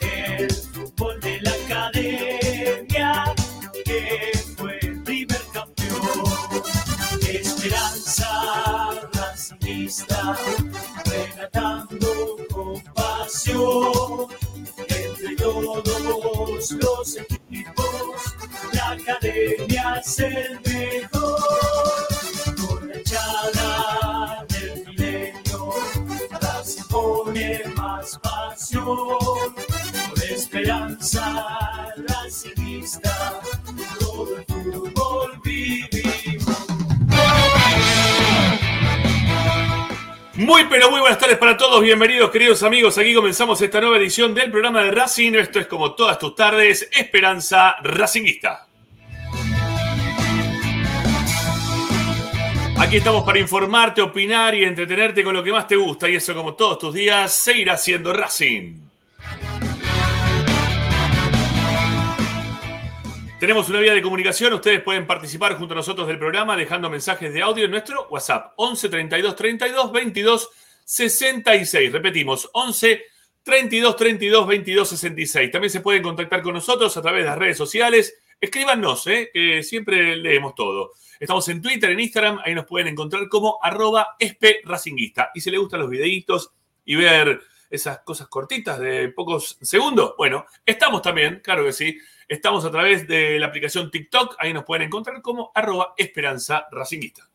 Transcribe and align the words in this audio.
el 0.00 0.50
fútbol 0.50 1.20
de 1.20 1.40
la 1.40 1.50
academia 1.50 3.34
que 3.84 4.32
fue 4.56 4.78
el 4.82 5.02
primer 5.02 5.42
campeón. 5.52 6.62
Esperanza 7.28 8.28
racista, 9.12 10.36
relatando 11.04 12.36
con 12.52 12.80
pasión 12.94 14.28
entre 14.88 15.36
todos 15.36 16.70
los 16.72 17.16
equipos. 17.16 18.36
La 18.72 18.90
academia 18.92 20.00
es 20.04 20.18
el 20.20 20.61
por 28.84 29.54
esperanza 30.30 31.92
racingista, 32.08 33.40
todo 34.00 34.36
el 34.36 34.44
fútbol 34.44 35.40
vivimos. 35.44 36.66
Muy 40.34 40.64
pero 40.68 40.90
muy 40.90 41.00
buenas 41.00 41.18
tardes 41.18 41.38
para 41.38 41.56
todos, 41.56 41.80
bienvenidos 41.82 42.30
queridos 42.30 42.62
amigos, 42.62 42.98
aquí 42.98 43.14
comenzamos 43.14 43.60
esta 43.60 43.80
nueva 43.80 43.98
edición 43.98 44.34
del 44.34 44.50
programa 44.50 44.82
de 44.82 44.90
Racing, 44.90 45.34
esto 45.34 45.60
es 45.60 45.66
como 45.66 45.94
todas 45.94 46.18
tus 46.18 46.34
tardes, 46.34 46.88
Esperanza 46.92 47.76
Racinguista. 47.82 48.71
Aquí 52.82 52.96
estamos 52.96 53.22
para 53.22 53.38
informarte, 53.38 54.02
opinar 54.02 54.56
y 54.56 54.64
entretenerte 54.64 55.22
con 55.22 55.34
lo 55.34 55.44
que 55.44 55.52
más 55.52 55.68
te 55.68 55.76
gusta 55.76 56.08
y 56.08 56.16
eso 56.16 56.34
como 56.34 56.54
todos 56.54 56.80
tus 56.80 56.92
días, 56.92 57.32
seguirá 57.32 57.76
siendo 57.76 58.12
Racing. 58.12 58.74
Tenemos 63.38 63.68
una 63.68 63.78
vía 63.78 63.94
de 63.94 64.02
comunicación, 64.02 64.54
ustedes 64.54 64.82
pueden 64.82 65.06
participar 65.06 65.56
junto 65.56 65.74
a 65.74 65.76
nosotros 65.76 66.08
del 66.08 66.18
programa 66.18 66.56
dejando 66.56 66.90
mensajes 66.90 67.32
de 67.32 67.40
audio 67.40 67.66
en 67.66 67.70
nuestro 67.70 68.08
WhatsApp 68.10 68.52
11 68.56 68.88
32 68.88 69.36
32 69.36 69.92
22 69.92 70.50
66. 70.84 71.92
Repetimos, 71.92 72.50
11 72.52 73.00
32 73.44 73.96
32 73.96 74.46
22 74.48 74.88
66. 74.88 75.52
También 75.52 75.70
se 75.70 75.80
pueden 75.80 76.02
contactar 76.02 76.42
con 76.42 76.54
nosotros 76.54 76.96
a 76.96 77.00
través 77.00 77.22
de 77.22 77.30
las 77.30 77.38
redes 77.38 77.56
sociales. 77.56 78.16
Escríbanos, 78.42 79.06
¿eh? 79.06 79.30
que 79.32 79.62
siempre 79.62 80.16
leemos 80.16 80.56
todo. 80.56 80.94
Estamos 81.20 81.46
en 81.46 81.62
Twitter, 81.62 81.90
en 81.90 82.00
Instagram, 82.00 82.40
ahí 82.44 82.56
nos 82.56 82.66
pueden 82.66 82.88
encontrar 82.88 83.28
como 83.28 83.60
arroba 83.62 84.16
espracinguista. 84.18 85.30
Y 85.32 85.40
si 85.40 85.48
les 85.52 85.60
gustan 85.60 85.78
los 85.78 85.88
videitos 85.88 86.50
y 86.84 86.96
ver 86.96 87.40
esas 87.70 88.00
cosas 88.00 88.26
cortitas 88.26 88.80
de 88.80 89.10
pocos 89.10 89.58
segundos, 89.62 90.14
bueno, 90.18 90.44
estamos 90.66 91.02
también, 91.02 91.38
claro 91.38 91.64
que 91.64 91.72
sí, 91.72 91.96
estamos 92.26 92.64
a 92.64 92.72
través 92.72 93.06
de 93.06 93.38
la 93.38 93.46
aplicación 93.46 93.92
TikTok, 93.92 94.34
ahí 94.40 94.52
nos 94.52 94.64
pueden 94.64 94.88
encontrar 94.88 95.22
como 95.22 95.52
arroba 95.54 95.94
esperanza 95.96 96.66
racinguista. 96.72 97.31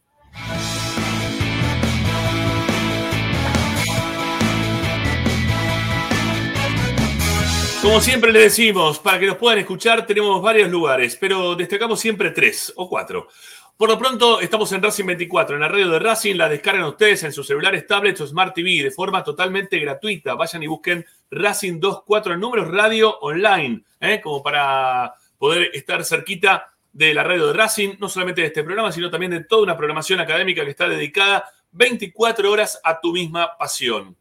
Como 7.88 8.02
siempre 8.02 8.34
le 8.34 8.42
decimos, 8.42 9.00
para 9.00 9.18
que 9.18 9.28
nos 9.28 9.38
puedan 9.38 9.60
escuchar 9.60 10.06
tenemos 10.06 10.42
varios 10.42 10.70
lugares, 10.70 11.16
pero 11.16 11.56
destacamos 11.56 12.02
siempre 12.02 12.32
tres 12.32 12.74
o 12.76 12.90
cuatro. 12.90 13.30
Por 13.78 13.88
lo 13.88 13.98
pronto, 13.98 14.42
estamos 14.42 14.70
en 14.74 14.84
Racing 14.84 15.06
24, 15.06 15.56
en 15.56 15.62
la 15.62 15.70
radio 15.70 15.90
de 15.92 16.00
Racing. 16.00 16.36
La 16.36 16.50
descargan 16.50 16.84
ustedes 16.84 17.24
en 17.24 17.32
sus 17.32 17.48
celulares, 17.48 17.88
tablets 17.88 18.20
o 18.20 18.28
Smart 18.28 18.54
TV 18.54 18.84
de 18.84 18.92
forma 18.92 19.24
totalmente 19.24 19.80
gratuita. 19.80 20.36
Vayan 20.36 20.64
y 20.64 20.68
busquen 20.68 21.06
Racing 21.32 21.80
24 21.80 22.34
en 22.34 22.42
números 22.42 22.68
radio 22.68 23.20
online, 23.20 23.82
¿eh? 24.02 24.20
como 24.22 24.44
para 24.44 25.14
poder 25.38 25.72
estar 25.74 26.04
cerquita 26.04 26.74
de 26.92 27.14
la 27.14 27.24
radio 27.24 27.48
de 27.48 27.54
Racing, 27.54 27.96
no 28.00 28.10
solamente 28.10 28.42
de 28.42 28.48
este 28.48 28.66
programa, 28.66 28.92
sino 28.92 29.10
también 29.10 29.32
de 29.32 29.46
toda 29.46 29.64
una 29.64 29.78
programación 29.78 30.20
académica 30.20 30.66
que 30.66 30.72
está 30.72 30.90
dedicada 30.90 31.46
24 31.72 32.52
horas 32.52 32.82
a 32.84 33.00
tu 33.00 33.14
misma 33.14 33.56
pasión. 33.58 34.18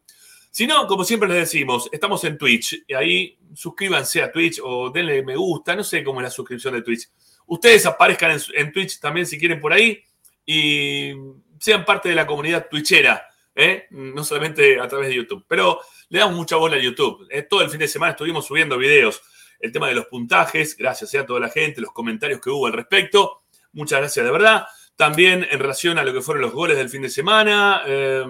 Si 0.57 0.65
no, 0.65 0.87
como 0.87 1.03
siempre 1.03 1.29
les 1.29 1.37
decimos, 1.37 1.87
estamos 1.91 2.23
en 2.23 2.35
Twitch. 2.35 2.83
Y 2.87 2.95
ahí 2.95 3.36
suscríbanse 3.53 4.21
a 4.21 4.31
Twitch 4.31 4.59
o 4.63 4.89
denle 4.89 5.23
me 5.23 5.35
gusta. 5.35 5.75
No 5.75 5.83
sé 5.83 6.03
cómo 6.03 6.19
es 6.19 6.25
la 6.25 6.29
suscripción 6.29 6.73
de 6.73 6.81
Twitch. 6.81 7.09
Ustedes 7.47 7.85
aparezcan 7.85 8.37
en, 8.53 8.71
Twitch 8.71 8.99
también 8.99 9.25
si 9.25 9.39
quieren 9.39 9.59
por 9.59 9.73
ahí 9.73 10.03
y 10.45 11.13
sean 11.59 11.85
parte 11.85 12.09
de 12.09 12.15
la 12.15 12.27
comunidad 12.27 12.67
twitchera, 12.69 13.27
¿eh? 13.55 13.87
no 13.91 14.23
solamente 14.23 14.79
a 14.79 14.87
través 14.87 15.09
de 15.09 15.15
YouTube. 15.15 15.45
Pero 15.47 15.79
le 16.09 16.19
damos 16.19 16.35
mucha 16.35 16.57
bola 16.57 16.75
a 16.75 16.79
YouTube. 16.79 17.27
¿eh? 17.29 17.43
Todo 17.43 17.61
el 17.61 17.69
fin 17.69 17.79
de 17.79 17.87
semana 17.87 18.11
estuvimos 18.11 18.45
subiendo 18.45 18.77
videos. 18.77 19.21
El 19.59 19.71
tema 19.71 19.87
de 19.87 19.95
los 19.95 20.05
puntajes, 20.05 20.77
gracias 20.77 21.15
a 21.15 21.25
toda 21.25 21.39
la 21.39 21.49
gente, 21.49 21.81
los 21.81 21.91
comentarios 21.91 22.41
que 22.41 22.49
hubo 22.49 22.67
al 22.67 22.73
respecto. 22.73 23.43
Muchas 23.71 23.99
gracias 23.99 24.25
de 24.25 24.31
verdad. 24.31 24.67
También 24.95 25.47
en 25.49 25.59
relación 25.59 25.97
a 25.97 26.03
lo 26.03 26.13
que 26.13 26.21
fueron 26.21 26.41
los 26.41 26.53
goles 26.53 26.77
del 26.77 26.89
fin 26.89 27.01
de 27.01 27.09
semana, 27.09 27.81
eh, 27.85 28.25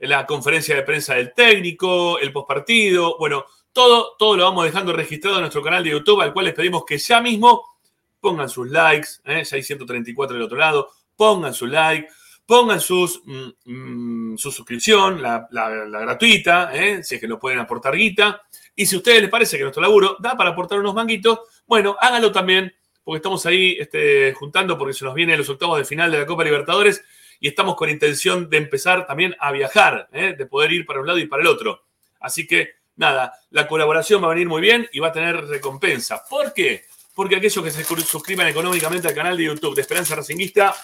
la 0.00 0.24
conferencia 0.26 0.74
de 0.74 0.82
prensa 0.82 1.14
del 1.14 1.34
técnico, 1.34 2.18
el 2.18 2.32
postpartido. 2.32 3.16
Bueno, 3.18 3.44
todo, 3.76 4.16
todo 4.18 4.38
lo 4.38 4.44
vamos 4.44 4.64
dejando 4.64 4.94
registrado 4.94 5.36
en 5.36 5.42
nuestro 5.42 5.62
canal 5.62 5.84
de 5.84 5.90
YouTube, 5.90 6.22
al 6.22 6.32
cual 6.32 6.46
les 6.46 6.54
pedimos 6.54 6.86
que 6.86 6.96
ya 6.96 7.20
mismo 7.20 7.76
pongan 8.18 8.48
sus 8.48 8.70
likes, 8.70 9.08
¿eh? 9.26 9.44
ya 9.44 9.56
hay 9.56 9.62
134 9.62 10.34
del 10.34 10.46
otro 10.46 10.56
lado, 10.56 10.88
pongan 11.14 11.52
su 11.52 11.66
like, 11.66 12.08
pongan 12.46 12.80
sus, 12.80 13.20
mm, 13.26 13.48
mm, 13.66 14.38
su 14.38 14.50
suscripción, 14.50 15.20
la, 15.20 15.46
gratuita, 15.50 16.74
¿eh? 16.74 17.04
si 17.04 17.16
es 17.16 17.20
que 17.20 17.28
nos 17.28 17.38
pueden 17.38 17.58
aportar 17.58 17.94
guita. 17.94 18.44
Y 18.74 18.86
si 18.86 18.94
a 18.94 18.98
ustedes 18.98 19.20
les 19.20 19.30
parece 19.30 19.58
que 19.58 19.64
nuestro 19.64 19.82
laburo 19.82 20.16
da 20.20 20.34
para 20.38 20.50
aportar 20.50 20.78
unos 20.78 20.94
manguitos, 20.94 21.40
bueno, 21.66 21.98
háganlo 22.00 22.32
también, 22.32 22.74
porque 23.04 23.18
estamos 23.18 23.44
ahí 23.44 23.76
este, 23.78 24.32
juntando, 24.32 24.78
porque 24.78 24.94
se 24.94 25.04
nos 25.04 25.12
vienen 25.12 25.36
los 25.36 25.50
octavos 25.50 25.76
de 25.76 25.84
final 25.84 26.10
de 26.10 26.20
la 26.20 26.24
Copa 26.24 26.44
Libertadores 26.44 27.04
y 27.40 27.48
estamos 27.48 27.76
con 27.76 27.90
intención 27.90 28.48
de 28.48 28.56
empezar 28.56 29.06
también 29.06 29.36
a 29.38 29.52
viajar, 29.52 30.08
¿eh? 30.14 30.34
de 30.36 30.46
poder 30.46 30.72
ir 30.72 30.86
para 30.86 31.00
un 31.00 31.06
lado 31.06 31.18
y 31.18 31.26
para 31.26 31.42
el 31.42 31.48
otro. 31.48 31.82
Así 32.20 32.46
que, 32.46 32.85
nada, 32.96 33.32
la 33.50 33.66
colaboración 33.66 34.22
va 34.22 34.26
a 34.26 34.30
venir 34.30 34.48
muy 34.48 34.60
bien 34.60 34.88
y 34.92 34.98
va 34.98 35.08
a 35.08 35.12
tener 35.12 35.46
recompensa. 35.46 36.22
¿Por 36.28 36.52
qué? 36.52 36.84
Porque 37.14 37.36
aquellos 37.36 37.64
que 37.64 37.70
se 37.70 37.84
suscriban 37.84 38.46
económicamente 38.48 39.08
al 39.08 39.14
canal 39.14 39.36
de 39.36 39.44
YouTube 39.44 39.74
de 39.74 39.82
Esperanza 39.82 40.16
Racinguista 40.16 40.74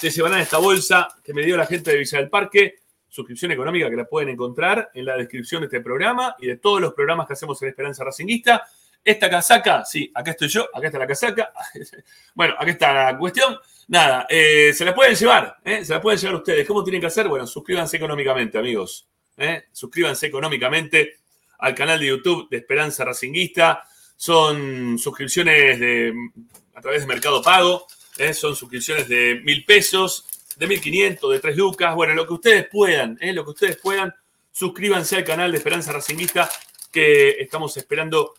se 0.00 0.10
llevarán 0.10 0.40
esta 0.40 0.58
bolsa 0.58 1.08
que 1.22 1.34
me 1.34 1.42
dio 1.42 1.56
la 1.56 1.66
gente 1.66 1.90
de 1.90 1.98
Villa 1.98 2.18
del 2.18 2.30
Parque, 2.30 2.76
suscripción 3.06 3.52
económica 3.52 3.90
que 3.90 3.96
la 3.96 4.06
pueden 4.06 4.30
encontrar 4.30 4.90
en 4.94 5.04
la 5.04 5.16
descripción 5.16 5.60
de 5.60 5.66
este 5.66 5.80
programa 5.80 6.36
y 6.38 6.46
de 6.46 6.56
todos 6.56 6.80
los 6.80 6.94
programas 6.94 7.26
que 7.26 7.34
hacemos 7.34 7.60
en 7.60 7.68
Esperanza 7.68 8.02
Racinguista. 8.02 8.66
Esta 9.04 9.28
casaca, 9.28 9.84
sí, 9.84 10.10
acá 10.14 10.30
estoy 10.30 10.48
yo, 10.48 10.68
acá 10.74 10.86
está 10.86 10.98
la 10.98 11.06
casaca. 11.06 11.52
Bueno, 12.34 12.54
acá 12.58 12.70
está 12.70 13.12
la 13.12 13.18
cuestión. 13.18 13.58
Nada, 13.88 14.26
eh, 14.28 14.72
se 14.72 14.84
la 14.84 14.94
pueden 14.94 15.14
llevar, 15.14 15.58
¿eh? 15.64 15.84
se 15.84 15.92
la 15.92 16.00
pueden 16.00 16.18
llevar 16.18 16.36
ustedes. 16.36 16.66
¿Cómo 16.66 16.82
tienen 16.82 17.00
que 17.00 17.08
hacer? 17.08 17.28
Bueno, 17.28 17.46
suscríbanse 17.46 17.96
económicamente, 17.96 18.56
amigos. 18.56 19.08
¿Eh? 19.40 19.64
Suscríbanse 19.72 20.26
económicamente 20.26 21.16
al 21.58 21.74
canal 21.74 21.98
de 21.98 22.06
YouTube 22.06 22.48
de 22.48 22.58
Esperanza 22.58 23.04
Racinguista. 23.04 23.82
Son 24.16 24.98
suscripciones 24.98 25.80
a 26.74 26.80
través 26.80 27.00
de 27.00 27.06
Mercado 27.06 27.42
Pago. 27.42 27.86
¿eh? 28.18 28.34
Son 28.34 28.54
suscripciones 28.54 29.08
de 29.08 29.40
mil 29.42 29.64
pesos, 29.64 30.26
de 30.56 30.66
mil 30.66 30.80
quinientos, 30.80 31.32
de 31.32 31.40
tres 31.40 31.56
lucas. 31.56 31.94
Bueno, 31.94 32.14
lo 32.14 32.26
que 32.26 32.34
ustedes 32.34 32.68
puedan, 32.70 33.18
¿eh? 33.20 33.32
lo 33.32 33.44
que 33.44 33.50
ustedes 33.50 33.76
puedan. 33.76 34.14
Suscríbanse 34.52 35.16
al 35.16 35.24
canal 35.24 35.50
de 35.50 35.58
Esperanza 35.58 35.92
Racinguista 35.92 36.48
que 36.92 37.30
estamos 37.40 37.76
esperando 37.76 38.34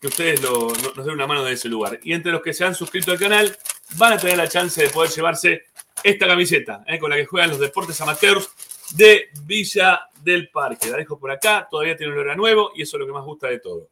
que 0.00 0.06
ustedes 0.06 0.40
nos 0.40 0.96
den 1.04 1.10
una 1.10 1.26
mano 1.26 1.44
de 1.44 1.52
ese 1.52 1.68
lugar. 1.68 2.00
Y 2.02 2.14
entre 2.14 2.32
los 2.32 2.40
que 2.40 2.54
se 2.54 2.64
han 2.64 2.74
suscrito 2.74 3.12
al 3.12 3.18
canal, 3.18 3.56
van 3.96 4.14
a 4.14 4.18
tener 4.18 4.38
la 4.38 4.48
chance 4.48 4.82
de 4.82 4.88
poder 4.88 5.10
llevarse 5.10 5.64
esta 6.02 6.26
camiseta, 6.26 6.84
con 6.98 7.10
la 7.10 7.16
que 7.16 7.26
juegan 7.26 7.50
los 7.50 7.58
deportes 7.58 8.00
amateurs 8.00 8.48
de 8.94 9.30
Villa 9.44 10.02
del 10.22 10.50
Parque. 10.50 10.90
La 10.90 10.98
dejo 10.98 11.18
por 11.18 11.30
acá, 11.30 11.66
todavía 11.70 11.96
tiene 11.96 12.12
un 12.12 12.18
olor 12.18 12.30
a 12.30 12.36
nuevo 12.36 12.72
y 12.74 12.82
eso 12.82 12.96
es 12.96 13.00
lo 13.00 13.06
que 13.06 13.12
más 13.12 13.24
gusta 13.24 13.48
de 13.48 13.60
todo. 13.60 13.88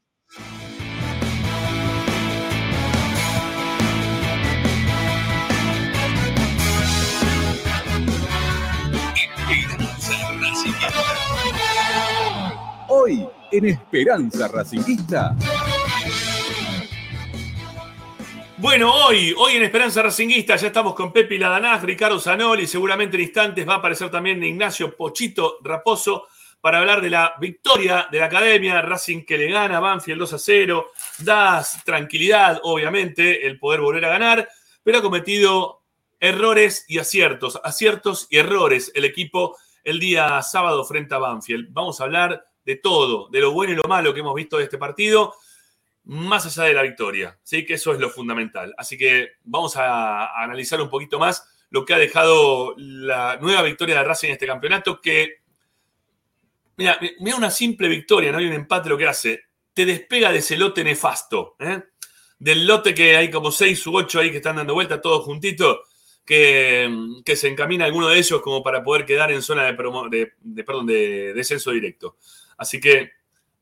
Hoy 12.87 13.27
en 13.57 13.65
Esperanza 13.67 14.49
Racinguista. 14.49 15.33
Bueno, 18.57 18.93
hoy, 18.93 19.33
hoy 19.37 19.53
en 19.53 19.63
Esperanza 19.63 20.01
Racinguista 20.01 20.57
ya 20.57 20.67
estamos 20.67 20.93
con 20.93 21.13
Pepe 21.13 21.37
Ladanaz, 21.37 21.83
Ricardo 21.83 22.19
Zanoli, 22.19 22.67
seguramente 22.67 23.15
en 23.15 23.23
instantes 23.23 23.67
va 23.67 23.75
a 23.75 23.77
aparecer 23.77 24.09
también 24.09 24.43
Ignacio 24.43 24.95
Pochito 24.95 25.59
Raposo 25.63 26.27
para 26.59 26.79
hablar 26.79 27.01
de 27.01 27.09
la 27.09 27.35
victoria 27.39 28.07
de 28.11 28.19
la 28.19 28.25
academia, 28.25 28.81
Racing 28.81 29.23
que 29.23 29.37
le 29.37 29.49
gana, 29.49 29.79
Banfield 29.79 30.19
2 30.19 30.33
a 30.33 30.39
0, 30.39 30.91
da 31.19 31.65
tranquilidad, 31.85 32.59
obviamente, 32.63 33.47
el 33.47 33.57
poder 33.57 33.79
volver 33.79 34.03
a 34.05 34.09
ganar, 34.09 34.49
pero 34.83 34.97
ha 34.97 35.01
cometido 35.01 35.83
errores 36.19 36.83
y 36.89 36.99
aciertos, 36.99 37.59
aciertos 37.63 38.27
y 38.29 38.37
errores 38.37 38.91
el 38.95 39.05
equipo 39.05 39.55
el 39.83 39.99
día 39.99 40.41
sábado 40.41 40.83
frente 40.83 41.15
a 41.15 41.19
Banfield. 41.19 41.67
Vamos 41.71 42.01
a 42.01 42.05
hablar 42.05 42.43
de 42.65 42.75
todo, 42.77 43.29
de 43.29 43.39
lo 43.39 43.51
bueno 43.51 43.73
y 43.73 43.75
lo 43.75 43.83
malo 43.83 44.13
que 44.13 44.21
hemos 44.21 44.35
visto 44.35 44.57
de 44.57 44.63
este 44.63 44.77
partido 44.77 45.33
más 46.05 46.45
allá 46.45 46.67
de 46.67 46.73
la 46.73 46.83
victoria, 46.83 47.39
¿sí? 47.43 47.65
que 47.65 47.75
eso 47.75 47.93
es 47.93 47.99
lo 47.99 48.09
fundamental. 48.09 48.73
Así 48.77 48.97
que 48.97 49.29
vamos 49.43 49.75
a, 49.75 50.41
analizar 50.43 50.79
un 50.81 50.89
poquito 50.89 51.17
más 51.19 51.49
lo 51.71 51.83
que 51.83 51.93
ha 51.93 51.97
dejado 51.97 52.75
la 52.77 53.37
nueva 53.37 53.63
victoria 53.63 53.95
de 53.97 54.03
Racing 54.03 54.27
en 54.27 54.33
este 54.33 54.45
campeonato, 54.45 55.01
que, 55.01 55.41
mira, 56.77 56.99
mira 57.19 57.35
una 57.37 57.49
simple 57.49 57.87
victoria, 57.87 58.31
no 58.31 58.37
hay 58.37 58.45
un 58.45 58.53
empate 58.53 58.89
lo 58.89 58.97
que 58.97 59.07
hace, 59.07 59.45
te 59.73 59.85
despega 59.85 60.31
de 60.31 60.39
ese 60.39 60.57
lote 60.57 60.83
nefasto. 60.83 61.55
¿eh? 61.59 61.81
del 62.39 62.67
lote 62.67 62.93
que 62.93 63.15
hay 63.15 63.31
como 63.31 63.51
seis 63.51 63.85
u 63.87 63.95
ocho 63.95 64.19
ahí 64.19 64.29
que 64.29 64.37
están 64.37 64.57
dando 64.57 64.73
vuelta, 64.73 65.01
todos 65.01 65.23
juntitos, 65.23 65.79
que, 66.25 66.89
que 67.23 67.35
se 67.35 67.47
encamina 67.47 67.85
alguno 67.85 68.07
de 68.09 68.17
ellos 68.17 68.41
como 68.41 68.63
para 68.63 68.83
poder 68.83 69.05
quedar 69.05 69.31
en 69.31 69.41
zona 69.41 69.63
de, 69.63 70.33
de- 70.41 70.63
perdón, 70.63 70.85
de 70.85 71.33
descenso 71.33 71.71
directo. 71.71 72.17
Así 72.57 72.79
que 72.79 73.11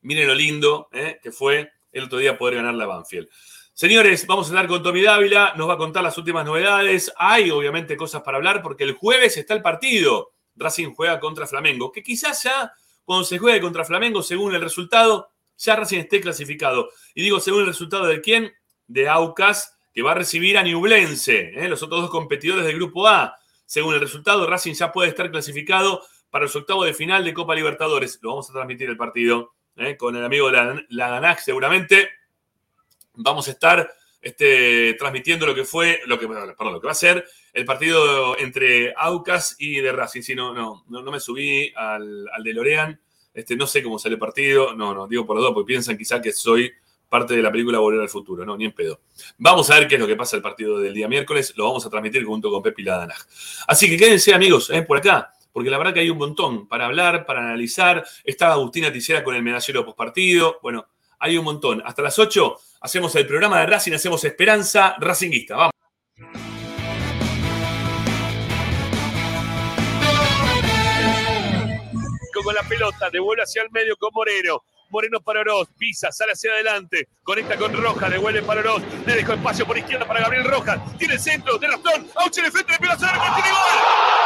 miren 0.02 0.28
lo 0.28 0.34
lindo 0.34 0.88
eh, 0.92 1.18
que 1.22 1.32
fue 1.32 1.70
el 1.92 2.04
otro 2.04 2.18
día 2.18 2.36
poder 2.36 2.56
ganar 2.56 2.74
la 2.74 2.86
Banfield. 2.86 3.28
Señores, 3.72 4.26
vamos 4.26 4.46
a 4.46 4.50
hablar 4.50 4.68
con 4.68 4.82
Tommy 4.82 5.02
Dávila, 5.02 5.54
nos 5.56 5.68
va 5.68 5.74
a 5.74 5.78
contar 5.78 6.02
las 6.02 6.16
últimas 6.16 6.44
novedades. 6.44 7.12
Hay 7.16 7.50
obviamente 7.50 7.96
cosas 7.96 8.22
para 8.22 8.36
hablar 8.36 8.62
porque 8.62 8.84
el 8.84 8.92
jueves 8.92 9.36
está 9.36 9.54
el 9.54 9.62
partido. 9.62 10.32
Racing 10.56 10.94
juega 10.94 11.18
contra 11.18 11.46
Flamengo, 11.46 11.90
que 11.90 12.02
quizás 12.02 12.42
ya 12.44 12.72
cuando 13.04 13.24
se 13.24 13.38
juegue 13.38 13.60
contra 13.60 13.84
Flamengo, 13.84 14.22
según 14.22 14.54
el 14.54 14.60
resultado, 14.60 15.30
ya 15.58 15.76
Racing 15.76 15.98
esté 15.98 16.20
clasificado. 16.20 16.90
Y 17.14 17.22
digo, 17.22 17.40
según 17.40 17.60
el 17.60 17.66
resultado 17.66 18.06
de 18.06 18.20
quién? 18.20 18.52
De 18.86 19.08
Aucas, 19.08 19.76
que 19.92 20.02
va 20.02 20.12
a 20.12 20.14
recibir 20.14 20.56
a 20.56 20.62
Ñublense, 20.62 21.52
¿eh? 21.54 21.68
los 21.68 21.82
otros 21.82 22.02
dos 22.02 22.10
competidores 22.10 22.64
del 22.64 22.76
Grupo 22.76 23.08
A. 23.08 23.36
Según 23.66 23.94
el 23.94 24.00
resultado, 24.00 24.46
Racing 24.46 24.74
ya 24.74 24.92
puede 24.92 25.08
estar 25.08 25.30
clasificado 25.30 26.02
para 26.34 26.46
los 26.46 26.56
octavos 26.56 26.84
de 26.84 26.92
final 26.94 27.24
de 27.24 27.32
Copa 27.32 27.54
Libertadores. 27.54 28.18
Lo 28.20 28.30
vamos 28.30 28.50
a 28.50 28.52
transmitir 28.52 28.88
el 28.90 28.96
partido 28.96 29.54
¿eh? 29.76 29.96
con 29.96 30.16
el 30.16 30.24
amigo 30.24 30.50
La- 30.50 30.84
Laganac 30.88 31.38
seguramente. 31.38 32.08
Vamos 33.12 33.46
a 33.46 33.52
estar 33.52 33.88
este, 34.20 34.94
transmitiendo 34.94 35.46
lo 35.46 35.54
que 35.54 35.62
fue, 35.64 36.00
lo 36.06 36.18
que, 36.18 36.26
perdón, 36.26 36.56
lo 36.72 36.80
que 36.80 36.86
va 36.86 36.90
a 36.90 36.96
ser 36.96 37.24
el 37.52 37.64
partido 37.64 38.36
entre 38.36 38.92
Aucas 38.96 39.54
y 39.60 39.76
de 39.76 39.92
Racing. 39.92 40.22
Sí, 40.22 40.34
no, 40.34 40.52
no, 40.52 40.84
no, 40.88 41.02
me 41.12 41.20
subí 41.20 41.72
al, 41.76 42.28
al 42.28 42.42
de 42.42 42.52
Lorean. 42.52 43.00
Este, 43.32 43.54
no 43.54 43.68
sé 43.68 43.80
cómo 43.84 44.00
sale 44.00 44.14
el 44.14 44.18
partido. 44.18 44.74
No, 44.74 44.92
no, 44.92 45.06
digo 45.06 45.24
por 45.24 45.38
dos, 45.38 45.52
porque 45.54 45.68
piensan 45.68 45.96
quizá 45.96 46.20
que 46.20 46.32
soy 46.32 46.72
parte 47.08 47.36
de 47.36 47.42
la 47.42 47.52
película 47.52 47.78
Volver 47.78 48.00
al 48.00 48.08
Futuro. 48.08 48.44
No, 48.44 48.56
ni 48.56 48.64
en 48.64 48.72
pedo. 48.72 49.02
Vamos 49.38 49.70
a 49.70 49.78
ver 49.78 49.86
qué 49.86 49.94
es 49.94 50.00
lo 50.00 50.08
que 50.08 50.16
pasa 50.16 50.34
el 50.34 50.42
partido 50.42 50.80
del 50.80 50.94
día 50.94 51.06
miércoles. 51.06 51.54
Lo 51.56 51.66
vamos 51.66 51.86
a 51.86 51.90
transmitir 51.90 52.24
junto 52.24 52.50
con 52.50 52.60
Pepi 52.60 52.82
Ladanaj. 52.82 53.20
Así 53.68 53.88
que 53.88 53.96
quédense, 53.96 54.34
amigos, 54.34 54.68
¿eh? 54.70 54.82
por 54.82 54.96
acá. 54.96 55.30
Porque 55.54 55.70
la 55.70 55.78
verdad 55.78 55.94
que 55.94 56.00
hay 56.00 56.10
un 56.10 56.18
montón 56.18 56.66
para 56.66 56.86
hablar, 56.86 57.24
para 57.24 57.38
analizar. 57.38 58.04
Está 58.24 58.50
Agustina 58.50 58.92
Ticera 58.92 59.22
con 59.22 59.36
el 59.36 59.42
medallero 59.42 59.84
postpartido. 59.84 60.58
Bueno, 60.60 60.88
hay 61.20 61.38
un 61.38 61.44
montón. 61.44 61.80
Hasta 61.86 62.02
las 62.02 62.18
8 62.18 62.56
hacemos 62.80 63.14
el 63.14 63.24
programa 63.24 63.60
de 63.60 63.66
Racing, 63.66 63.92
hacemos 63.92 64.24
Esperanza 64.24 64.96
Racinguista. 64.98 65.54
Vamos. 65.54 65.70
con 72.42 72.54
la 72.54 72.62
pelota, 72.64 73.08
devuelve 73.10 73.44
hacia 73.44 73.62
el 73.62 73.70
medio 73.70 73.96
con 73.96 74.10
Moreno. 74.12 74.64
Moreno 74.90 75.20
para 75.20 75.40
Oroz, 75.40 75.68
pisa, 75.78 76.12
sale 76.12 76.32
hacia 76.32 76.52
adelante, 76.52 77.08
conecta 77.22 77.56
con 77.56 77.72
Rojas, 77.72 78.10
devuelve 78.10 78.42
para 78.42 78.60
Oroz, 78.60 78.82
le 79.06 79.14
dejó 79.14 79.32
espacio 79.32 79.66
por 79.66 79.78
izquierda 79.78 80.06
para 80.06 80.20
Gabriel 80.20 80.44
Rojas, 80.44 80.78
tiene 80.98 81.18
centro, 81.18 81.56
de 81.56 81.68
Rastón, 81.68 82.06
Auche 82.16 82.42
de 82.42 82.50
frente, 82.50 82.74
arco, 82.74 82.90
tiene 82.90 83.50
gol. 83.50 84.23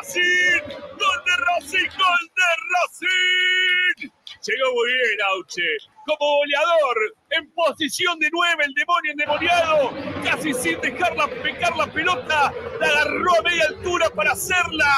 Racing, 0.00 0.62
gol 0.98 1.24
de 1.26 1.36
Racing, 1.36 1.90
gol 1.98 2.30
de 2.34 2.48
Racing. 2.72 4.10
Llegó 4.46 4.72
muy 4.72 4.92
bien 4.94 5.20
Auche, 5.30 5.62
como 6.06 6.36
goleador, 6.38 6.96
en 7.28 7.52
posición 7.52 8.18
de 8.18 8.30
nueve, 8.32 8.64
el 8.64 8.72
demonio 8.72 9.12
endemoniado, 9.12 9.92
casi 10.24 10.54
sin 10.54 10.80
dejarla 10.80 11.26
pecar 11.42 11.76
la 11.76 11.86
pelota, 11.86 12.50
la 12.80 12.86
agarró 12.86 13.38
a 13.38 13.42
media 13.42 13.66
altura 13.68 14.08
para 14.08 14.32
hacerla. 14.32 14.90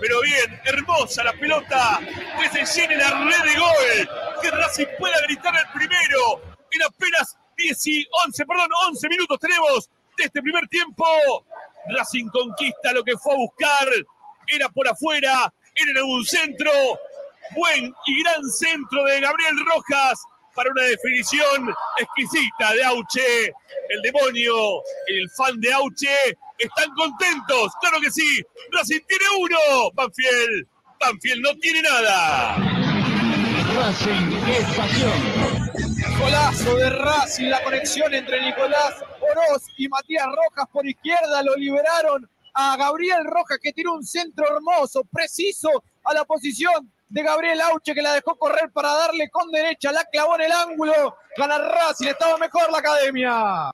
Pero 0.00 0.20
bien, 0.22 0.60
hermosa 0.64 1.22
la 1.22 1.34
pelota, 1.34 2.00
que 2.40 2.64
se 2.64 2.80
llene 2.80 2.96
la 2.96 3.10
red 3.10 3.44
de 3.44 3.60
gol, 3.60 4.42
que 4.42 4.50
Racing 4.50 4.86
pueda 4.98 5.20
gritar 5.22 5.54
el 5.54 5.72
primero. 5.72 6.42
En 6.72 6.82
apenas 6.82 7.38
10 7.58 7.86
y 7.86 8.08
11, 8.26 8.44
perdón, 8.44 8.70
11 8.88 9.08
minutos 9.08 9.38
tenemos 9.38 9.88
de 10.18 10.24
este 10.24 10.42
primer 10.42 10.66
tiempo. 10.66 11.06
Racing 11.96 12.26
conquista 12.26 12.92
lo 12.92 13.04
que 13.04 13.16
fue 13.16 13.34
a 13.34 13.36
buscar. 13.36 13.88
Era 14.46 14.68
por 14.68 14.88
afuera, 14.88 15.52
era 15.74 15.90
en 15.90 15.96
algún 15.98 16.24
centro. 16.24 16.70
Buen 17.54 17.92
y 18.06 18.22
gran 18.22 18.50
centro 18.50 19.04
de 19.04 19.20
Gabriel 19.20 19.54
Rojas 19.66 20.18
para 20.54 20.70
una 20.70 20.84
definición 20.84 21.74
exquisita 21.98 22.72
de 22.74 22.84
Auche. 22.84 23.46
El 23.88 24.02
demonio, 24.02 24.82
el 25.08 25.30
fan 25.30 25.60
de 25.60 25.72
Auche, 25.72 26.38
están 26.58 26.90
contentos. 26.94 27.72
Claro 27.80 28.00
que 28.00 28.10
sí. 28.10 28.42
Racing 28.70 29.00
tiene 29.06 29.24
uno. 29.38 29.90
Banfield. 29.94 30.66
Banfield 31.00 31.42
no 31.42 31.54
tiene 31.56 31.82
nada. 31.82 32.56
Racing 33.74 34.32
es 34.48 34.76
pasión. 34.76 35.72
Golazo 36.18 36.76
de 36.76 36.90
Racing, 36.90 37.48
la 37.48 37.62
conexión 37.64 38.12
entre 38.14 38.42
Nicolás 38.42 38.94
Oroz 39.20 39.64
y 39.76 39.88
Matías 39.88 40.26
Rojas 40.26 40.68
por 40.72 40.86
izquierda, 40.86 41.42
lo 41.42 41.56
liberaron 41.56 42.28
a 42.54 42.76
Gabriel 42.76 43.24
Rojas 43.24 43.58
que 43.62 43.72
tiró 43.72 43.94
un 43.94 44.04
centro 44.04 44.44
hermoso, 44.48 45.02
preciso 45.10 45.68
a 46.04 46.14
la 46.14 46.24
posición 46.24 46.92
de 47.08 47.22
Gabriel 47.22 47.60
Auche 47.60 47.94
que 47.94 48.02
la 48.02 48.14
dejó 48.14 48.36
correr 48.36 48.70
para 48.72 48.94
darle 48.94 49.28
con 49.30 49.50
derecha, 49.50 49.92
la 49.92 50.04
clavó 50.04 50.34
en 50.36 50.42
el 50.42 50.52
ángulo, 50.52 51.16
gana 51.36 51.58
Racing, 51.58 52.06
estaba 52.06 52.38
mejor 52.38 52.72
la 52.72 52.78
academia. 52.78 53.70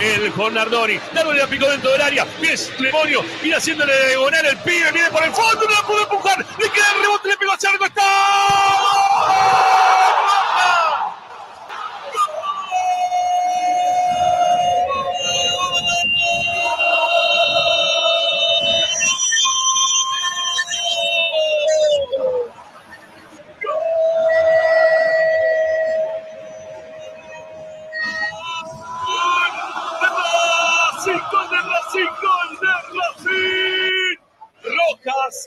El 0.00 0.30
Jornardoni, 0.30 0.98
dándole 1.12 1.40
la 1.40 1.48
picó 1.48 1.68
dentro 1.68 1.90
del 1.90 2.02
área, 2.02 2.24
viene 2.40 2.56
Lemonio, 2.78 3.22
viene 3.42 3.56
haciéndole 3.56 3.92
diagonal 4.08 4.46
el 4.46 4.56
pibe, 4.58 4.92
viene 4.92 5.10
por 5.10 5.24
el 5.24 5.32
fondo, 5.32 5.64
no 5.64 5.70
la 5.74 5.86
pudo 5.86 6.02
empujar, 6.04 6.38
le 6.38 6.70
queda 6.70 6.92
el 6.94 7.02
rebote, 7.02 7.28
le 7.28 7.36
pegó 7.36 7.52
a 7.52 7.58
Charco, 7.58 7.84
está. 7.84 8.04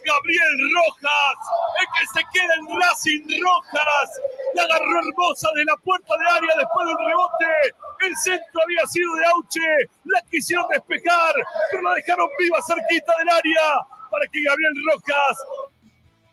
Gabriel 0.05 0.73
Rojas, 0.73 1.37
el 1.79 1.87
que 1.93 2.19
se 2.19 2.25
queda 2.33 2.53
en 2.55 2.79
Racing 2.79 3.41
Rojas, 3.41 4.21
la 4.55 4.63
agarró 4.63 4.99
hermosa 4.99 5.49
de 5.55 5.65
la 5.65 5.75
puerta 5.77 6.13
de 6.17 6.25
área 6.37 6.55
después 6.57 6.87
del 6.87 6.97
rebote, 7.05 7.75
el 8.07 8.17
centro 8.17 8.61
había 8.63 8.85
sido 8.87 9.15
de 9.15 9.25
Auche, 9.25 9.89
la 10.05 10.21
quisieron 10.29 10.65
despejar, 10.69 11.33
pero 11.69 11.83
la 11.83 11.93
dejaron 11.95 12.29
viva 12.39 12.59
cerquita 12.65 13.13
del 13.19 13.29
área 13.29 13.87
para 14.09 14.25
que 14.27 14.41
Gabriel 14.41 14.73
Rojas, 14.91 15.37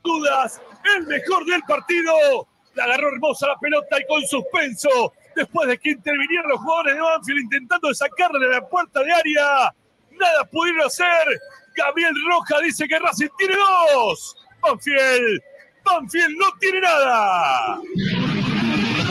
dudas, 0.02 0.60
el 0.96 1.06
mejor 1.06 1.44
del 1.44 1.62
partido, 1.64 2.48
la 2.74 2.84
agarró 2.84 3.08
hermosa 3.08 3.48
la 3.48 3.58
pelota 3.58 4.00
y 4.00 4.06
con 4.06 4.26
suspenso, 4.26 5.12
después 5.34 5.68
de 5.68 5.78
que 5.78 5.90
intervinieron 5.90 6.48
los 6.50 6.60
jugadores 6.60 6.94
de 6.94 7.00
Banfield 7.00 7.40
intentando 7.40 7.94
sacarle 7.94 8.46
de 8.46 8.54
la 8.54 8.68
puerta 8.68 9.02
de 9.02 9.12
área, 9.12 9.74
nada 10.12 10.44
pudieron 10.50 10.86
hacer. 10.86 11.40
Gabriel 11.78 12.14
Rojas 12.28 12.60
dice 12.62 12.88
que 12.88 12.98
Racing 12.98 13.28
tiene 13.38 13.54
dos. 13.92 14.36
Banfield, 14.60 15.40
Banfield 15.84 16.36
no 16.36 16.46
tiene 16.60 16.80
nada. 16.80 17.80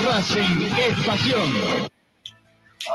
Racing 0.05 0.69
es 0.77 1.05
pasión. 1.05 1.89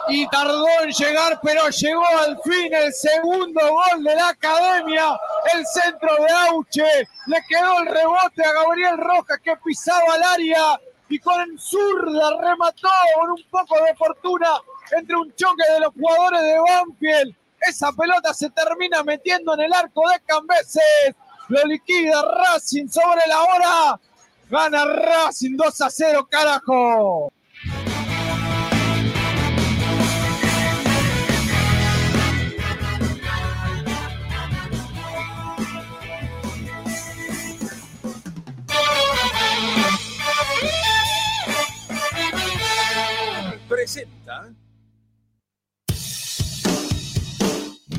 Y 0.09 0.27
tardó 0.29 0.67
en 0.83 0.91
llegar, 0.91 1.41
pero 1.43 1.69
llegó 1.69 2.07
al 2.19 2.39
fin 2.45 2.73
el 2.73 2.93
segundo 2.93 3.61
gol 3.61 4.05
de 4.05 4.15
la 4.15 4.29
academia. 4.29 5.19
El 5.55 5.67
centro 5.67 6.09
de 6.17 6.33
Auche. 6.49 7.09
Le 7.27 7.39
quedó 7.49 7.81
el 7.81 7.87
rebote 7.87 8.45
a 8.45 8.53
Gabriel 8.53 8.99
Rojas 8.99 9.39
que 9.43 9.57
pisaba 9.65 10.17
el 10.17 10.23
área 10.23 10.81
y 11.09 11.19
con 11.19 11.59
zurda 11.59 12.41
remató 12.41 12.89
con 13.15 13.31
un 13.33 13.43
poco 13.51 13.85
de 13.85 13.95
fortuna 13.97 14.49
entre 14.97 15.17
un 15.17 15.35
choque 15.35 15.63
de 15.73 15.81
los 15.81 15.93
jugadores 15.93 16.43
de 16.43 16.59
Banfield. 16.59 17.42
Esa 17.69 17.93
pelota 17.93 18.35
se 18.35 18.51
termina 18.51 19.03
metiendo 19.03 19.55
en 19.55 19.61
el 19.61 19.73
arco 19.73 20.03
de 20.09 20.21
Cambeses. 20.27 21.15
Lo 21.49 21.65
liquida 21.65 22.23
Racing 22.23 22.89
sobre 22.89 23.21
la 23.29 23.43
hora. 23.43 24.01
Gana 24.51 24.85
Racing 24.85 25.57
2 25.57 25.81
a 25.81 25.91
0, 25.91 26.29
carajo. 26.31 27.33
Presenta 43.69 44.53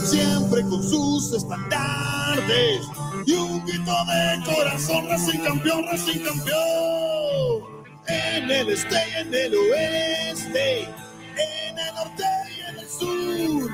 siempre 0.00 0.62
con 0.62 0.82
sus 0.82 1.32
estandartes 1.32 2.86
y 3.26 3.32
un 3.32 3.64
grito 3.64 3.92
de 4.06 4.54
corazón, 4.54 5.08
Racing 5.08 5.40
campeón, 5.40 5.84
Racing 5.90 6.20
campeón. 6.20 7.80
En 8.06 8.50
el 8.50 8.68
este 8.70 8.94
y 8.94 9.20
en 9.20 9.34
el 9.34 9.54
oeste, 9.54 10.82
en 10.82 11.78
el 11.78 11.94
norte 11.94 12.24
y 12.56 12.60
en 12.70 12.78
el 12.78 12.88
sur, 12.88 13.70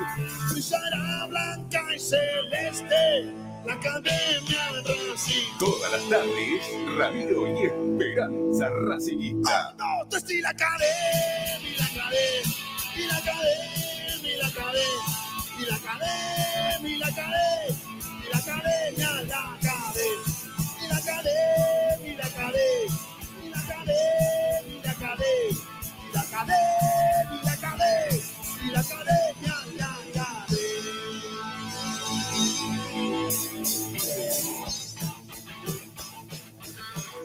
brillará 0.51 1.27
blanca 1.29 1.83
y 1.95 1.99
celeste 1.99 3.33
la 3.65 3.75
academia 3.75 4.73
de 4.85 5.11
Racing. 5.11 5.59
Todas 5.59 5.93
las 5.93 6.09
tardes, 6.09 6.99
Ramiro 6.99 7.49
y 7.49 7.65
Esperanza 7.65 8.69
Racinguista. 8.69 9.75
No, 9.79 10.09
te 10.09 10.17
estoy 10.19 10.41
la 10.41 10.51
academia, 10.51 11.79
la 11.79 11.87
academia, 11.87 13.09
la 13.09 13.17
academia, 13.17 14.37
la 14.39 14.47
academia, 14.49 15.26
y 15.59 15.65
la 15.65 15.77
academia, 15.77 16.91
y 16.91 16.97
la 16.97 17.07
academia, 17.07 17.77
y 18.23 18.31
la 18.31 18.39
academia, 18.39 19.11
la 19.23 19.39
academia, 19.55 20.11
y 20.83 20.89
la 20.89 20.97
academia, 20.97 21.97
y 22.05 22.17
la 22.17 22.27
academia, 22.27 22.93
y 23.43 23.49
la 23.49 23.59
academia, 23.59 24.63
y 24.67 24.83
la 24.83 24.91
academia, 24.91 25.57
y 26.03 26.13
la 26.13 26.21
academia, 26.21 26.61
y 27.33 27.45
la 27.45 27.53
academia, 27.53 28.23
y 28.63 28.71
la 28.71 28.81
academia, 28.81 29.55
la 29.77 30.47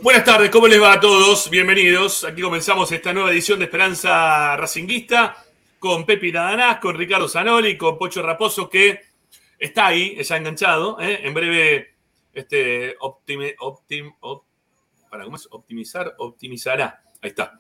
Buenas 0.02 0.24
tardes, 0.24 0.50
¿cómo 0.50 0.68
les 0.68 0.82
va 0.82 0.94
a 0.94 1.00
todos? 1.00 1.50
Bienvenidos. 1.50 2.24
Aquí 2.24 2.42
comenzamos 2.42 2.92
esta 2.92 3.14
nueva 3.14 3.32
edición 3.32 3.60
de 3.60 3.66
Esperanza 3.66 4.58
Racinguista 4.58 5.46
con 5.82 6.06
Pepi 6.06 6.32
Nadanás, 6.32 6.78
con 6.78 6.96
Ricardo 6.96 7.28
Zanoli, 7.28 7.76
con 7.76 7.98
Pocho 7.98 8.22
Raposo, 8.22 8.70
que 8.70 9.00
está 9.58 9.88
ahí, 9.88 10.14
está 10.16 10.38
enganchado. 10.38 11.00
¿eh? 11.02 11.22
En 11.24 11.34
breve, 11.34 11.96
este, 12.32 12.96
optimi- 13.00 13.56
optim- 13.58 14.16
op- 14.20 14.46
para, 15.10 15.24
¿cómo 15.24 15.38
es? 15.38 15.48
optimizar, 15.50 16.14
optimizará. 16.20 17.02
Ahí 17.20 17.30
está. 17.32 17.60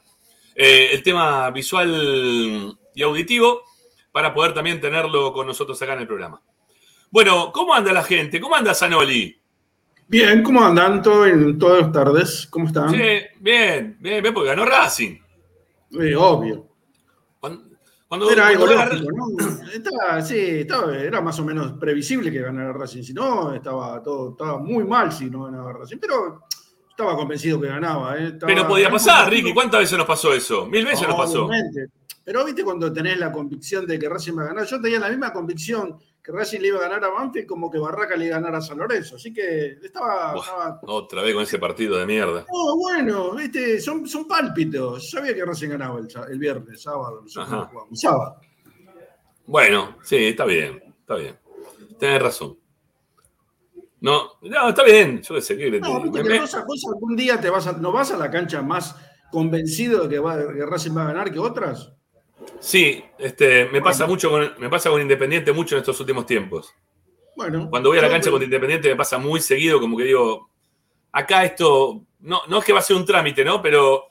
Eh, 0.53 0.89
el 0.91 1.01
tema 1.01 1.49
visual 1.49 2.77
y 2.93 3.01
auditivo 3.01 3.63
para 4.11 4.31
poder 4.35 4.53
también 4.53 4.79
tenerlo 4.79 5.33
con 5.33 5.47
nosotros 5.47 5.81
acá 5.81 5.93
en 5.93 6.01
el 6.01 6.07
programa. 6.07 6.43
Bueno, 7.09 7.51
¿cómo 7.51 7.73
anda 7.73 7.91
la 7.91 8.03
gente? 8.03 8.39
¿Cómo 8.39 8.55
anda 8.55 8.75
Zanoli? 8.75 9.41
Bien, 10.07 10.43
¿cómo 10.43 10.63
andan? 10.63 11.01
Todo 11.01 11.25
en 11.25 11.57
todas 11.57 11.81
las 11.81 11.91
tardes. 11.91 12.45
¿Cómo 12.51 12.67
están? 12.67 12.91
Sí, 12.91 12.97
bien, 13.39 13.97
bien, 13.99 14.21
bien, 14.21 14.31
porque 14.31 14.49
ganó 14.49 14.63
Racing. 14.63 15.17
Eh, 15.99 16.15
obvio. 16.15 16.67
Cuando, 18.11 18.29
Era 18.29 18.47
algo 18.47 18.65
lógico, 18.65 19.07
¿no? 19.15 19.25
Estaba, 19.73 20.21
sí, 20.21 20.37
estaba- 20.37 20.97
era 20.97 21.21
más 21.21 21.39
o 21.39 21.45
menos 21.45 21.71
previsible 21.79 22.29
que 22.29 22.41
ganara 22.41 22.73
Racing. 22.73 23.03
Si 23.03 23.13
no, 23.13 23.53
estaba 23.53 24.03
todo, 24.03 24.31
estaba 24.31 24.57
muy 24.59 24.83
mal 24.83 25.13
si 25.13 25.29
no 25.29 25.45
ganaba 25.45 25.71
Racing. 25.71 25.95
Pero 25.97 26.41
estaba 26.89 27.15
convencido 27.15 27.61
que 27.61 27.67
ganaba. 27.69 28.17
¿eh? 28.17 28.27
Estaba- 28.33 28.47
Pero 28.53 28.67
podía 28.67 28.89
pasar, 28.89 29.29
Ricky. 29.29 29.53
¿Cuántas 29.53 29.79
veces 29.79 29.97
nos 29.97 30.05
pasó 30.05 30.33
eso? 30.33 30.65
Mil 30.65 30.83
veces 30.85 31.07
nos 31.07 31.15
pasó. 31.15 31.45
Obviamente. 31.45 31.85
Pero 32.25 32.43
viste 32.43 32.65
cuando 32.65 32.91
tenés 32.91 33.17
la 33.17 33.31
convicción 33.31 33.87
de 33.87 33.97
que 33.97 34.09
Racing 34.09 34.37
va 34.37 34.41
a 34.41 34.47
ganar. 34.47 34.65
Yo 34.65 34.81
tenía 34.81 34.99
la 34.99 35.07
misma 35.07 35.31
convicción 35.31 35.97
que 36.23 36.31
Racing 36.31 36.59
le 36.59 36.67
iba 36.67 36.77
a 36.77 36.81
ganar 36.81 37.03
a 37.03 37.09
Banfield 37.09 37.47
como 37.47 37.69
que 37.71 37.79
Barraca 37.79 38.15
le 38.15 38.27
iba 38.27 38.37
a 38.37 38.39
ganar 38.39 38.55
a 38.55 38.61
San 38.61 38.77
Lorenzo. 38.77 39.15
Así 39.15 39.33
que 39.33 39.77
estaba, 39.81 40.35
Otra 40.83 41.23
vez 41.23 41.33
con 41.33 41.43
ese 41.43 41.57
partido 41.57 41.97
de 41.97 42.05
mierda. 42.05 42.45
No, 42.51 42.77
bueno, 42.77 43.31
viste, 43.33 43.79
son, 43.81 44.07
son 44.07 44.27
pálpitos. 44.27 45.03
Yo 45.11 45.17
sabía 45.19 45.33
que 45.33 45.43
Racing 45.43 45.69
ganaba 45.69 45.99
el, 45.99 46.07
el 46.31 46.37
viernes, 46.39 46.81
sábado, 46.81 47.23
jugamos. 47.27 47.99
Sábado. 47.99 48.35
Bueno, 49.47 49.97
sí, 50.03 50.17
está 50.17 50.45
bien, 50.45 50.81
está 50.99 51.15
bien. 51.15 51.37
Tenés 51.99 52.21
razón. 52.21 52.57
No, 53.99 54.31
no, 54.41 54.69
está 54.69 54.83
bien. 54.83 55.21
Yo 55.21 55.39
sé, 55.41 55.55
¿qué 55.57 55.65
querés? 55.65 55.81
No, 55.81 55.99
Me- 55.99 56.11
que 56.23 56.39
vos 56.39 56.85
algún 56.87 57.15
día 57.15 57.39
te 57.39 57.49
vas 57.49 57.67
a, 57.67 57.73
no 57.73 57.91
vas 57.91 58.11
a 58.11 58.17
la 58.17 58.31
cancha 58.31 58.61
más 58.61 58.95
convencido 59.31 60.03
de 60.03 60.09
que, 60.09 60.19
va- 60.19 60.37
que 60.53 60.65
Racing 60.65 60.95
va 60.95 61.03
a 61.03 61.07
ganar 61.13 61.31
que 61.31 61.39
otras. 61.39 61.93
Sí, 62.59 63.03
este, 63.17 63.65
me 63.65 63.81
pasa 63.81 64.05
mucho 64.05 64.29
con, 64.29 64.53
me 64.59 64.69
pasa 64.69 64.89
con 64.89 65.01
Independiente 65.01 65.51
mucho 65.51 65.75
en 65.75 65.79
estos 65.79 65.99
últimos 65.99 66.25
tiempos. 66.25 66.73
Bueno. 67.35 67.69
Cuando 67.69 67.89
voy 67.89 67.99
a 67.99 68.01
la 68.01 68.09
cancha 68.09 68.29
con 68.29 68.43
Independiente 68.43 68.89
me 68.89 68.95
pasa 68.95 69.17
muy 69.17 69.39
seguido, 69.39 69.79
como 69.79 69.97
que 69.97 70.03
digo, 70.03 70.49
acá 71.11 71.43
esto, 71.43 72.01
no, 72.19 72.41
no 72.47 72.59
es 72.59 72.65
que 72.65 72.73
va 72.73 72.79
a 72.79 72.83
ser 72.83 72.95
un 72.95 73.05
trámite, 73.05 73.43
¿no? 73.43 73.61
Pero 73.61 74.05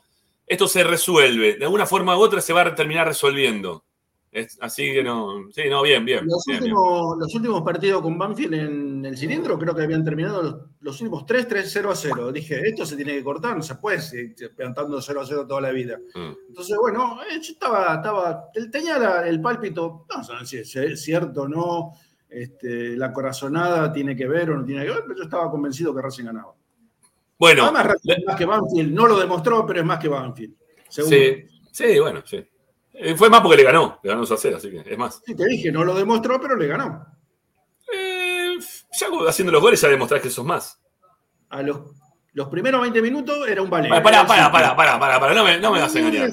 esto 0.46 0.66
se 0.66 0.82
resuelve. 0.82 1.54
De 1.54 1.64
alguna 1.64 1.86
forma 1.86 2.16
u 2.16 2.20
otra 2.20 2.40
se 2.40 2.52
va 2.52 2.62
a 2.62 2.74
terminar 2.74 3.06
resolviendo. 3.06 3.84
Es- 4.32 4.56
así 4.60 4.92
que 4.92 5.02
no, 5.02 5.48
sí, 5.50 5.62
no, 5.68 5.82
bien, 5.82 6.04
bien. 6.04 6.24
Los 6.24 6.44
bien, 6.46 6.60
bien. 6.60 6.72
últimos, 6.72 7.18
los 7.18 7.34
últimos 7.34 7.62
partidos 7.62 8.00
con 8.00 8.16
Banfield 8.16 8.54
en 8.54 9.04
el 9.04 9.16
cilindro 9.18 9.58
creo 9.58 9.74
que 9.74 9.82
habían 9.82 10.04
terminado 10.04 10.40
los, 10.42 10.56
los 10.80 11.00
últimos 11.00 11.26
3, 11.26 11.48
3, 11.48 11.68
0 11.72 11.90
a 11.90 11.96
0. 11.96 12.30
Dije, 12.30 12.60
esto 12.64 12.86
se 12.86 12.94
tiene 12.94 13.12
que 13.14 13.24
cortar, 13.24 13.56
no 13.56 13.62
se 13.64 13.74
puede 13.74 14.00
seguir 14.00 14.34
plantando 14.54 15.02
0 15.02 15.20
a 15.20 15.26
0 15.26 15.46
toda 15.48 15.60
la 15.60 15.70
vida. 15.72 15.98
Mm. 16.14 16.32
Entonces, 16.48 16.76
bueno, 16.80 17.18
eh, 17.22 17.40
yo 17.42 17.52
estaba, 17.52 17.96
estaba, 17.96 18.44
tenía 18.70 18.98
la- 18.98 19.26
el 19.28 19.40
pálpito, 19.40 20.06
no 20.16 20.22
sé 20.22 20.32
si 20.46 20.58
es 20.58 20.76
es 20.76 21.02
cierto 21.02 21.42
o 21.42 21.48
no, 21.48 21.92
este, 22.28 22.96
la 22.96 23.12
corazonada 23.12 23.92
tiene 23.92 24.14
que 24.14 24.28
ver 24.28 24.50
o 24.50 24.56
no 24.58 24.64
tiene 24.64 24.84
que 24.84 24.90
ver, 24.92 25.02
pero 25.08 25.16
yo 25.18 25.24
estaba 25.24 25.50
convencido 25.50 25.92
que 25.92 26.02
Racing 26.02 26.26
ganaba. 26.26 26.54
Bueno, 27.36 27.64
Además, 27.64 27.86
Racing 27.86 28.12
es 28.12 28.24
más 28.26 28.36
que 28.36 28.44
Banfield, 28.44 28.92
no 28.92 29.08
lo 29.08 29.18
demostró, 29.18 29.66
pero 29.66 29.80
es 29.80 29.86
más 29.86 29.98
que 29.98 30.06
Banfield. 30.06 30.54
Seguro. 30.88 31.16
sí, 31.16 31.44
sí, 31.72 31.98
bueno, 31.98 32.22
sí. 32.24 32.44
Eh, 33.02 33.14
Fue 33.16 33.30
más 33.30 33.40
porque 33.40 33.56
le 33.56 33.62
ganó, 33.62 33.98
le 34.02 34.10
ganó 34.10 34.20
2 34.20 34.32
a 34.32 34.36
0, 34.36 34.56
así 34.58 34.70
que 34.70 34.84
es 34.84 34.98
más. 34.98 35.22
Sí, 35.24 35.34
te 35.34 35.46
dije, 35.46 35.72
no 35.72 35.84
lo 35.84 35.94
demostró, 35.94 36.38
pero 36.38 36.54
le 36.54 36.66
ganó. 36.66 37.06
Eh, 37.92 38.58
ya 38.92 39.06
haciendo 39.26 39.50
los 39.50 39.62
goles 39.62 39.80
ya 39.80 39.88
demostrás 39.88 40.20
que 40.20 40.28
sos 40.28 40.44
más. 40.44 40.78
A 41.48 41.62
los, 41.62 41.80
los 42.34 42.48
primeros 42.48 42.80
20 42.82 43.00
minutos 43.00 43.48
era 43.48 43.62
un 43.62 43.70
ballet. 43.70 43.88
Pará, 43.88 44.26
pará, 44.26 44.52
pará, 44.52 44.76
pará, 44.76 44.98
pará, 44.98 45.18
pará, 45.18 45.34
no 45.34 45.44
me, 45.44 45.58
no 45.58 45.72
me 45.72 45.80
vas 45.80 45.94
a 45.94 45.98
engañar. 45.98 46.30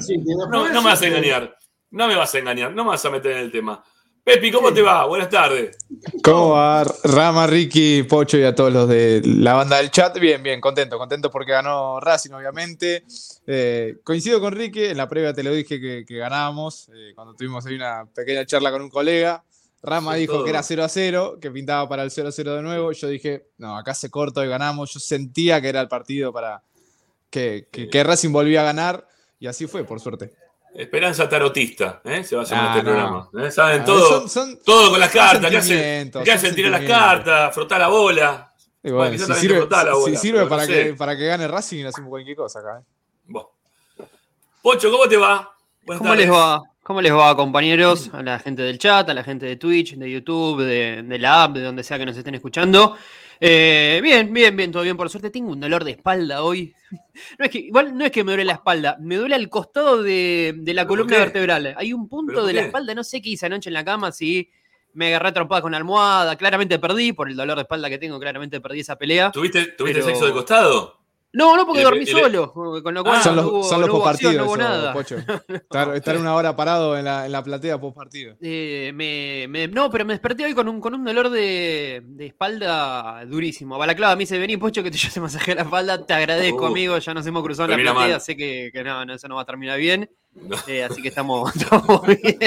No, 0.50 0.68
no 0.68 0.82
me 0.82 0.90
vas 0.90 1.00
a 1.02 1.06
engañar. 1.06 1.56
No 1.90 2.06
me 2.06 2.14
vas 2.16 2.34
a 2.34 2.38
engañar. 2.38 2.74
No 2.74 2.84
me 2.84 2.90
vas 2.90 3.04
a 3.04 3.10
meter 3.10 3.32
en 3.32 3.38
el 3.38 3.50
tema. 3.50 3.82
Pepi, 4.28 4.52
¿cómo 4.52 4.74
te 4.74 4.82
va? 4.82 5.06
Buenas 5.06 5.30
tardes. 5.30 5.78
¿Cómo 6.22 6.50
va 6.50 6.84
Rama, 7.04 7.46
Ricky, 7.46 8.02
Pocho 8.02 8.36
y 8.36 8.44
a 8.44 8.54
todos 8.54 8.70
los 8.70 8.86
de 8.86 9.22
la 9.24 9.54
banda 9.54 9.78
del 9.78 9.90
chat? 9.90 10.18
Bien, 10.18 10.42
bien, 10.42 10.60
contento, 10.60 10.98
contento 10.98 11.30
porque 11.30 11.52
ganó 11.52 11.98
Racing, 11.98 12.32
obviamente. 12.32 13.04
Eh, 13.46 13.96
coincido 14.04 14.38
con 14.38 14.52
Ricky, 14.52 14.84
en 14.84 14.98
la 14.98 15.08
previa 15.08 15.32
te 15.32 15.42
lo 15.42 15.50
dije 15.54 15.80
que, 15.80 16.04
que 16.06 16.16
ganábamos, 16.18 16.90
eh, 16.94 17.12
cuando 17.14 17.32
tuvimos 17.34 17.64
ahí 17.64 17.74
una 17.76 18.04
pequeña 18.14 18.44
charla 18.44 18.70
con 18.70 18.82
un 18.82 18.90
colega. 18.90 19.42
Rama 19.82 20.12
Sí, 20.14 20.20
dijo 20.20 20.34
todo. 20.34 20.44
que 20.44 20.50
era 20.50 20.62
0 20.62 20.84
a 20.84 20.88
0, 20.90 21.38
que 21.40 21.50
pintaba 21.50 21.88
para 21.88 22.02
el 22.02 22.10
0 22.10 22.28
a 22.28 22.32
0 22.32 22.54
de 22.56 22.62
nuevo. 22.62 22.92
Yo 22.92 23.08
dije, 23.08 23.46
no, 23.56 23.78
acá 23.78 23.94
se 23.94 24.10
corta 24.10 24.44
y 24.44 24.48
ganamos. 24.48 24.92
Yo 24.92 25.00
sentía 25.00 25.58
que 25.62 25.70
era 25.70 25.80
el 25.80 25.88
partido 25.88 26.34
para 26.34 26.62
que, 27.30 27.66
que- 27.72 27.88
que 27.88 28.04
Racing 28.04 28.30
volvía 28.32 28.60
a 28.60 28.64
ganar 28.64 29.08
y 29.40 29.46
así 29.46 29.66
fue, 29.66 29.84
por 29.84 30.00
suerte. 30.00 30.32
Esperanza 30.78 31.28
tarotista, 31.28 32.00
¿eh? 32.04 32.22
Se 32.22 32.36
va 32.36 32.42
a 32.42 32.44
hacer 32.44 32.56
Ah, 32.58 32.66
este 32.76 32.78
no. 32.78 32.84
programa. 32.84 33.28
¿eh? 33.46 33.50
Saben 33.50 33.80
A 33.82 33.84
todo, 33.84 34.08
son- 34.08 34.28
son- 34.28 34.58
todo 34.64 34.90
con 34.90 35.00
las 35.00 35.10
cartas. 35.10 35.50
¿Qué 35.50 35.56
hacen? 35.56 36.10
¿Qué 36.24 36.32
hacen? 36.32 36.54
Tirar 36.54 36.70
las 36.70 36.82
cartas, 36.82 37.52
frotar 37.54 37.80
la 37.80 37.88
bola. 37.88 38.52
Y 38.82 38.90
Bueno, 38.90 38.96
bueno, 38.98 39.12
quizás 39.16 39.36
si 39.38 39.48
sirve, 39.48 39.66
la 39.68 39.94
si 40.04 40.16
sirve 40.16 40.46
para, 40.46 40.62
no 40.62 40.66
sé. 40.68 40.84
que, 40.84 40.94
para 40.94 41.16
que 41.16 41.26
gane 41.26 41.48
Racing, 41.48 41.84
hacemos 41.84 42.08
cualquier 42.10 42.36
cosa 42.36 42.60
acá. 42.60 42.78
¿eh? 42.80 42.84
Bueno. 43.24 43.48
Pocho, 44.62 44.90
¿cómo 44.90 45.08
te 45.08 45.16
va? 45.16 45.52
Buenas 45.84 45.98
¿Cómo 45.98 46.10
tardes. 46.10 46.26
les 46.26 46.34
va? 46.36 46.62
¿Cómo 46.84 47.00
les 47.02 47.12
va, 47.12 47.36
compañeros? 47.36 48.10
A 48.12 48.22
la 48.22 48.38
gente 48.38 48.62
del 48.62 48.78
chat, 48.78 49.08
a 49.10 49.14
la 49.14 49.24
gente 49.24 49.46
de 49.46 49.56
Twitch, 49.56 49.94
de 49.96 50.10
YouTube, 50.10 50.62
de, 50.62 51.02
de 51.02 51.18
la 51.18 51.42
app, 51.44 51.54
de 51.54 51.62
donde 51.62 51.82
sea 51.82 51.98
que 51.98 52.06
nos 52.06 52.16
estén 52.16 52.34
escuchando. 52.36 52.96
Eh, 53.40 54.00
bien, 54.02 54.32
bien, 54.32 54.56
bien, 54.56 54.72
todo 54.72 54.82
bien. 54.82 54.96
Por 54.96 55.08
suerte 55.10 55.30
tengo 55.30 55.50
un 55.52 55.60
dolor 55.60 55.84
de 55.84 55.92
espalda 55.92 56.42
hoy. 56.42 56.74
No 57.38 57.44
es 57.44 57.50
que, 57.50 57.58
igual 57.58 57.96
no 57.98 58.04
es 58.04 58.10
que 58.12 58.22
me 58.24 58.32
duele 58.32 58.44
la 58.44 58.54
espalda, 58.54 58.96
me 59.00 59.16
duele 59.16 59.34
al 59.34 59.48
costado 59.48 60.02
de, 60.02 60.54
de 60.56 60.72
la 60.74 60.82
¿Pero 60.82 60.88
por 60.88 60.96
columna 60.98 61.16
qué? 61.16 61.22
vertebral. 61.22 61.74
Hay 61.76 61.92
un 61.92 62.08
punto 62.08 62.46
de 62.46 62.52
la 62.52 62.62
espalda, 62.62 62.94
no 62.94 63.02
sé 63.04 63.20
qué 63.20 63.30
hice 63.30 63.46
anoche 63.46 63.68
en 63.70 63.74
la 63.74 63.84
cama, 63.84 64.12
si 64.12 64.50
me 64.94 65.08
agarré 65.08 65.32
trompada 65.32 65.60
con 65.60 65.72
la 65.72 65.78
almohada, 65.78 66.36
claramente 66.36 66.78
perdí, 66.78 67.12
por 67.12 67.28
el 67.28 67.36
dolor 67.36 67.56
de 67.56 67.62
espalda 67.62 67.88
que 67.90 67.98
tengo, 67.98 68.18
claramente 68.20 68.60
perdí 68.60 68.80
esa 68.80 68.96
pelea. 68.96 69.30
¿Tuviste, 69.32 69.66
tuviste 69.76 70.00
Pero- 70.00 70.06
sexo 70.06 70.26
de 70.26 70.32
costado? 70.32 70.97
No, 71.30 71.56
no, 71.56 71.66
porque 71.66 71.80
El- 71.80 71.84
dormí 71.84 72.00
el- 72.00 72.08
solo. 72.08 72.52
Con 72.54 72.94
lo 72.94 73.04
cual 73.04 73.22
son 73.22 73.36
los, 73.36 73.44
hubo, 73.46 73.62
son 73.62 73.80
los 73.80 73.88
no 73.90 73.96
hubo 73.96 74.08
acción, 74.08 74.36
postpartidos, 74.36 74.94
no 74.94 75.12
eso. 75.12 75.16
Pocho. 75.16 75.16
Estar, 75.54 75.94
estar 75.94 76.16
una 76.16 76.34
hora 76.34 76.56
parado 76.56 76.96
en 76.96 77.04
la, 77.04 77.26
en 77.26 77.32
la 77.32 77.42
platea 77.44 77.78
post 77.78 77.96
partido. 77.96 78.34
Eh, 78.40 78.92
me, 78.94 79.46
me- 79.48 79.68
no, 79.68 79.90
pero 79.90 80.06
me 80.06 80.14
desperté 80.14 80.46
hoy 80.46 80.54
con 80.54 80.68
un, 80.68 80.80
con 80.80 80.94
un 80.94 81.04
dolor 81.04 81.28
de, 81.28 82.00
de 82.02 82.26
espalda 82.26 83.24
durísimo. 83.26 83.76
Balaclava 83.76 84.16
me 84.16 84.20
dice, 84.20 84.38
vení, 84.38 84.56
Pocho, 84.56 84.82
que 84.82 84.90
te, 84.90 84.96
yo 84.98 85.10
te 85.12 85.20
masajé 85.20 85.54
la 85.54 85.62
espalda. 85.62 86.04
Te 86.04 86.14
agradezco, 86.14 86.64
Uh, 86.64 86.66
amigo. 86.68 86.98
Ya 86.98 87.12
nos 87.14 87.26
hemos 87.26 87.42
cruzado 87.42 87.66
en 87.66 87.70
la 87.72 87.76
termina 87.76 87.92
platea. 87.94 88.14
mal. 88.14 88.20
Sé 88.22 88.36
que, 88.36 88.70
que 88.72 88.82
no, 88.82 89.04
no, 89.04 89.12
eso 89.14 89.28
no 89.28 89.34
va 89.36 89.42
a 89.42 89.46
terminar 89.46 89.78
bien. 89.78 90.10
Eh, 90.68 90.84
así 90.84 91.02
que 91.02 91.08
estamos, 91.08 91.54
estamos 91.56 92.06
bien. 92.06 92.38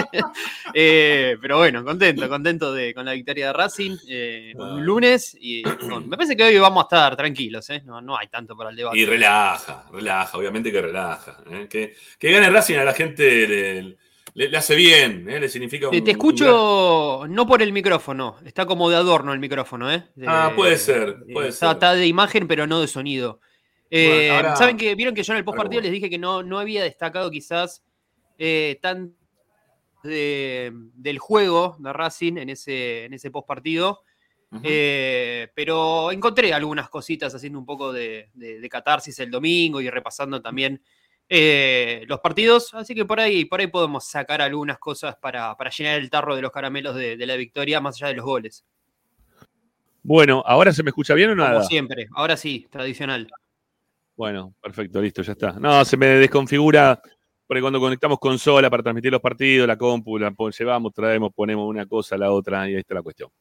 Eh, 0.74 1.38
pero 1.42 1.58
bueno, 1.58 1.84
contento, 1.84 2.30
contento 2.30 2.74
de, 2.74 2.94
con 2.94 3.06
la 3.06 3.12
victoria 3.14 3.48
de 3.48 3.54
Racing. 3.54 3.98
eh, 4.08 4.54
un 4.56 4.86
lunes. 4.86 5.36
Y 5.40 5.64
me 6.06 6.16
parece 6.18 6.36
que 6.38 6.44
hoy 6.44 6.58
vamos 6.58 6.84
a 6.84 6.86
estar 6.86 7.16
tranquilos. 7.18 7.70
¿eh? 7.70 7.82
No, 7.86 8.02
no 8.02 8.18
hay 8.18 8.28
tanto 8.28 8.56
para 8.56 8.70
el 8.70 8.76
debate. 8.76 8.98
Y 8.98 9.06
relaja, 9.06 9.86
relaja, 9.92 10.38
obviamente 10.38 10.72
que 10.72 10.82
relaja. 10.82 11.38
Que, 11.70 11.96
que 12.18 12.32
gane 12.32 12.50
Racing 12.50 12.76
a 12.78 12.84
la 12.86 12.94
gente 12.94 13.48
le, 13.48 13.82
le- 13.84 13.98
le 14.50 14.58
hace 14.58 14.76
bien, 14.76 15.30
¿eh? 15.30 15.40
le 15.42 15.50
significa 15.50 15.88
un. 15.90 15.92
Te, 15.92 16.00
un 16.02 16.10
escucho 16.10 17.26
no 17.28 17.46
por 17.46 17.62
el 17.62 17.74
micrófono, 17.74 18.38
está 18.46 18.66
como 18.66 18.90
de 18.90 18.96
adorno 18.96 19.34
el 19.34 19.40
micrófono, 19.40 19.92
¿eh? 19.92 20.06
De- 20.16 20.26
Ah, 20.28 20.54
puede 20.56 20.78
ser, 20.78 21.18
puede 21.34 21.50
está, 21.50 21.68
ser. 21.68 21.76
está 21.76 21.94
de 21.96 22.08
imagen, 22.08 22.48
pero 22.48 22.66
no 22.66 22.80
de 22.80 22.88
sonido. 22.88 23.42
Eh, 23.94 24.08
Bueno, 24.08 24.34
ahora- 24.36 24.56
Saben 24.56 24.78
que 24.78 24.96
vieron 24.96 25.14
que 25.14 25.22
yo 25.22 25.34
en 25.34 25.38
el 25.40 25.44
post 25.46 25.58
partido 25.58 25.82
les 25.82 25.92
dije 25.92 26.10
que 26.10 26.18
no, 26.18 26.42
no 26.44 26.58
había 26.60 26.82
destacado 26.84 27.30
quizás 27.30 27.84
eh, 28.40 28.80
tan 28.82 29.14
de- 30.04 30.72
del 30.96 31.20
juego 31.20 31.76
de 31.78 31.94
Racing 31.94 32.38
en 32.38 32.50
ese, 32.50 33.06
en 33.06 33.14
ese 33.14 33.30
post 33.30 33.48
partido. 33.48 34.02
Eh, 34.64 35.48
pero 35.56 36.12
encontré 36.12 36.54
algunas 36.54 36.90
cositas 36.90 37.34
haciendo 37.36 37.58
un 37.60 37.66
poco 37.66 37.94
de, 37.94 38.30
de- 38.34 38.60
de 38.60 38.70
catarsis 38.70 39.18
el 39.20 39.30
domingo 39.32 39.80
y 39.80 39.90
repasando 39.90 40.42
también 40.42 40.82
eh, 41.30 42.04
los 42.08 42.20
partidos, 42.20 42.74
así 42.74 42.94
que 42.94 43.06
por 43.06 43.20
ahí, 43.22 43.46
por 43.46 43.62
ahí 43.62 43.68
podemos 43.68 44.06
sacar 44.06 44.42
algunas 44.42 44.78
cosas 44.80 45.16
para, 45.16 45.56
para 45.56 45.70
llenar 45.70 46.00
el 46.02 46.10
tarro 46.10 46.36
de 46.36 46.42
los 46.42 46.52
caramelos 46.52 46.96
de, 46.96 47.16
de 47.16 47.26
la 47.26 47.38
victoria, 47.38 47.80
más 47.80 47.96
allá 47.96 48.08
de 48.10 48.16
los 48.16 48.26
goles. 48.26 48.66
Bueno, 50.04 50.44
¿ahora 50.46 50.74
se 50.74 50.84
me 50.84 50.90
escucha 50.90 51.14
bien 51.14 51.30
o 51.30 51.36
Como 51.36 51.48
nada? 51.48 51.64
siempre, 51.64 52.08
ahora 52.16 52.36
sí, 52.36 52.68
tradicional. 52.70 53.30
Bueno, 54.22 54.54
perfecto, 54.62 55.02
listo, 55.02 55.24
ya 55.24 55.32
está. 55.32 55.54
No, 55.54 55.84
se 55.84 55.98
me 55.98 56.06
desconfigura 56.06 57.02
porque 57.48 57.60
cuando 57.60 57.80
conectamos 57.80 58.20
consola 58.20 58.70
para 58.70 58.84
transmitir 58.84 59.12
los 59.12 59.20
partidos, 59.20 59.68
la 59.68 59.76
compu, 59.76 60.20
la 60.20 60.30
pon- 60.30 60.52
llevamos, 60.52 60.94
traemos, 60.94 61.32
ponemos 61.34 61.68
una 61.68 61.88
cosa 61.88 62.14
a 62.14 62.18
la 62.20 62.32
otra 62.32 62.70
y 62.70 62.76
ahí 62.76 62.82
está 62.82 62.94
la 62.94 63.02
cuestión. 63.02 63.32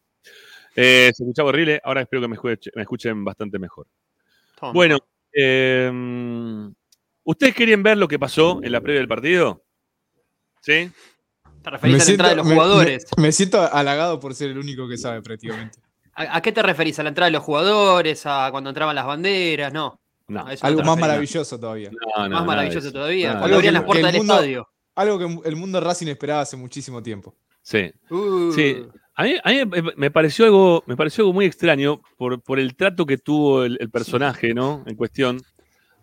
Eh, 0.75 1.11
se 1.15 1.23
escuchaba 1.23 1.51
horrible, 1.51 1.83
ahora 1.85 2.01
espero 2.01 2.23
que 2.23 2.29
me, 2.29 2.37
escuche- 2.37 2.71
me 2.75 2.81
escuchen 2.81 3.23
bastante 3.23 3.59
mejor. 3.59 3.89
Bueno, 4.73 4.97
eh, 5.35 5.93
¿ustedes 7.25 7.55
querían 7.55 7.83
ver 7.83 7.99
lo 7.99 8.09
que 8.09 8.19
pasó 8.19 8.61
en 8.63 8.73
la 8.73 8.81
previa 8.81 9.01
del 9.01 9.09
partido? 9.09 9.63
¿Sí? 10.63 10.91
¿Te 11.63 11.69
referís 11.71 12.01
a 12.01 12.05
la 12.07 12.11
entrada 12.11 12.31
de 12.31 12.37
los 12.37 12.47
me- 12.47 12.55
jugadores? 12.55 13.07
Me, 13.19 13.23
me 13.25 13.33
siento 13.33 13.61
halagado 13.61 14.19
por 14.19 14.35
ser 14.35 14.49
el 14.49 14.57
único 14.57 14.89
que 14.89 14.97
sabe 14.97 15.21
prácticamente. 15.21 15.79
¿A, 16.15 16.39
a 16.39 16.41
qué 16.41 16.53
te 16.53 16.63
referís? 16.63 16.99
¿A 16.99 17.03
la 17.03 17.11
entrada 17.11 17.27
de 17.27 17.33
los 17.33 17.43
jugadores? 17.45 18.23
¿A 18.25 18.49
cuando 18.51 18.71
entraban 18.71 18.97
las 18.97 19.05
banderas? 19.05 19.75
No. 19.75 20.00
No. 20.31 20.45
Algo 20.61 20.83
más 20.83 20.99
maravilloso 20.99 21.59
todavía. 21.59 21.91
No, 21.91 22.29
no, 22.29 22.37
Más 22.37 22.47
maravilloso 22.47 22.93
todavía. 22.93 23.31
Cuando 23.31 23.45
Algo 23.47 23.57
abrían 23.57 23.73
que- 23.75 23.79
las 23.79 23.85
puertas 23.87 24.07
del 24.07 24.15
el 24.15 24.21
mundo- 24.21 24.35
estadio. 24.35 24.69
Algo 24.95 25.19
que 25.19 25.49
el 25.49 25.57
mundo 25.57 25.81
Racing 25.81 26.07
esperaba 26.09 26.43
hace 26.43 26.57
muchísimo 26.57 27.03
tiempo. 27.03 27.35
Sí. 27.63 27.91
Uh, 28.11 28.53
Sí, 28.53 28.85
a 29.15 29.23
mí, 29.25 29.35
a 29.43 29.51
mí 29.51 29.71
me- 29.97 30.11
pareció 30.11 30.45
algo, 30.45 30.83
me 30.87 30.97
pareció 30.97 31.23
algo 31.25 31.33
muy 31.33 31.45
extraño 31.47 32.01
por, 32.17 32.41
por 32.43 32.59
el 32.61 32.75
trato 32.77 33.07
que 33.07 33.19
tuvo 33.19 33.65
el, 33.65 33.77
el 33.81 33.91
personaje, 33.91 34.55
¿no? 34.55 34.85
En 34.87 34.97
cuestión. 34.97 35.41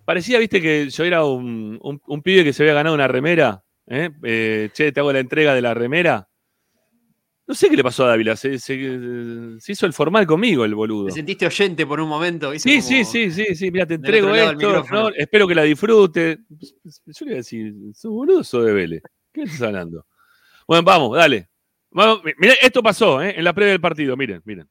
Parecía, 0.05 0.39
viste, 0.39 0.61
que 0.61 0.89
yo 0.89 1.03
era 1.03 1.25
un, 1.25 1.79
un- 1.81 2.01
un 2.07 2.21
pibe 2.21 2.43
que 2.43 2.53
se 2.53 2.63
había 2.63 2.73
ganado 2.73 2.95
una 2.95 3.07
remera. 3.07 3.63
¿eh? 3.87 4.09
Eh, 4.23 4.69
che, 4.73 4.91
te 4.91 4.99
hago 4.99 5.11
la 5.13 5.19
entrega 5.19 5.53
de 5.53 5.61
la 5.61 5.73
remera. 5.73 6.26
No 7.47 7.55
sé 7.55 7.69
qué 7.69 7.77
le 7.77 7.83
pasó 7.83 8.03
a 8.03 8.09
Dávila. 8.09 8.35
Se, 8.35 8.59
se- 8.59 9.59
se 9.59 9.71
hizo 9.71 9.85
el 9.85 9.93
formal 9.93 10.27
conmigo, 10.27 10.65
el 10.65 10.75
boludo. 10.75 11.05
¿Te 11.07 11.13
sentiste 11.13 11.45
oyente 11.45 11.85
por 11.85 12.01
un 12.01 12.09
momento? 12.09 12.51
Sí, 12.59 12.77
Como- 12.77 12.81
sí, 12.87 13.05
sí, 13.05 13.31
sí, 13.31 13.55
sí. 13.55 13.71
Mira, 13.71 13.85
te 13.85 13.93
entrego 13.93 14.35
esto. 14.35 15.09
Espero 15.15 15.47
que 15.47 15.55
la 15.55 15.63
disfrute. 15.63 16.39
Yo 16.49 17.25
le 17.25 17.25
iba 17.25 17.33
a 17.33 17.35
decir, 17.37 17.73
¿sos 17.93 18.11
boludo 18.11 18.39
o 18.39 18.43
sos 18.43 18.65
de 18.65 18.73
Vélez? 18.73 19.01
¿Qué 19.31 19.43
estás 19.43 19.61
hablando? 19.61 20.05
Bueno, 20.67 20.83
vamos, 20.83 21.15
dale. 21.15 21.47
Vamos, 21.89 22.21
mi- 22.25 22.33
mirá, 22.37 22.53
esto 22.61 22.83
pasó 22.83 23.21
¿eh? 23.23 23.33
en 23.37 23.43
la 23.45 23.53
previa 23.53 23.71
del 23.71 23.81
partido. 23.81 24.17
Miren, 24.17 24.41
miren. 24.43 24.67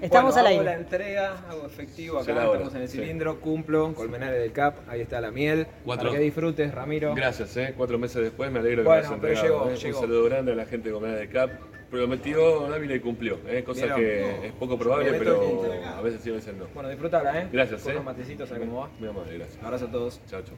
Estamos 0.00 0.36
al 0.36 0.46
hago 0.46 0.48
aire. 0.60 0.64
la 0.64 0.74
entrega, 0.74 1.44
hago 1.48 1.66
efectivo 1.66 2.18
acá, 2.18 2.32
hora, 2.32 2.44
estamos 2.52 2.74
en 2.74 2.82
el 2.82 2.88
sí. 2.88 2.98
cilindro, 2.98 3.40
cumplo, 3.40 3.92
colmenares 3.94 4.40
del 4.40 4.52
CAP, 4.52 4.88
ahí 4.88 5.00
está 5.00 5.20
la 5.20 5.30
miel, 5.30 5.66
Cuatro. 5.84 6.08
para 6.08 6.18
que 6.18 6.24
disfrutes, 6.24 6.74
Ramiro. 6.74 7.14
Gracias, 7.14 7.56
¿eh? 7.56 7.74
Cuatro 7.76 7.98
meses 7.98 8.22
después 8.22 8.50
me 8.50 8.60
alegro 8.60 8.82
que 8.82 8.88
Bueno, 8.88 9.02
me 9.02 9.06
hayas 9.08 9.20
pero 9.20 9.32
entregado, 9.32 9.64
llegó, 9.64 9.70
¿eh? 9.70 9.76
llegó. 9.76 9.98
Un 9.98 10.02
saludo 10.06 10.24
grande 10.24 10.52
a 10.52 10.54
la 10.56 10.64
gente 10.66 10.88
de 10.88 10.94
Comunidad 10.94 11.18
de 11.18 11.28
CAP. 11.28 11.50
Prometió 11.90 12.68
Dávila 12.68 12.94
y 12.94 13.00
cumplió, 13.00 13.40
¿eh? 13.48 13.64
cosa 13.64 13.80
¿Vieron? 13.80 14.00
que 14.00 14.46
es 14.46 14.52
poco 14.52 14.78
probable, 14.78 15.12
pero 15.18 15.64
a 15.84 16.00
veces 16.00 16.20
sí, 16.22 16.30
a 16.30 16.34
veces 16.34 16.54
no. 16.54 16.66
Bueno, 16.72 16.88
disfrutala, 16.88 17.40
¿eh? 17.42 17.48
Gracias, 17.52 17.82
Con 17.82 17.90
¿eh? 17.90 17.94
unos 17.96 18.04
matecitos, 18.04 18.48
¿sabes 18.48 18.64
cómo 18.64 18.80
va? 18.82 18.90
Muy 19.00 19.08
amable, 19.08 19.38
gracias. 19.38 19.64
Abrazo 19.64 19.86
a 19.86 19.90
todos. 19.90 20.20
Chao, 20.30 20.42
chao. 20.42 20.56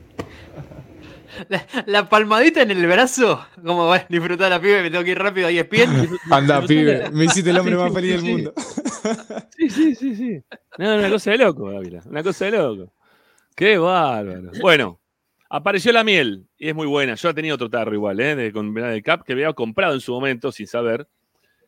La, 1.48 1.66
la 1.86 2.08
palmadita 2.08 2.60
en 2.60 2.70
el 2.70 2.86
brazo, 2.86 3.46
como 3.64 3.86
bueno, 3.86 4.04
disfrutar 4.10 4.50
la 4.50 4.60
pibe, 4.60 4.82
me 4.82 4.90
tengo 4.90 5.02
que 5.04 5.12
ir 5.12 5.18
rápido 5.18 5.46
ahí 5.46 5.58
espien. 5.58 5.90
Anda, 6.30 6.60
pibe, 6.66 7.10
me 7.10 7.24
hiciste 7.24 7.48
el 7.48 7.58
hombre 7.58 7.76
más 7.76 7.88
sí, 7.88 7.94
feliz 7.94 8.22
del 8.22 8.30
mundo. 8.30 8.54
Sí, 9.56 9.70
sí, 9.70 9.94
sí, 9.94 10.14
sí. 10.14 10.42
No, 10.76 10.96
una 10.96 11.08
cosa 11.08 11.30
de 11.30 11.38
loco, 11.38 11.70
Dávila. 11.72 12.02
Una 12.04 12.22
cosa 12.22 12.44
de 12.44 12.50
loco. 12.52 12.92
Qué 13.56 13.78
bárbaro. 13.78 14.50
Bueno, 14.60 15.00
apareció 15.48 15.92
la 15.92 16.04
miel 16.04 16.46
y 16.58 16.68
es 16.68 16.74
muy 16.74 16.86
buena. 16.86 17.14
Yo 17.14 17.34
tenía 17.34 17.54
otro 17.54 17.70
tarro 17.70 17.94
igual, 17.94 18.20
¿eh? 18.20 18.36
De, 18.36 18.52
con 18.52 18.74
de 18.74 19.02
Cap 19.02 19.22
que 19.24 19.32
había 19.32 19.50
comprado 19.54 19.94
en 19.94 20.00
su 20.00 20.12
momento 20.12 20.52
sin 20.52 20.66
saber. 20.66 21.08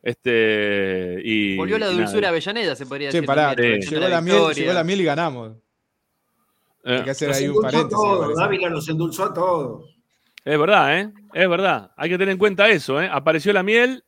Este, 0.05 1.19
y, 1.23 1.57
Volvió 1.57 1.79
la 1.79 1.87
dulzura. 1.87 2.29
Avellaneda, 2.29 2.75
se 2.75 2.85
podría 2.85 3.07
decir. 3.07 3.25
pará, 3.25 3.55
también, 3.55 3.81
sí. 3.81 3.89
llegó 3.89 4.07
la, 4.07 4.21
miel, 4.21 4.53
llegó 4.53 4.71
la 4.73 4.83
miel 4.83 5.01
y 5.01 5.03
ganamos. 5.03 5.53
Eh, 6.83 6.97
Hay 6.97 7.03
que 7.03 7.09
hacer 7.09 7.29
Nos 7.29 7.37
ahí 7.37 7.47
un 7.47 7.61
paréntesis. 7.61 7.97
parece. 8.19 8.33
Dávila 8.39 8.69
nos 8.69 8.87
endulzó 8.87 9.23
a 9.25 9.33
todos. 9.33 9.95
Es 10.45 10.59
verdad, 10.59 10.99
¿eh? 10.99 11.11
Es 11.33 11.49
verdad. 11.49 11.91
Hay 11.97 12.09
que 12.11 12.17
tener 12.19 12.33
en 12.33 12.37
cuenta 12.37 12.69
eso, 12.69 13.01
¿eh? 13.01 13.09
Apareció 13.11 13.51
la 13.51 13.63
miel 13.63 14.03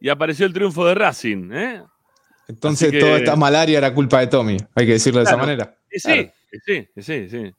y 0.00 0.08
apareció 0.08 0.46
el 0.46 0.52
triunfo 0.52 0.86
de 0.86 0.94
Racing, 0.94 1.50
¿eh? 1.52 1.82
Entonces 2.46 2.92
que- 2.92 3.00
toda 3.00 3.16
esta 3.18 3.34
malaria 3.34 3.78
era 3.78 3.92
culpa 3.92 4.20
de 4.20 4.28
Tommy, 4.28 4.56
hay 4.76 4.86
que 4.86 4.92
decirlo 4.92 5.18
de 5.18 5.24
esa 5.24 5.32
Claro. 5.34 5.46
manera. 5.46 5.76
Y 5.90 5.98
sí, 5.98 6.30
y 6.52 6.58
sí, 6.64 6.88
sí, 6.96 7.28
sí. 7.28 7.52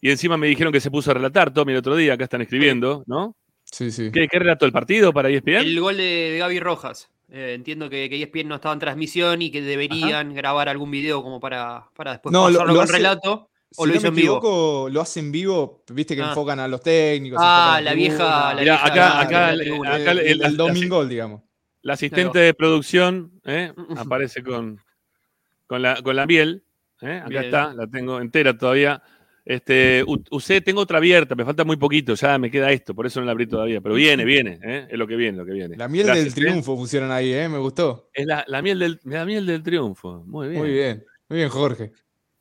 Y 0.00 0.10
encima 0.10 0.38
me 0.38 0.46
dijeron 0.46 0.72
que 0.72 0.80
se 0.80 0.90
puso 0.90 1.10
a 1.10 1.14
relatar, 1.14 1.52
Tommy, 1.52 1.72
el 1.72 1.78
otro 1.78 1.96
día, 1.96 2.14
acá 2.14 2.24
están 2.24 2.40
escribiendo, 2.40 3.02
¿no? 3.06 3.36
Sí, 3.64 3.90
sí. 3.90 4.10
¿Qué, 4.10 4.26
qué 4.28 4.38
relató 4.38 4.64
el 4.64 4.72
partido 4.72 5.12
para 5.12 5.28
ESPN? 5.28 5.56
El 5.56 5.80
gol 5.80 5.98
de, 5.98 6.02
de 6.32 6.38
Gaby 6.38 6.60
Rojas. 6.60 7.10
Eh, 7.28 7.54
entiendo 7.54 7.90
que, 7.90 8.08
que 8.08 8.22
ESPN 8.22 8.48
no 8.48 8.54
estaba 8.56 8.72
en 8.72 8.78
transmisión 8.78 9.42
y 9.42 9.50
que 9.50 9.60
deberían 9.62 10.32
grabar 10.34 10.68
algún 10.68 10.90
video 10.92 11.22
como 11.22 11.40
para, 11.40 11.90
para 11.96 12.12
después 12.12 12.32
No, 12.32 12.48
lo- 12.48 12.54
pasarlo 12.58 12.72
lo 12.72 12.78
con 12.80 12.84
hace- 12.84 12.92
relato. 12.92 13.50
Si 13.68 13.82
¿O 13.82 13.86
lo 13.86 13.92
no 13.92 13.96
hizo 13.98 14.02
me 14.04 14.08
en 14.08 14.14
vivo? 14.14 14.88
lo 14.90 15.00
hacen 15.00 15.32
vivo, 15.32 15.82
viste 15.90 16.14
que 16.14 16.22
Ah. 16.22 16.28
enfocan 16.28 16.60
a 16.60 16.68
los 16.68 16.80
técnicos. 16.82 17.40
Ah, 17.42 17.80
la 17.82 17.94
vieja- 17.94 18.54
la 18.54 18.60
Mirá, 18.60 18.72
vieja- 18.84 19.20
acá, 19.20 19.52
el, 19.52 19.60
tribuna. 19.60 19.94
acá 19.94 20.10
el- 20.12 20.18
el, 20.20 20.26
el- 20.26 20.32
el 20.32 20.38
la- 20.56 20.64
Domingol, 20.64 21.08
digamos. 21.08 21.42
la 21.82 21.94
asistente 21.94 22.38
de 22.38 22.54
producción 22.54 23.32
¿eh? 23.44 23.72
aparece 24.08 24.42
con, 24.44 24.80
con, 25.66 25.82
la, 25.82 26.00
con 26.02 26.14
la 26.14 26.26
miel. 26.26 26.64
¿eh? 27.02 27.16
Acá 27.18 27.28
Bien. 27.28 27.44
está, 27.44 27.74
la 27.74 27.86
tengo 27.88 28.20
entera 28.20 28.56
todavía. 28.56 29.02
Este, 29.48 30.04
usé, 30.32 30.60
tengo 30.60 30.80
otra 30.80 30.98
abierta, 30.98 31.36
me 31.36 31.44
falta 31.44 31.64
muy 31.64 31.76
poquito, 31.76 32.14
ya 32.14 32.36
me 32.36 32.50
queda 32.50 32.72
esto, 32.72 32.96
por 32.96 33.06
eso 33.06 33.20
no 33.20 33.26
la 33.26 33.32
abrí 33.32 33.46
todavía. 33.46 33.80
Pero 33.80 33.94
viene, 33.94 34.24
viene, 34.24 34.58
¿eh? 34.60 34.88
es 34.90 34.98
lo 34.98 35.06
que 35.06 35.14
viene, 35.14 35.38
lo 35.38 35.46
que 35.46 35.52
viene. 35.52 35.76
La 35.76 35.86
miel 35.86 36.06
Gracias, 36.06 36.34
del 36.34 36.44
¿eh? 36.44 36.46
triunfo 36.48 36.74
pusieron 36.76 37.12
ahí, 37.12 37.32
¿eh? 37.32 37.48
Me 37.48 37.58
gustó. 37.58 38.10
Es 38.12 38.26
la, 38.26 38.44
la 38.48 38.60
miel 38.60 38.80
del, 38.80 39.00
la 39.04 39.24
miel 39.24 39.46
del 39.46 39.62
triunfo. 39.62 40.24
Muy 40.26 40.48
bien. 40.48 40.60
Muy 40.60 40.72
bien. 40.72 41.04
Muy 41.28 41.36
bien, 41.38 41.48
Jorge. 41.48 41.92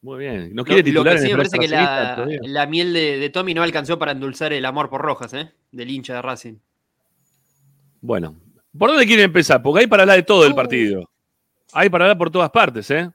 Muy 0.01 0.17
bien. 0.17 0.49
¿No 0.55 0.61
Lo, 0.61 0.65
quiere 0.65 0.81
lo 0.81 0.85
titular 0.85 1.15
que 1.15 1.21
sí 1.21 1.27
me 1.29 1.35
parece 1.37 1.59
que 1.59 1.67
la, 1.67 2.27
la 2.41 2.65
miel 2.65 2.91
de, 2.91 3.19
de 3.19 3.29
Tommy 3.29 3.53
no 3.53 3.61
alcanzó 3.61 3.99
para 3.99 4.11
endulzar 4.11 4.51
el 4.51 4.65
amor 4.65 4.89
por 4.89 5.01
Rojas, 5.01 5.31
¿eh? 5.35 5.51
Del 5.71 5.91
hincha 5.91 6.15
de 6.15 6.21
Racing. 6.23 6.55
Bueno, 8.01 8.35
¿por 8.75 8.89
dónde 8.89 9.05
quiere 9.05 9.21
empezar? 9.23 9.61
Porque 9.61 9.81
hay 9.81 9.87
para 9.87 10.03
hablar 10.03 10.17
de 10.17 10.23
todo 10.23 10.41
Uh. 10.41 10.47
el 10.47 10.55
partido. 10.55 11.07
Hay 11.71 11.89
para 11.89 12.05
hablar 12.05 12.17
por 12.17 12.31
todas 12.31 12.49
partes, 12.49 12.89
¿eh? 12.89 13.09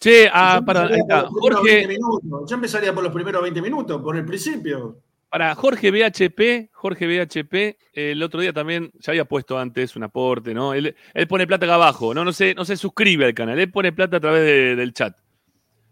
Che, 0.00 0.28
ah, 0.32 0.62
para, 0.64 0.82
ahí 0.86 0.94
empezaría 1.00 1.18
está. 1.18 1.28
por 1.28 1.52
los 1.52 1.60
primeros 1.60 1.60
Jorge, 1.60 1.86
20 1.86 1.88
minutos. 1.94 2.50
Yo 2.50 2.54
empezaría 2.54 2.94
por 2.94 3.04
los 3.04 3.12
primeros 3.12 3.42
20 3.42 3.62
minutos, 3.62 4.02
por 4.02 4.16
el 4.16 4.24
principio. 4.24 5.02
para 5.28 5.54
Jorge 5.54 5.90
BHP, 5.90 6.70
Jorge 6.72 7.06
BHP, 7.06 7.76
el 7.92 8.22
otro 8.22 8.40
día 8.40 8.52
también, 8.52 8.90
ya 8.98 9.12
había 9.12 9.24
puesto 9.26 9.58
antes 9.58 9.94
un 9.96 10.02
aporte, 10.02 10.54
¿no? 10.54 10.72
Él, 10.74 10.96
él 11.14 11.26
pone 11.28 11.46
plata 11.46 11.66
acá 11.66 11.74
abajo, 11.74 12.14
¿no? 12.14 12.24
No 12.24 12.32
se, 12.32 12.54
no 12.54 12.64
se 12.64 12.76
suscribe 12.76 13.26
al 13.26 13.34
canal, 13.34 13.58
él 13.58 13.70
pone 13.70 13.92
plata 13.92 14.16
a 14.16 14.20
través 14.20 14.42
de- 14.44 14.74
del 14.76 14.92
chat. 14.94 15.16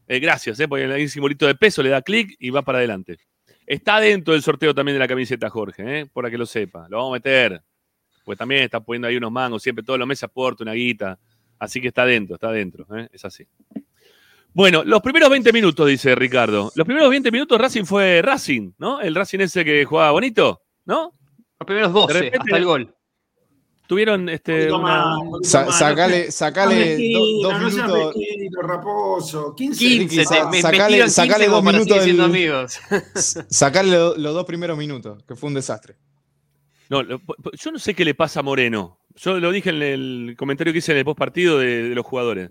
Eh, 0.09 0.19
gracias, 0.21 0.59
¿eh? 0.59 0.67
Porque 0.67 0.87
hay 0.87 1.03
un 1.03 1.09
simbolito 1.11 1.47
de 1.47 1.55
peso, 1.55 1.83
le 1.83 1.91
da 1.91 2.01
clic 2.03 2.35
y 2.39 2.49
va 2.51 2.63
para 2.63 2.79
adelante. 2.79 3.19
Está 3.67 4.01
dentro 4.01 4.33
del 4.33 4.43
sorteo 4.43 4.75
también 4.75 4.95
de 4.95 5.01
la 5.01 5.07
camiseta, 5.07 5.51
Jorge, 5.51 6.01
¿eh? 6.01 6.07
Para 6.11 6.31
que 6.31 6.39
lo 6.39 6.47
sepa. 6.47 6.87
Lo 6.89 6.97
vamos 6.97 7.11
a 7.13 7.17
meter. 7.17 7.63
Pues 8.25 8.39
también 8.39 8.63
está 8.63 8.81
poniendo 8.81 9.07
ahí 9.09 9.17
unos 9.19 9.31
mangos, 9.31 9.63
siempre 9.63 9.85
todos 9.85 9.99
los 9.99 10.09
meses 10.09 10.25
aporta 10.25 10.65
una 10.65 10.73
guita. 10.73 11.19
Así 11.59 11.81
que 11.81 11.89
está 11.89 12.07
dentro, 12.07 12.37
está 12.37 12.51
dentro, 12.51 12.87
¿eh? 12.97 13.09
Es 13.13 13.25
así. 13.27 13.47
Bueno, 14.55 14.83
los 14.85 15.01
primeros 15.03 15.31
20 15.31 15.53
minutos, 15.53 15.87
dice 15.87 16.15
Ricardo. 16.15 16.73
Los 16.75 16.85
primeros 16.87 17.11
20 17.11 17.31
minutos 17.31 17.59
Racing 17.61 17.85
fue 17.85 18.23
Racing, 18.23 18.73
¿no? 18.79 19.01
El 19.01 19.15
Racing 19.15 19.41
ese 19.41 19.65
que 19.65 19.85
jugaba 19.85 20.11
bonito, 20.11 20.63
¿no? 20.85 21.15
Los 21.61 21.67
primeros 21.67 21.93
12, 21.93 22.13
De 22.15 22.21
repente- 22.21 22.39
hasta 22.41 22.57
el 22.57 22.65
gol. 22.65 22.95
Tuvieron 23.87 24.29
este, 24.29 24.71
una- 24.71 25.17
Sa- 25.43 25.73
sacale 25.73 26.27
no 26.27 26.31
sacale 26.33 26.75
do- 26.75 26.81
mezquino, 26.91 27.19
dos 27.43 27.53
no 27.53 27.59
minutos. 27.69 28.17
mezquino, 28.17 28.63
raposo. 28.63 29.55
15, 29.55 29.79
15, 29.79 29.99
Ricky, 30.17 30.25
sa- 30.27 30.49
me, 30.51 30.61
sacale- 30.61 30.83
me 30.83 30.89
tiran 30.89 31.07
15 31.07 31.11
sacale 31.11 31.47
dos 31.49 31.65
minutos 31.65 32.05
del- 32.05 32.21
amigos. 32.21 32.81
Sacale 33.49 33.91
lo- 33.93 34.17
los 34.17 34.35
dos 34.35 34.45
primeros 34.45 34.77
minutos, 34.77 35.23
que 35.27 35.35
fue 35.37 35.49
un 35.49 35.55
desastre. 35.55 35.97
No, 36.91 37.03
lo- 37.03 37.21
yo 37.59 37.71
no 37.73 37.79
sé 37.79 37.95
qué 37.95 38.05
le 38.05 38.15
pasa 38.15 38.41
a 38.41 38.43
Moreno. 38.43 38.99
Yo 39.17 39.39
lo 39.41 39.51
dije 39.53 39.71
en 39.71 39.83
el 39.83 40.35
comentario 40.39 40.73
que 40.73 40.81
hice 40.81 40.93
en 40.93 40.99
el 40.99 41.05
post 41.07 41.19
partido 41.19 41.59
de, 41.59 41.89
de 41.89 41.95
los 41.95 42.05
jugadores. 42.05 42.51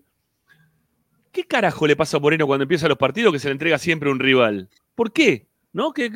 ¿Qué 1.38 1.44
carajo 1.44 1.86
le 1.86 1.96
pasa 1.96 2.18
a 2.18 2.20
Moreno 2.20 2.48
cuando 2.48 2.64
empieza 2.64 2.88
los 2.88 2.98
partidos 2.98 3.32
que 3.32 3.38
se 3.38 3.48
le 3.48 3.52
entrega 3.52 3.78
siempre 3.78 4.10
a 4.10 4.12
un 4.12 4.18
rival? 4.20 4.70
¿Por 4.96 5.12
qué? 5.12 5.46
¿No? 5.72 5.94
¿Qué- 5.94 6.12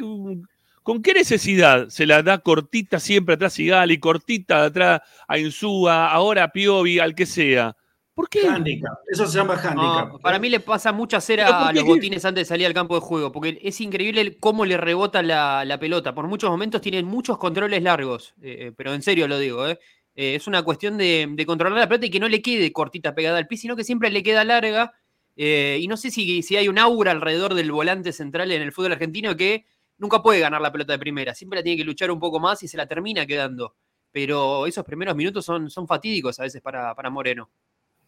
¿Con 0.81 1.03
qué 1.03 1.13
necesidad 1.13 1.89
se 1.89 2.07
la 2.07 2.23
da 2.23 2.39
cortita 2.39 2.99
siempre 2.99 3.36
atrás 3.36 3.60
a 3.60 3.63
Gali, 3.63 3.99
cortita 3.99 4.63
atrás 4.63 5.01
a 5.27 5.38
Insúa, 5.38 6.12
ahora 6.12 6.45
a 6.45 6.51
Piovi, 6.51 6.97
al 6.97 7.13
que 7.13 7.27
sea? 7.27 7.77
¿Por 8.15 8.29
qué? 8.29 8.47
Handicap. 8.47 8.93
Eso 9.12 9.27
se 9.27 9.38
llama 9.38 9.53
handicap. 9.53 10.13
No, 10.13 10.17
para 10.17 10.39
mí 10.39 10.49
le 10.49 10.60
pasa 10.60 10.91
mucha 10.91 11.17
¿Pero 11.17 11.21
cera 11.45 11.67
a 11.67 11.71
los 11.71 11.84
botines 11.84 12.25
antes 12.25 12.41
de 12.41 12.45
salir 12.45 12.65
al 12.65 12.73
campo 12.73 12.95
de 12.95 13.01
juego, 13.01 13.31
porque 13.31 13.60
es 13.62 13.79
increíble 13.79 14.39
cómo 14.39 14.65
le 14.65 14.77
rebota 14.77 15.21
la, 15.21 15.63
la 15.65 15.79
pelota. 15.79 16.15
Por 16.15 16.25
muchos 16.25 16.49
momentos 16.49 16.81
tienen 16.81 17.05
muchos 17.05 17.38
controles 17.38 17.84
largos, 17.84 18.34
eh, 18.41 18.57
eh, 18.69 18.71
pero 18.75 18.91
en 18.95 19.03
serio 19.03 19.27
lo 19.27 19.38
digo. 19.38 19.67
eh. 19.67 19.77
Eh, 20.15 20.34
es 20.34 20.47
una 20.47 20.63
cuestión 20.63 20.97
de, 20.97 21.27
de 21.31 21.45
controlar 21.45 21.77
la 21.77 21.88
pelota 21.88 22.07
y 22.07 22.10
que 22.10 22.19
no 22.19 22.27
le 22.27 22.41
quede 22.41 22.73
cortita 22.73 23.13
pegada 23.13 23.38
al 23.38 23.45
pie, 23.47 23.60
sino 23.60 23.75
que 23.75 23.84
siempre 23.84 24.10
le 24.10 24.23
queda 24.23 24.43
larga. 24.43 24.93
Eh, 25.36 25.78
y 25.80 25.88
no 25.88 25.98
sé 25.98 26.12
si, 26.12 26.41
si 26.41 26.56
hay 26.56 26.67
un 26.67 26.80
aura 26.80 27.12
alrededor 27.12 27.54
del 27.54 27.72
volante 27.72 28.12
central 28.12 28.52
en 28.52 28.62
el 28.62 28.72
fútbol 28.72 28.94
argentino 28.94 29.36
que 29.36 29.65
nunca 29.98 30.22
puede 30.22 30.39
ganar 30.39 30.62
la 30.62 30.72
pelota 30.72 30.94
de 30.94 31.00
primera, 31.00 31.34
siempre 31.34 31.60
la 31.60 31.63
tiene 31.63 31.78
que 31.78 31.84
luchar 31.84 32.12
un 32.12 32.20
poco 32.20 32.39
más 32.39 32.62
y 32.63 32.67
se 32.67 32.78
la 32.78 32.88
termina 32.88 33.26
quedando. 33.26 33.76
Pero 34.12 34.67
esos 34.67 34.84
primeros 34.84 35.15
minutos 35.15 35.46
son, 35.46 35.70
son 35.70 35.88
fatídicos 35.88 36.39
a 36.39 36.44
veces 36.44 36.62
para, 36.62 36.94
para 36.96 37.10
Moreno. 37.10 37.50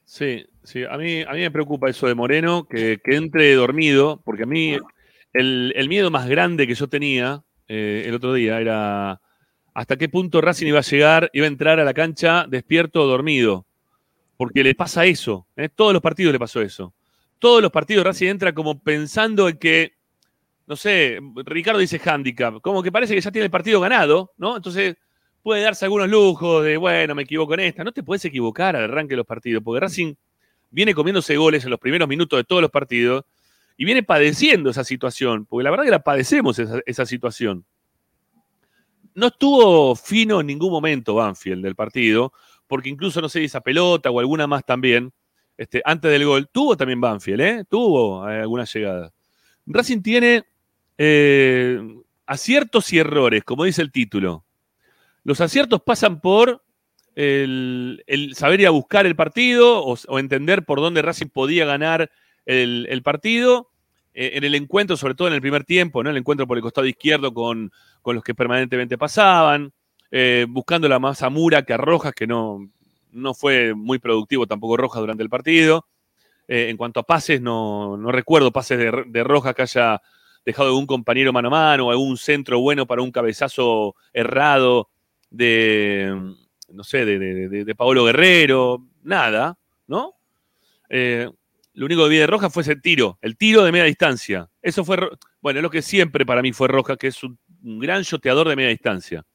Sí, 0.06 0.46
sí, 0.64 0.84
a 0.84 0.98
mí, 0.98 1.22
a 1.22 1.32
mí 1.32 1.40
me 1.40 1.52
preocupa 1.52 1.90
eso 1.90 2.08
de 2.08 2.16
Moreno, 2.16 2.68
que, 2.68 3.00
entre 3.06 3.54
dormido, 3.56 4.22
porque 4.26 4.44
a 4.44 4.46
mí 4.48 4.78
el, 5.32 5.72
el 5.76 5.88
miedo 5.88 6.12
más 6.12 6.28
grande 6.28 6.68
que 6.68 6.76
yo 6.76 6.88
tenía 6.90 7.44
eh, 7.68 8.04
el 8.06 8.16
otro 8.16 8.34
día 8.34 8.60
era 8.60 9.22
hasta 9.74 9.98
qué 9.98 10.10
punto 10.10 10.42
Racing 10.42 10.68
iba 10.68 10.80
a 10.80 10.84
llegar, 10.84 11.30
iba 11.34 11.46
a 11.46 11.48
entrar 11.48 11.80
a 11.80 11.84
la 11.84 11.94
cancha 11.94 12.46
despierto 12.48 13.02
o 13.02 13.08
dormido, 13.08 13.66
porque 14.38 14.64
le 14.64 14.76
pasa 14.76 15.06
eso, 15.06 15.48
¿eh? 15.56 15.70
todos 15.70 15.94
los 15.94 16.02
partidos 16.02 16.34
le 16.34 16.40
pasó 16.40 16.62
eso. 16.62 16.94
Todos 17.44 17.62
los 17.62 17.72
partidos 17.72 18.06
Racing 18.06 18.28
entra 18.28 18.54
como 18.54 18.82
pensando 18.82 19.50
en 19.50 19.58
que, 19.58 19.98
no 20.66 20.78
sé, 20.78 21.20
Ricardo 21.44 21.78
dice 21.78 22.00
handicap, 22.00 22.62
como 22.62 22.82
que 22.82 22.90
parece 22.90 23.14
que 23.14 23.20
ya 23.20 23.34
tiene 23.34 23.44
el 23.44 23.52
partido 23.52 23.82
ganado, 23.82 24.32
¿no? 24.38 24.56
Entonces 24.56 24.96
puede 25.42 25.62
darse 25.62 25.84
algunos 25.84 26.08
lujos 26.08 26.64
de, 26.64 26.78
bueno, 26.78 27.14
me 27.16 27.24
equivoco 27.24 27.54
en 27.56 27.60
esta. 27.60 27.84
No 27.84 27.92
te 27.92 28.02
puedes 28.02 28.24
equivocar 28.24 28.78
al 28.78 28.86
arranque 28.86 29.12
de 29.12 29.18
los 29.18 29.26
partidos, 29.26 29.62
porque 29.62 29.82
Racing 29.82 30.14
viene 30.72 30.96
comiéndose 30.96 31.36
goles 31.36 31.66
en 31.66 31.72
los 31.72 31.82
primeros 31.82 32.08
minutos 32.08 32.40
de 32.40 32.46
todos 32.46 32.62
los 32.62 32.72
partidos 32.72 33.26
y 33.76 33.84
viene 33.84 34.04
padeciendo 34.04 34.70
esa 34.70 34.86
situación, 34.86 35.46
porque 35.46 35.66
la 35.66 35.72
verdad 35.72 35.84
que 35.84 35.92
la 35.92 36.02
padecemos 36.02 36.58
esa, 36.60 36.80
esa 36.86 37.06
situación. 37.06 37.66
No 39.16 39.28
estuvo 39.28 39.98
fino 39.98 40.40
en 40.40 40.48
ningún 40.48 40.72
momento 40.72 41.16
Banfield 41.16 41.62
del 41.62 41.76
partido, 41.76 42.32
porque 42.68 42.88
incluso, 42.88 43.20
no 43.20 43.28
sé, 43.28 43.44
esa 43.44 43.60
pelota 43.60 44.10
o 44.12 44.22
alguna 44.22 44.48
más 44.48 44.66
también, 44.66 45.12
este, 45.58 45.82
antes 45.86 46.12
del 46.12 46.26
gol, 46.26 46.50
tuvo 46.52 46.76
también 46.76 47.00
Banfield, 47.00 47.42
¿eh? 47.42 47.64
Tuvo 47.70 48.28
eh, 48.30 48.42
alguna 48.42 48.66
llegada. 48.66 49.12
Racing 49.66 50.02
tiene 50.02 50.44
eh, 50.98 51.80
aciertos 52.26 52.92
y 52.92 53.00
errores, 53.00 53.44
como 53.44 53.64
dice 53.64 53.82
el 53.82 53.92
título. 53.92 54.46
Los 55.24 55.42
aciertos 55.42 55.82
pasan 55.82 56.20
por 56.20 56.64
el, 57.16 58.04
saber 58.36 58.62
ir 58.62 58.68
a 58.68 58.72
buscar 58.72 59.06
el 59.06 59.16
partido 59.16 59.84
o, 59.84 60.20
entender 60.20 60.66
por 60.66 60.80
dónde 60.82 61.02
Racing 61.02 61.28
podía 61.28 61.66
ganar 61.66 62.10
el, 62.46 63.02
partido. 63.04 63.70
Eh, 64.16 64.32
en 64.36 64.44
el 64.44 64.56
encuentro, 64.56 64.98
sobre 64.98 65.16
todo 65.16 65.28
en 65.28 65.36
el 65.36 65.42
primer 65.42 65.64
tiempo, 65.64 66.04
¿no? 66.04 66.10
el 66.10 66.18
encuentro 66.18 66.48
por 66.48 66.58
el 66.58 66.64
costado 66.64 66.88
izquierdo 66.88 67.34
con, 67.34 67.72
los 68.06 68.24
que 68.24 68.36
permanentemente 68.36 68.98
pasaban, 68.98 69.72
buscando 70.50 70.88
la 70.90 71.00
más 71.00 71.24
a 71.24 71.30
Mura 71.30 71.64
que 71.64 71.74
a 71.74 71.78
Rojas, 71.78 72.14
que 72.14 72.28
no, 72.28 72.70
no 73.14 73.34
fue 73.34 73.74
muy 73.74 74.00
productivo 74.00 74.48
tampoco 74.48 74.78
Rojas 74.78 75.02
durante 75.02 75.24
el 75.24 75.30
partido. 75.30 75.88
Eh, 76.48 76.68
en 76.70 76.78
cuanto 76.78 77.00
a 77.00 77.04
pases, 77.04 77.42
no, 77.42 77.96
no 77.98 78.12
recuerdo 78.12 78.52
pases 78.52 78.78
de, 78.78 79.04
de 79.08 79.24
Rojas 79.24 79.56
que 79.56 79.62
haya 79.62 80.02
dejado 80.46 80.70
algún 80.70 80.86
compañero 80.86 81.32
mano 81.32 81.48
a 81.48 81.52
mano, 81.52 81.90
algún 81.90 82.18
centro 82.18 82.60
bueno 82.60 82.86
para 82.86 83.02
un 83.02 83.12
cabezazo 83.12 83.96
errado 84.12 84.90
de, 85.30 86.36
no 86.70 86.84
sé, 86.84 87.06
de, 87.06 87.18
de, 87.18 87.66
de, 87.66 87.76
Paolo 87.76 88.04
Guerrero, 88.04 88.86
nada, 89.04 89.58
¿no? 89.88 90.16
Eh, 90.90 91.30
lo 91.74 91.86
único 91.86 92.04
que 92.04 92.10
vi 92.10 92.18
de 92.18 92.28
Roja 92.28 92.50
fue 92.50 92.62
ese 92.62 92.76
tiro, 92.76 93.18
el 93.22 93.38
tiro 93.38 93.64
de 93.64 93.72
media 93.72 93.86
distancia. 93.86 94.50
Eso 94.62 94.84
fue, 94.84 94.98
bueno, 95.42 95.62
lo 95.62 95.70
que 95.70 95.82
siempre 95.82 96.26
para 96.26 96.42
mí 96.42 96.52
fue 96.52 96.68
Roja, 96.68 96.98
que 96.98 97.08
es 97.08 97.24
un, 97.24 97.40
un 97.64 97.80
gran 97.80 98.04
shoteador 98.04 98.50
de 98.50 98.56
media 98.56 98.70
distancia. 98.70 99.26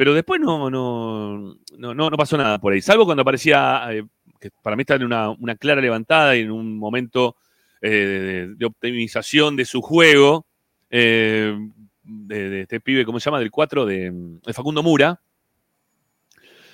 Pero 0.00 0.14
después 0.14 0.40
no, 0.40 0.70
no, 0.70 1.58
no, 1.76 1.94
no, 1.94 2.10
pasó 2.12 2.38
nada 2.38 2.58
por 2.58 2.72
ahí, 2.72 2.80
salvo 2.80 3.04
cuando 3.04 3.20
aparecía, 3.20 3.86
eh, 3.90 4.02
que 4.40 4.48
para 4.62 4.74
mí 4.74 4.80
está 4.80 4.94
en 4.94 5.04
una, 5.04 5.28
una 5.28 5.56
clara 5.56 5.82
levantada 5.82 6.34
y 6.34 6.40
en 6.40 6.50
un 6.50 6.78
momento 6.78 7.36
eh, 7.82 8.48
de, 8.56 8.64
optimización 8.64 9.56
de 9.56 9.66
su 9.66 9.82
juego, 9.82 10.46
eh, 10.88 11.54
de, 12.02 12.62
este 12.62 12.80
pibe, 12.80 13.04
¿cómo 13.04 13.20
se 13.20 13.26
llama? 13.26 13.40
Del 13.40 13.50
4, 13.50 13.84
de, 13.84 14.10
de 14.42 14.52
Facundo 14.54 14.82
Mura, 14.82 15.20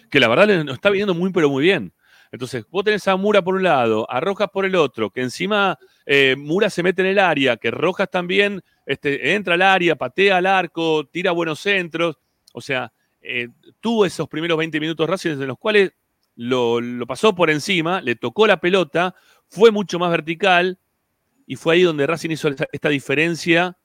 que 0.09 0.21
la 0.21 0.29
verdad 0.29 0.62
nos 0.62 0.77
está 0.77 0.91
viniendo 0.91 1.12
muy, 1.12 1.33
pero 1.33 1.51
muy 1.51 1.65
bien. 1.65 1.93
Entonces, 2.31 2.65
vos 2.71 2.85
tenés 2.85 3.09
a 3.09 3.17
Mura 3.17 3.43
por 3.43 3.57
un 3.57 3.65
lado, 3.65 4.09
a 4.09 4.21
Rojas 4.21 4.51
por 4.53 4.67
el 4.67 4.77
otro, 4.77 5.11
que 5.11 5.23
encima 5.23 5.77
Mura 6.37 6.71
se 6.71 6.85
mete 6.85 7.03
en 7.03 7.09
el 7.09 7.19
área, 7.19 7.57
que 7.57 7.73
Rojas 7.73 8.09
también 8.09 8.62
este, 8.87 9.35
entra 9.35 9.55
al 9.55 9.62
área, 9.62 9.97
patea 9.97 10.37
al 10.37 10.47
arco, 10.47 11.09
tira 11.09 11.33
buenos 11.33 11.59
centros. 11.59 12.19
O 12.53 12.61
sea, 12.61 12.93
eh, 13.27 13.49
tuvo 13.81 14.07
esos 14.07 14.29
primeros 14.29 14.57
20 14.59 14.79
minutos 14.81 15.09
Racing 15.09 15.31
en 15.31 15.47
los 15.47 15.59
cuales 15.59 15.93
lo, 16.37 16.81
lo 16.81 17.07
pasó 17.07 17.35
por 17.35 17.51
encima, 17.51 18.01
le 18.01 18.15
tocó 18.15 18.47
la 18.47 18.61
pelota, 18.61 19.15
fue 19.49 19.71
mucho 19.71 19.99
más 19.99 20.11
vertical 20.11 20.79
y 21.47 21.57
fue 21.57 21.75
ahí 21.75 21.83
donde 21.83 22.07
Racing 22.07 22.31
hizo 22.31 22.49
esta, 22.49 22.89
diferencia 22.89 23.77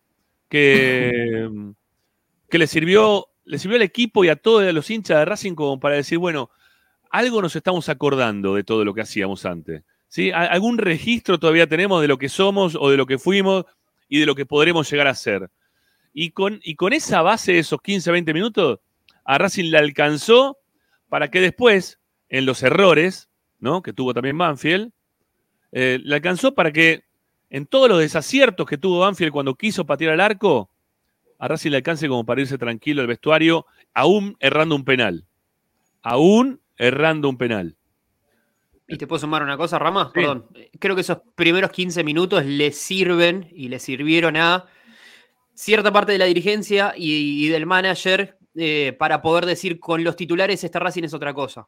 que, 0.49 1.49
que 2.49 2.57
le 2.57 2.67
sirvió, 2.67 3.27
le 3.45 3.59
sirvió 3.59 3.77
al 3.77 3.83
equipo 3.83 4.23
y 4.23 4.29
a 4.29 4.35
todos 4.35 4.71
los 4.73 4.89
hinchas 4.89 5.19
de 5.19 5.25
Racing 5.25 5.55
como 5.55 5.79
para 5.79 5.95
decir, 5.95 6.17
bueno, 6.17 6.49
algo 7.09 7.41
nos 7.41 7.55
estamos 7.55 7.89
acordando 7.89 8.55
de 8.55 8.63
todo 8.63 8.85
lo 8.85 8.93
que 8.93 9.01
hacíamos 9.01 9.45
antes. 9.45 9.83
¿sí? 10.07 10.31
Algún 10.31 10.77
registro 10.77 11.39
todavía 11.39 11.67
tenemos 11.67 12.01
de 12.01 12.07
lo 12.07 12.17
que 12.17 12.29
somos 12.29 12.75
o 12.79 12.89
de 12.89 12.97
lo 12.97 13.05
que 13.05 13.17
fuimos 13.17 13.65
y 14.07 14.19
de 14.19 14.25
lo 14.25 14.35
que 14.35 14.45
podremos 14.45 14.89
llegar 14.89 15.07
a 15.07 15.15
ser. 15.15 15.49
Y 16.13 16.31
con, 16.31 16.59
y 16.63 16.75
con 16.75 16.93
esa 16.93 17.21
base 17.21 17.53
de 17.53 17.59
esos 17.59 17.81
15, 17.81 18.11
20 18.11 18.33
minutos, 18.33 18.79
a 19.23 19.37
Racing 19.37 19.71
le 19.71 19.77
alcanzó 19.77 20.57
para 21.09 21.29
que 21.29 21.41
después, 21.41 21.99
en 22.29 22.45
los 22.45 22.63
errores, 22.63 23.29
¿no? 23.59 23.81
que 23.81 23.93
tuvo 23.93 24.13
también 24.13 24.37
Banfield, 24.37 24.91
eh, 25.71 25.99
le 26.03 26.15
alcanzó 26.15 26.53
para 26.53 26.71
que 26.71 27.03
en 27.49 27.65
todos 27.65 27.89
los 27.89 27.99
desaciertos 27.99 28.65
que 28.65 28.77
tuvo 28.77 28.99
Banfield 28.99 29.31
cuando 29.31 29.55
quiso 29.55 29.85
patear 29.85 30.13
al 30.13 30.21
arco, 30.21 30.69
a 31.37 31.47
Racing 31.47 31.71
le 31.71 31.77
alcance 31.77 32.07
como 32.07 32.25
para 32.25 32.41
irse 32.41 32.57
tranquilo 32.57 33.01
al 33.01 33.07
vestuario, 33.07 33.65
aún 33.93 34.37
errando 34.39 34.75
un 34.75 34.85
penal. 34.85 35.25
Aún 36.01 36.61
errando 36.77 37.29
un 37.29 37.37
penal. 37.37 37.75
¿Y 38.87 38.97
te 38.97 39.07
puedo 39.07 39.19
sumar 39.19 39.41
una 39.43 39.57
cosa, 39.57 39.79
Rama? 39.79 40.11
Perdón. 40.11 40.47
Creo 40.79 40.95
que 40.95 41.01
esos 41.01 41.19
primeros 41.35 41.71
15 41.71 42.03
minutos 42.03 42.45
le 42.45 42.71
sirven 42.71 43.49
y 43.53 43.69
le 43.69 43.79
sirvieron 43.79 44.35
a 44.35 44.65
cierta 45.53 45.91
parte 45.91 46.11
de 46.11 46.17
la 46.17 46.25
dirigencia 46.25 46.93
y, 46.95 47.45
y 47.45 47.47
del 47.47 47.65
manager 47.65 48.37
eh, 48.55 48.93
para 48.97 49.21
poder 49.21 49.45
decir 49.45 49.79
con 49.79 50.03
los 50.03 50.15
titulares 50.15 50.63
este 50.63 50.79
Racing 50.79 51.03
es 51.03 51.13
otra 51.13 51.33
cosa. 51.33 51.67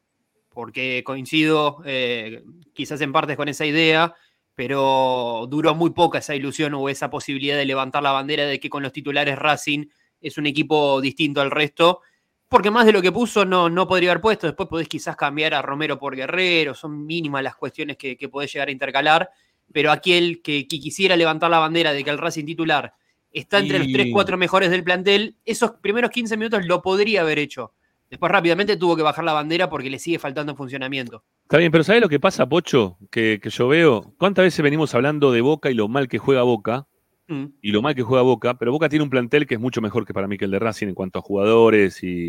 Porque 0.49 1.03
coincido 1.03 1.81
eh, 1.85 2.43
quizás 2.73 3.01
en 3.01 3.11
partes 3.11 3.37
con 3.37 3.47
esa 3.47 3.65
idea, 3.65 4.13
pero 4.53 5.47
duró 5.49 5.73
muy 5.73 5.91
poca 5.91 6.19
esa 6.19 6.35
ilusión 6.35 6.73
o 6.75 6.89
esa 6.89 7.09
posibilidad 7.09 7.57
de 7.57 7.65
levantar 7.65 8.03
la 8.03 8.11
bandera 8.11 8.45
de 8.45 8.59
que 8.59 8.69
con 8.69 8.83
los 8.83 8.91
titulares 8.91 9.37
Racing 9.37 9.87
es 10.21 10.37
un 10.37 10.45
equipo 10.45 11.01
distinto 11.01 11.41
al 11.41 11.51
resto. 11.51 12.01
Porque 12.49 12.69
más 12.69 12.85
de 12.85 12.91
lo 12.91 13.01
que 13.01 13.11
puso 13.11 13.45
no, 13.45 13.67
no 13.67 13.87
podría 13.87 14.11
haber 14.11 14.21
puesto. 14.21 14.45
Después 14.45 14.69
podés 14.69 14.87
quizás 14.87 15.15
cambiar 15.15 15.55
a 15.55 15.63
Romero 15.63 15.97
por 15.97 16.15
Guerrero. 16.15 16.75
Son 16.75 17.03
mínimas 17.03 17.41
las 17.41 17.55
cuestiones 17.55 17.97
que, 17.97 18.15
que 18.15 18.29
podés 18.29 18.53
llegar 18.53 18.67
a 18.67 18.71
intercalar. 18.71 19.31
Pero 19.71 19.91
aquel 19.91 20.43
que, 20.43 20.67
que 20.67 20.79
quisiera 20.79 21.15
levantar 21.15 21.49
la 21.49 21.57
bandera 21.57 21.93
de 21.93 22.03
que 22.03 22.11
el 22.11 22.19
Racing 22.19 22.45
titular 22.45 22.93
está 23.33 23.59
entre 23.59 23.79
los 23.79 23.87
Y- 23.87 23.93
3, 23.93 24.07
4 24.13 24.37
mejores 24.37 24.69
del 24.69 24.83
plantel, 24.83 25.35
esos 25.45 25.71
primeros 25.81 26.11
15 26.11 26.37
minutos 26.37 26.65
lo 26.65 26.81
podría 26.81 27.21
haber 27.21 27.39
hecho. 27.39 27.73
Después 28.09 28.31
rápidamente 28.31 28.77
tuvo 28.77 28.95
que 28.95 29.01
bajar 29.01 29.25
la 29.25 29.33
bandera 29.33 29.69
porque 29.69 29.89
le 29.89 29.97
sigue 29.97 30.19
faltando 30.19 30.55
funcionamiento. 30.55 31.23
Está 31.43 31.57
bien, 31.57 31.71
pero 31.71 31.83
¿sabes 31.83 31.99
lo 32.01 32.09
que 32.09 32.19
pasa, 32.19 32.47
Pocho? 32.47 32.97
Que, 33.09 33.39
que 33.41 33.49
yo 33.49 33.67
veo. 33.67 34.13
¿Cuántas 34.19 34.43
veces 34.43 34.61
venimos 34.61 34.93
hablando 34.93 35.31
de 35.31 35.41
Boca 35.41 35.71
y 35.71 35.73
lo 35.73 35.87
mal 35.87 36.07
que 36.07 36.19
juega 36.19 36.43
Boca? 36.43 36.85
Mm. 37.27 37.45
Y 37.61 37.71
lo 37.71 37.81
mal 37.81 37.95
que 37.95 38.03
juega 38.03 38.21
Boca, 38.21 38.53
pero 38.59 38.71
Boca 38.71 38.87
tiene 38.87 39.01
un 39.03 39.09
plantel 39.09 39.47
que 39.47 39.55
es 39.55 39.59
mucho 39.59 39.81
mejor 39.81 40.05
que 40.05 40.13
para 40.13 40.27
mí 40.27 40.37
que 40.37 40.45
el 40.45 40.51
de 40.51 40.59
Racing 40.59 40.87
en 40.89 40.93
cuanto 40.93 41.17
a 41.19 41.21
jugadores 41.23 42.03
y 42.03 42.27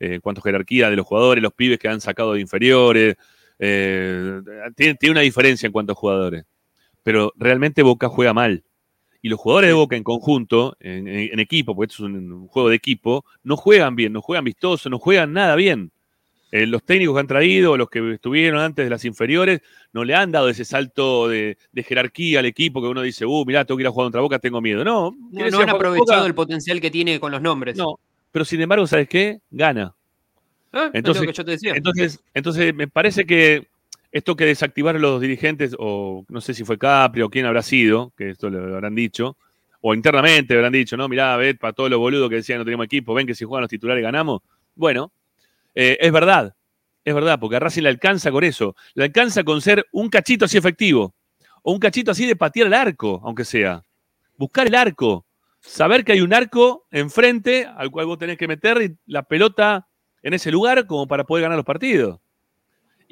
eh, 0.00 0.14
en 0.14 0.20
cuanto 0.20 0.40
a 0.40 0.42
jerarquía 0.44 0.90
de 0.90 0.96
los 0.96 1.06
jugadores, 1.06 1.42
los 1.42 1.52
pibes 1.52 1.78
que 1.78 1.86
han 1.88 2.00
sacado 2.00 2.32
de 2.32 2.40
inferiores. 2.40 3.14
eh, 3.58 4.40
tiene, 4.74 4.94
tiene 4.94 5.12
una 5.12 5.20
diferencia 5.20 5.66
en 5.66 5.72
cuanto 5.72 5.92
a 5.92 5.94
jugadores. 5.94 6.44
Pero 7.02 7.32
realmente 7.36 7.82
Boca 7.82 8.08
juega 8.08 8.32
mal. 8.34 8.64
Y 9.22 9.28
los 9.28 9.38
jugadores 9.38 9.68
de 9.68 9.74
Boca 9.74 9.96
en 9.96 10.02
conjunto, 10.04 10.76
en, 10.80 11.06
en- 11.08 11.32
en 11.32 11.40
equipo, 11.40 11.74
porque 11.76 11.92
esto 11.92 12.04
es 12.06 12.10
un, 12.12 12.32
un 12.32 12.46
juego 12.48 12.68
de 12.70 12.76
equipo, 12.76 13.24
no 13.42 13.56
juegan 13.56 13.94
bien, 13.96 14.12
no 14.12 14.22
juegan 14.22 14.44
vistoso, 14.44 14.88
no 14.88 14.98
juegan 14.98 15.32
nada 15.32 15.56
bien. 15.56 15.90
Eh, 16.52 16.66
los 16.66 16.82
técnicos 16.82 17.14
que 17.14 17.20
han 17.20 17.26
traído, 17.28 17.76
los 17.76 17.88
que 17.88 18.14
estuvieron 18.14 18.60
antes 18.60 18.84
de 18.84 18.90
las 18.90 19.04
inferiores, 19.04 19.60
no 19.92 20.02
le 20.02 20.14
han 20.16 20.32
dado 20.32 20.48
ese 20.48 20.64
salto 20.64 21.28
de, 21.28 21.58
de 21.70 21.82
jerarquía 21.84 22.40
al 22.40 22.46
equipo 22.46 22.82
que 22.82 22.88
uno 22.88 23.02
dice, 23.02 23.24
uh, 23.24 23.44
mirá, 23.44 23.64
tengo 23.64 23.76
que 23.76 23.82
ir 23.82 23.86
a 23.86 23.90
jugar 23.92 24.06
contra 24.06 24.20
Boca, 24.20 24.38
tengo 24.40 24.60
miedo. 24.60 24.82
No, 24.82 25.12
No, 25.12 25.30
¿quieres 25.30 25.52
no 25.52 25.58
ir 25.58 25.68
a 25.68 25.70
han 25.70 25.76
aprovechado 25.76 26.26
el 26.26 26.34
potencial 26.34 26.80
que 26.80 26.90
tiene 26.90 27.20
con 27.20 27.30
los 27.30 27.40
nombres. 27.40 27.76
No, 27.76 28.00
pero 28.32 28.44
sin 28.44 28.60
embargo, 28.60 28.84
¿sabes 28.88 29.08
qué? 29.08 29.38
Gana. 29.50 29.94
Ah, 30.72 30.86
es 30.86 30.90
Entonces, 30.94 31.22
lo 31.24 31.30
que 31.30 31.36
yo 31.36 31.44
te 31.44 31.50
decía. 31.52 31.72
entonces, 31.76 32.20
entonces, 32.34 32.74
me 32.74 32.88
parece 32.88 33.24
que 33.26 33.68
esto 34.12 34.36
que 34.36 34.44
desactivaron 34.44 35.00
los 35.02 35.20
dirigentes, 35.20 35.74
o 35.78 36.24
no 36.28 36.40
sé 36.40 36.54
si 36.54 36.64
fue 36.64 36.78
Capri 36.78 37.22
o 37.22 37.30
quién 37.30 37.46
habrá 37.46 37.62
sido, 37.62 38.12
que 38.16 38.30
esto 38.30 38.50
lo 38.50 38.74
habrán 38.74 38.94
dicho, 38.94 39.36
o 39.80 39.94
internamente 39.94 40.54
habrán 40.54 40.72
dicho, 40.72 40.96
no, 40.96 41.08
mirá, 41.08 41.36
ven, 41.36 41.56
para 41.56 41.72
todos 41.72 41.90
los 41.90 41.98
boludos 41.98 42.28
que 42.28 42.36
decían 42.36 42.58
no 42.58 42.64
teníamos 42.64 42.86
equipo, 42.86 43.14
ven 43.14 43.26
que 43.26 43.34
si 43.34 43.44
juegan 43.44 43.62
los 43.62 43.70
titulares 43.70 44.02
ganamos. 44.02 44.42
Bueno, 44.74 45.12
eh, 45.74 45.96
es 46.00 46.12
verdad, 46.12 46.54
es 47.04 47.14
verdad, 47.14 47.38
porque 47.38 47.56
a 47.56 47.60
Racing 47.60 47.82
le 47.82 47.88
alcanza 47.88 48.30
con 48.30 48.44
eso, 48.44 48.74
le 48.94 49.04
alcanza 49.04 49.44
con 49.44 49.60
ser 49.60 49.86
un 49.92 50.08
cachito 50.08 50.44
así 50.44 50.58
efectivo, 50.58 51.14
o 51.62 51.72
un 51.72 51.78
cachito 51.78 52.10
así 52.10 52.26
de 52.26 52.36
patear 52.36 52.66
el 52.66 52.74
arco, 52.74 53.20
aunque 53.24 53.44
sea. 53.44 53.84
Buscar 54.36 54.66
el 54.66 54.74
arco, 54.74 55.26
saber 55.60 56.04
que 56.04 56.12
hay 56.12 56.20
un 56.20 56.34
arco 56.34 56.86
enfrente 56.90 57.66
al 57.66 57.90
cual 57.90 58.06
vos 58.06 58.18
tenés 58.18 58.38
que 58.38 58.48
meter 58.48 58.96
la 59.06 59.22
pelota 59.22 59.86
en 60.22 60.34
ese 60.34 60.50
lugar 60.50 60.86
como 60.86 61.06
para 61.06 61.24
poder 61.24 61.42
ganar 61.42 61.56
los 61.56 61.66
partidos. 61.66 62.18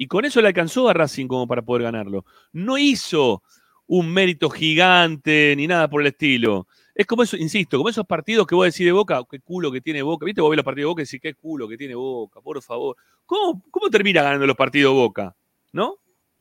Y 0.01 0.07
con 0.07 0.23
eso 0.23 0.41
le 0.41 0.47
alcanzó 0.47 0.87
a 0.87 0.93
Racing 0.93 1.27
como 1.27 1.45
para 1.45 1.61
poder 1.61 1.83
ganarlo. 1.83 2.23
No 2.53 2.77
hizo 2.77 3.43
un 3.85 4.09
mérito 4.09 4.49
gigante 4.49 5.53
ni 5.57 5.67
nada 5.67 5.89
por 5.89 5.99
el 5.99 6.07
estilo. 6.07 6.67
Es 6.95 7.05
como 7.05 7.23
eso, 7.23 7.35
insisto, 7.35 7.75
como 7.75 7.89
esos 7.89 8.05
partidos 8.05 8.47
que 8.47 8.55
vos 8.55 8.65
decís 8.65 8.85
de 8.85 8.93
Boca, 8.93 9.21
qué 9.29 9.41
culo 9.41 9.69
que 9.69 9.81
tiene 9.81 10.01
Boca. 10.01 10.25
¿Viste? 10.25 10.39
Vos 10.39 10.51
ves 10.51 10.55
los 10.55 10.63
partidos 10.63 10.85
de 10.85 10.89
Boca 10.89 11.01
y 11.01 11.05
decís, 11.05 11.19
qué 11.21 11.33
culo 11.33 11.67
que 11.67 11.75
tiene 11.75 11.95
Boca, 11.95 12.39
por 12.39 12.61
favor. 12.61 12.95
¿Cómo, 13.25 13.61
cómo 13.69 13.89
termina 13.89 14.23
ganando 14.23 14.47
los 14.47 14.55
partidos 14.55 14.93
Boca? 14.93 15.35
¿No? 15.73 15.97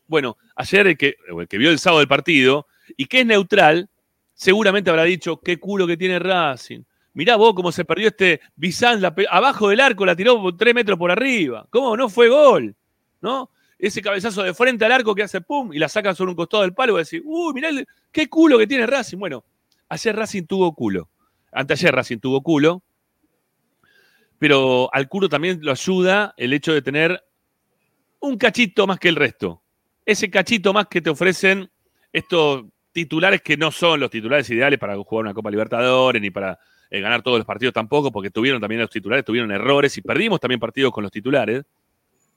Bueno, 0.07 0.37
ayer 0.55 0.87
el 0.87 0.97
que, 0.97 1.17
que 1.49 1.59
vio 1.59 1.73
el 1.73 1.81
sábado 1.81 1.99
del 1.99 2.09
partido 2.09 2.69
y 2.97 3.07
que 3.07 3.21
es 3.21 3.27
neutral, 3.27 3.91
seguramente 4.35 4.89
habrá 4.89 5.03
dicho, 5.03 5.41
qué 5.41 5.59
culo 5.59 5.85
que 5.89 5.97
tiene 5.97 6.21
Racing. 6.21 6.83
Mirá 7.13 7.35
vos 7.35 7.55
cómo 7.55 7.73
se 7.73 7.85
perdió 7.85 8.07
este 8.07 8.41
Bizán, 8.55 9.03
abajo 9.29 9.69
del 9.69 9.81
arco 9.81 10.07
la 10.07 10.15
tiró 10.15 10.41
tres 10.57 10.77
metros 10.77 10.97
por 10.97 11.11
arriba. 11.11 11.67
¿Cómo 11.71 11.97
no 11.97 12.09
fue 12.09 12.29
gol? 12.29 12.77
¿No? 13.21 13.51
Ese 13.79 14.03
cabezazo 14.03 14.43
de 14.43 14.55
frente 14.55 14.85
al 14.85 14.93
arco 14.93 15.15
que 15.15 15.23
hace 15.23 15.41
pum 15.41 15.73
y 15.73 15.79
la 15.79 15.89
saca 15.89 16.15
sobre 16.15 16.31
un 16.31 16.37
costado 16.37 16.63
del 16.63 16.75
palo 16.75 16.95
y 16.95 16.99
decir, 16.99 17.23
uy, 17.25 17.55
mirá 17.55 17.71
qué 18.11 18.29
culo 18.29 18.59
que 18.59 18.67
tiene 18.67 18.87
Racing. 18.87 19.19
Bueno, 19.19 19.45
ayer 19.89 20.17
Racing 20.17 20.45
tuvo 20.45 20.75
culo. 20.75 21.09
Anteayer 21.53 21.95
Racing 21.95 22.19
tuvo 22.19 22.43
culo. 22.43 22.83
Pero 24.39 24.89
al 24.93 25.09
culo 25.09 25.29
también 25.29 25.59
lo 25.63 25.73
ayuda 25.73 26.35
el 26.37 26.53
hecho 26.53 26.73
de 26.73 26.83
tener 26.83 27.23
un 28.21 28.37
cachito 28.37 28.87
más 28.87 28.99
que 28.99 29.09
el 29.09 29.17
resto. 29.17 29.63
Ese 30.05 30.31
cachito 30.31 30.73
más 30.73 30.87
que 30.87 31.01
te 31.01 31.11
ofrecen 31.11 31.71
estos 32.13 32.65
titulares 32.93 33.43
que 33.43 33.57
no 33.57 33.71
son 33.71 34.01
los 34.01 34.11
titulares 34.11 34.49
ideales 34.51 34.79
para 34.79 34.97
jugar 34.97 35.25
una 35.25 35.35
Copa 35.35 35.51
Libertadores 35.51 36.21
ni 36.21 36.31
para 36.31 36.59
eh, 36.91 37.01
ganar 37.01 37.23
todos 37.23 37.39
los 37.39 37.47
partidos 37.47 37.75
tampoco, 37.75 38.11
porque 38.11 38.31
tuvieron 38.31 38.61
también 38.61 38.81
los 38.81 38.91
titulares, 38.91 39.25
tuvieron 39.25 39.51
errores 39.53 39.97
y 39.99 40.03
perdimos 40.03 40.41
también 40.41 40.59
partidos 40.59 40.93
con 40.93 41.03
los 41.03 41.13
titulares, 41.13 41.65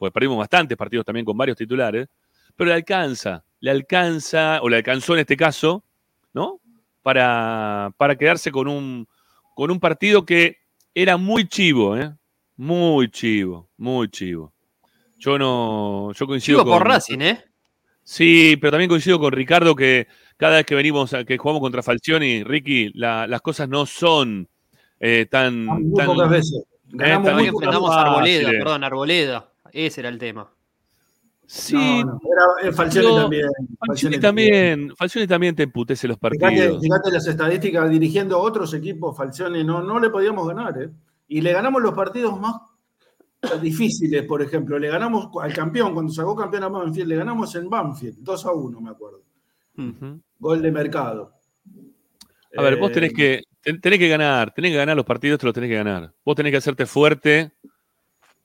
porque 0.01 0.13
perdimos 0.13 0.39
bastantes 0.39 0.75
partidos 0.75 1.05
también 1.05 1.23
con 1.23 1.37
varios 1.37 1.55
titulares, 1.55 2.07
pero 2.55 2.69
le 2.69 2.73
alcanza, 2.73 3.43
le 3.59 3.69
alcanza, 3.69 4.59
o 4.63 4.67
le 4.67 4.77
alcanzó 4.77 5.13
en 5.13 5.19
este 5.19 5.37
caso, 5.37 5.83
¿no? 6.33 6.59
Para, 7.03 7.93
para 7.97 8.15
quedarse 8.15 8.51
con 8.51 8.67
un, 8.67 9.07
con 9.53 9.69
un 9.69 9.79
partido 9.79 10.25
que 10.25 10.57
era 10.95 11.17
muy 11.17 11.47
chivo, 11.47 11.95
¿eh? 11.95 12.11
Muy 12.57 13.11
chivo, 13.11 13.69
muy 13.77 14.09
chivo. 14.09 14.51
Yo 15.19 15.37
no, 15.37 16.11
yo 16.13 16.25
coincido 16.25 16.57
Chivo 16.63 16.71
con 16.71 16.79
por 16.79 16.87
Racing, 16.87 17.21
¿eh? 17.21 17.43
Sí, 18.03 18.57
pero 18.59 18.71
también 18.71 18.89
coincido 18.89 19.19
con 19.19 19.31
Ricardo 19.31 19.75
que 19.75 20.07
cada 20.35 20.55
vez 20.55 20.65
que 20.65 20.73
venimos, 20.73 21.15
que 21.27 21.37
jugamos 21.37 21.61
contra 21.61 21.83
Falcioni, 21.83 22.43
Ricky, 22.43 22.89
la- 22.95 23.27
las 23.27 23.41
cosas 23.41 23.69
no 23.69 23.85
son 23.85 24.49
eh, 24.99 25.27
tan, 25.29 25.63
Muy 25.65 25.93
tan- 25.95 26.07
pocas 26.07 26.27
veces. 26.31 26.63
eh, 26.63 26.65
Ganamos 26.93 27.25
tan 27.27 27.35
muy 27.35 27.51
pocas 27.51 27.67
a 27.95 28.01
Arboleda, 28.01 28.49
perdón, 28.49 28.83
Arboleda. 28.83 29.50
Ese 29.71 30.01
era 30.01 30.09
el 30.09 30.17
tema. 30.17 30.49
Sí, 31.45 31.73
No, 31.75 32.05
no, 32.05 32.21
era, 32.61 32.69
eh, 32.69 32.71
Falcioni 32.71 33.13
también. 33.15 33.45
Falcioni 33.85 34.19
también, 34.19 34.95
Falcioni 34.95 35.27
también 35.27 35.55
te 35.55 35.63
emputece 35.63 36.07
los 36.07 36.17
partidos. 36.17 36.81
fíjate 36.81 37.11
las 37.11 37.27
estadísticas 37.27 37.89
dirigiendo 37.89 38.37
a 38.37 38.39
otros 38.39 38.73
equipos, 38.73 39.17
Falcioni 39.17 39.63
no, 39.63 39.81
no 39.83 39.99
le 39.99 40.09
podíamos 40.09 40.47
ganar, 40.47 40.81
¿eh? 40.81 40.89
Y 41.27 41.41
le 41.41 41.51
ganamos 41.51 41.81
los 41.81 41.93
partidos 41.93 42.39
más 42.39 42.55
difíciles, 43.61 44.23
por 44.25 44.41
ejemplo. 44.41 44.77
Le 44.79 44.89
ganamos 44.89 45.29
al 45.41 45.53
campeón, 45.53 45.93
cuando 45.93 46.11
sacó 46.13 46.35
campeón 46.35 46.63
a 46.63 46.67
Banfield, 46.69 47.07
le 47.09 47.15
ganamos 47.15 47.53
en 47.55 47.69
Banfield, 47.69 48.17
2 48.19 48.45
a 48.45 48.51
1, 48.53 48.79
me 48.81 48.89
acuerdo. 48.91 49.21
Gol 50.39 50.61
de 50.61 50.71
mercado. 50.71 51.33
A 52.57 52.61
ver, 52.61 52.77
vos 52.77 52.91
Eh, 52.91 52.93
tenés 52.93 53.13
que, 53.13 53.41
ten- 53.61 53.79
tenés 53.81 53.97
que 53.99 54.07
ganar, 54.09 54.53
tenés 54.53 54.71
que 54.71 54.77
ganar 54.77 54.95
los 54.95 55.05
partidos, 55.05 55.39
te 55.39 55.45
los 55.45 55.53
tenés 55.55 55.69
que 55.69 55.75
ganar. 55.77 56.13
Vos 56.23 56.35
tenés 56.35 56.51
que 56.51 56.57
hacerte 56.57 56.85
fuerte, 56.85 57.51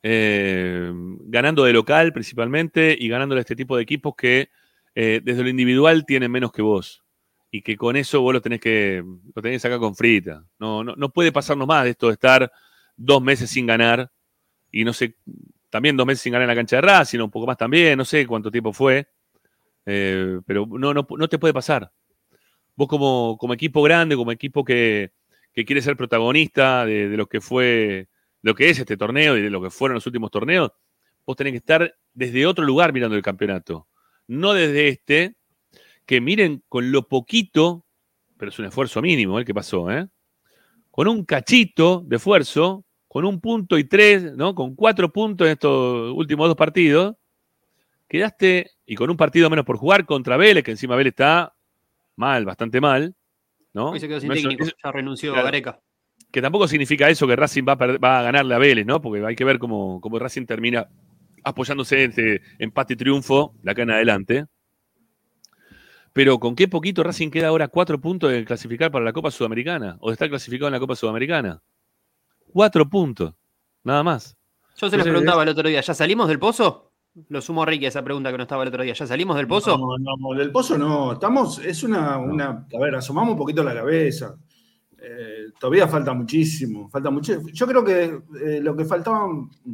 eh, 0.02 0.92
ganando 0.94 1.64
de 1.64 1.72
local 1.72 2.12
principalmente 2.12 2.96
y 2.98 3.08
ganándole 3.08 3.40
a 3.40 3.42
este 3.42 3.56
tipo 3.56 3.76
de 3.76 3.82
equipos 3.82 4.14
que 4.16 4.50
eh, 4.94 5.20
desde 5.22 5.42
lo 5.42 5.48
individual 5.48 6.04
tienen 6.06 6.30
menos 6.30 6.52
que 6.52 6.62
vos. 6.62 7.02
Y 7.50 7.62
que 7.62 7.76
con 7.76 7.96
eso 7.96 8.20
vos 8.20 8.34
lo 8.34 8.42
tenés 8.42 8.60
que, 8.60 9.02
lo 9.34 9.42
tenés 9.42 9.56
que 9.56 9.60
sacar 9.60 9.78
con 9.78 9.94
frita. 9.94 10.44
No, 10.58 10.84
no, 10.84 10.94
no 10.96 11.10
puede 11.10 11.32
pasarnos 11.32 11.66
más 11.66 11.84
de 11.84 11.90
esto 11.90 12.08
de 12.08 12.14
estar 12.14 12.50
dos 12.96 13.22
meses 13.22 13.50
sin 13.50 13.66
ganar 13.66 14.10
y 14.70 14.84
no 14.84 14.92
sé, 14.92 15.16
también 15.70 15.96
dos 15.96 16.06
meses 16.06 16.22
sin 16.22 16.32
ganar 16.32 16.44
en 16.44 16.48
la 16.48 16.54
cancha 16.56 16.76
de 16.76 16.82
Racing, 16.82 17.20
un 17.20 17.30
poco 17.30 17.46
más 17.46 17.56
también, 17.56 17.96
no 17.96 18.04
sé 18.04 18.26
cuánto 18.26 18.50
tiempo 18.50 18.72
fue, 18.72 19.08
eh, 19.86 20.40
pero 20.46 20.66
no, 20.66 20.92
no, 20.92 21.06
no 21.08 21.28
te 21.28 21.38
puede 21.38 21.54
pasar 21.54 21.90
vos 22.76 22.88
como, 22.88 23.36
como 23.38 23.54
equipo 23.54 23.82
grande, 23.82 24.16
como 24.16 24.30
equipo 24.30 24.64
que, 24.64 25.12
que 25.52 25.64
quiere 25.64 25.82
ser 25.82 25.96
protagonista 25.96 26.84
de, 26.84 27.08
de 27.08 27.16
lo 27.16 27.26
que 27.26 27.40
fue, 27.40 28.08
lo 28.46 28.54
que 28.54 28.70
es 28.70 28.78
este 28.78 28.96
torneo 28.96 29.36
y 29.36 29.42
de 29.42 29.50
lo 29.50 29.60
que 29.60 29.70
fueron 29.70 29.96
los 29.96 30.06
últimos 30.06 30.30
torneos, 30.30 30.70
vos 31.26 31.34
tenés 31.36 31.52
que 31.52 31.56
estar 31.58 31.96
desde 32.14 32.46
otro 32.46 32.64
lugar 32.64 32.92
mirando 32.92 33.16
el 33.16 33.22
campeonato. 33.22 33.88
No 34.28 34.52
desde 34.52 34.86
este, 34.86 35.34
que 36.06 36.20
miren 36.20 36.62
con 36.68 36.92
lo 36.92 37.08
poquito, 37.08 37.84
pero 38.36 38.50
es 38.50 38.58
un 38.60 38.66
esfuerzo 38.66 39.02
mínimo 39.02 39.40
el 39.40 39.44
que 39.44 39.52
pasó, 39.52 39.90
¿eh? 39.90 40.06
Con 40.92 41.08
un 41.08 41.24
cachito 41.24 42.04
de 42.06 42.16
esfuerzo, 42.16 42.84
con 43.08 43.24
un 43.24 43.40
punto 43.40 43.78
y 43.78 43.84
tres, 43.84 44.32
¿no? 44.36 44.54
Con 44.54 44.76
cuatro 44.76 45.12
puntos 45.12 45.46
en 45.48 45.54
estos 45.54 46.12
últimos 46.14 46.46
dos 46.46 46.56
partidos, 46.56 47.16
quedaste, 48.06 48.70
y 48.86 48.94
con 48.94 49.10
un 49.10 49.16
partido 49.16 49.50
menos 49.50 49.64
por 49.64 49.76
jugar 49.76 50.06
contra 50.06 50.36
Vélez, 50.36 50.62
que 50.62 50.70
encima 50.70 50.94
Vélez 50.94 51.14
está 51.14 51.52
mal, 52.14 52.44
bastante 52.44 52.80
mal, 52.80 53.12
¿no? 53.74 53.90
Hoy 53.90 53.98
se 53.98 54.06
quedó 54.06 54.20
sin 54.20 54.28
No 54.28 54.34
técnico, 54.36 54.62
es- 54.62 54.74
ya 54.84 54.92
renunció 54.92 55.32
claro. 55.32 55.46
Gareca. 55.46 55.80
Que 56.36 56.42
tampoco 56.42 56.68
significa 56.68 57.08
eso 57.08 57.26
que 57.26 57.34
Racing 57.34 57.64
va 57.66 57.72
a, 57.72 57.96
va 57.96 58.18
a 58.18 58.22
ganarle 58.24 58.54
a 58.54 58.58
Vélez, 58.58 58.84
¿no? 58.84 59.00
Porque 59.00 59.24
hay 59.24 59.34
que 59.34 59.42
ver 59.42 59.58
cómo, 59.58 60.02
cómo 60.02 60.18
Racing 60.18 60.44
termina 60.44 60.86
apoyándose 61.42 62.04
en 62.04 62.10
este 62.10 62.42
empate 62.58 62.92
y 62.92 62.96
triunfo 62.96 63.54
de 63.62 63.70
acá 63.70 63.84
en 63.84 63.90
adelante. 63.92 64.44
Pero 66.12 66.38
con 66.38 66.54
qué 66.54 66.68
poquito 66.68 67.02
Racing 67.02 67.30
queda 67.30 67.48
ahora 67.48 67.68
cuatro 67.68 67.98
puntos 67.98 68.30
de 68.30 68.44
clasificar 68.44 68.90
para 68.90 69.02
la 69.02 69.14
Copa 69.14 69.30
Sudamericana 69.30 69.96
o 69.98 70.08
de 70.08 70.12
estar 70.12 70.28
clasificado 70.28 70.68
en 70.68 70.74
la 70.74 70.78
Copa 70.78 70.94
Sudamericana. 70.94 71.62
Cuatro 72.52 72.86
puntos, 72.86 73.32
nada 73.82 74.02
más. 74.02 74.36
Yo 74.76 74.90
se 74.90 74.96
les 74.98 75.06
preguntaba 75.06 75.42
el 75.42 75.48
otro 75.48 75.66
día, 75.66 75.80
¿ya 75.80 75.94
salimos 75.94 76.28
del 76.28 76.38
pozo? 76.38 76.92
Lo 77.30 77.40
sumo 77.40 77.62
a 77.62 77.64
Ricky 77.64 77.86
a 77.86 77.88
esa 77.88 78.04
pregunta 78.04 78.30
que 78.30 78.36
no 78.36 78.42
estaba 78.42 78.62
el 78.62 78.68
otro 78.68 78.82
día. 78.82 78.92
¿Ya 78.92 79.06
salimos 79.06 79.36
del 79.36 79.46
pozo? 79.46 79.78
No, 79.78 79.96
no, 80.18 80.38
del 80.38 80.52
pozo 80.52 80.76
no. 80.76 81.14
Estamos, 81.14 81.60
es 81.60 81.82
una, 81.82 82.18
una. 82.18 82.66
A 82.74 82.78
ver, 82.78 82.94
asomamos 82.94 83.32
un 83.32 83.38
poquito 83.38 83.64
la 83.64 83.72
cabeza. 83.72 84.36
Eh, 85.08 85.52
todavía 85.60 85.86
falta 85.86 86.12
muchísimo. 86.12 86.88
Falta 86.90 87.10
mucho. 87.10 87.40
Yo 87.52 87.66
creo 87.66 87.84
que 87.84 88.22
eh, 88.42 88.60
lo 88.60 88.74
que 88.74 88.84
faltaba 88.84 89.28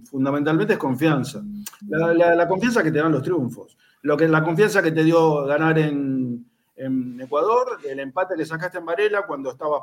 fundamentalmente 0.05 0.75
es 0.75 0.79
confianza. 0.79 1.43
La, 1.89 2.47
confianza 2.47 2.83
que 2.83 2.93
te 2.93 2.99
dan 2.99 3.13
los 3.13 3.23
triunfos. 3.23 3.79
Lo 4.03 4.15
que, 4.15 4.29
la 4.29 4.45
confianza 4.45 4.83
que 4.83 4.93
te 4.93 5.03
dio 5.03 5.47
ganar 5.47 5.79
en, 5.79 6.45
en 6.77 7.19
Ecuador, 7.19 7.79
el 7.89 8.01
empate 8.01 8.35
que 8.37 8.45
sacaste 8.45 8.77
en 8.77 8.85
Varela 8.85 9.23
cuando 9.27 9.53
estaba 9.53 9.79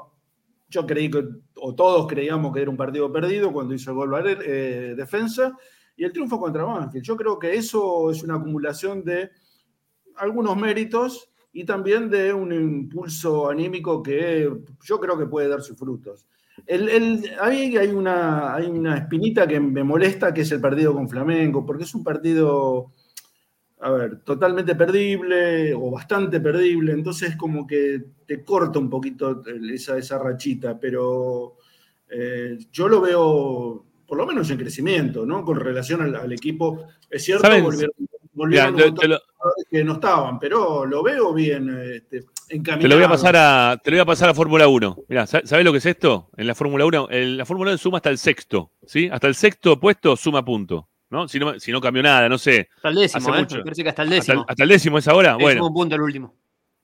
yo 0.71 0.85
creí 0.85 1.09
que, 1.09 1.27
o 1.55 1.73
todos 1.73 2.05
creíamos 2.05 2.53
que 2.53 2.61
era 2.61 2.69
un 2.69 2.77
partido 2.77 3.11
perdido 3.11 3.51
cuando 3.51 3.73
hizo 3.73 3.89
el 3.89 3.97
gol 3.97 4.11
Varela, 4.11 4.43
eh, 4.45 4.93
defensa, 4.95 5.57
y 5.97 6.03
el 6.03 6.11
triunfo 6.11 6.39
contra 6.39 6.63
Banfield. 6.63 7.03
Yo 7.03 7.17
creo 7.17 7.39
que 7.39 7.55
eso 7.55 8.11
es 8.11 8.21
una 8.21 8.35
acumulación 8.35 9.03
de 9.03 9.31
algunos 10.15 10.55
méritos 10.55 11.31
y 11.51 11.63
también 11.65 12.09
de 12.09 12.33
un 12.33 12.53
impulso 12.53 13.49
anímico 13.49 14.01
que 14.03 14.49
yo 14.83 14.99
creo 14.99 15.17
que 15.17 15.25
puede 15.25 15.47
dar 15.47 15.61
sus 15.61 15.77
frutos. 15.77 16.25
El, 16.65 16.89
el- 16.89 17.31
ahí 17.41 17.77
hay 17.77 17.89
una, 17.89 18.53
hay 18.55 18.67
una 18.67 18.97
espinita 18.97 19.47
que 19.47 19.59
me 19.59 19.83
molesta, 19.83 20.33
que 20.33 20.41
es 20.41 20.51
el 20.51 20.61
partido 20.61 20.93
con 20.93 21.09
Flamengo, 21.09 21.65
porque 21.65 21.83
es 21.85 21.95
un 21.95 22.03
partido, 22.03 22.91
a 23.79 23.91
ver, 23.91 24.21
totalmente 24.23 24.75
perdible 24.75 25.73
o 25.73 25.89
bastante 25.91 26.39
perdible, 26.41 26.91
entonces 26.91 27.35
como 27.37 27.65
que 27.65 28.03
te 28.27 28.43
corta 28.43 28.77
un 28.79 28.89
poquito 28.89 29.41
esa, 29.73 29.97
esa 29.97 30.19
rachita, 30.19 30.77
pero 30.79 31.55
eh, 32.09 32.57
yo 32.71 32.87
lo 32.89 32.99
veo 33.01 33.85
por 34.05 34.17
lo 34.17 34.25
menos 34.25 34.49
en 34.51 34.57
crecimiento, 34.57 35.25
¿no? 35.25 35.45
Con 35.45 35.59
relación 35.59 36.01
al, 36.01 36.15
al 36.15 36.33
equipo. 36.33 36.87
Es 37.09 37.23
cierto, 37.25 37.43
volvieron, 37.61 37.93
volvieron 38.39 38.73
Mira, 38.75 38.87
un 38.87 38.95
te- 38.95 39.07
lo- 39.07 39.21
que 39.69 39.83
no 39.83 39.93
estaban, 39.93 40.39
pero 40.39 40.85
lo 40.85 41.03
veo 41.03 41.33
bien 41.33 41.69
este, 41.95 42.23
encaminado. 42.49 42.81
Te 42.81 42.87
lo 42.89 42.95
voy 42.95 43.03
a 43.05 43.09
pasar 43.09 43.35
a, 43.37 43.79
te 43.83 43.91
lo 43.91 43.95
voy 43.97 44.01
a 44.01 44.05
pasar 44.05 44.29
a 44.29 44.33
Fórmula 44.33 44.67
1. 44.67 44.97
Mira, 45.07 45.27
¿sabes 45.27 45.63
lo 45.63 45.71
que 45.71 45.77
es 45.77 45.85
esto? 45.85 46.29
En 46.37 46.47
la 46.47 46.55
Fórmula 46.55 46.85
1, 46.85 47.07
el- 47.09 47.37
la 47.37 47.45
Fórmula 47.45 47.71
1 47.71 47.77
suma 47.77 47.97
hasta 47.97 48.09
el 48.09 48.17
sexto, 48.17 48.71
¿sí? 48.85 49.09
Hasta 49.11 49.27
el 49.27 49.35
sexto 49.35 49.79
puesto 49.79 50.15
suma 50.17 50.43
punto, 50.43 50.89
¿no? 51.09 51.27
Si 51.27 51.39
no, 51.39 51.59
si 51.59 51.71
no 51.71 51.79
cambió 51.81 52.01
nada, 52.03 52.27
no 52.27 52.37
sé. 52.37 52.69
Hasta 52.77 52.89
el 52.89 52.95
décimo, 52.95 53.29
hace 53.29 53.37
¿eh? 53.37 53.41
mucho. 53.41 53.63
Parece 53.63 53.83
que 53.83 53.89
hasta 53.89 54.03
el 54.03 54.09
décimo. 54.09 54.41
el, 54.41 54.45
hasta 54.49 54.63
el 54.63 54.69
décimo 54.69 54.97
es 54.97 55.07
ahora. 55.07 55.31
Es 55.33 55.37
Bueno, 55.39 55.67
un 55.67 55.73
punto 55.73 55.95
el 55.95 56.01
último. 56.01 56.35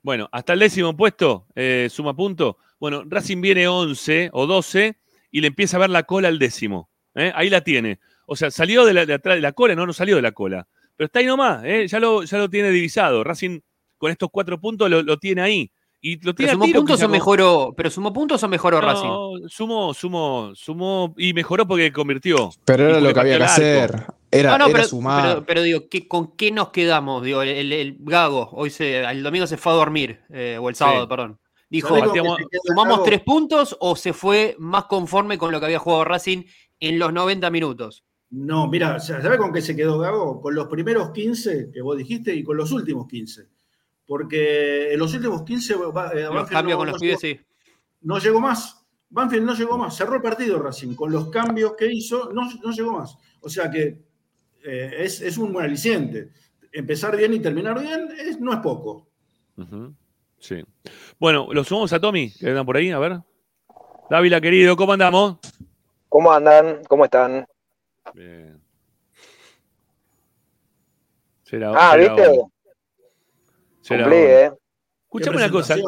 bueno, 0.02 0.30
hasta 0.32 0.54
el 0.54 0.60
décimo 0.60 0.96
puesto 0.96 1.48
eh, 1.56 1.88
suma 1.92 2.16
punto. 2.16 2.58
Bueno, 2.80 3.04
Racing 3.06 3.42
viene 3.42 3.68
11 3.68 4.30
o 4.34 4.46
12 4.46 4.98
y 5.32 5.42
le 5.42 5.48
empieza 5.48 5.78
a 5.78 5.80
ver 5.82 5.90
la 5.90 6.04
cola 6.04 6.28
al 6.28 6.38
décimo. 6.40 6.90
¿eh? 7.16 7.32
Ahí 7.36 7.50
la 7.50 7.62
tiene. 7.62 8.00
O 8.28 8.36
sea, 8.36 8.50
salió 8.52 8.86
de, 8.86 8.94
la, 8.94 9.06
de 9.06 9.14
atrás 9.14 9.36
de 9.36 9.42
la 9.42 9.52
cola, 9.54 9.76
no, 9.76 9.86
no 9.86 9.94
salió 9.94 10.16
de 10.16 10.22
la 10.22 10.32
cola. 10.32 10.68
Pero 10.98 11.06
está 11.08 11.20
ahí 11.20 11.26
nomás, 11.26 11.64
¿eh? 11.66 11.88
ya, 11.88 12.00
lo, 12.00 12.24
ya 12.24 12.38
lo 12.38 12.50
tiene 12.50 12.70
divisado. 12.72 13.24
Racing 13.24 13.60
con 13.98 14.12
estos 14.12 14.30
cuatro 14.32 14.60
puntos 14.60 14.90
lo, 14.90 15.02
lo 15.04 15.18
tiene 15.18 15.42
ahí. 15.42 15.72
Y 16.02 16.16
lo 16.18 16.20
¿Pero 16.22 16.34
tiene 16.36 16.52
a 16.52 16.54
sumó 16.54 16.66
tiro 16.66 16.80
puntos 16.82 17.02
o 17.02 17.10
mejoró? 17.10 17.74
¿Pero 17.76 17.90
sumó 17.90 18.14
puntos 18.14 18.44
o 18.44 18.48
mejoró 18.48 18.80
Racing? 18.80 19.08
No, 19.08 19.32
sumó, 19.48 19.94
sumó, 19.94 20.52
sumó 20.54 21.14
y 21.18 21.34
mejoró 21.34 21.68
porque 21.68 21.92
convirtió. 21.92 22.52
Pero 22.64 22.90
era 22.90 23.00
lo 23.02 23.12
que 23.14 23.20
había 23.20 23.38
que 23.40 23.44
hacer. 23.44 24.06
Era, 24.30 24.52
no, 24.52 24.58
no, 24.60 24.66
era 24.68 24.76
pero, 24.76 24.88
sumar. 24.88 25.24
pero, 25.30 25.46
pero 25.46 25.62
digo, 25.64 25.90
¿qué- 25.90 26.08
¿con 26.08 26.36
qué 26.36 26.52
nos 26.52 26.70
quedamos? 26.70 27.24
Digo, 27.24 27.42
el, 27.42 27.50
el- 27.50 27.72
el 27.74 27.96
Gago, 28.02 28.50
hoy 28.54 28.70
se, 28.70 29.00
el 29.04 29.24
domingo 29.24 29.48
se 29.48 29.58
fue 29.58 29.72
a 29.72 29.76
dormir, 29.76 30.20
eh, 30.30 30.58
o 30.62 30.70
el 30.70 30.76
sábado, 30.76 31.04
Sí. 31.04 31.08
perdón. 31.10 31.40
Dijo, 31.70 31.88
¿Sabés 31.90 32.04
con 32.04 32.14
qué 32.14 32.20
Pateamos- 32.22 32.38
se 32.38 32.44
queda 32.52 32.62
¿sumamos 32.66 33.04
tres 33.04 33.22
puntos 33.22 33.78
o 33.80 33.96
se 33.96 34.14
fue 34.14 34.56
más 34.60 34.86
conforme 34.86 35.38
con 35.38 35.52
lo 35.52 35.60
que 35.60 35.66
había 35.68 35.80
jugado 35.80 36.04
Racing 36.04 36.44
en 36.80 37.00
los 37.00 37.12
90 37.14 37.50
minutos? 37.50 38.04
No, 38.38 38.68
mira, 38.68 39.00
¿sabes 39.00 39.38
con 39.38 39.54
qué 39.54 39.62
se 39.62 39.76
quedó 39.76 39.98
Gago? 39.98 40.42
Con 40.42 40.54
los 40.56 40.68
primeros 40.68 41.12
15 41.12 41.70
que 41.72 41.82
vos 41.82 41.98
dijiste 41.98 42.34
y 42.36 42.44
con 42.44 42.58
los 42.58 42.72
últimos 42.74 43.08
15. 43.08 43.48
Porque 44.06 44.92
en 44.94 45.00
los 45.00 45.14
últimos 45.14 45.44
15 45.44 45.76
va- 45.76 46.12
eh, 46.12 46.24
Los 46.32 46.50
cambios 46.50 46.74
no- 46.74 46.78
con 46.80 46.88
no 46.88 46.92
los 46.94 47.02
pibes, 47.02 47.22
llegó- 47.22 47.40
sí. 47.40 47.46
no 48.02 48.20
llegó 48.20 48.40
más. 48.42 48.86
Banfield 49.10 49.46
no 49.46 49.54
llegó 49.56 49.78
más. 49.78 49.96
Cerró 49.96 50.16
el 50.16 50.22
partido 50.22 50.60
Racing. 50.62 50.96
Con 50.96 51.12
los 51.14 51.30
cambios 51.30 51.76
que 51.78 51.92
hizo, 51.92 52.32
no, 52.34 52.42
no 52.62 52.72
llegó 52.72 52.92
más. 53.00 53.18
O 53.42 53.48
sea 53.50 53.72
que 53.72 54.04
eh, 54.68 54.96
es, 55.00 55.22
es 55.22 55.38
un 55.38 55.54
buen 55.54 55.66
aliciente. 55.66 56.32
Empezar 56.74 57.16
bien 57.16 57.34
y 57.36 57.40
terminar 57.40 57.80
bien 57.80 58.10
es- 58.20 58.40
no 58.42 58.52
es 58.52 58.60
poco. 58.60 59.08
Sí. 60.40 60.62
Bueno, 61.20 61.48
lo 61.54 61.64
sumamos 61.64 61.94
a 61.94 62.00
Tommy, 62.02 62.32
que 62.32 62.50
andan 62.50 62.66
por 62.66 62.76
ahí, 62.76 62.92
a 62.92 63.00
ver. 63.00 63.20
Dávila, 64.10 64.42
querido, 64.42 64.76
¿cómo 64.76 64.92
andamos? 64.94 65.38
¿Cómo 66.10 66.32
andan? 66.34 66.82
¿Cómo 66.90 67.06
están? 67.06 67.46
Bien. 68.14 68.62
Será, 71.44 71.72
Ah, 71.76 71.92
será 71.94 72.14
¿viste? 72.16 72.28
hoy. 72.28 72.40
Será 73.82 74.04
Cumplí, 74.04 74.20
hoy. 74.22 74.28
¿eh? 74.28 74.52
Escuchame 75.06 75.38
una 75.38 75.52
cosa. 75.52 75.76
¿eh? 75.76 75.82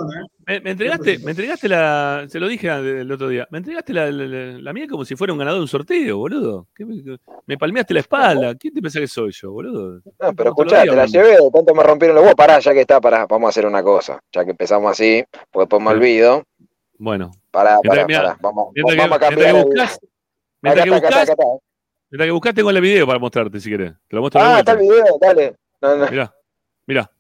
Me, 0.46 0.62
me 0.62 0.72
entregaste, 0.72 1.20
me 1.20 1.32
entregaste 1.32 1.68
la. 1.68 2.26
Se 2.30 2.40
lo 2.40 2.48
dije 2.48 2.68
el 2.70 3.12
otro 3.12 3.28
día. 3.28 3.46
Me 3.52 3.58
entregaste 3.58 3.92
la, 3.92 4.10
la- 4.10 4.26
la- 4.26 4.58
la 4.60 4.74
mía 4.74 4.88
como 4.88 5.04
si 5.04 5.16
fuera 5.18 5.34
un 5.34 5.40
ganador 5.40 5.60
de 5.60 5.64
un 5.64 5.68
sorteo, 5.68 6.18
boludo. 6.18 6.68
¿Qué 6.74 6.86
me, 6.86 7.04
me 7.46 7.58
palmeaste 7.58 7.94
la 7.94 8.00
espalda. 8.02 8.56
¿Quién 8.56 8.74
te 8.74 8.82
pensás 8.82 9.02
que 9.02 9.08
soy 9.08 9.32
yo, 9.34 9.52
boludo? 9.52 10.02
No, 10.20 10.34
pero 10.34 10.52
escuchá, 10.52 10.84
te 10.84 10.96
la 10.96 11.06
llevé, 11.08 11.38
tanto 11.54 11.74
me 11.76 11.84
rompieron 11.84 12.16
los 12.16 12.22
huevos. 12.24 12.36
Pará, 12.36 12.60
ya 12.60 12.72
que 12.74 12.82
está, 12.82 13.02
pará, 13.02 13.26
vamos 13.26 13.48
a 13.48 13.50
hacer 13.50 13.66
una 13.66 13.84
cosa. 13.84 14.22
Ya 14.32 14.46
que 14.46 14.52
empezamos 14.52 14.90
así, 14.92 15.24
pues 15.52 15.64
después 15.66 15.82
me 15.84 15.90
olvido. 15.90 16.44
Bueno, 17.00 17.32
Pará, 17.52 17.80
Mientras- 17.84 18.06
pará, 18.06 18.22
pará. 18.22 18.38
Vamos, 18.42 18.70
mientras 18.74 18.96
que, 18.96 19.02
vamos 19.02 19.16
a 19.18 19.20
mientras 19.20 19.30
que 19.30 19.36
cambiar. 19.36 19.56
el- 19.56 19.66
buscas, 19.66 20.00
mientras 20.62 20.86
que 20.86 20.96
acá 20.96 21.08
está, 21.08 21.22
acá 21.24 21.32
está. 21.34 21.44
Mientras 22.10 22.28
que 22.28 22.32
buscas 22.32 22.54
tengo 22.54 22.70
el 22.70 22.82
video 22.82 23.06
para 23.06 23.20
mostrarte 23.20 23.60
si 23.60 23.70
querés. 23.70 23.94
Te 24.08 24.16
lo 24.16 24.22
muestro 24.22 24.42
Ah, 24.42 24.60
está 24.60 24.74
el 24.74 24.80
video, 24.80 25.18
dale. 25.20 25.56
No, 25.82 25.98
no. 25.98 26.10
Mirá, 26.10 26.34
mirá. 26.86 27.12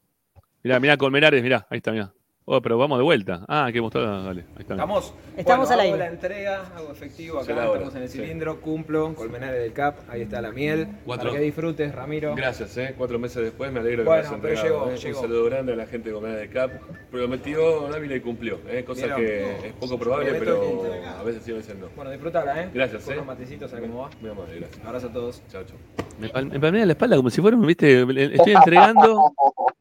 Mirá, 0.63 0.79
mirá, 0.79 0.97
Colmenares, 0.97 1.43
mirá, 1.43 1.65
ahí 1.69 1.77
está, 1.77 1.91
mirá. 1.91 2.13
Oh, 2.49 2.61
pero 2.61 2.77
vamos 2.77 2.97
de 2.97 3.03
vuelta. 3.03 3.43
Ah, 3.49 3.69
que 3.73 3.81
mostrar, 3.81 4.05
dale, 4.23 4.45
ahí 4.55 4.61
está. 4.61 4.75
¿Estamos? 4.75 5.13
Estamos 5.35 5.67
Bueno, 5.67 5.81
al 5.81 5.87
hago 5.87 5.93
aire. 5.95 5.97
la 5.97 6.07
entrega, 6.13 6.63
hago 6.77 6.91
efectivo 6.93 7.39
acá, 7.39 7.65
estamos 7.65 7.93
en 7.95 8.01
el 8.03 8.07
sí. 8.09 8.19
cilindro, 8.19 8.61
cumplo, 8.61 9.13
colmenares 9.15 9.59
del 9.61 9.73
CAP, 9.73 9.97
ahí 10.09 10.21
está 10.21 10.39
la 10.39 10.51
miel. 10.53 10.87
Cuatro. 11.05 11.27
Para 11.31 11.39
que 11.39 11.45
disfrutes, 11.45 11.93
Ramiro. 11.93 12.35
Gracias, 12.35 12.77
¿eh? 12.77 12.95
Cuatro 12.97 13.19
meses 13.19 13.43
después 13.43 13.69
me 13.73 13.81
alegro 13.81 14.03
que 14.03 14.07
Bueno, 14.07 14.21
me 14.23 14.27
hayas 14.29 14.39
pero 14.41 14.53
entregado, 14.53 14.85
llegó, 14.85 14.91
¿eh? 14.95 14.97
llegó. 14.97 15.17
Un 15.19 15.23
saludo 15.25 15.43
grande 15.43 15.73
a 15.73 15.75
la 15.75 15.85
gente 15.87 16.07
de 16.07 16.15
Comunidad 16.15 16.39
de 16.39 16.49
CAP. 16.49 16.71
Prometió 17.11 17.81
Dávila 17.89 18.15
y 18.15 18.21
cumplió, 18.21 18.59
¿eh? 18.69 18.85
cosa 18.85 19.01
Vieron. 19.07 19.19
que 19.21 19.67
es 19.67 19.73
poco 19.73 19.99
probable, 19.99 20.33
pero 20.39 20.61
que- 20.61 21.05
a 21.05 21.23
veces 21.23 21.43
sí, 21.43 21.51
a 21.51 21.55
veces 21.55 21.75
no. 21.77 21.87
Bueno, 21.97 22.11
disfrutala, 22.11 22.63
¿eh? 22.63 22.69
Gracias, 22.73 23.03
Con 23.03 23.11
¿eh? 23.11 23.17
unos 23.17 23.27
matecitos, 23.27 23.69
¿sabes 23.69 23.89
cómo 23.89 24.03
va? 24.03 24.09
Muy 24.21 24.29
amable, 24.31 24.59
gracias. 24.61 24.85
Abrazo 24.85 25.07
a 25.07 25.11
todos. 25.11 25.43
Chao, 25.51 25.63
chao. 25.65 25.75
Me, 26.17 26.29
pal- 26.29 26.45
me 26.49 26.59
palmea 26.61 26.85
la 26.85 26.93
espalda 26.93 27.17
como 27.17 27.29
si 27.29 27.41
fuera, 27.41 27.57
viste, 27.57 28.03
estoy 28.35 28.53
entregando. 28.53 29.33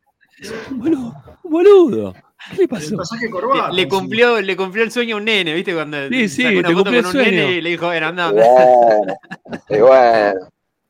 Un 0.71 0.79
boludo, 0.79 1.15
un 1.45 1.51
boludo. 1.51 2.15
¿Qué 2.51 2.57
le 2.59 2.63
El 2.65 2.69
pasó? 2.69 2.97
corbata. 3.31 3.71
Le, 3.71 3.83
le 3.83 3.89
cumplió, 3.89 4.41
le 4.41 4.57
cumplió 4.57 4.85
el 4.85 4.91
sueño 4.93 5.17
a 5.17 5.19
un 5.19 5.25
nene, 5.25 5.55
¿viste? 5.55 5.75
Cuando 5.75 6.09
Sí, 6.09 6.29
sí, 6.29 6.43
sacó 6.43 6.59
una 6.59 6.69
foto 6.69 6.83
cumplió 6.85 6.85
con 6.85 6.95
el 6.99 7.07
un 7.07 7.13
sueño. 7.13 7.31
nene 7.43 7.53
y 7.53 7.61
le 7.63 7.71
dijo, 7.71 7.87
bueno, 7.87 8.07
anda, 8.07 8.31
bueno, 8.31 9.15
y 9.69 9.79
bueno. 9.79 10.41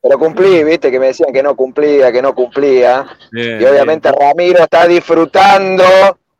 Pero 0.02 0.18
cumplí, 0.18 0.64
viste, 0.64 0.90
que 0.90 1.00
me 1.00 1.06
decían 1.08 1.32
que 1.32 1.42
no 1.42 1.54
cumplía, 1.56 2.12
que 2.12 2.22
no 2.22 2.34
cumplía. 2.34 3.06
Bien, 3.32 3.60
Y 3.60 3.64
obviamente 3.64 4.10
Ramiro 4.12 4.60
está 4.62 4.86
disfrutando 4.86 5.84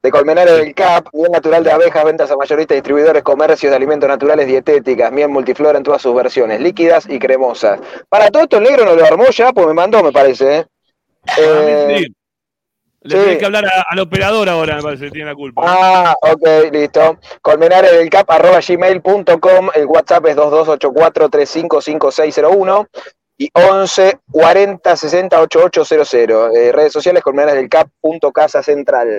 de 0.03 0.11
Colmenares 0.11 0.57
del 0.59 0.75
CAP, 0.75 1.09
miel 1.15 1.33
natural 1.33 1.65
de 1.65 1.73
abejas, 1.73 2.05
ventas 2.05 2.31
a 2.31 2.37
mayoristas, 2.37 2.77
distribuidores, 2.77 3.23
comercios 3.25 3.71
de 3.71 3.77
alimentos 3.77 4.09
naturales, 4.09 4.47
dietéticas, 4.47 5.11
miel 5.11 5.29
multiflora 5.31 5.79
en 5.79 5.85
todas 5.85 6.01
sus 6.03 6.15
versiones, 6.15 6.61
líquidas 6.61 7.09
y 7.09 7.19
cremosas. 7.19 7.81
Para 8.09 8.31
todo 8.31 8.45
esto 8.45 8.59
el 8.59 8.65
negro 8.65 8.85
no 8.85 8.95
lo 8.95 9.05
armó 9.05 9.25
ya, 9.31 9.53
pues 9.53 9.67
me 9.67 9.75
mandó, 9.75 10.03
me 10.03 10.13
parece. 10.13 10.59
¿eh? 10.59 10.67
Mí 11.27 11.33
Eh, 11.39 11.97
sí. 12.07 12.15
Le 13.07 13.17
sí. 13.17 13.23
tenés 13.25 13.39
que 13.39 13.45
hablar 13.47 13.65
a- 13.67 13.85
al 13.91 13.99
operador 14.01 14.49
ahora, 14.49 14.77
me 14.77 14.83
parece 14.83 15.05
que 15.07 15.11
tiene 15.13 15.31
la 15.31 15.35
culpa. 15.35 15.63
Ah, 15.65 16.15
ok, 16.23 16.49
listo. 16.73 17.19
Colmenares 17.43 17.93
del 17.93 18.09
CAP, 18.11 18.31
arroba 18.31 18.61
gmail.com, 18.67 19.69
el 19.75 19.87
WhatsApp 19.87 20.27
es 20.27 20.37
2284355601 20.37 22.87
y 23.39 23.51
11 23.53 24.19
40 24.31 24.97
60 24.97 25.41
8800. 25.41 26.57
Eh, 26.57 26.73
redes 26.73 26.93
sociales 26.93 27.23
colmenares 27.23 27.55
del 27.57 27.69
CAP, 27.69 27.89
punto 28.01 28.33
casa 28.33 28.63
central. 28.63 29.19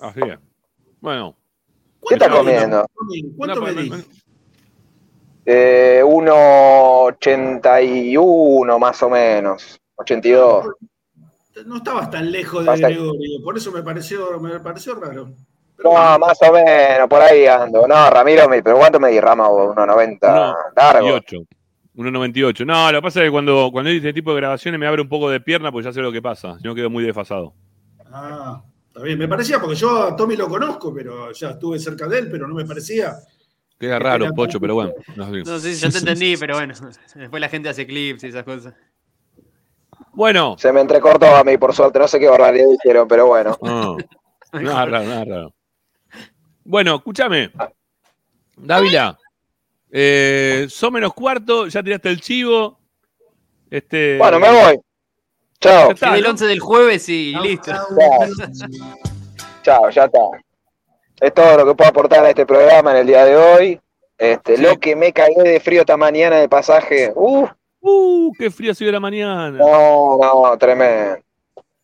Así 0.00 0.20
es. 0.20 0.38
Bueno. 1.00 1.34
¿Qué 2.08 2.14
estás 2.14 2.28
Una- 2.28 2.36
comiendo? 2.38 2.86
¿Cuánto 3.36 3.60
una- 3.62 3.72
medís? 3.72 3.92
Eh, 5.44 6.02
1,81 6.04 8.78
más 8.78 9.02
o 9.02 9.10
menos. 9.10 9.80
82. 9.96 10.66
No 11.66 11.76
estabas 11.78 12.10
tan 12.10 12.30
lejos 12.30 12.64
de. 12.64 12.76
Gregorio, 12.76 13.42
por 13.42 13.56
eso 13.56 13.72
me 13.72 13.82
pareció, 13.82 14.38
me 14.40 14.60
pareció 14.60 14.94
raro. 14.94 15.34
No, 15.82 16.18
más 16.18 16.38
o 16.42 16.52
menos, 16.52 17.08
por 17.08 17.20
ahí 17.22 17.46
ando. 17.46 17.86
No, 17.86 18.10
Ramiro, 18.10 18.48
pero 18.48 18.76
¿cuánto 18.76 18.98
me 18.98 19.10
di 19.10 19.20
Rama? 19.20 19.48
vos? 19.48 19.76
1,90 19.76 20.56
largo. 20.76 21.08
1.98. 21.18 21.46
1.98. 21.96 22.66
No, 22.66 22.92
lo 22.92 22.98
que 22.98 23.02
pasa 23.02 23.20
es 23.20 23.26
que 23.26 23.30
cuando, 23.30 23.70
cuando 23.72 23.90
este 23.90 24.12
tipo 24.12 24.32
de 24.32 24.40
grabaciones 24.40 24.78
me 24.78 24.86
abre 24.86 25.02
un 25.02 25.08
poco 25.08 25.30
de 25.30 25.40
pierna, 25.40 25.72
pues 25.72 25.84
ya 25.84 25.92
sé 25.92 26.00
lo 26.00 26.12
que 26.12 26.22
pasa. 26.22 26.56
Si 26.58 26.64
no 26.64 26.74
quedo 26.74 26.90
muy 26.90 27.04
desfasado. 27.04 27.54
Ah, 28.12 28.62
está 28.88 29.02
bien. 29.02 29.18
Me 29.18 29.28
parecía, 29.28 29.60
porque 29.60 29.76
yo 29.76 30.04
a 30.04 30.16
Tommy 30.16 30.36
lo 30.36 30.48
conozco, 30.48 30.92
pero 30.92 31.32
ya 31.32 31.50
estuve 31.50 31.78
cerca 31.78 32.06
de 32.06 32.20
él, 32.20 32.28
pero 32.30 32.46
no 32.46 32.54
me 32.54 32.64
parecía. 32.64 33.16
Queda 33.78 33.98
raro, 33.98 34.32
Pocho, 34.34 34.60
pero 34.60 34.74
bueno. 34.74 34.92
No 35.16 35.58
si 35.60 35.74
ya 35.74 35.90
te 35.90 35.98
entendí, 35.98 36.36
pero 36.36 36.56
bueno. 36.56 36.74
Después 37.14 37.40
la 37.40 37.48
gente 37.48 37.68
hace 37.68 37.86
clips 37.86 38.24
y 38.24 38.28
esas 38.28 38.44
cosas. 38.44 38.74
Bueno. 40.18 40.56
Se 40.58 40.72
me 40.72 40.80
entrecortó 40.80 41.26
a 41.36 41.44
mí, 41.44 41.56
por 41.58 41.72
suerte. 41.72 42.00
No 42.00 42.08
sé 42.08 42.18
qué 42.18 42.28
barbaridad 42.28 42.66
dijeron, 42.68 43.06
pero 43.06 43.26
bueno. 43.28 43.56
No, 43.62 43.96
raro, 44.50 44.90
nada 45.04 45.24
raro. 45.24 45.54
Bueno, 46.64 46.96
escúchame. 46.96 47.52
Dávila, 48.56 49.16
eh, 49.92 50.66
son 50.70 50.94
menos 50.94 51.14
cuarto, 51.14 51.68
ya 51.68 51.84
tiraste 51.84 52.08
el 52.08 52.20
chivo. 52.20 52.80
Este, 53.70 54.18
Bueno, 54.18 54.40
me 54.40 54.50
voy. 54.50 54.80
Chao. 55.60 55.86
Ya 55.86 55.94
está, 55.94 56.16
el 56.16 56.24
¿no? 56.24 56.30
11 56.30 56.46
del 56.46 56.58
jueves 56.58 57.08
y 57.08 57.34
listo. 57.36 57.70
Chao, 59.62 59.88
ya 59.90 60.04
está. 60.06 60.18
Es 61.20 61.32
todo 61.32 61.58
lo 61.58 61.64
que 61.64 61.74
puedo 61.76 61.90
aportar 61.90 62.24
a 62.24 62.30
este 62.30 62.44
programa 62.44 62.90
en 62.90 62.96
el 62.96 63.06
día 63.06 63.24
de 63.24 63.36
hoy. 63.36 63.80
Este, 64.18 64.58
Lo 64.58 64.80
que 64.80 64.96
me 64.96 65.12
cagué 65.12 65.44
de 65.44 65.60
frío 65.60 65.82
esta 65.82 65.96
mañana 65.96 66.38
de 66.38 66.48
pasaje. 66.48 67.12
Uh, 67.14 67.46
Uh, 67.80 68.32
qué 68.38 68.50
frío 68.50 68.72
ha 68.72 68.74
sido 68.74 68.90
la 68.92 69.00
mañana. 69.00 69.50
no, 69.50 70.18
no, 70.18 70.58
tremendo. 70.58 71.18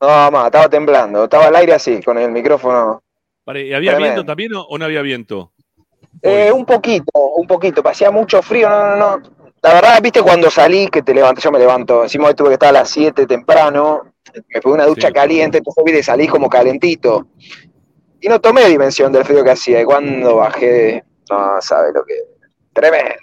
No, 0.00 0.08
mamá, 0.08 0.46
estaba 0.46 0.68
temblando. 0.68 1.24
Estaba 1.24 1.46
al 1.46 1.56
aire 1.56 1.72
así, 1.74 2.02
con 2.02 2.18
el 2.18 2.30
micrófono. 2.30 3.02
¿y 3.46 3.72
¿Había 3.72 3.92
Tremendo. 3.92 3.98
viento 4.00 4.24
también 4.24 4.52
o 4.54 4.78
no 4.78 4.84
había 4.84 5.02
viento? 5.02 5.52
Eh, 6.22 6.50
un 6.52 6.64
poquito, 6.64 7.12
un 7.36 7.46
poquito. 7.46 7.82
Hacía 7.86 8.10
mucho 8.10 8.42
frío, 8.42 8.68
no, 8.68 8.96
no, 8.96 9.16
no. 9.18 9.22
La 9.62 9.74
verdad, 9.74 10.02
viste 10.02 10.20
cuando 10.22 10.50
salí, 10.50 10.88
que 10.88 11.02
te 11.02 11.14
levanté, 11.14 11.40
yo 11.42 11.50
me 11.52 11.58
levanto. 11.58 12.02
Encima 12.02 12.28
hoy 12.28 12.34
tuve 12.34 12.48
que 12.48 12.54
estar 12.54 12.68
a 12.70 12.72
las 12.72 12.90
7 12.90 13.26
temprano. 13.26 14.12
Me 14.52 14.60
fue 14.60 14.72
una 14.72 14.84
ducha 14.86 15.08
Sí. 15.08 15.12
caliente, 15.14 15.58
entonces 15.58 15.84
viste, 15.84 16.02
salí 16.02 16.26
como 16.26 16.48
calentito. 16.50 17.28
Y 18.20 18.28
no 18.28 18.40
tomé 18.40 18.66
dimensión 18.66 19.12
del 19.12 19.24
frío 19.24 19.44
que 19.44 19.50
hacía. 19.52 19.80
Y 19.80 19.84
cuando 19.84 20.36
bajé, 20.36 21.04
no 21.30 21.60
sabe 21.60 21.92
lo 21.94 22.04
que. 22.04 22.14
Tremendo. 22.72 23.14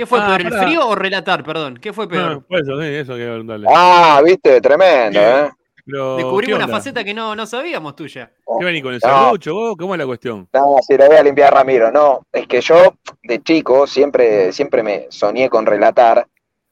¿Qué 0.00 0.06
fue 0.06 0.18
Ah, 0.18 0.38
peor, 0.38 0.40
el 0.40 0.58
frío 0.58 0.88
o 0.88 0.94
relatar? 0.94 1.44
Perdón, 1.44 1.76
¿qué 1.76 1.92
fue 1.92 2.08
peor? 2.08 2.30
No, 2.36 2.40
pues 2.48 2.62
eso, 2.62 2.80
sí, 2.80 2.86
eso 2.86 3.16
que 3.16 3.24
preguntarle. 3.26 3.66
Ah, 3.68 4.22
viste, 4.24 4.58
tremendo, 4.62 5.20
¿eh? 5.20 5.50
Pero, 5.84 6.16
Descubrimos 6.16 6.58
¿qué 6.58 6.64
una 6.64 6.72
faceta 6.72 7.04
que 7.04 7.12
no, 7.12 7.36
no 7.36 7.44
sabíamos 7.44 7.94
tuya. 7.96 8.32
¿Qué 8.58 8.64
venís 8.64 8.82
con 8.82 8.94
el 8.94 9.00
No. 9.04 9.24
serrucho 9.24 9.52
vos? 9.52 9.74
¿Cómo 9.78 9.94
es 9.94 9.98
la 9.98 10.06
cuestión? 10.06 10.48
No, 10.54 10.76
si 10.80 10.96
lo 10.96 11.06
voy 11.06 11.16
a 11.16 11.22
limpiar 11.22 11.52
Ramiro. 11.52 11.92
No, 11.92 12.22
es 12.32 12.46
que 12.46 12.62
yo 12.62 12.94
de 13.24 13.42
chico 13.42 13.86
siempre, 13.86 14.54
siempre 14.54 14.82
me 14.82 15.06
soñé 15.10 15.50
con 15.50 15.66
relatar, 15.66 16.26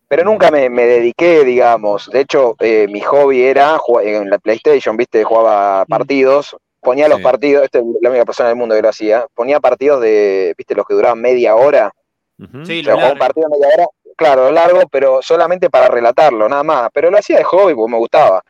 pero 0.08 0.24
nunca 0.24 0.50
me, 0.50 0.70
me 0.70 0.86
dediqué, 0.86 1.44
digamos. 1.44 2.08
De 2.10 2.20
hecho, 2.20 2.56
eh, 2.60 2.86
mi 2.88 3.00
hobby 3.00 3.42
era 3.42 3.76
jugar 3.76 4.06
en 4.06 4.30
la 4.30 4.38
PlayStation, 4.38 4.96
¿viste? 4.96 5.22
Jugaba 5.22 5.84
partidos, 5.84 6.56
ponía 6.80 7.08
los 7.08 7.18
Sí. 7.18 7.24
partidos, 7.24 7.64
esta 7.64 7.80
es 7.80 7.84
la 8.00 8.08
única 8.08 8.24
persona 8.24 8.48
del 8.48 8.56
mundo 8.56 8.74
que 8.74 8.80
lo 8.80 8.88
hacía, 8.88 9.26
ponía 9.34 9.60
partidos 9.60 10.00
de, 10.00 10.54
¿viste? 10.56 10.74
Los 10.74 10.86
que 10.86 10.94
duraban 10.94 11.20
media 11.20 11.54
hora. 11.56 11.92
Ujú. 12.38 12.64
Sí, 12.64 12.80
O 12.80 12.84
sea, 12.84 12.92
lo 12.92 12.98
un 12.98 13.02
largo. 13.04 13.18
partido 13.18 13.48
de 13.48 13.58
media 13.58 13.74
hora, 13.74 13.86
claro, 14.16 14.50
largo, 14.50 14.80
pero 14.90 15.20
solamente 15.22 15.70
para 15.70 15.88
relatarlo, 15.88 16.48
nada 16.48 16.62
más. 16.62 16.88
Pero 16.92 17.10
lo 17.10 17.18
hacía 17.18 17.38
de 17.38 17.44
hobby 17.44 17.74
porque 17.74 17.92
me 17.92 17.98
gustaba. 17.98 18.42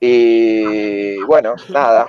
Y 0.00 1.18
bueno, 1.22 1.54
nada. 1.68 2.06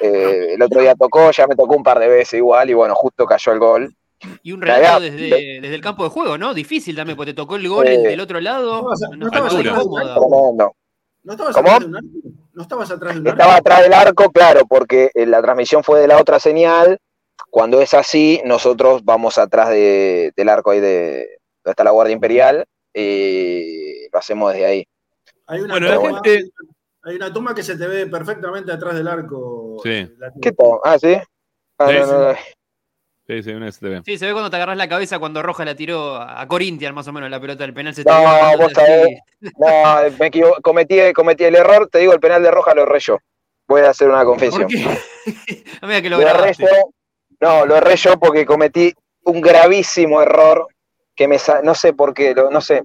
Eh, 0.00 0.54
el 0.54 0.62
otro 0.62 0.80
día 0.80 0.94
tocó, 0.94 1.30
ya 1.30 1.46
me 1.46 1.54
tocó 1.54 1.76
un 1.76 1.82
par 1.82 1.98
de 1.98 2.08
veces 2.08 2.34
igual, 2.34 2.70
y 2.70 2.74
bueno, 2.74 2.94
justo 2.94 3.24
cayó 3.26 3.52
el 3.52 3.58
gol. 3.58 3.94
Y 4.42 4.52
un 4.52 4.60
relato 4.60 5.00
desde, 5.00 5.60
desde 5.60 5.74
el 5.74 5.80
campo 5.80 6.04
de 6.04 6.10
juego, 6.10 6.36
¿no? 6.36 6.52
Difícil 6.52 6.94
también, 6.94 7.16
porque 7.16 7.32
te 7.32 7.36
tocó 7.36 7.56
el 7.56 7.68
gol 7.68 7.86
el 7.86 8.02
del 8.02 8.20
otro 8.20 8.40
lado. 8.40 8.82
No, 9.16 9.26
estabas 9.26 9.54
atrás 9.54 9.78
de 9.78 9.88
un 9.88 9.98
arco. 9.98 10.74
¿No 11.22 11.32
estabas 11.32 11.56
atrás 11.56 11.80
de 11.80 11.86
un 11.86 11.96
arco? 11.96 12.08
¿No 12.52 12.62
estabas 12.62 12.90
atrás 12.90 13.14
de 13.14 13.20
un 13.20 13.28
arco? 13.28 13.38
Estaba 13.38 13.56
atrás 13.56 13.82
del 13.82 13.92
arco, 13.92 14.30
claro, 14.30 14.60
porque 14.68 15.10
eh, 15.14 15.26
la 15.26 15.40
transmisión 15.40 15.84
fue 15.84 16.00
de 16.00 16.08
la 16.08 16.18
otra 16.18 16.38
señal. 16.38 16.98
Cuando 17.48 17.80
es 17.80 17.94
así, 17.94 18.40
nosotros 18.44 19.04
vamos 19.04 19.38
atrás 19.38 19.70
de- 19.70 20.32
del 20.36 20.48
arco 20.48 20.70
ahí 20.72 20.80
de 20.80 21.38
donde 21.62 21.70
está 21.72 21.84
la 21.84 21.90
Guardia 21.90 22.14
Imperial 22.14 22.64
y 22.94 24.08
lo 24.12 24.18
hacemos 24.18 24.52
desde 24.52 24.66
ahí. 24.66 24.88
Hay 25.46 25.60
una, 25.60 25.74
Bueno, 25.74 25.88
la 25.88 25.94
toma, 25.94 26.20
gente. 26.24 26.50
hay 27.02 27.16
una 27.16 27.32
toma 27.32 27.54
que 27.54 27.62
se 27.62 27.76
te 27.76 27.86
ve 27.86 28.06
perfectamente 28.06 28.72
atrás 28.72 28.94
del 28.94 29.08
arco. 29.08 29.76
Sí. 29.82 29.90
eh, 29.90 30.10
¿Qué 30.40 30.52
Ah, 30.84 30.98
sí. 30.98 31.16
Ah, 31.78 31.88
Sí, 31.88 31.94
no, 31.98 32.04
sí. 32.06 32.12
no, 32.12 32.18
no. 32.32 32.34
Sí, 33.26 33.42
sí, 33.44 33.50
una 33.52 33.68
STV. 33.70 34.02
Sí, 34.04 34.18
se 34.18 34.26
ve 34.26 34.32
cuando 34.32 34.50
te 34.50 34.56
agarras 34.56 34.76
la 34.76 34.88
cabeza 34.88 35.20
cuando 35.20 35.40
Rojas 35.42 35.64
la 35.64 35.76
tiró 35.76 36.16
a 36.16 36.44
Corinthians, 36.48 36.94
más 36.94 37.06
o 37.06 37.12
menos, 37.12 37.30
la 37.30 37.40
pelota 37.40 37.62
del 37.62 37.72
penal. 37.72 37.94
Se 37.94 38.02
te 38.04 38.10
No, 38.10 38.18
ve 38.18 38.56
vos 38.56 38.72
sabés. 38.72 39.18
No, 39.40 40.16
me 40.18 40.26
equivo- 40.26 40.56
cometí, 40.62 41.12
cometí 41.14 41.44
el 41.44 41.54
error, 41.54 41.88
te 41.88 42.00
digo, 42.00 42.12
el 42.12 42.18
penal 42.20 42.42
de 42.42 42.50
Roja 42.50 42.74
lo 42.74 42.82
erré 42.82 42.98
yo. 42.98 43.18
Voy 43.68 43.82
a 43.82 43.90
hacer 43.90 44.08
una 44.08 44.24
confesión. 44.24 44.62
¿Por 44.62 44.70
qué? 44.72 44.84
A 45.80 45.86
medida 45.86 46.02
que 46.02 46.10
lo 46.10 46.18
Lo 46.20 46.26
erré 46.26 46.52
yo, 46.54 46.66
no, 47.40 47.66
lo 47.66 47.76
erré 47.76 47.96
yo 47.96 48.18
porque 48.18 48.44
cometí 48.46 48.92
un 49.24 49.40
gravísimo 49.40 50.20
error 50.22 50.66
que 51.14 51.28
me 51.28 51.38
no 51.62 51.74
sé 51.74 51.92
por 51.92 52.14
qué, 52.14 52.34
lo- 52.34 52.50
no 52.50 52.60
sé, 52.60 52.84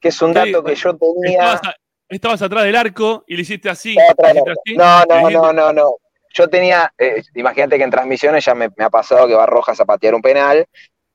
que 0.00 0.08
es 0.08 0.22
un 0.22 0.30
Sí, 0.32 0.34
dato 0.34 0.64
que 0.64 0.74
yo 0.74 0.96
tenía. 0.96 1.38
Estabas, 1.38 1.60
a- 1.64 1.74
estabas 2.08 2.42
atrás 2.42 2.64
del 2.64 2.76
arco 2.76 3.24
y 3.26 3.36
le 3.36 3.42
hiciste 3.42 3.68
así. 3.70 3.94
Le 3.94 4.02
hiciste 4.30 4.52
No, 4.76 5.04
no, 5.04 5.30
no, 5.30 5.52
no, 5.52 5.72
no. 5.72 5.96
Yo 6.34 6.48
tenía, 6.48 6.92
eh, 6.98 7.22
imagínate 7.34 7.78
que 7.78 7.84
en 7.84 7.90
transmisiones 7.90 8.44
ya 8.44 8.54
me, 8.54 8.68
me 8.76 8.84
ha 8.84 8.90
pasado 8.90 9.26
que 9.26 9.34
va 9.34 9.46
Rojas 9.46 9.80
a 9.80 9.84
patear 9.86 10.14
un 10.14 10.20
penal 10.20 10.66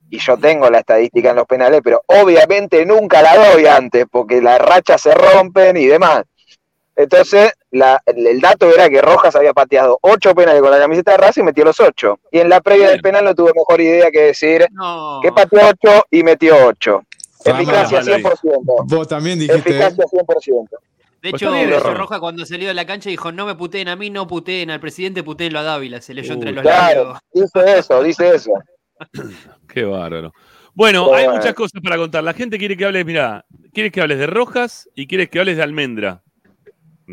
y 0.09 0.17
yo 0.17 0.35
tengo 0.37 0.69
la 0.69 0.79
estadística 0.79 1.29
en 1.29 1.35
los 1.35 1.45
penales, 1.45 1.81
pero 1.83 2.01
obviamente 2.07 2.85
nunca 2.85 3.21
la 3.21 3.37
doy 3.51 3.65
antes 3.67 4.05
porque 4.09 4.41
las 4.41 4.59
rachas 4.59 4.99
se 5.01 5.13
rompen 5.13 5.77
y 5.77 5.85
demás. 5.85 6.23
Entonces, 7.01 7.51
la- 7.71 8.01
el, 8.05 8.39
dato 8.41 8.69
era 8.73 8.89
que 8.89 9.01
Rojas 9.01 9.35
había 9.35 9.53
pateado 9.53 9.97
ocho 10.01 10.33
penales 10.35 10.61
con 10.61 10.71
la 10.71 10.79
camiseta 10.79 11.11
de 11.11 11.17
Racing 11.17 11.41
y 11.41 11.45
metió 11.45 11.63
los 11.65 11.79
ocho. 11.79 12.19
Y 12.31 12.39
en 12.39 12.49
la 12.49 12.61
previa 12.61 12.89
del 12.89 13.01
penal 13.01 13.25
no 13.25 13.33
tuve 13.35 13.51
mejor 13.55 13.81
idea 13.81 14.11
que 14.11 14.21
decir 14.21 14.67
No. 14.71 15.19
que 15.21 15.31
pateó 15.31 15.59
ocho 15.69 16.05
y 16.11 16.23
metió 16.23 16.55
ocho. 16.67 17.01
Fama, 17.43 17.61
Eficacia 17.61 17.99
malo 18.01 18.15
ahí. 18.15 18.21
100%. 18.23 18.85
Vos 18.87 19.07
también 19.07 19.39
dijiste. 19.39 19.57
Eficacia 19.69 20.05
100%. 20.05 20.69
De 21.23 21.29
Pues 21.29 21.33
hecho, 21.41 21.45
está 21.47 21.57
bien, 21.57 21.69
Bello 21.69 21.81
error. 21.81 21.97
Roja 21.97 22.19
cuando 22.19 22.45
salió 22.45 22.67
de 22.67 22.73
la 22.73 22.85
cancha 22.85 23.09
dijo, 23.09 23.31
no 23.31 23.45
me 23.45 23.55
puteen 23.55 23.87
a 23.89 23.95
mí, 23.95 24.09
no 24.09 24.25
puteen 24.27 24.69
al 24.71 24.79
presidente, 24.79 25.23
puteen 25.23 25.55
a 25.55 25.61
Dávila. 25.63 26.01
Se 26.01 26.13
leyó 26.13 26.33
entre 26.33 26.51
los 26.51 26.61
Claro, 26.63 27.03
labios. 27.03 27.19
dice 27.33 27.79
eso, 27.79 28.03
dice 28.03 28.35
eso. 28.35 28.51
Qué 29.67 29.83
bárbaro. 29.83 30.33
Bueno, 30.73 31.05
Pero 31.05 31.15
hay 31.17 31.25
bueno. 31.25 31.37
muchas 31.39 31.53
cosas 31.53 31.81
para 31.83 31.97
contar. 31.97 32.23
La 32.23 32.33
gente 32.33 32.57
quiere 32.57 32.77
que 32.77 32.85
hables, 32.85 33.05
mira, 33.05 33.45
quieres 33.73 33.91
que 33.91 34.01
hables 34.01 34.19
de 34.19 34.27
Rojas 34.27 34.89
y 34.95 35.05
quieres 35.07 35.29
que 35.29 35.39
hables 35.39 35.57
de 35.57 35.63
Almendra. 35.63 36.23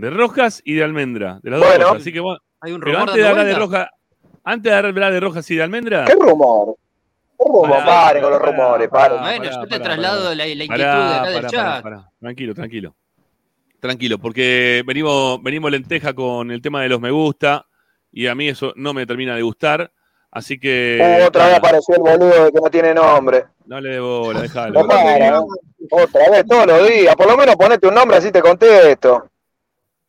De 0.01 0.11
Rojas 0.11 0.63
y 0.65 0.75
de 0.75 0.85
Almendra. 0.85 1.41
De 1.43 1.51
las 1.51 1.61
dos 1.61 1.69
Bueno. 1.69 1.85
cosas. 1.87 2.01
Así 2.03 2.13
que 2.13 2.21
bueno, 2.21 2.39
Hay 2.61 2.73
un 2.73 2.81
pero 2.81 2.93
rumor 2.93 3.09
antes 3.09 3.23
de 3.23 3.29
hablar 3.29 3.47
de. 3.47 3.55
Rojas, 3.55 3.89
antes 4.45 4.73
de 4.73 4.79
hablar 4.79 5.13
de 5.13 5.21
Rojas 5.21 5.51
y 5.51 5.57
de 5.57 5.63
Almendra. 5.63 6.05
¿Qué 6.05 6.15
rumor? 6.15 6.75
¿Qué 7.39 7.45
rumor? 7.47 7.71
Pará, 7.71 7.85
paren 7.85 8.23
con 8.23 8.31
los 8.33 8.41
pará, 8.41 8.53
rumores, 8.53 8.89
paren. 8.89 9.21
Bueno, 9.21 9.45
yo 9.45 9.67
te 9.69 9.81
traslado 9.81 10.35
la, 10.35 10.47
la 10.47 10.47
inquietud 10.47 10.77
de 10.77 10.85
acá 10.85 11.31
del 11.31 11.47
chat. 11.47 11.85
Tranquilo, 12.21 12.55
tranquilo. 12.55 12.97
Tranquilo, 13.81 14.19
porque 14.19 14.83
venimos, 14.85 15.41
venimos 15.43 15.71
lenteja 15.71 16.13
con 16.13 16.51
el 16.51 16.61
tema 16.61 16.83
de 16.83 16.89
los 16.89 17.01
me 17.01 17.13
gusta 17.13 17.65
y 18.11 18.27
a 18.27 18.35
mí 18.35 18.49
eso 18.49 18.73
no 18.75 18.93
me 18.93 19.07
termina 19.07 19.37
de 19.37 19.43
gustar. 19.43 19.93
Así 20.31 20.59
que. 20.59 21.21
Uh, 21.23 21.27
otra 21.27 21.47
vez 21.47 21.57
apareció 21.57 21.95
el 21.95 22.01
boludo 22.01 22.45
de 22.47 22.53
que 22.53 22.61
no 22.61 22.71
tiene 22.71 22.93
nombre. 22.93 23.45
No 23.67 23.81
le 23.81 23.91
dé 23.91 24.01
bola, 24.01 24.41
déjalo. 24.43 24.83
No 24.83 24.89
para, 24.89 25.31
¿no? 25.31 25.47
Otra 25.91 26.31
vez, 26.31 26.45
todos 26.47 26.67
los 26.67 26.89
días. 26.89 27.15
Por 27.17 27.29
lo 27.29 27.37
menos 27.37 27.55
ponete 27.57 27.87
un 27.87 27.95
nombre 27.95 28.17
así 28.17 28.33
te 28.33 28.43
contesto. 28.43 29.31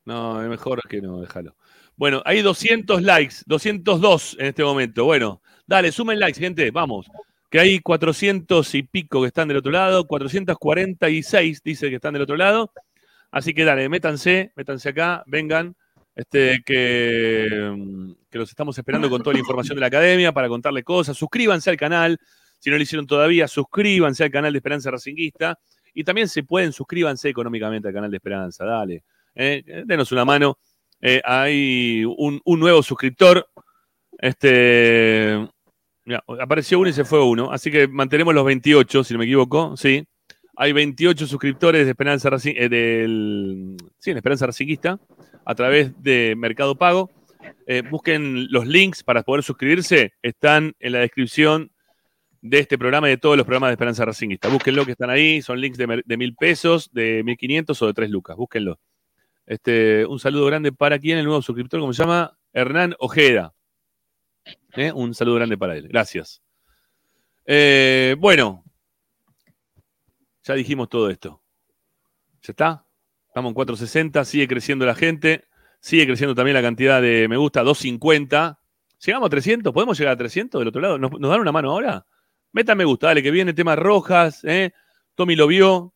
No, 0.10 0.40
mejor 0.50 0.82
que 0.90 1.04
no, 1.04 1.22
déjalo. 1.22 1.56
Bueno, 1.96 2.24
hay 2.26 2.42
200 2.42 3.04
likes, 3.04 3.36
202 3.46 4.38
en 4.40 4.48
este 4.48 4.64
momento. 4.64 5.06
Bueno, 5.06 5.44
dale, 5.68 5.92
sumen 5.92 6.20
likes, 6.20 6.40
gente, 6.40 6.72
vamos. 6.72 7.06
Que 7.48 7.60
hay 7.60 7.80
400 7.80 8.74
y 8.74 8.82
pico 8.82 9.22
que 9.22 9.28
están 9.28 9.48
del 9.48 9.58
otro 9.58 9.72
lado, 9.72 10.08
446 10.08 11.62
dice 11.64 11.90
que 11.90 11.98
están 11.98 12.14
del 12.14 12.24
otro 12.24 12.38
lado. 12.38 12.72
Así 13.30 13.54
que 13.54 13.64
dale, 13.64 13.88
métanse, 13.88 14.52
métanse 14.56 14.90
acá, 14.90 15.24
vengan, 15.28 15.76
este, 16.16 16.64
que, 16.66 18.18
que 18.32 18.38
los 18.40 18.50
estamos 18.50 18.76
esperando 18.80 19.12
con 19.12 19.22
toda 19.22 19.36
la 19.36 19.42
información 19.42 19.76
de 19.76 19.82
la 19.82 19.88
academia 19.88 20.32
para 20.32 20.48
contarle 20.48 20.82
cosas. 20.82 21.16
Suscríbanse 21.16 21.70
al 21.70 21.78
canal, 21.78 22.18
si 22.58 22.72
no 22.72 22.78
lo 22.78 22.82
hicieron 22.82 23.06
todavía, 23.06 23.48
suscríbanse 23.48 24.24
al 24.24 24.32
canal 24.32 24.54
de 24.54 24.58
Esperanza 24.58 24.90
Racinguista. 24.90 25.60
Y 25.94 26.04
también 26.04 26.28
se 26.28 26.42
pueden, 26.42 26.74
suscríbanse 26.74 27.30
económicamente 27.30 27.90
al 27.90 27.94
canal 27.94 28.10
de 28.10 28.18
Esperanza, 28.18 28.66
dale. 28.66 29.04
Eh, 29.42 29.64
denos 29.86 30.12
una 30.12 30.26
mano. 30.26 30.60
Eh, 31.00 31.22
hay 31.24 32.04
un, 32.04 32.42
nuevo 32.46 32.84
suscriptor. 32.84 33.48
Este. 34.18 35.48
apareció 36.42 36.78
uno 36.80 36.90
y 36.90 36.94
se 36.94 37.06
fue 37.06 37.24
uno. 37.24 37.50
Así 37.50 37.72
que 37.72 37.88
mantenemos 37.88 38.34
los 38.34 38.44
28, 38.44 39.04
si 39.06 39.14
no 39.14 39.20
me 39.20 39.26
equivoco. 39.26 39.78
Sí. 39.78 40.06
Hay 40.58 40.74
28 40.74 41.26
suscriptores 41.26 41.86
de 41.86 41.92
Esperanza 41.92 42.30
Racing- 42.30 42.56
eh, 42.58 42.68
del. 42.68 43.78
Sí, 43.98 44.12
en 44.12 44.18
Esperanza. 44.18 44.46
A 45.46 45.56
través 45.56 46.04
de 46.04 46.36
Mercado 46.38 46.76
Pago. 46.76 47.10
Eh, 47.66 47.82
busquen 47.90 48.52
los 48.52 48.68
links 48.68 49.04
para 49.04 49.24
poder 49.24 49.42
suscribirse. 49.44 50.12
Están 50.22 50.74
en 50.80 50.92
la 50.92 51.00
descripción 51.00 51.72
de 52.42 52.60
este 52.60 52.78
programa 52.78 53.08
y 53.08 53.12
de 53.12 53.18
todos 53.18 53.38
los 53.38 53.46
programas 53.46 53.70
de 53.70 53.76
Esperanza 53.76 54.04
Racinguista. 54.04 54.50
Búsquenlo 54.50 54.86
que 54.86 54.92
están 54.92 55.10
ahí. 55.10 55.42
Son 55.42 55.62
links 55.62 55.78
de, 55.78 56.04
de 56.06 56.18
mil 56.18 56.36
pesos, 56.36 56.92
de 56.92 57.24
1500 57.24 57.82
o 57.82 57.88
de 57.88 57.94
3 57.94 58.10
lucas. 58.10 58.36
Búsquenlo. 58.36 58.80
Este, 59.50 60.06
un 60.06 60.20
saludo 60.20 60.46
grande 60.46 60.72
para 60.72 61.00
quien, 61.00 61.18
el 61.18 61.26
nuevo 61.26 61.42
suscriptor, 61.42 61.80
como 61.80 61.92
se 61.92 62.04
llama, 62.04 62.38
Hernán 62.54 62.96
Ojeda. 63.00 63.56
¿Eh? 64.76 64.92
Un 64.92 65.16
saludo 65.16 65.38
grande 65.38 65.58
para 65.58 65.76
él. 65.76 65.88
Gracias. 65.88 66.44
Eh, 67.48 68.16
bueno, 68.20 68.64
ya 70.44 70.54
dijimos 70.54 70.88
todo 70.88 71.10
esto. 71.10 71.42
¿Ya 72.44 72.52
está? 72.52 72.86
Estamos 73.26 73.50
en 73.50 73.56
460, 73.56 74.24
sigue 74.24 74.48
creciendo 74.48 74.86
la 74.86 74.94
gente, 74.94 75.46
sigue 75.80 76.06
creciendo 76.06 76.36
también 76.36 76.54
la 76.54 76.62
cantidad 76.62 77.02
de 77.02 77.28
me 77.28 77.38
gusta, 77.38 77.64
250. 77.64 78.60
¿Llegamos 79.04 79.26
a 79.26 79.30
300? 79.32 79.74
¿Podemos 79.74 79.98
llegar 79.98 80.14
a 80.14 80.18
300 80.18 80.62
del 80.62 80.68
otro 80.68 80.80
lado? 80.80 81.00
¿Nos, 81.00 81.10
dan 81.20 81.42
una 81.42 81.52
mano 81.52 81.72
ahora? 81.72 82.06
Metan 82.52 82.78
me 82.78 82.86
gusta, 82.86 83.08
dale, 83.08 83.24
que 83.24 83.32
viene 83.32 83.54
tema 83.54 83.76
rojas, 83.76 84.44
¿eh? 84.44 84.74
Tommy 85.16 85.36
lo 85.36 85.48
vio, 85.48 85.96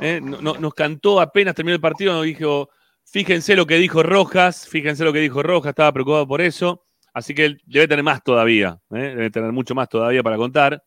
¿eh? 0.00 0.20
No- 0.22 0.40
no- 0.40 0.54
nos 0.58 0.74
cantó 0.74 1.20
apenas 1.20 1.54
terminó 1.54 1.74
el 1.74 1.80
partido, 1.80 2.12
nos 2.12 2.24
dijo, 2.24 2.70
fíjense 3.04 3.56
lo 3.56 3.66
que 3.66 3.76
dijo 3.76 4.02
Rojas, 4.02 4.68
fíjense 4.68 5.04
lo 5.04 5.12
que 5.12 5.20
dijo 5.20 5.42
Rojas, 5.42 5.70
estaba 5.70 5.92
preocupado 5.92 6.26
por 6.26 6.40
eso. 6.40 6.82
Así 7.12 7.34
que 7.34 7.46
él 7.46 7.60
debe 7.66 7.88
tener 7.88 8.02
más 8.04 8.22
todavía, 8.22 8.78
¿eh? 8.90 8.98
debe 9.16 9.30
tener 9.30 9.50
mucho 9.52 9.74
más 9.74 9.88
todavía 9.88 10.22
para 10.22 10.36
contar. 10.36 10.82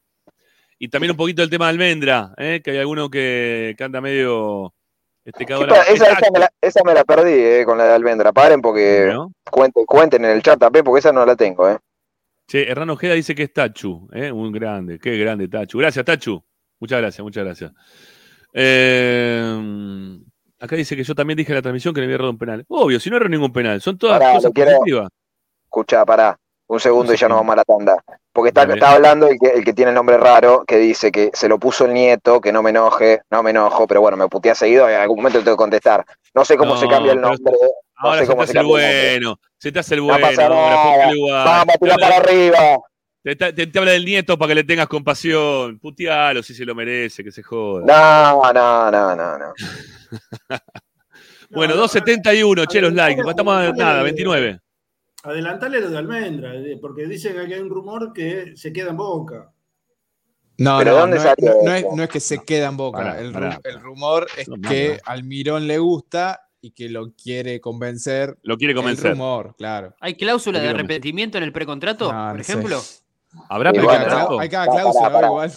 Y 0.78 0.88
también 0.88 1.12
un 1.12 1.18
poquito 1.18 1.41
el 1.43 1.49
tema 1.49 1.66
de 1.66 1.72
almendra, 1.72 2.34
¿eh? 2.38 2.62
que 2.64 2.72
hay 2.72 2.78
alguno 2.78 3.10
que, 3.10 3.76
anda 3.80 3.99
medio. 3.99 4.74
Este, 5.26 5.39
que 5.39 5.47
¿Qué 5.47 5.53
ahora- 5.53 5.76
pa- 5.76 5.82
esa, 5.84 6.05
esa 6.12 6.32
me 6.32 6.39
la, 6.39 6.49
esa 6.62 6.80
me 6.86 6.93
la 6.93 7.03
perdí 7.03 7.32
eh, 7.34 7.64
con 7.66 7.78
la 7.78 7.86
de 7.86 7.93
Almendra. 7.93 8.32
Paren 8.32 8.62
porque 8.62 9.14
cuenten, 9.51 9.86
cuenten 9.86 10.24
en 10.26 10.32
el 10.32 10.41
chat 10.41 10.57
también 10.60 10.86
porque 10.86 10.99
esa 10.99 11.12
no 11.12 11.26
la 11.26 11.36
tengo. 11.36 11.70
Eh. 11.70 11.78
Che, 12.47 12.70
Hernán 12.70 12.91
Ojeda 12.91 13.14
dice 13.16 13.36
que 13.36 13.43
es 13.43 13.53
Tachu, 13.53 14.07
¿eh? 14.14 14.32
un 14.32 14.51
grande, 14.51 14.97
qué 14.99 15.18
grande 15.18 15.47
Tachu. 15.47 15.78
Gracias, 15.80 16.05
Tachu. 16.05 16.41
Muchas 16.80 17.01
gracias, 17.01 17.24
muchas 17.24 17.43
gracias. 17.43 17.72
Eh, 18.54 20.20
acá 20.60 20.76
dice 20.76 20.95
que 20.95 21.04
yo 21.04 21.16
también 21.16 21.38
dije 21.38 21.52
en 21.52 21.56
la 21.58 21.62
transmisión 21.62 21.93
que 21.93 22.02
le 22.02 22.06
había 22.06 22.16
errado 22.16 22.32
un 22.32 22.38
penal. 22.38 22.66
Obvio, 22.68 23.00
si 23.00 23.10
no 23.10 23.18
erro 23.18 23.30
ningún 23.30 23.54
penal, 23.54 23.82
son 23.82 23.97
todas 23.97 24.20
Pará, 24.20 24.34
cosas 24.36 24.52
quiero- 24.54 24.72
positivas. 24.78 25.10
Escucha, 25.66 26.06
pará. 26.06 26.38
Un 26.68 26.80
segundo 26.80 27.12
y 27.14 27.18
ya 27.18 27.28
nos 27.28 27.38
vamos 27.39 27.54
a 27.54 27.56
la 27.58 27.64
tanda. 27.64 27.95
Porque 28.32 28.50
está, 28.50 28.62
hablando 28.91 29.28
el 29.28 29.39
que, 29.39 29.47
el 29.47 29.66
que 29.66 29.74
tiene 29.74 29.89
el 29.89 29.95
nombre 29.95 30.18
raro, 30.18 30.64
que 30.68 30.78
dice 30.78 31.12
que 31.12 31.32
se 31.34 31.50
lo 31.50 31.58
puso 31.58 31.86
el 31.86 31.93
nieto, 31.95 32.39
que 32.39 32.52
no 32.52 32.62
me 32.62 32.70
enoje, 32.70 33.22
no 33.32 33.41
me 33.41 33.50
enojo, 33.50 33.88
pero 33.88 34.02
bueno, 34.02 34.16
me 34.18 34.28
putea 34.28 34.54
seguido 34.54 34.88
y 34.89 34.93
en 34.93 35.00
algún 35.00 35.18
momento 35.18 35.39
tengo 35.39 35.58
que 35.58 35.62
contestar. 35.64 36.06
No 36.36 36.45
sé 36.45 36.58
cómo 36.58 36.76
No, 36.76 36.80
se 36.80 36.88
cambia 36.88 37.14
el 37.14 37.22
nombre. 37.22 37.39
No 37.52 38.10
Ahora 38.10 38.20
sé 38.20 38.28
se 38.28 38.34
te 38.36 38.41
hace 38.43 38.52
se 38.54 38.60
el 38.60 38.66
bueno, 38.68 39.36
se 39.58 39.72
te 39.72 39.80
hace 39.80 39.93
el 39.95 40.00
No 40.02 40.06
bueno, 40.08 40.28
pasa 40.28 40.45
ahora, 40.45 40.60
nada. 41.12 41.43
Vamos, 41.45 41.76
tira 41.82 41.95
para 41.97 42.18
arriba. 42.18 42.60
Te, 43.22 43.36
te- 43.36 43.51
te- 43.53 43.67
te 43.67 43.80
habla 43.80 43.91
del 43.91 44.05
nieto 44.05 44.38
para 44.38 44.49
que 44.49 44.55
le 44.55 44.63
tengas 44.63 44.88
compasión. 44.88 45.78
Putealo 45.80 46.41
si 46.41 46.53
se 46.53 46.65
lo 46.65 46.74
merece, 46.74 47.24
que 47.24 47.32
se 47.32 47.43
joda. 47.43 47.84
No, 47.86 48.53
no, 48.53 48.91
no, 48.91 49.15
no, 49.15 49.38
no. 49.38 49.53
bueno, 51.49 51.76
271, 51.76 52.65
che, 52.65 52.82
los 52.82 52.93
likes. 52.93 53.22
Estamos 53.28 53.55
a 53.55 53.72
nada, 53.74 54.03
29. 54.03 54.59
Adelantale 55.24 55.82
lo 55.82 55.89
de 55.89 55.97
Almendra, 55.97 56.55
eh, 56.55 56.78
porque 56.82 57.05
dicen 57.05 57.34
que 57.34 57.53
hay 57.53 57.59
un 57.59 57.70
rumor 57.70 58.13
que 58.13 58.53
se 58.55 58.72
queda 58.72 58.91
en 58.91 58.97
boca. 58.97 59.51
No, 60.59 60.78
¿Pero 60.80 60.91
no, 60.91 60.97
dónde 60.99 61.17
no, 61.17 61.24
salió 61.24 61.49
es, 61.51 61.63
no 61.65 61.74
es- 61.74 61.86
no 61.95 62.07
que 62.07 62.20
se 62.20 62.39
queda 62.43 62.67
en 62.67 62.78
boca. 62.78 62.97
Pará, 62.99 63.20
el, 63.20 63.30
ru- 63.32 63.34
pará. 63.34 63.59
el 63.65 63.80
rumor 63.82 64.28
es 64.38 64.47
No, 64.47 64.55
que 64.70 64.93
no. 64.93 65.11
al 65.11 65.24
Mirón 65.24 65.67
le 65.67 65.78
gusta 65.78 66.41
y 66.61 66.72
que 66.72 66.89
lo 66.89 67.13
quiere 67.13 67.59
convencer. 67.61 68.38
Lo 68.43 68.57
quiere 68.57 68.72
El 68.72 68.78
convencer. 68.78 69.11
rumor, 69.11 69.55
claro. 69.57 69.93
¿Hay 69.99 70.15
cláusula 70.15 70.59
de 70.59 70.70
arrepentimiento 70.70 71.38
en 71.38 71.43
el 71.45 71.51
precontrato, 71.53 72.11
No, 72.11 72.30
por 72.30 72.38
no 72.38 72.43
sé. 72.43 72.53
¿Habrá 73.50 73.72
Y 73.74 73.78
Hay 73.78 73.84
bueno, 73.86 74.06
cada, 74.50 74.66
cláusula, 74.66 75.12
pará. 75.14 75.28
igual. 75.28 75.52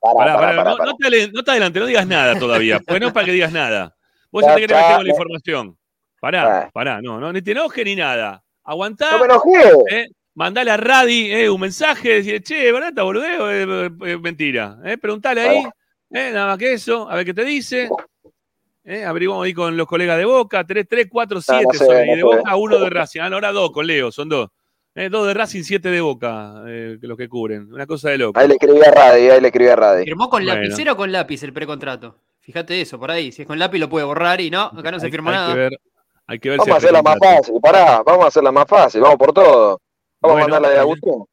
Pará, 0.00 0.34
Pará, 0.36 0.64
no, 0.64 0.76
no 0.76 0.96
te 0.96 1.28
no 1.32 1.42
te 1.42 1.50
adelante, 1.50 1.80
no 1.80 1.86
digas 1.86 2.06
nada 2.06 2.38
todavía. 2.38 2.78
Pues 2.86 3.00
no 3.00 3.06
es 3.08 3.12
para 3.12 3.26
que 3.26 3.32
digas 3.32 3.52
nada. 3.52 3.94
Vos 4.30 4.42
ya 4.42 4.50
Ya 4.50 4.54
te 4.54 4.60
querés 4.62 4.76
meter 4.76 4.96
con 4.96 5.04
la 5.04 5.10
información. 5.10 5.78
Pará, 6.20 6.58
Ah. 6.66 6.70
pará, 6.72 7.00
no, 7.02 7.18
no, 7.20 7.32
ni 7.32 7.42
te 7.42 7.52
enojes 7.52 7.84
ni 7.84 7.96
nada. 7.96 8.42
Aguantá, 8.64 9.12
No 9.12 9.18
me 9.20 9.24
enojé. 9.26 9.70
eh, 9.90 10.06
mandale 10.34 10.70
a 10.70 10.76
Radi 10.76 11.32
eh, 11.32 11.48
un 11.50 11.60
mensaje, 11.60 12.08
decir, 12.22 12.42
che, 12.42 12.70
barata, 12.72 13.02
boludeo, 13.02 13.50
eh, 13.50 13.62
eh, 13.62 13.90
eh, 14.12 14.18
mentira. 14.18 14.78
Eh, 14.84 14.98
preguntale 14.98 15.40
ahí, 15.40 15.64
eh, 16.10 16.30
nada 16.32 16.46
más 16.48 16.58
que 16.58 16.72
eso, 16.72 17.08
a 17.08 17.14
ver 17.16 17.24
qué 17.24 17.34
te 17.34 17.44
dice. 17.44 17.88
Eh, 18.84 19.04
averiguamos 19.04 19.44
ahí 19.44 19.52
con 19.54 19.76
los 19.76 19.86
colegas 19.86 20.16
de 20.18 20.24
Boca, 20.24 20.64
3, 20.64 20.86
3, 20.88 21.06
4, 21.10 21.40
7 21.40 21.64
no 21.64 21.72
sé, 21.72 21.84
son 21.86 21.96
ahí 21.96 22.08
no 22.10 22.14
de. 22.16 22.22
Boca, 22.22 22.56
uno 22.56 22.78
de 22.78 22.90
Racing. 22.90 23.20
Ah, 23.20 23.28
no, 23.28 23.36
ahora 23.36 23.50
dos 23.52 23.70
con 23.72 23.86
Leo, 23.86 24.12
son 24.12 24.28
dos. 24.28 24.48
Eh, 24.98 25.10
dos 25.10 25.26
de 25.26 25.34
Racing, 25.34 25.62
siete 25.62 25.90
de 25.90 26.00
Boca, 26.00 26.62
eh, 26.66 26.96
los 27.02 27.18
que 27.18 27.28
cubren. 27.28 27.70
Una 27.72 27.86
cosa 27.86 28.08
de 28.10 28.16
loco. 28.18 28.40
Ahí 28.40 28.48
le 28.48 28.54
escribí 28.54 28.80
a 28.82 28.90
Radi, 28.90 29.28
ahí 29.28 29.40
le 29.42 29.48
escribí 29.48 29.68
a 29.68 29.76
Radi. 29.76 30.04
¿Firmó 30.04 30.30
con 30.30 30.42
Bueno. 30.42 30.58
lapicero 30.62 30.94
o 30.94 30.96
con 30.96 31.12
lápiz 31.12 31.42
el 31.42 31.52
precontrato? 31.52 32.16
Fíjate 32.40 32.80
eso, 32.80 32.98
por 32.98 33.10
ahí. 33.10 33.30
Si 33.30 33.42
es 33.42 33.48
con 33.48 33.58
lápiz 33.58 33.78
lo 33.78 33.90
puede 33.90 34.06
borrar 34.06 34.40
y 34.40 34.50
no, 34.50 34.62
acá 34.62 34.90
no 34.90 34.98
se 34.98 35.06
Hay- 35.06 35.12
firma 35.12 35.30
hay 35.32 35.36
nada. 35.36 35.52
Que 35.52 35.58
ver, 35.60 35.80
hay 36.26 36.38
que 36.38 36.48
ver 36.48 36.58
Vamos 36.58 36.66
si 36.66 36.72
a 36.72 36.76
hacerla 36.78 37.02
más 37.02 37.16
fácil. 37.22 37.54
Pará, 37.60 38.02
vamos 38.06 38.24
a 38.24 38.28
hacerla 38.28 38.52
más 38.52 38.66
fácil. 38.66 39.00
Vamos 39.02 39.18
por 39.18 39.32
todo. 39.34 39.80
Vamos 40.20 40.34
Bueno, 40.34 40.36
a 40.36 40.40
mandar 40.48 40.62
la 40.62 40.68
de. 40.70 40.78
Agustín. 40.78 41.24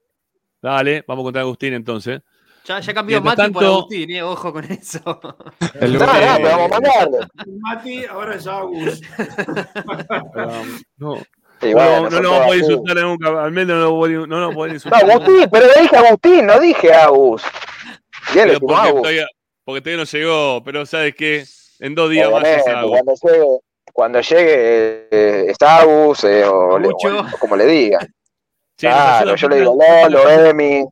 Dale, 0.62 1.04
vamos 1.08 1.24
contra 1.24 1.42
Agustín 1.44 1.74
entonces. 1.74 2.22
Ya, 2.66 2.80
ya 2.82 2.94
cambió 2.94 3.22
Mati 3.22 3.50
por 3.52 3.64
Agustín, 3.64 4.10
eh, 4.12 4.24
ojo 4.24 4.52
con 4.52 4.64
eso. 4.66 5.00
El 5.80 5.94
No, 5.94 6.00
lunes- 6.00 6.22
no, 6.22 6.36
pero 6.38 6.50
vamos 6.50 6.66
a 6.66 6.80
mandarle. 6.82 7.28
Mati, 7.60 8.06
ahora 8.06 8.36
es 8.36 8.46
Agus. 8.48 9.02
No, 10.98 11.18
Sí, 11.64 11.70
no, 11.74 11.76
bueno, 11.76 12.10
no 12.10 12.20
lo 12.22 12.32
vamos 12.32 12.52
a 12.54 12.56
insultar 12.58 12.98
nunca. 12.98 13.44
Al 13.44 13.52
menos 13.52 13.78
no 13.78 13.84
lo 13.84 13.92
voy, 13.94 14.14
no 14.14 14.26
lo 14.40 14.52
voy 14.54 14.66
a 14.66 14.68
No, 14.70 14.74
insultar. 14.76 15.04
Agustín, 15.10 15.50
pero 15.52 15.66
le 15.68 15.82
dije 15.82 15.96
Agustín, 15.98 16.46
no 16.46 16.60
dije 16.60 16.94
Agus. 16.94 17.44
Porque, 18.28 18.42
Agus. 18.42 19.02
todavía, 19.02 19.28
porque 19.66 19.82
todavía 19.82 19.98
no 19.98 20.10
llegó, 20.12 20.64
pero 20.64 20.86
sabes 20.86 21.16
que 21.16 21.44
en 21.80 21.96
dos 21.96 22.10
días 22.10 22.30
más 22.32 22.42
Obviamente, 22.42 22.70
es 22.70 22.76
algo. 22.76 22.92
cuando 22.92 23.14
llegue, 23.22 23.46
cuando 23.94 24.22
llegue 24.22 25.08
eh, 25.12 25.46
está 25.50 25.78
Agus 25.82 26.24
eh, 26.24 26.44
o, 26.46 26.78
le- 26.80 26.88
o 26.90 27.38
como 27.40 27.56
le 27.56 27.66
diga. 27.66 28.00
Che, 28.76 28.88
nos 28.90 28.96
Claro, 28.98 29.36
yo 29.36 29.50
le 29.50 29.56
digo 29.58 29.78
Lolo, 30.10 30.30
Emi. 30.30 30.84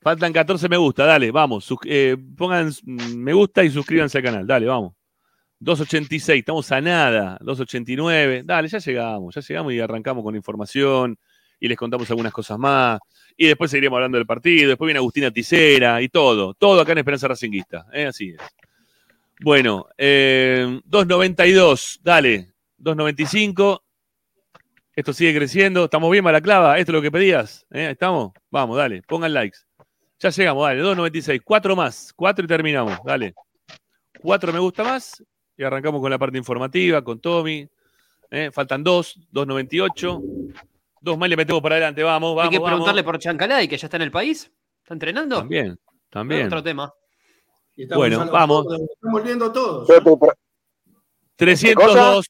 Faltan 0.00 0.32
14 0.32 0.66
me 0.68 0.78
gusta, 0.78 1.04
dale, 1.04 1.30
vamos. 1.30 1.68
eh, 1.84 2.16
pongan 2.38 2.68
mm, 2.84 3.16
me 3.16 3.32
gusta 3.34 3.62
y 3.62 3.70
suscríbanse 3.70 4.16
al 4.18 4.24
canal, 4.24 4.46
dale, 4.46 4.64
vamos. 4.66 4.94
286, 5.60 6.38
estamos 6.40 6.70
a 6.72 6.80
nada. 6.80 7.38
289, 7.40 8.42
dale, 8.44 8.68
ya 8.68 8.78
llegamos, 8.78 9.34
ya 9.34 9.40
llegamos 9.40 9.72
y 9.72 9.80
arrancamos 9.80 10.22
con 10.22 10.36
información 10.36 11.18
y 11.60 11.68
les 11.68 11.76
contamos 11.76 12.08
algunas 12.10 12.32
cosas 12.32 12.58
más. 12.58 13.00
Y 13.36 13.46
después 13.46 13.70
seguiremos 13.70 13.96
hablando 13.96 14.18
del 14.18 14.26
partido. 14.26 14.68
Después 14.68 14.86
viene 14.86 14.98
Agustina 14.98 15.30
Ticera 15.30 16.00
y 16.02 16.08
todo. 16.08 16.54
Todo 16.54 16.80
acá 16.80 16.92
en 16.92 16.98
Esperanza 16.98 17.28
Racinguista. 17.28 17.86
¿eh? 17.92 18.06
Así 18.06 18.30
es. 18.30 18.38
Bueno, 19.40 19.86
eh, 19.96 20.80
292, 20.84 22.00
dale. 22.02 22.52
295. 22.78 23.84
Esto 24.94 25.12
sigue 25.12 25.34
creciendo. 25.34 25.84
¿Estamos 25.84 26.10
bien, 26.10 26.24
Malaclava? 26.24 26.78
¿Esto 26.78 26.92
es 26.92 26.94
lo 26.94 27.02
que 27.02 27.10
pedías? 27.10 27.66
¿Eh? 27.70 27.86
¿Ahí 27.86 27.92
¿Estamos? 27.92 28.32
Vamos, 28.50 28.76
dale. 28.76 29.02
Pongan 29.02 29.32
likes. 29.32 29.58
Ya 30.18 30.30
llegamos, 30.30 30.64
dale. 30.64 30.80
296. 30.80 31.40
Cuatro 31.44 31.76
más. 31.76 32.12
Cuatro 32.14 32.44
y 32.44 32.48
terminamos. 32.48 32.98
Dale. 33.04 33.34
Cuatro 34.20 34.52
me 34.52 34.58
gusta 34.58 34.82
más. 34.82 35.22
Y 35.58 35.64
arrancamos 35.64 36.00
con 36.00 36.10
la 36.10 36.18
parte 36.18 36.38
informativa, 36.38 37.02
con 37.02 37.18
Tommy. 37.18 37.68
¿eh? 38.30 38.50
Faltan 38.52 38.84
dos. 38.84 39.18
298. 39.32 40.22
Dos 41.00 41.18
más 41.18 41.28
le 41.28 41.36
metemos 41.36 41.60
para 41.60 41.74
adelante. 41.74 42.02
Vamos, 42.02 42.36
vamos. 42.36 42.44
Hay 42.44 42.50
que 42.50 42.58
vamos. 42.58 42.70
preguntarle 42.70 43.02
por 43.02 43.18
Chancalay, 43.18 43.66
que 43.66 43.76
ya 43.76 43.88
está 43.88 43.96
en 43.96 44.04
el 44.04 44.12
país. 44.12 44.50
¿Está 44.82 44.94
entrenando? 44.94 45.38
También, 45.38 45.76
también. 46.10 46.46
Otro 46.46 46.62
tema. 46.62 46.94
Y 47.74 47.82
estamos 47.82 48.00
Bueno, 48.00 48.30
vamos. 48.30 48.66
Están 48.72 49.12
volviendo 49.12 49.52
todos. 49.52 49.88
Pepe, 49.88 50.10
pero- 50.18 50.32
302. 51.36 52.26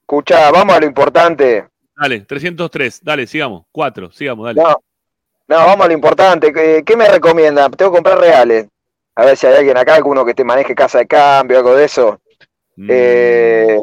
Escuchá, 0.00 0.50
vamos 0.50 0.76
a 0.76 0.80
lo 0.80 0.86
importante. 0.86 1.68
Dale, 1.96 2.20
303. 2.20 3.02
Dale, 3.04 3.26
sigamos. 3.26 3.64
Cuatro, 3.70 4.10
sigamos, 4.12 4.46
dale. 4.46 4.62
No, 4.62 4.76
no, 5.48 5.56
vamos 5.56 5.84
a 5.84 5.88
lo 5.88 5.94
importante. 5.94 6.52
¿Qué, 6.52 6.82
qué 6.84 6.96
me 6.96 7.08
recomienda? 7.08 7.68
Tengo 7.70 7.92
que 7.92 7.96
comprar 7.96 8.18
reales. 8.18 8.68
A 9.16 9.24
ver 9.24 9.36
si 9.36 9.46
hay 9.46 9.56
alguien 9.56 9.76
acá, 9.78 9.94
alguno 9.94 10.24
que 10.24 10.34
te 10.34 10.44
maneje 10.44 10.74
casa 10.74 10.98
de 10.98 11.06
cambio, 11.06 11.56
algo 11.58 11.74
de 11.74 11.84
eso. 11.86 12.20
Mm. 12.76 12.88
Eh, 12.90 13.80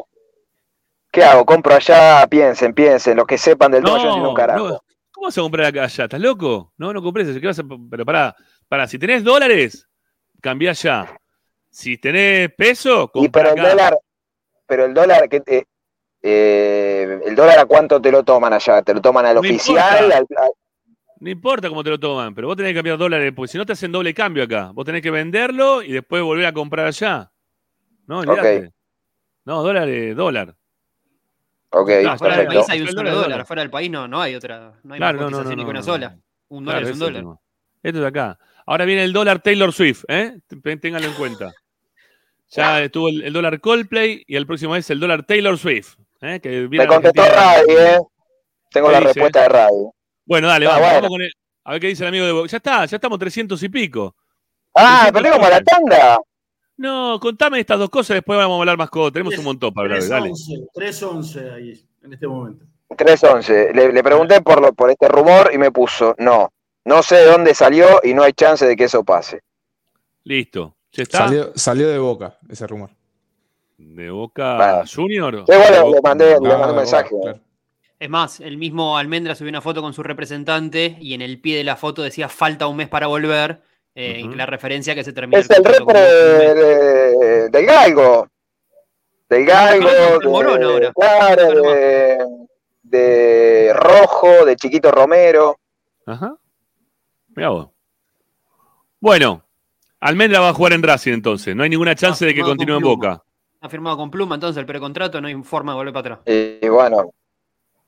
¿Qué 1.11 1.23
hago? 1.23 1.45
Compro 1.45 1.75
allá, 1.75 2.25
piensen, 2.27 2.73
piensen, 2.73 3.17
los 3.17 3.25
que 3.25 3.37
sepan 3.37 3.71
del 3.71 3.83
no 3.83 3.95
entiendo 3.95 4.29
un 4.29 4.35
carajo. 4.35 4.69
no. 4.69 4.79
¿Cómo 5.11 5.27
vas 5.27 5.37
a 5.37 5.41
comprar 5.41 5.65
acá 5.67 5.83
allá? 5.83 6.03
¿Estás 6.05 6.19
loco? 6.19 6.73
No, 6.77 6.91
no 6.91 7.01
compres 7.01 7.27
eso. 7.27 7.39
¿Qué 7.39 7.45
vas 7.45 7.59
a- 7.59 7.63
Pero 7.89 8.03
pará, 8.03 8.35
pará, 8.67 8.87
si 8.87 8.97
tenés 8.97 9.23
dólares, 9.23 9.87
cambiá 10.41 10.71
allá. 10.71 11.15
Si 11.69 11.97
tenés 11.99 12.51
peso, 12.55 13.03
Y 13.13 13.25
compra 13.25 13.53
pero 13.53 13.55
el 13.55 13.61
dólar, 13.71 13.97
pero 14.65 14.85
el 14.85 14.93
dólar, 14.93 15.29
que 15.29 15.41
eh, 15.45 15.65
eh, 16.21 17.19
el 17.25 17.35
dólar 17.35 17.59
a 17.59 17.65
cuánto 17.65 18.01
te 18.01 18.11
lo 18.11 18.23
toman 18.23 18.53
allá? 18.53 18.81
¿Te 18.81 18.93
lo 18.93 19.01
toman 19.01 19.25
al 19.27 19.35
No 19.35 19.41
oficial? 19.41 20.11
al- 20.11 20.25
No 21.23 21.29
importa 21.29 21.69
cómo 21.69 21.85
te 21.85 21.89
lo 21.89 21.97
toman, 21.97 22.35
pero 22.35 22.49
vos 22.49 22.57
tenés 22.57 22.71
que 22.71 22.75
cambiar 22.79 22.97
dólares, 22.97 23.31
porque 23.33 23.49
si 23.53 23.57
no 23.57 23.65
te 23.65 23.71
hacen 23.71 23.93
doble 23.93 24.13
cambio 24.13 24.43
acá. 24.43 24.71
Vos 24.73 24.83
tenés 24.83 25.01
que 25.01 25.09
venderlo 25.09 25.81
y 25.81 25.93
después 25.93 26.21
volver 26.21 26.45
a 26.47 26.51
comprar 26.51 26.85
allá. 26.85 27.31
No, 28.07 28.19
olvídate. 28.19 28.73
No, 29.45 29.63
dólar 29.63 29.87
es 29.87 30.17
dólar. 30.17 30.53
Ok, 31.69 31.89
No, 32.03 32.17
Fuera 32.17 32.35
del 32.37 32.47
país 32.47 32.69
hay 32.69 32.81
un 32.81 32.87
solo 32.87 33.09
dólar 33.09 33.23
dólar. 33.23 33.45
Fuera 33.45 33.61
del 33.61 33.71
país 33.71 33.89
no, 33.89 34.05
no 34.05 34.21
hay 34.21 34.35
otra. 34.35 34.73
No 34.83 34.93
hay 34.95 34.99
Claro, 34.99 35.21
más 35.21 35.31
no, 35.31 35.43
no, 35.43 35.49
que 35.49 35.61
una 35.63 35.73
no, 35.79 35.83
sola. 35.83 36.17
Un 36.49 36.65
Claro, 36.65 36.79
dólar 36.79 36.83
es 36.83 36.93
un 36.93 36.99
dólar. 36.99 37.23
Esto 37.81 37.99
es 37.99 38.05
acá. 38.05 38.37
Ahora 38.65 38.83
viene 38.83 39.05
el 39.05 39.13
dólar 39.13 39.41
Taylor 39.41 39.71
Swift, 39.71 40.03
¿eh? 40.09 40.41
Ténganlo 40.81 41.07
en 41.07 41.13
cuenta. 41.13 41.53
Ya 42.49 42.83
estuvo 42.83 43.07
el, 43.07 43.23
el 43.23 43.31
dólar 43.31 43.61
Coldplay 43.61 44.25
y 44.27 44.35
el 44.35 44.45
próximo 44.45 44.75
es 44.75 44.89
el 44.89 44.99
dólar 44.99 45.25
Taylor 45.25 45.57
Swift. 45.57 45.95
¿eh? 46.19 46.41
Que 46.41 46.67
viene 46.67 46.83
Me 46.83 46.87
contestó 46.87 47.21
Argentina. 47.23 47.53
Radi, 47.53 47.73
¿eh? 47.95 47.99
Tengo 48.71 48.87
¿Qué 48.87 48.91
la 48.93 48.99
dice? 48.99 49.13
respuesta 49.13 49.41
de 49.43 49.47
Radi. 49.47 49.89
Bueno, 50.25 50.47
dale, 50.47 50.65
Ah, 50.65 50.69
vamos, 50.69 50.81
bueno. 50.81 50.95
vamos 50.95 51.09
con 51.09 51.21
el- 51.21 51.31
A 51.65 51.71
ver 51.71 51.79
qué 51.81 51.87
dice 51.87 52.03
el 52.03 52.09
amigo 52.09 52.25
de 52.25 52.31
Bo- 52.33 52.45
Ya 52.45 52.57
está, 52.57 52.85
ya 52.85 52.97
estamos 52.97 53.17
300 53.19 53.61
y 53.63 53.69
pico. 53.69 54.15
Ah, 54.75 55.09
300 55.11 55.21
perdimos 55.21 55.39
la 55.39 55.45
dólares. 55.45 55.65
tanda. 55.65 56.19
No, 56.75 57.19
contame 57.21 57.59
estas 57.59 57.79
dos 57.79 57.89
cosas, 57.89 58.15
después 58.15 58.37
vamos 58.37 58.55
a 58.57 58.59
hablar 58.59 58.77
más 58.77 58.89
cosas. 58.89 59.13
Tenemos 59.13 59.37
un 59.37 59.45
montón 59.45 59.73
para 59.73 59.85
hablar, 59.95 60.07
dale. 60.09 60.31
3-11, 60.31 60.67
3-11 60.73 61.51
ahí, 61.53 61.85
en 62.03 62.13
este 62.13 62.27
momento. 62.27 62.65
3-11. 62.97 63.71
Le, 63.73 63.93
le 63.93 64.03
pregunté 64.03 64.41
por, 64.41 64.61
lo- 64.61 64.73
por 64.73 64.89
este 64.91 65.07
rumor 65.07 65.51
y 65.53 65.57
me 65.57 65.71
puso, 65.71 66.15
no, 66.17 66.51
no 66.85 67.01
sé 67.03 67.15
de 67.17 67.25
dónde 67.27 67.53
salió 67.55 67.85
y 68.03 68.13
no 68.13 68.23
hay 68.23 68.33
chance 68.33 68.65
de 68.65 68.75
que 68.75 68.85
eso 68.85 69.03
pase. 69.03 69.41
Listo. 70.25 70.75
¿Ya 70.91 71.03
está? 71.03 71.17
Salió, 71.19 71.51
salió 71.55 71.87
de 71.89 71.97
boca 71.97 72.37
ese 72.49 72.67
rumor. 72.67 72.89
¿De 73.77 74.09
Boca 74.11 74.55
Bueno. 74.57 74.83
Junior? 74.93 75.33
Igual 75.47 75.47
¿De 75.47 75.71
le 75.71 75.79
Boca? 75.81 75.99
mandé, 76.03 76.25
le 76.25 76.33
Ah, 76.33 76.39
mandé 76.39 76.55
un 76.55 76.59
Boca, 76.61 76.73
mensaje. 76.73 77.09
claro. 77.21 77.39
Es 78.03 78.09
más, 78.09 78.41
el 78.41 78.57
mismo 78.57 78.97
Almendra 78.97 79.33
subió 79.33 79.49
una 79.49 79.61
foto 79.61 79.81
con 79.81 79.93
su 79.93 80.03
representante 80.03 80.97
y 80.99 81.13
en 81.13 81.21
el 81.21 81.39
pie 81.39 81.55
de 81.55 81.63
la 81.63 81.77
foto 81.77 82.01
decía 82.01 82.27
falta 82.27 82.67
un 82.67 82.75
mes 82.75 82.89
para 82.89 83.07
volver, 83.07 83.61
eh, 83.95 84.19
en 84.19 84.35
la 84.35 84.45
referencia 84.45 84.93
que 84.93 85.05
se 85.05 85.13
termina 85.13 85.39
Es 85.39 85.49
el 85.49 85.63
repre 85.63 86.01
de- 86.01 87.49
del 87.49 87.65
Galgo. 87.65 88.27
Del 89.29 89.45
Galgo, 89.45 89.87
de, 89.87 90.17
de, 91.61 92.17
de 92.83 93.73
Rojo, 93.73 94.45
de 94.47 94.55
Chiquito 94.57 94.91
Romero. 94.91 95.57
Ajá. 96.05 96.35
Mirá 97.33 97.49
vos. 97.51 97.69
Bueno, 98.99 99.45
Almendra 100.01 100.41
va 100.41 100.49
a 100.49 100.53
jugar 100.53 100.73
en 100.73 100.83
Racing 100.83 101.13
entonces. 101.13 101.55
No 101.55 101.63
hay 101.63 101.69
ninguna 101.69 101.95
chance 101.95 102.25
de 102.25 102.33
que 102.35 102.41
continúe 102.41 102.75
en. 102.75 102.83
Boca. 102.83 103.23
Ha 103.61 103.69
firmado 103.69 103.95
con 103.95 104.11
Pluma, 104.11 104.35
entonces 104.35 104.59
el 104.59 104.65
precontrato 104.65 105.21
no 105.21 105.29
hay 105.29 105.35
forma 105.43 105.71
de 105.71 105.77
volver 105.77 105.93
para 105.93 106.15
atrás. 106.15 106.35
Y, 106.61 106.67
bueno, 106.67 107.13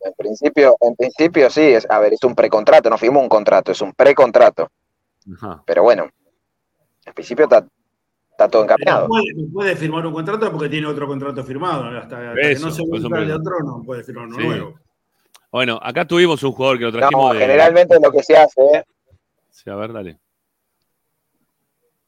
en 0.06 0.14
principio, 0.14 0.78
en 0.82 0.96
principio 0.96 1.50
sí, 1.50 1.62
es, 1.62 1.88
a 1.90 2.00
ver, 2.00 2.14
es 2.14 2.24
un 2.24 2.36
precontrato, 2.36 2.90
no 2.90 2.98
firmó 2.98 3.22
un 3.22 3.30
contrato, 3.30 3.72
es 3.72 3.82
un 3.82 3.94
precontrato. 3.94 4.70
Ajá. 5.36 5.64
Pero 5.66 5.84
bueno, 5.84 6.08
en 7.06 7.14
principio 7.14 7.46
está, 7.46 7.66
está 8.32 8.48
todo 8.48 8.64
encaminado. 8.64 9.08
Puede, 9.08 9.34
puede 9.52 9.76
firmar 9.76 10.06
un 10.06 10.14
contrato 10.14 10.52
porque 10.52 10.70
tiene 10.70 10.88
otro 10.88 11.08
contrato 11.08 11.44
firmado. 11.44 11.86
Hasta, 11.86 12.30
hasta 12.30 12.34
que 12.36 12.52
Eso, 12.52 12.68
no 12.68 12.72
se 12.72 12.84
vuelva 12.84 13.20
el 13.20 13.32
otro, 13.32 13.60
no 13.64 13.82
puede 13.84 14.04
firmar 14.04 14.28
uno 14.28 14.36
Sí. 14.38 14.46
nuevo. 14.48 14.80
Bueno, 15.52 15.80
acá 15.82 16.06
tuvimos 16.06 16.44
un 16.44 16.52
jugador 16.52 16.78
que 16.78 16.84
lo 16.86 16.92
trajimos 16.92 17.28
No, 17.28 17.34
de. 17.34 17.40
generalmente 17.40 17.98
lo 18.00 18.12
que 18.12 18.22
se 18.24 18.36
hace, 18.38 18.62
¿eh? 18.62 18.84
Sí, 19.50 19.70
a 19.70 19.76
ver, 19.76 19.94
dale. 19.94 20.20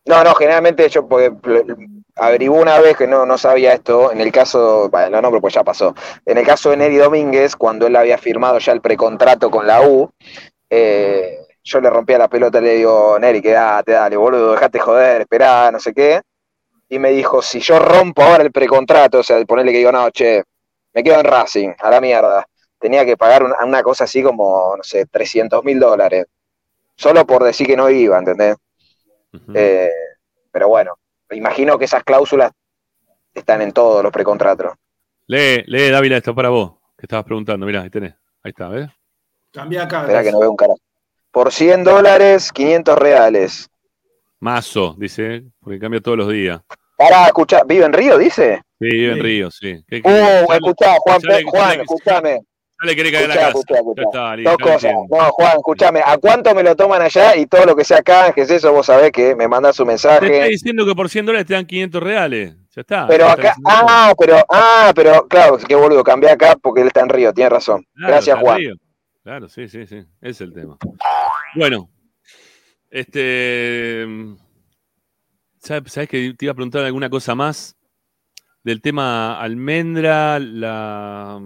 No, 0.05 0.23
no, 0.23 0.33
generalmente 0.35 0.87
yo 0.89 1.07
porque 1.07 1.31
averigué 2.17 2.49
una 2.49 2.79
vez 2.79 2.97
que 2.97 3.07
no, 3.07 3.25
no 3.25 3.37
sabía 3.37 3.73
esto, 3.73 4.11
en 4.11 4.21
el 4.21 4.31
caso, 4.31 4.89
bueno, 4.89 5.09
no 5.09 5.21
nombro 5.21 5.41
pues 5.41 5.53
ya 5.53 5.63
pasó, 5.63 5.93
en 6.25 6.37
el 6.37 6.45
caso 6.45 6.69
de 6.69 6.77
Neri 6.77 6.97
Domínguez, 6.97 7.55
cuando 7.55 7.87
él 7.87 7.95
había 7.95 8.17
firmado 8.17 8.59
ya 8.59 8.71
el 8.73 8.81
precontrato 8.81 9.49
con 9.49 9.67
la 9.67 9.81
U, 9.81 10.09
eh, 10.69 11.39
yo 11.63 11.81
le 11.81 11.89
rompía 11.89 12.17
la 12.17 12.27
pelota 12.27 12.59
y 12.59 12.63
le 12.63 12.75
digo, 12.75 13.17
Neri, 13.19 13.41
quédate, 13.41 13.93
dale, 13.93 14.15
boludo, 14.17 14.51
dejate 14.53 14.79
joder, 14.79 15.21
esperá, 15.21 15.71
no 15.71 15.79
sé 15.79 15.93
qué, 15.93 16.21
y 16.89 16.99
me 16.99 17.11
dijo, 17.11 17.41
si 17.41 17.59
yo 17.59 17.79
rompo 17.79 18.23
ahora 18.23 18.43
el 18.43 18.51
precontrato, 18.51 19.19
o 19.19 19.23
sea, 19.23 19.43
ponerle 19.45 19.71
que 19.71 19.79
digo, 19.79 19.91
no, 19.91 20.09
che, 20.09 20.43
me 20.93 21.03
quedo 21.03 21.19
en 21.19 21.25
Racing, 21.25 21.73
a 21.79 21.89
la 21.89 22.01
mierda, 22.01 22.47
tenía 22.79 23.05
que 23.05 23.17
pagar 23.17 23.43
una, 23.43 23.55
una 23.65 23.83
cosa 23.83 24.05
así 24.05 24.23
como, 24.23 24.75
no 24.77 24.83
sé, 24.83 25.05
300 25.05 25.63
mil 25.63 25.79
dólares, 25.79 26.25
solo 26.95 27.25
por 27.25 27.43
decir 27.43 27.67
que 27.67 27.77
no 27.77 27.89
iba, 27.89 28.17
¿entendés? 28.17 28.55
Eh, 29.53 29.91
pero 30.51 30.69
bueno, 30.69 30.97
imagino 31.31 31.77
que 31.77 31.85
esas 31.85 32.03
cláusulas 32.03 32.51
están 33.33 33.61
en 33.61 33.71
todos 33.71 34.03
los 34.03 34.11
precontratos. 34.11 34.73
Lee, 35.27 35.63
lee, 35.67 35.89
Dávila, 35.89 36.17
esto 36.17 36.33
para 36.33 36.49
vos, 36.49 36.73
que 36.97 37.05
estabas 37.05 37.25
preguntando. 37.25 37.65
Mirá, 37.65 37.81
ahí 37.81 37.89
tenés. 37.89 38.13
Ahí 38.43 38.51
está, 38.51 38.69
¿ves? 38.69 38.89
Cambia 39.51 39.83
acá. 39.83 40.01
Espera 40.01 40.23
que 40.23 40.31
no 40.31 40.39
veo 40.39 40.51
un 40.51 40.55
carajo. 40.57 40.79
Por 41.31 41.51
100 41.51 41.83
dólares, 41.83 42.51
500 42.51 42.97
reales. 42.97 43.69
Mazo, 44.39 44.95
dice, 44.97 45.43
porque 45.59 45.79
cambia 45.79 45.99
todos 46.01 46.17
los 46.17 46.29
días. 46.29 46.61
Para, 46.97 47.25
escuchar, 47.27 47.65
¿vive 47.67 47.85
en 47.85 47.93
Río, 47.93 48.17
dice? 48.17 48.61
Sí, 48.79 48.87
vive 48.87 49.11
en 49.13 49.19
Río, 49.19 49.51
sí. 49.51 49.83
¿Qué- 49.87 50.01
qué- 50.01 50.09
Uh, 50.09 50.51
escuchá, 50.53 50.95
Juan, 50.99 51.19
Juan, 51.47 51.81
escuchame. 51.81 52.39
Ya 52.79 52.87
le 52.87 52.95
querés 52.95 53.11
caer 53.11 53.25
a 53.25 53.27
la 53.27 53.33
Escuchá, 53.47 53.47
casa. 53.47 53.79
escuchá, 53.79 53.79
escuchá. 53.79 54.01
Está, 54.35 54.49
Dos 54.51 54.57
cosas. 54.57 54.93
No, 55.09 55.17
Juan, 55.31 55.51
escúchame. 55.57 56.01
¿A 56.05 56.17
cuánto 56.17 56.53
me 56.53 56.63
lo 56.63 56.75
toman 56.75 57.01
allá? 57.01 57.35
Y 57.35 57.45
todo 57.47 57.65
lo 57.65 57.75
que 57.75 57.83
sea 57.83 57.97
acá, 57.99 58.31
que 58.33 58.41
es 58.41 58.51
eso, 58.51 58.71
vos 58.71 58.85
sabés 58.85 59.11
que 59.11 59.35
me 59.35 59.47
mandás 59.47 59.79
un 59.79 59.87
Te 59.87 59.93
está 59.95 60.19
mensaje. 60.19 60.49
diciendo 60.49 60.85
que 60.85 60.93
por 60.95 61.09
100 61.09 61.25
dólares 61.25 61.47
te 61.47 61.53
dan 61.53 61.65
500 61.65 62.03
reales. 62.03 62.55
Ya 62.75 62.81
está. 62.81 63.07
Pero 63.07 63.27
acá, 63.27 63.55
ah, 63.65 64.13
pero, 64.17 64.37
ah, 64.49 64.91
pero, 64.95 65.27
claro, 65.27 65.57
qué 65.57 65.75
boludo, 65.75 66.03
cambié 66.03 66.29
acá 66.29 66.55
porque 66.61 66.81
él 66.81 66.87
está 66.87 67.01
en 67.01 67.09
Río, 67.09 67.33
tiene 67.33 67.49
razón. 67.49 67.83
Claro, 67.95 68.13
Gracias, 68.13 68.39
Juan. 68.39 68.57
Río. 68.57 68.73
Claro, 69.23 69.49
sí, 69.49 69.67
sí, 69.67 69.85
sí. 69.87 70.05
Es 70.21 70.39
el 70.41 70.53
tema. 70.53 70.77
Bueno, 71.55 71.89
este. 72.91 74.05
¿Sabes 75.59 75.91
sabés 75.91 76.07
que 76.09 76.33
te 76.37 76.45
iba 76.45 76.51
a 76.51 76.55
preguntar 76.55 76.83
alguna 76.85 77.09
cosa 77.09 77.35
más? 77.35 77.75
Del 78.63 78.81
tema 78.81 79.39
almendra, 79.39 80.39
la. 80.39 81.39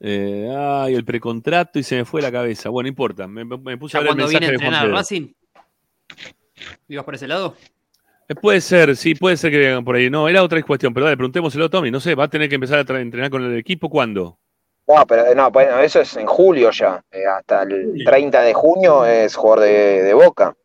Eh, 0.00 0.54
ay, 0.56 0.94
el 0.94 1.04
precontrato 1.04 1.78
y 1.78 1.82
se 1.82 1.96
me 1.96 2.04
fue 2.04 2.20
la 2.22 2.30
cabeza. 2.32 2.68
Bueno, 2.68 2.84
no 2.86 2.88
importa. 2.90 3.26
Me, 3.26 3.44
me 3.44 3.76
puse 3.78 3.96
a 3.96 4.00
ver 4.00 4.08
el 4.10 4.14
cuando 4.16 4.24
mensaje 4.24 4.38
viene 4.40 4.46
a 4.46 4.48
de 4.50 4.54
entrenar 4.54 4.82
Pedro. 4.84 4.96
Racing, 4.96 5.32
¿ibas 6.88 7.04
por 7.04 7.14
ese 7.14 7.26
lado? 7.28 7.54
Eh, 8.28 8.34
Puede 8.34 8.60
ser, 8.60 8.96
sí, 8.96 9.14
puede 9.14 9.36
ser 9.36 9.50
que 9.50 9.58
vengan 9.58 9.84
por 9.84 9.96
ahí. 9.96 10.10
No, 10.10 10.28
era 10.28 10.42
otra 10.42 10.60
cuestión, 10.62 10.92
pero 10.92 11.04
dale, 11.06 11.16
preguntémoselo 11.16 11.66
a 11.66 11.68
Tommy. 11.68 11.90
No 11.90 12.00
sé, 12.00 12.14
¿va 12.14 12.24
a 12.24 12.28
tener 12.28 12.48
que 12.48 12.56
empezar 12.56 12.78
a 12.78 13.00
entrenar 13.00 13.30
con 13.30 13.42
el 13.44 13.56
equipo 13.56 13.88
cuándo? 13.88 14.38
No, 14.88 15.04
pero 15.06 15.34
no, 15.34 15.50
bueno, 15.50 15.78
eso 15.80 16.00
es 16.00 16.16
en 16.16 16.26
julio 16.26 16.70
ya. 16.70 17.04
Eh, 17.10 17.24
hasta 17.26 17.62
el 17.64 18.02
30 18.04 18.40
de 18.42 18.54
junio 18.54 19.04
es 19.04 19.34
jugador 19.34 19.64
de, 19.64 20.02
de 20.02 20.14
Boca. 20.14 20.56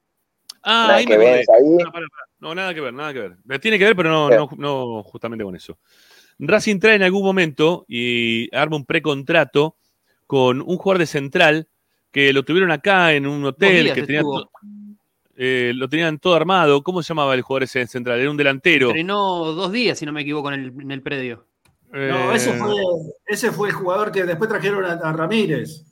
Ah, 0.64 0.94
ahí 0.96 1.06
me 1.06 1.12
que 1.12 1.18
ves 1.18 1.50
ahí, 1.50 1.64
No, 1.70 1.92
pará, 1.92 2.06
pará. 2.12 2.26
No, 2.40 2.54
nada 2.56 2.74
que 2.74 2.82
ver, 2.82 2.94
nada 2.94 3.14
que 3.14 3.20
ver. 3.20 3.38
Me 3.46 3.58
Tiene 3.58 3.80
que 3.80 3.86
ver, 3.86 3.96
pero 3.96 4.10
no, 4.10 4.30
Sí. 4.30 4.36
no, 4.36 4.50
no 4.58 5.04
justamente 5.04 5.44
con 5.44 5.56
eso. 5.56 5.78
Racing 6.48 6.80
trae 6.80 6.96
en 6.96 7.04
algún 7.04 7.24
momento 7.24 7.86
y 7.88 8.54
arma 8.56 8.76
un 8.78 8.86
precontrato 8.86 9.76
con 10.28 10.62
un 10.62 10.78
jugador 10.78 11.00
de 11.00 11.06
central 11.06 11.68
que 12.12 12.34
lo 12.34 12.44
tuvieron 12.44 12.72
acá 12.72 13.14
en 13.14 13.26
un 13.28 13.46
hotel, 13.46 13.94
que 13.94 14.04
tenía 14.04 14.22
eh, 15.38 15.72
lo 15.76 15.88
tenían 15.90 16.20
todo 16.20 16.36
armado. 16.36 16.84
¿Cómo 16.84 17.02
se 17.02 17.10
llamaba 17.10 17.34
el 17.34 17.42
jugador 17.42 17.64
ese 17.64 17.80
de 17.80 17.88
central? 17.88 18.20
Era 18.20 18.30
un 18.30 18.38
delantero. 18.38 18.88
Entrenó 18.88 19.54
dos 19.54 19.72
días, 19.72 19.98
si 19.98 20.06
no 20.06 20.12
me 20.12 20.22
equivoco, 20.22 20.52
en 20.52 20.60
el, 20.60 20.68
en 20.82 20.92
el 20.92 21.02
predio. 21.02 21.46
No, 21.92 22.32
Eh, 22.32 22.36
ese 22.36 22.54
fue, 22.54 22.76
ese 23.26 23.52
fue 23.52 23.70
el 23.70 23.74
jugador 23.74 24.12
que 24.12 24.24
después 24.24 24.50
trajeron 24.50 24.86
a, 24.86 24.94
a 24.94 25.14
Ramírez. 25.14 25.84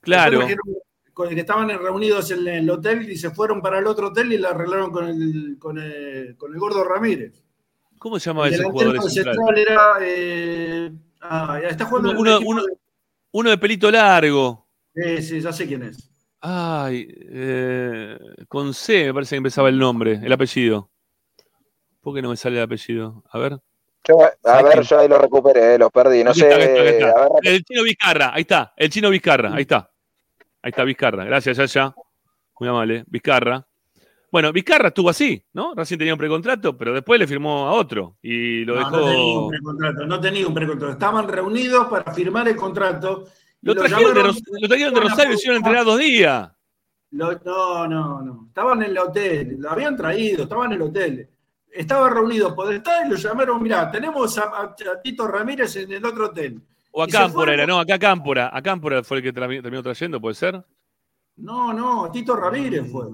Claro. 0.00 0.38
Trajeron- 0.40 0.78
con 1.12 1.28
el 1.28 1.34
que 1.34 1.40
estaban 1.40 1.68
reunidos 1.70 2.30
en 2.30 2.46
el 2.46 2.68
hotel 2.68 3.08
y 3.10 3.16
se 3.16 3.30
fueron 3.30 3.62
para 3.62 3.78
el 3.78 3.86
otro 3.86 4.08
hotel 4.08 4.32
y 4.34 4.38
la 4.38 4.50
arreglaron 4.50 4.90
con 4.90 5.08
el, 5.08 5.56
con 5.58 5.78
el, 5.78 6.36
con 6.36 6.52
el 6.52 6.58
gordo 6.60 6.84
Ramírez. 6.84 7.42
¿Cómo 7.98 8.18
se 8.18 8.30
llamaba 8.30 8.48
El 8.48 8.54
ese 8.54 8.62
jugador 8.64 9.02
central? 9.10 9.34
central 9.36 9.58
era. 9.58 9.94
eh, 10.02 10.90
ah, 11.22 11.60
está 11.68 11.84
jugando 11.86 12.10
Uno, 12.18 12.38
uno- 12.44 12.64
de- 12.64 12.76
uno 13.32 13.50
de 13.50 13.58
pelito 13.58 13.90
largo. 13.90 14.66
Sí, 14.94 15.22
sí, 15.22 15.40
ya 15.40 15.52
sé 15.52 15.66
quién 15.66 15.82
es. 15.82 16.10
Ay, 16.40 17.08
eh, 17.32 18.18
con 18.48 18.72
C 18.74 19.06
me 19.06 19.14
parece 19.14 19.30
que 19.34 19.38
empezaba 19.38 19.68
el 19.68 19.78
nombre, 19.78 20.20
el 20.22 20.32
apellido. 20.32 20.90
¿Por 22.00 22.14
qué 22.14 22.22
no 22.22 22.30
me 22.30 22.36
sale 22.36 22.56
el 22.58 22.62
apellido? 22.62 23.22
A 23.30 23.38
ver. 23.38 23.58
yo, 24.06 24.20
a 24.44 24.62
ver, 24.62 24.82
yo 24.82 24.98
ahí 25.00 25.08
lo 25.08 25.18
recuperé, 25.18 25.76
los 25.78 25.90
perdí. 25.90 26.22
No 26.22 26.32
sé, 26.32 26.48
está, 26.48 26.58
está, 26.62 26.80
aquí 26.82 26.88
está. 26.90 27.10
a 27.10 27.22
ver, 27.24 27.30
El 27.42 27.64
chino 27.64 27.82
Vizcarra, 27.82 28.30
ahí 28.34 28.42
está, 28.42 28.72
el 28.76 28.90
chino 28.90 29.10
Vizcarra, 29.10 29.52
ahí 29.54 29.62
está. 29.62 29.90
Ahí 30.62 30.70
está 30.70 30.84
Vizcarra, 30.84 31.24
gracias, 31.24 31.56
Yaya. 31.56 31.94
Muy 32.60 32.68
amable, 32.68 33.04
Vizcarra. 33.08 33.66
Bueno, 34.36 34.52
Vizcarra 34.52 34.88
estuvo 34.88 35.08
así, 35.08 35.42
¿no? 35.54 35.72
Recién 35.74 35.96
tenía 35.96 36.12
un 36.12 36.18
precontrato, 36.18 36.76
pero 36.76 36.92
después 36.92 37.18
le 37.18 37.26
firmó 37.26 37.68
a 37.68 37.72
otro 37.72 38.18
y 38.20 38.66
lo 38.66 38.74
No, 38.74 38.80
dejó. 38.80 38.90
no 39.00 39.06
tenía 39.08 39.38
un 39.38 39.48
precontrato, 39.48 40.06
no 40.06 40.20
tenía 40.20 40.46
un 40.46 40.52
precontrato. 40.54 40.92
Estaban 40.92 41.26
reunidos 41.26 41.86
para 41.88 42.12
firmar 42.12 42.46
el 42.46 42.54
contrato. 42.54 43.24
lo, 43.62 43.74
trajeron 43.74 44.12
de, 44.12 44.22
Ros- 44.22 44.42
lo 44.60 44.68
trajeron 44.68 44.92
de 44.92 45.00
Rosario 45.00 45.32
y 45.32 45.34
hicieron 45.36 45.56
entrenar 45.56 45.86
dos 45.86 45.98
días. 45.98 46.50
Lo- 47.12 47.32
no, 47.46 47.88
no, 47.88 48.20
no. 48.20 48.44
Estaban 48.48 48.82
en 48.82 48.90
el 48.90 48.98
hotel, 48.98 49.56
lo 49.58 49.70
habían 49.70 49.96
traído, 49.96 50.42
estaban 50.42 50.66
en 50.70 50.82
el 50.82 50.82
hotel. 50.82 51.30
Estaba 51.72 52.10
reunido 52.10 52.54
Podestá 52.54 53.06
y 53.06 53.08
lo 53.08 53.16
llamaron, 53.16 53.62
mirá, 53.62 53.90
tenemos 53.90 54.36
a, 54.36 54.42
a- 54.42 54.64
a 54.64 55.00
Tito 55.02 55.26
Ramírez 55.26 55.74
en 55.76 55.92
el 55.92 56.04
otro 56.04 56.26
hotel. 56.26 56.60
O 56.92 57.02
a 57.02 57.06
Cámpora 57.08 57.54
era, 57.54 57.66
no, 57.66 57.78
acá 57.80 57.98
Cámpora. 57.98 58.50
A 58.52 58.60
Cámpora 58.60 59.02
fue 59.02 59.16
el 59.16 59.22
que 59.22 59.32
terminó 59.32 59.82
trayendo, 59.82 60.20
¿puede 60.20 60.34
ser? 60.34 60.62
No, 61.36 61.72
no, 61.72 62.10
Tito 62.12 62.36
Ramírez 62.36 62.90
fue. 62.92 63.06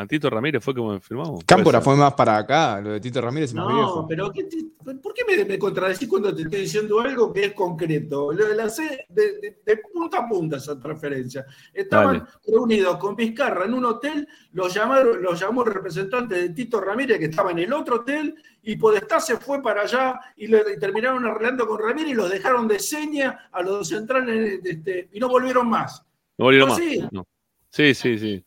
A 0.00 0.06
Tito 0.06 0.30
Ramírez 0.30 0.62
fue 0.62 0.72
como 0.76 1.00
firmamos. 1.00 1.42
Cámpora 1.44 1.80
fue 1.80 1.96
más 1.96 2.14
para 2.14 2.36
acá, 2.36 2.80
lo 2.80 2.90
de 2.92 3.00
Tito 3.00 3.20
Ramírez 3.20 3.50
es 3.50 3.54
más 3.54 3.66
No, 3.66 3.74
viejo. 3.74 4.06
pero 4.08 4.30
¿qué 4.30 4.44
te- 4.44 4.94
¿por 4.94 5.12
qué 5.12 5.24
me, 5.26 5.44
me 5.44 5.58
contradecís 5.58 6.06
cuando 6.08 6.32
te 6.32 6.42
estoy 6.42 6.60
diciendo 6.60 7.00
algo 7.00 7.32
que 7.32 7.46
es 7.46 7.52
concreto? 7.52 8.32
Lo 8.32 8.54
la 8.54 8.68
sé 8.70 9.06
de, 9.08 9.22
de- 9.40 9.58
de 9.66 9.76
punta 9.92 10.18
a 10.18 10.28
punta 10.28 10.58
esa 10.58 10.78
transferencia. 10.78 11.44
Estaban 11.74 12.18
Dale. 12.20 12.30
reunidos 12.46 12.96
con 12.98 13.16
Vizcarra 13.16 13.64
en 13.64 13.74
un 13.74 13.86
hotel, 13.86 14.28
los, 14.52 14.72
llamaron, 14.72 15.20
los 15.20 15.40
llamó 15.40 15.64
el 15.64 15.72
representante 15.74 16.36
de 16.36 16.50
Tito 16.50 16.80
Ramírez 16.80 17.18
que 17.18 17.24
estaba 17.24 17.50
en 17.50 17.58
el 17.58 17.72
otro 17.72 17.96
hotel 17.96 18.36
y 18.62 18.76
Podestá 18.76 19.18
se 19.18 19.36
fue 19.38 19.60
para 19.60 19.82
allá 19.82 20.20
y, 20.36 20.46
le- 20.46 20.74
y 20.76 20.78
terminaron 20.78 21.26
arreglando 21.26 21.66
con 21.66 21.80
Ramírez 21.80 22.12
y 22.12 22.14
los 22.14 22.30
dejaron 22.30 22.68
de 22.68 22.78
seña 22.78 23.48
a 23.50 23.62
los 23.62 23.88
centrales 23.88 24.60
este, 24.62 25.08
y 25.12 25.18
no 25.18 25.28
volvieron 25.28 25.68
más. 25.68 26.04
No 26.38 26.44
volvieron 26.44 26.68
¿Ah, 26.68 26.72
más. 26.74 26.78
sí? 26.80 27.02
No. 27.10 27.26
Sí, 27.68 27.94
sí, 27.94 28.16
sí. 28.16 28.44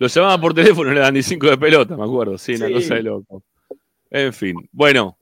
Lo 0.00 0.06
llamaban 0.06 0.40
por 0.40 0.54
teléfono 0.54 0.90
y 0.90 0.94
le 0.94 1.00
daban 1.00 1.12
15 1.14 1.36
de 1.36 1.58
pelota, 1.58 1.94
me 1.94 2.04
acuerdo. 2.04 2.38
Sí, 2.38 2.54
una 2.54 2.68
Sí. 2.68 2.72
cosa 2.72 2.94
de 2.94 3.02
loco. 3.02 3.42
En 4.08 4.32
fin. 4.32 4.56
Bueno, 4.72 5.18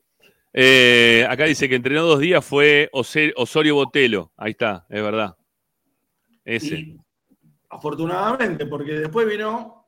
eh, 0.52 1.26
acá 1.28 1.46
dice 1.46 1.68
que 1.68 1.74
entrenó 1.74 2.04
dos 2.04 2.20
días 2.20 2.44
fue 2.44 2.88
Osorio 2.92 3.74
Botelo. 3.74 4.30
Ahí 4.36 4.52
está, 4.52 4.86
es 4.88 5.02
verdad. 5.02 5.34
Ese. 6.44 6.76
Y, 6.76 6.96
afortunadamente, 7.68 8.66
porque 8.66 8.92
después 8.92 9.26
vino 9.28 9.84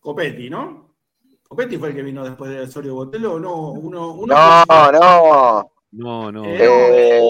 Copetti, 0.00 0.48
¿no? 0.48 0.94
Copetti 1.46 1.76
fue 1.76 1.90
el 1.90 1.96
que 1.96 2.02
vino 2.02 2.24
después 2.24 2.50
de 2.50 2.60
Osorio 2.62 2.94
Botelo, 2.94 3.34
¿o 3.34 3.38
no? 3.38 3.72
Uno, 3.72 4.12
uno 4.14 4.34
no, 4.34 4.92
no. 4.92 5.72
No, 5.92 6.32
no. 6.32 6.44
Eh, 6.46 7.20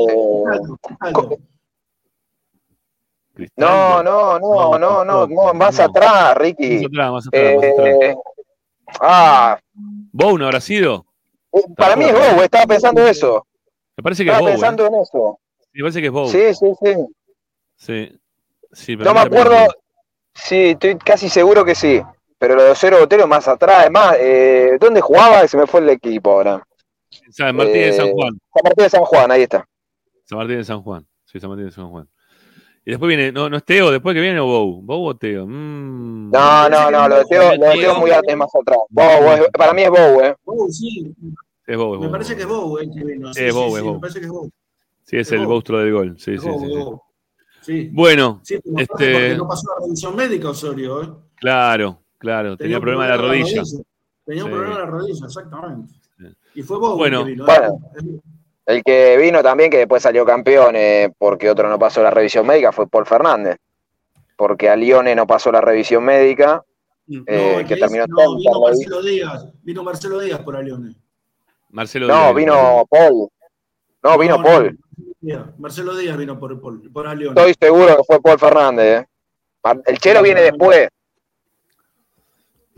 no, 3.57 4.03
no, 4.03 4.39
no, 4.39 4.79
no, 4.79 5.05
no, 5.05 5.27
no, 5.27 5.55
más 5.55 5.81
atrás, 5.81 6.37
Ricky. 6.37 6.77
Más 6.77 6.87
atrás, 6.87 7.13
más 7.13 7.27
atrás, 7.27 7.55
más 7.57 7.65
atrás. 7.65 7.89
Eh, 8.03 8.17
ah, 9.01 9.59
¿Bow 10.13 10.39
no 10.39 10.47
habrá 10.47 10.61
sido? 10.61 11.07
para 11.77 11.97
mí 11.97 12.05
es 12.05 12.13
Bow, 12.13 12.43
estaba 12.43 12.67
pensando 12.67 13.07
eso. 13.07 13.47
Me 13.97 14.03
parece 14.03 14.25
que 14.25 14.31
es 14.31 14.37
Estaba 14.37 14.51
pensando 14.51 14.85
¿eh? 14.85 14.89
en 14.89 14.95
eso. 14.95 15.39
Me 15.73 15.81
parece 15.83 16.01
que 16.01 16.07
es 16.07 16.13
Bow. 16.13 16.29
Sí, 16.29 16.55
sí, 16.55 16.73
sí. 16.83 16.95
Sí. 17.77 18.21
Sí, 18.73 18.97
pero 18.97 19.11
No 19.11 19.15
me 19.15 19.21
acuerdo. 19.21 19.67
Sí, 20.35 20.71
estoy 20.71 20.97
casi 20.97 21.29
seguro 21.29 21.65
que 21.65 21.75
sí. 21.75 22.01
Pero 22.39 22.55
lo 22.55 22.63
de 22.63 22.75
Cero 22.75 22.99
Botero 23.01 23.27
más 23.27 23.47
atrás. 23.49 23.81
Además, 23.81 24.17
eh, 24.19 24.79
¿dónde 24.81 25.01
jugaba? 25.01 25.47
Se 25.47 25.57
me 25.57 25.67
fue 25.67 25.81
el 25.81 25.91
equipo 25.91 26.31
ahora. 26.31 26.63
San 27.31 27.55
Martín 27.55 27.75
de 27.75 27.93
San 27.93 28.11
Juan. 28.13 28.39
San 28.55 28.63
Martín 28.65 28.85
de 28.85 28.91
San 28.91 29.03
Juan, 29.03 29.31
ahí 29.31 29.43
está. 29.43 29.69
San 30.25 30.39
Martín 30.39 30.57
de 30.57 30.65
San 30.65 30.83
Juan. 30.83 31.07
Sí, 31.25 31.41
San 31.41 31.51
Martín 31.51 31.67
de 31.67 31.73
San 31.73 31.91
Juan. 31.91 32.09
Y 32.91 32.95
después 32.95 33.07
viene, 33.07 33.31
no, 33.31 33.49
no 33.49 33.57
es 33.57 33.65
Teo, 33.65 33.93
después 33.93 34.15
que 34.17 34.21
viene 34.21 34.41
o 34.41 34.47
Bow. 34.47 34.83
Bow 34.83 35.05
o 35.07 35.17
Teo. 35.17 35.47
Mm. 35.47 36.31
No, 36.33 36.69
no, 36.69 36.91
no, 36.91 37.09
lo 37.09 37.19
de 37.19 37.25
Teo, 37.27 37.55
lo 37.57 37.67
de 37.69 37.73
Teo 37.79 38.01
muy 38.01 38.11
es 38.11 38.37
más 38.37 38.51
atrás. 38.53 38.79
Bow, 38.89 39.33
es- 39.35 39.49
para 39.57 39.73
mí 39.73 39.83
es 39.83 39.91
Bow, 39.91 40.21
¿eh? 40.21 40.35
Bow, 40.45 40.69
sí. 40.73 41.15
Es 41.69 41.77
Bow, 41.77 41.95
es 41.95 42.01
Me 42.01 42.07
Bow. 42.07 42.11
parece 42.11 42.35
que 42.35 42.43
es 42.43 42.49
Bow, 42.49 42.79
eh, 42.81 42.91
que 42.93 43.05
vino. 43.05 43.33
Sí, 43.33 43.45
es 43.45 43.55
Bow, 43.55 43.69
es 43.77 43.83
Me 43.85 43.89
Bow. 43.91 44.01
parece 44.01 44.19
que 44.19 44.27
es 44.27 44.33
Bow. 44.33 44.51
Sí, 45.05 45.17
es 45.19 45.27
es 45.29 45.33
el 45.35 45.39
Bow. 45.47 45.51
monstruo 45.51 45.79
del 45.79 45.93
gol. 45.93 46.17
Sí, 46.19 46.33
Es 46.33 46.43
sí, 46.43 46.49
Bow, 46.49 46.59
sí, 46.59 46.67
es. 46.67 46.85
Bow. 46.85 47.03
Bueno, 47.93 48.41
Sí, 48.43 48.59
pero 48.65 48.79
este, 48.81 49.37
no 49.37 49.47
pasó 49.47 49.69
la 49.79 49.85
revisión 49.87 50.17
médica 50.17 50.49
Osorio, 50.51 51.03
¿eh? 51.05 51.09
claro, 51.37 52.01
claro, 52.19 52.57
tenía 52.57 52.79
un 52.79 52.83
problema 52.83 53.05
de 53.05 53.11
la 53.11 53.17
rodilla. 53.19 53.63
Tenía 54.25 54.45
un 54.45 54.51
problema 54.51 54.75
en 54.75 54.81
la 54.81 54.87
rodilla, 54.87 55.27
exactamente. 55.27 55.95
Y 56.57 56.63
fue 56.65 56.77
Bow 56.77 56.97
Bueno. 56.97 57.25
que 57.25 57.31
vino. 57.31 57.45
Bueno. 57.47 57.79
El 58.71 58.83
que 58.85 59.17
vino 59.17 59.43
también, 59.43 59.71
que 59.71 59.79
después 59.79 60.03
salió 60.03 60.25
campeón, 60.25 60.75
eh, 60.77 61.13
porque 61.19 61.51
otro 61.51 61.69
no 61.69 61.79
pasó 61.79 62.03
la 62.03 62.11
revisión 62.11 62.47
médica, 62.47 62.71
fue 62.73 62.87
Paul 62.89 63.05
Fernández. 63.07 63.57
Porque 64.37 64.69
a 64.71 64.77
Lione 64.77 65.15
no 65.15 65.27
pasó 65.27 65.51
la 65.51 65.61
revisión 65.61 66.05
médica, 66.05 66.63
No, 67.07 67.25
eh, 67.27 67.65
que 67.67 67.77
terminó 67.77 68.07
no, 68.07 68.37
vino 68.37 68.61
Marcelo 68.61 69.03
Díaz. 69.03 69.47
Vino 69.63 69.83
Marcelo 69.83 70.21
Díaz 70.21 70.41
por 70.41 70.57
Alione. 70.57 70.95
Marcelo 71.71 72.07
No, 72.07 72.21
Díaz. 72.23 72.35
vino 72.35 72.85
Paul. 72.89 73.29
No, 74.03 74.19
vino 74.19 74.37
no, 74.39 74.43
Paul. 74.45 74.79
Marcelo 75.59 75.97
Díaz 75.97 76.17
vino 76.17 76.39
por, 76.39 76.61
por, 76.61 76.93
por 76.93 77.07
Alione. 77.07 77.39
Estoy 77.39 77.55
seguro 77.69 77.97
que 77.97 78.05
fue 78.05 78.21
Paul 78.23 78.39
Fernández. 78.39 79.03
eh. 79.03 79.07
El 79.87 79.99
Chelo 79.99 80.23
viene 80.23 80.43
después. 80.43 80.89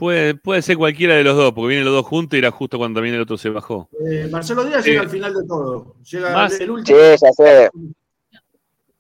Puede, 0.03 0.35
puede 0.35 0.63
ser 0.63 0.77
cualquiera 0.79 1.15
de 1.15 1.23
los 1.23 1.37
dos, 1.37 1.53
porque 1.53 1.69
vienen 1.69 1.85
los 1.85 1.95
dos 1.95 2.05
juntos 2.05 2.35
y 2.37 2.39
era 2.41 2.51
justo 2.51 2.77
cuando 2.77 2.99
también 2.99 3.15
el 3.15 3.21
otro 3.21 3.39
se 3.39 3.51
bajó. 3.51 3.89
Eh, 4.05 4.27
Marcelo 4.33 4.65
Díaz 4.65 4.83
Sí. 4.83 4.91
llega 4.91 5.03
al 5.03 5.09
final 5.09 5.33
de 5.33 5.47
todo. 5.47 5.95
Llega 6.11 6.33
Más- 6.33 6.55
el 6.55 6.67
Sí, 6.67 6.69
último. 6.69 6.99
ya 6.99 7.33
sé. 7.33 7.71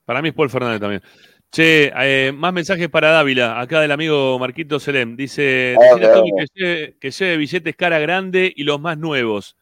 Para 0.04 0.22
mí 0.22 0.28
es 0.28 0.34
Paul 0.36 0.48
Fernández 0.48 0.80
también. 0.80 1.02
Che, 1.50 1.90
eh, 1.96 2.30
más 2.30 2.52
mensajes 2.52 2.88
para 2.88 3.10
Dávila, 3.10 3.60
acá 3.60 3.80
del 3.80 3.90
amigo 3.90 4.38
Marquito 4.38 4.78
Selem. 4.78 5.16
Dice, 5.16 5.42
decirle 5.76 6.06
a 6.06 6.08
dale. 6.10 6.30
que 6.38 6.46
lleve, 6.54 6.96
que 7.00 7.10
lleve 7.10 7.36
billetes 7.36 7.74
cara 7.76 7.98
grande 7.98 8.52
y 8.54 8.62
los 8.62 8.80
más 8.80 8.96
nuevos. 8.96 9.56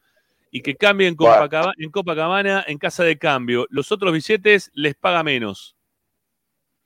Y 0.51 0.61
que 0.61 0.77
cambien. 0.77 1.15
Copacabana- 1.17 1.73
en 1.79 1.91
Copacabana 1.91 2.65
en 2.69 2.77
casa 2.77 3.03
de 3.03 3.17
cambio. 3.17 3.67
Los 3.71 3.91
otros 3.93 4.13
billetes 4.13 4.71
les 4.75 4.95
paga 4.95 5.23
menos. 5.23 5.75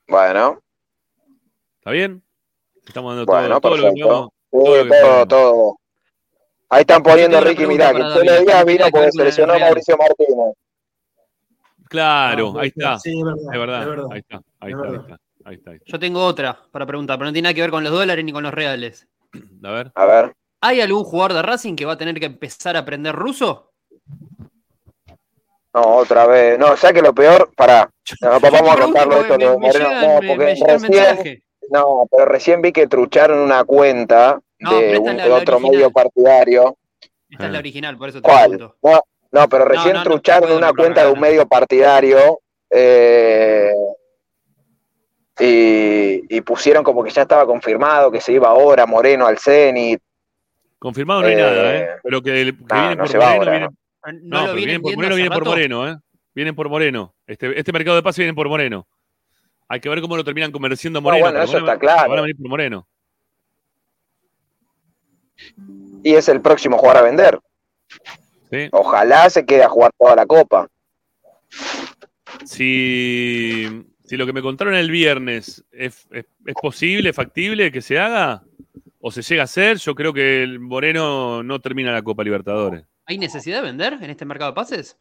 Bueno, 0.07 0.61
¿Está 1.81 1.91
bien? 1.91 2.23
Estamos 2.87 3.17
dando 3.17 3.27
bueno, 3.33 3.61
todo, 3.61 3.61
todo 3.61 3.77
lo 3.79 3.83
que 3.95 4.01
perfecto. 4.01 4.34
Todo 4.63 4.87
todo, 4.89 5.27
todo. 5.27 5.79
Ahí 6.71 6.81
están 6.81 7.03
poniendo 7.03 7.41
Ricky, 7.41 7.67
mirá, 7.67 7.93
que 7.93 7.99
para 8.01 8.15
el 8.15 8.21
Chelo 8.23 8.41
Díaz 8.43 8.65
vino 8.65 8.85
porque 8.91 8.99
ver 9.01 9.11
con 9.11 9.13
se 9.13 9.25
lesionó 9.25 9.53
el 9.53 9.59
Real. 9.59 9.71
Mauricio 9.71 9.97
Martínez. 9.97 10.55
Claro, 11.89 12.55
Ah, 12.57 12.61
ahí 12.63 12.69
está. 12.69 12.99
Sí, 12.99 13.19
es 13.21 13.25
verdad. 13.25 13.43
Es 13.53 13.59
verdad, 13.59 13.81
es 13.83 13.87
verdad. 13.89 14.07
ahí 14.11 14.19
está, 14.21 14.37
ahí 14.61 14.73
Es 14.73 14.77
está, 14.77 14.89
ahí 14.89 14.97
está, 14.97 15.19
ahí 15.45 15.55
está, 15.57 15.71
ahí 15.73 15.79
Yo 15.85 15.99
tengo 15.99 16.25
otra 16.25 16.59
para 16.73 16.87
preguntar, 16.87 17.19
pero 17.19 17.27
no 17.27 17.33
tiene 17.33 17.47
nada 17.47 17.55
que 17.55 17.61
ver 17.61 17.71
con 17.71 17.85
los 17.85 17.93
dólares 17.93 18.25
ni 18.25 18.33
con 18.33 18.43
los 18.43 18.55
reales. 18.55 19.07
A 19.63 19.71
ver. 19.71 19.93
A 19.95 20.05
ver. 20.07 20.35
¿Hay 20.61 20.81
algún 20.81 21.05
jugador 21.05 21.35
de 21.35 21.43
Racing 21.43 21.77
que 21.77 21.85
va 21.85 21.93
a 21.93 21.99
tener 21.99 22.19
que 22.19 22.27
empezar 22.27 22.75
a 22.77 22.81
aprender 22.81 23.15
ruso? 23.15 23.71
No, 25.75 25.81
otra 25.97 26.27
vez. 26.27 26.59
No, 26.59 26.75
ya 26.77 26.93
que 26.93 27.03
lo 27.03 27.13
peor, 27.13 27.51
pará. 27.57 27.91
No, 28.21 28.41
vamos 28.41 28.71
a 28.71 28.77
contarlo 28.81 29.21
esto. 29.21 29.37
me- 29.39 29.59
me 29.59 29.71
llegan- 29.71 30.01
No, 30.01 30.15
porque 30.15 30.37
me 30.39 30.45
recién, 30.47 31.43
no, 31.71 32.07
pero 32.11 32.25
recién 32.27 32.63
vi 32.63 32.73
que 32.73 32.87
trucharon 32.87 33.39
una 33.41 33.65
cuenta 33.65 34.41
No, 34.59 34.79
de, 34.79 34.93
esta 34.95 35.01
un- 35.01 35.09
es 35.11 35.17
la- 35.17 35.23
de 35.25 35.29
la 35.31 35.37
otro 35.37 35.55
original. 35.57 35.73
medio 35.77 35.91
partidario. 35.91 36.77
Esta 37.31 37.47
es 37.47 37.53
la 37.53 37.59
original, 37.59 37.99
por 37.99 38.09
eso 38.09 38.23
te 38.23 38.29
¿Cuál? 38.29 38.51
pregunto. 38.51 38.77
No, 38.83 39.01
no, 39.33 39.49
pero 39.49 39.65
recién 39.65 39.95
no, 39.95 39.99
no, 39.99 40.05
trucharon 40.05 40.53
una 40.53 40.73
cuenta 40.73 41.05
de 41.05 41.13
un 41.13 41.19
medio 41.21 41.47
partidario 41.47 42.39
eh, 42.71 43.73
y, 45.41 46.37
y 46.37 46.41
pusieron 46.43 46.85
como 46.85 47.03
que 47.03 47.11
ya 47.11 47.23
estaba 47.23 47.45
confirmado 47.47 48.11
que 48.11 48.21
se 48.21 48.33
iba 48.33 48.49
ahora 48.49 48.87
Moreno 48.87 49.27
al 49.27 49.39
Zenit. 49.39 50.01
Confirmado 50.79 51.23
no 51.23 51.27
hay 51.29 51.35
Eh, 51.35 51.37
nada, 51.37 51.75
¿eh? 51.77 51.89
Pero 52.03 52.23
que, 52.23 52.31
que 52.33 52.53
no, 52.53 52.55
vienen 52.81 52.99
por 52.99 53.09
Moreno, 53.09 53.25
ahora, 53.27 53.51
vienen, 53.51 53.71
¿No, 54.29 54.41
pero 54.43 54.55
vienen 54.55 54.83
por 54.83 54.95
Moreno, 54.97 55.15
vienen 55.17 55.33
por? 55.33 55.45
Moreno, 55.45 55.89
¿eh? 55.89 55.97
Vienen 56.35 56.55
por 56.55 56.69
Moreno. 56.69 57.15
Este, 57.27 57.59
este 57.59 57.73
mercado 57.73 57.97
de 57.97 58.03
pase 58.03 58.23
viene 58.23 58.35
por 58.35 58.49
Moreno. 58.49 58.87
Hay 59.69 59.81
que 59.81 59.89
ver 59.89 60.01
cómo 60.01 60.17
lo 60.17 60.25
terminan 60.25 60.53
convenciendo 60.53 60.99
a 60.99 61.03
No, 61.03 61.05
Moreno. 61.09 61.25
bueno, 61.25 61.43
eso 61.43 61.59
está 61.59 61.79
claro. 61.79 62.11
Van 62.11 62.19
a 62.19 62.23
venir 62.23 62.37
por 62.37 62.49
Moreno. 62.49 62.87
Y 66.03 66.15
es 66.15 66.29
el 66.29 66.41
próximo 66.41 66.79
jugador 66.79 67.03
a 67.03 67.05
vender. 67.07 67.41
¿sí? 68.51 68.69
Ojalá 68.73 69.29
se 69.31 69.45
quede 69.45 69.63
a 69.65 69.69
jugar 69.69 69.91
toda 69.99 70.17
la 70.17 70.27
copa. 70.27 70.69
Si, 72.45 73.67
si 74.05 74.17
lo 74.17 74.27
que 74.27 74.33
me 74.33 74.43
contaron 74.43 74.75
el 74.75 74.91
viernes 74.91 75.65
es, 75.73 76.07
es- 76.11 76.27
es 76.47 76.55
posible, 76.61 77.13
factible 77.13 77.71
que 77.73 77.81
se 77.81 77.99
haga 77.99 78.43
o 79.01 79.11
se 79.11 79.23
llega 79.23 79.43
a 79.43 79.45
hacer, 79.45 79.79
yo 79.79 79.95
creo 79.95 80.13
que 80.13 80.43
el 80.43 80.61
Moreno 80.61 81.43
no 81.43 81.61
termina 81.61 81.93
la 81.93 82.03
Copa 82.03 82.23
Libertadores. 82.25 82.85
¿Hay 83.07 83.19
necesidad 83.19 83.59
de 83.59 83.65
vender 83.65 83.95
en 84.01 84.11
este 84.11 84.25
mercado 84.25 84.51
de 84.53 84.55
pases? 84.55 84.97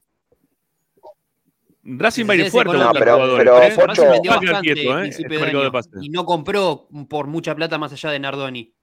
Racing 1.86 2.25
va 2.29 2.34
a 2.34 2.36
ir 2.38 2.49
fuerte 2.49 2.73
No, 2.77 2.91
pero- 2.93 3.61
¿eh? 3.61 3.73
Pocho- 3.75 4.09
vendió 4.09 4.31
bastante 4.31 4.73
quieto, 4.73 4.99
¿eh? 4.99 5.07
Este 5.09 5.27
mercado 5.27 5.63
de 5.65 5.71
pases. 5.71 5.93
y 6.01 6.09
no 6.09 6.25
compró 6.25 6.88
por 7.09 7.27
mucha 7.27 7.55
plata 7.55 7.77
más 7.77 7.91
allá 7.93 8.11
de 8.11 8.19
Nardoni. 8.19 8.73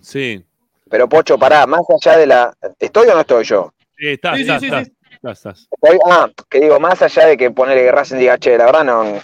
Sí. 0.00 0.44
Pero 0.88 1.08
Pocho, 1.08 1.38
pará, 1.38 1.66
más 1.66 1.80
allá 1.90 2.16
de 2.18 2.26
la. 2.26 2.54
¿Estoy 2.78 3.08
o 3.08 3.14
no 3.14 3.20
estoy 3.20 3.44
yo? 3.44 3.72
Sí, 3.98 4.08
estás, 4.08 4.36
Sí, 4.36 4.44
sí, 4.44 4.50
estás, 4.50 4.60
sí, 4.60 4.66
estás, 4.66 4.86
sí. 4.86 4.92
estás, 5.14 5.38
estás. 5.38 5.68
Estoy- 5.70 5.98
ah, 6.10 6.30
que 6.48 6.60
digo, 6.60 6.78
más 6.78 7.00
allá 7.02 7.26
de 7.26 7.36
que 7.36 7.50
ponerle 7.50 7.82
que 7.84 7.92
Racing 7.92 8.18
diga, 8.18 8.38
che, 8.38 8.56
la 8.56 8.66
verdad 8.66 8.84
no, 8.84 9.20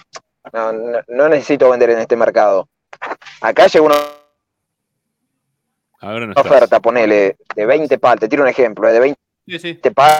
no, 0.51 0.73
no- 1.07 1.29
necesito 1.29 1.69
vender 1.69 1.91
en 1.91 1.99
este 1.99 2.15
mercado. 2.17 2.67
Acá 3.41 3.67
llega 3.67 3.85
una 3.85 3.95
Ahora 5.99 6.25
no 6.25 6.33
estás. 6.33 6.45
oferta, 6.45 6.79
ponele, 6.81 7.37
de 7.55 7.65
20 7.65 7.97
pal, 7.97 8.19
te 8.19 8.27
tiro 8.27 8.43
un 8.43 8.49
ejemplo, 8.49 8.91
de 8.91 8.99
20 8.99 9.19
Sí, 9.47 9.59
sí. 9.59 9.73
pal. 9.95 10.11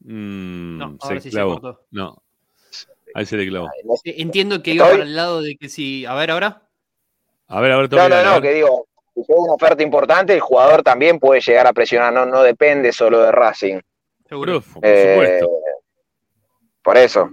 Mm, 0.00 0.78
No, 0.78 0.96
se 1.00 1.06
ahora 1.08 1.20
sí 1.20 1.30
se 1.30 1.34
clavó. 1.36 1.78
No. 1.90 2.22
Ahí 3.14 3.26
se 3.26 3.36
le 3.36 3.46
clavó. 3.48 3.68
Eh, 4.04 4.14
Entiendo 4.18 4.62
que 4.62 4.72
iba 4.74 4.84
Estoy- 4.86 4.98
para 4.98 5.08
el 5.08 5.16
lado 5.16 5.42
de 5.42 5.56
que 5.56 5.68
si. 5.68 6.06
A 6.06 6.14
ver, 6.14 6.30
ahora. 6.30 6.62
A 7.52 7.60
ver, 7.60 7.72
a 7.72 7.76
ver, 7.78 7.92
No, 7.92 8.08
no, 8.08 8.24
no, 8.24 8.40
que 8.40 8.52
digo, 8.54 8.86
si 9.14 9.20
llega 9.20 9.40
una 9.40 9.52
oferta 9.54 9.82
importante, 9.82 10.32
el 10.34 10.40
jugador 10.40 10.82
también 10.82 11.18
puede 11.18 11.40
llegar 11.40 11.66
a 11.66 11.72
presionar, 11.72 12.12
no, 12.12 12.24
no 12.26 12.42
depende 12.42 12.92
solo 12.92 13.20
de 13.20 13.30
Racing. 13.32 13.78
Seguro. 14.28 14.60
Por, 14.62 14.72
por 14.80 14.84
Eh, 14.90 15.12
supuesto. 15.12 15.50
por 16.82 16.96
eso. 16.96 17.30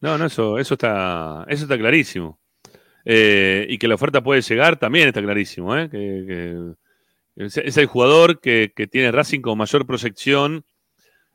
No, 0.00 0.16
no, 0.18 0.26
eso, 0.26 0.58
eso 0.58 0.74
está, 0.74 1.44
eso 1.48 1.64
está 1.64 1.78
clarísimo. 1.78 2.38
Eh, 3.04 3.66
y 3.68 3.78
que 3.78 3.88
la 3.88 3.94
oferta 3.94 4.20
puede 4.22 4.42
llegar 4.42 4.78
también 4.78 5.08
está 5.08 5.22
clarísimo, 5.22 5.76
¿eh? 5.76 5.88
Que, 5.90 6.24
que 6.26 7.44
es, 7.44 7.56
es 7.56 7.76
el 7.76 7.86
jugador 7.86 8.40
que, 8.40 8.72
que 8.74 8.86
tiene 8.86 9.12
Racing 9.12 9.40
con 9.40 9.56
mayor 9.58 9.86
proyección 9.86 10.64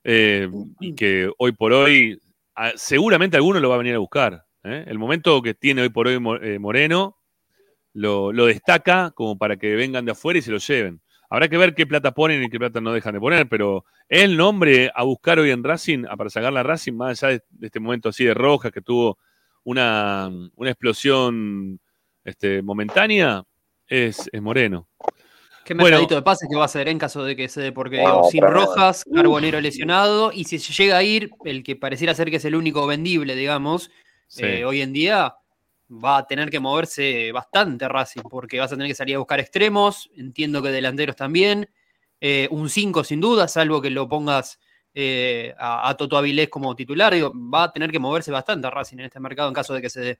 eh, 0.04 0.48
y 0.80 0.94
que 0.94 1.32
hoy 1.38 1.54
por 1.54 1.74
hoy 1.74 2.20
a- 2.56 2.74
seguramente 2.76 3.38
alguno 3.38 3.60
lo 3.60 3.70
va 3.70 3.76
a 3.76 3.80
venir 3.80 3.96
a 3.96 4.00
buscar. 4.00 4.44
¿Eh? 4.66 4.84
El 4.88 5.00
momento 5.00 5.42
que 5.42 5.54
tiene 5.54 5.82
hoy 5.84 5.90
por 5.90 6.08
hoy 6.08 6.16
eh, 6.42 6.60
Moreno 6.60 7.18
lo, 7.94 8.34
lo 8.34 8.46
destaca 8.48 9.12
como 9.12 9.38
para 9.38 9.58
que 9.58 9.76
vengan 9.76 10.04
de 10.06 10.12
afuera 10.12 10.40
y 10.40 10.42
se 10.42 10.52
lo 10.52 10.58
lleven. 10.58 11.02
Habrá 11.30 11.48
que 11.48 11.58
ver 11.58 11.74
qué 11.74 11.88
plata 11.88 12.12
ponen 12.14 12.44
y 12.44 12.50
qué 12.50 12.60
plata 12.60 12.82
no 12.82 12.92
dejan 12.94 13.14
de 13.14 13.20
poner, 13.20 13.48
pero 13.50 13.86
el 14.10 14.38
nombre 14.38 14.92
a 14.94 15.04
buscar 15.04 15.40
hoy 15.40 15.50
en 15.52 15.64
Racing, 15.64 16.06
a- 16.10 16.16
para 16.18 16.30
sacar 16.30 16.52
la 16.54 16.62
Racing, 16.64 16.94
más 16.94 17.24
allá 17.24 17.40
de, 17.50 17.66
este 17.66 17.80
momento 17.80 18.10
así 18.10 18.26
de 18.26 18.34
Rojas, 18.34 18.72
que 18.72 18.82
tuvo 18.82 19.18
una, 19.64 20.30
una 20.56 20.70
explosión 20.70 21.80
este, 22.24 22.62
momentánea, 22.62 23.44
es, 23.88 24.30
es 24.32 24.42
Moreno. 24.42 24.88
¿Qué 25.64 25.74
Bueno. 25.74 25.86
mercadito 25.98 26.14
de 26.16 26.22
pases 26.22 26.48
que 26.48 26.56
va 26.56 26.62
a 26.62 26.66
hacer 26.66 26.88
en 26.90 27.00
caso 27.00 27.24
de 27.24 27.36
que 27.36 27.48
se 27.50 27.60
dé? 27.60 27.72
Porque 27.72 27.98
No, 28.04 28.10
digo, 28.18 28.24
sin 28.30 28.42
pero- 28.42 28.54
Rojas, 28.54 29.04
Carbonero 29.12 29.60
lesionado, 29.62 30.32
y 30.32 30.44
si 30.44 30.60
se 30.60 30.74
llega 30.74 30.98
a 30.98 31.04
ir, 31.04 31.32
el 31.44 31.64
que 31.64 31.76
pareciera 31.76 32.14
ser 32.14 32.30
que 32.30 32.36
es 32.36 32.46
el 32.46 32.54
único 32.56 32.86
vendible, 32.86 33.36
digamos, 33.36 33.90
Sí. 34.36 34.44
eh, 34.46 34.66
hoy 34.66 34.82
en 34.82 34.92
día 34.94 35.34
va 35.90 36.18
a 36.18 36.28
tener 36.28 36.50
que 36.50 36.60
moverse 36.60 37.32
bastante 37.32 37.88
Racing, 37.88 38.24
porque 38.30 38.60
vas 38.60 38.72
a 38.72 38.76
tener 38.76 38.88
que 38.90 38.96
salir 38.96 39.16
a 39.16 39.20
buscar 39.20 39.40
extremos, 39.40 40.10
entiendo 40.18 40.62
que 40.62 40.70
delanteros 40.70 41.16
también. 41.16 41.70
eh, 42.20 42.48
un 42.50 42.70
5 42.70 43.04
sin 43.04 43.22
duda, 43.22 43.48
salvo 43.48 43.82
que 43.82 43.90
lo 43.90 44.08
pongas 44.10 44.60
eh, 44.94 45.54
a, 45.60 45.88
a 45.90 45.96
Toto 45.96 46.18
Avilés 46.18 46.50
como 46.50 46.76
titular. 46.76 47.14
Digo, 47.14 47.32
va 47.36 47.64
a 47.64 47.72
tener 47.72 47.92
que 47.92 48.00
moverse 48.00 48.32
bastante 48.32 48.70
Racing 48.70 48.98
en 49.00 49.06
este 49.06 49.20
mercado 49.20 49.48
en 49.50 49.54
caso 49.54 49.74
de 49.74 49.82
que 49.82 49.90
se 49.90 50.00
dé. 50.02 50.20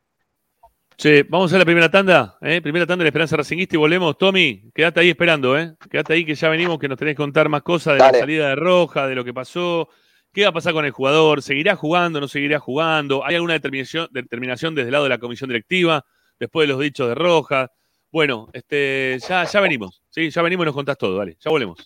Che, 0.98 1.24
vamos 1.24 1.52
a 1.52 1.58
la 1.58 1.66
primera 1.66 1.90
tanda, 1.90 2.38
¿eh? 2.42 2.62
Primera 2.62 2.86
tanda 2.86 3.02
de 3.02 3.06
la 3.06 3.10
Esperanza 3.10 3.36
Racingista 3.36 3.76
y 3.76 3.80
volvemos. 3.80 4.18
Tommy, 4.18 4.70
quédate 4.74 5.00
ahí 5.02 5.10
esperando, 5.10 5.58
¿eh? 5.58 5.76
Quédate 5.90 6.14
ahí 6.14 6.26
que 6.26 6.36
ya 6.36 6.48
venimos, 6.50 6.80
que 6.80 6.88
nos 6.88 6.98
tenés 6.98 7.14
que 7.14 7.18
contar 7.18 7.50
más 7.50 7.64
cosas 7.64 7.96
de 7.96 8.00
Dale. 8.00 8.14
la 8.14 8.20
salida 8.20 8.48
de 8.50 8.56
Roja, 8.56 9.08
de 9.08 9.16
lo 9.16 9.24
que 9.26 9.34
pasó. 9.34 9.90
¿Qué 10.36 10.44
va 10.44 10.50
a 10.50 10.52
pasar 10.52 10.74
con 10.74 10.84
el 10.84 10.92
jugador? 10.92 11.42
¿Seguirá 11.42 11.78
jugando? 11.78 12.20
¿No 12.20 12.28
seguirá 12.28 12.60
jugando? 12.60 13.24
¿Hay 13.26 13.36
alguna 13.36 13.54
determinación, 13.54 14.10
determinación 14.12 14.76
desde 14.76 14.90
el 14.90 14.92
lado 14.92 15.06
de 15.06 15.10
la 15.12 15.18
comisión 15.18 15.48
directiva 15.48 16.06
después 16.38 16.68
de 16.68 16.74
los 16.74 16.82
dichos 16.82 17.08
de 17.08 17.16
Roja? 17.16 17.72
Bueno, 18.12 18.50
este, 18.52 19.18
ya, 19.26 19.46
ya 19.46 19.62
venimos, 19.62 20.04
¿sí? 20.10 20.30
Ya 20.30 20.42
venimos 20.42 20.66
y 20.66 20.68
nos 20.68 20.76
contás 20.76 20.98
todo, 20.98 21.18
dale, 21.18 21.38
ya 21.40 21.50
volvemos. 21.50 21.78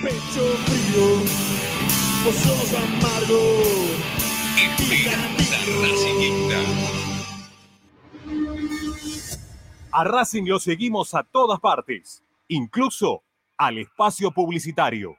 Pecho 0.00 0.46
frío, 0.64 1.04
vos 2.24 2.34
sos 2.34 2.72
amargo. 2.72 3.68
A 9.92 10.04
Racing 10.04 10.44
lo 10.46 10.58
seguimos 10.58 11.14
a 11.14 11.22
todas 11.22 11.60
partes, 11.60 12.24
incluso 12.48 13.24
al 13.58 13.76
espacio 13.76 14.30
publicitario. 14.30 15.18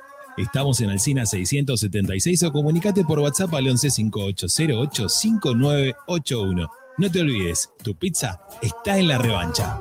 Estamos 0.37 0.79
en 0.79 0.89
Alcina 0.89 1.25
676 1.25 2.43
o 2.43 2.51
comunicate 2.51 3.03
por 3.03 3.19
WhatsApp 3.19 3.53
al 3.53 3.67
11 3.67 3.89
5808 3.89 5.09
5981. 5.09 6.71
No 6.97 7.11
te 7.11 7.21
olvides, 7.21 7.69
tu 7.83 7.95
pizza 7.95 8.41
está 8.61 8.97
en 8.97 9.07
la 9.09 9.17
revancha. 9.17 9.79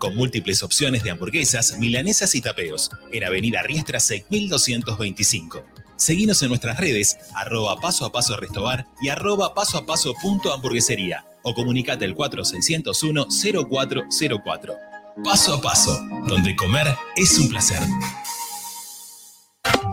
con 0.00 0.16
múltiples 0.16 0.64
opciones 0.64 1.04
de 1.04 1.12
hamburguesas, 1.12 1.78
milanesas 1.78 2.34
y 2.34 2.40
tapeos, 2.40 2.90
en 3.12 3.22
Avenida 3.22 3.62
Riestra 3.62 4.00
6225. 4.00 5.64
Seguinos 5.94 6.42
en 6.42 6.48
nuestras 6.48 6.80
redes, 6.80 7.18
arroba 7.34 7.76
paso 7.76 8.06
a 8.06 8.10
paso 8.10 8.36
restobar 8.36 8.86
y 9.00 9.10
arroba 9.10 9.54
paso 9.54 9.78
a 9.78 9.86
paso 9.86 10.14
punto 10.20 10.52
hamburguesería 10.52 11.24
o 11.42 11.54
comunicate 11.54 12.06
al 12.06 12.14
4601 12.14 13.28
0404. 13.68 14.74
Paso 15.22 15.54
a 15.54 15.60
paso, 15.60 16.00
donde 16.26 16.56
comer 16.56 16.86
es 17.14 17.38
un 17.38 17.50
placer. 17.50 17.80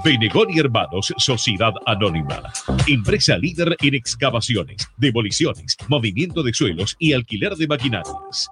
Benegón 0.04 0.48
y 0.52 0.60
Hermanos, 0.60 1.14
Sociedad 1.18 1.74
Anónima. 1.86 2.42
Empresa 2.88 3.38
líder 3.38 3.76
en 3.82 3.96
excavaciones, 3.96 4.88
demoliciones, 4.96 5.76
movimiento 5.90 6.44
de 6.44 6.54
suelos 6.54 6.96
y 6.98 7.12
alquiler 7.12 7.56
de 7.56 7.68
maquinarias. 7.68 8.50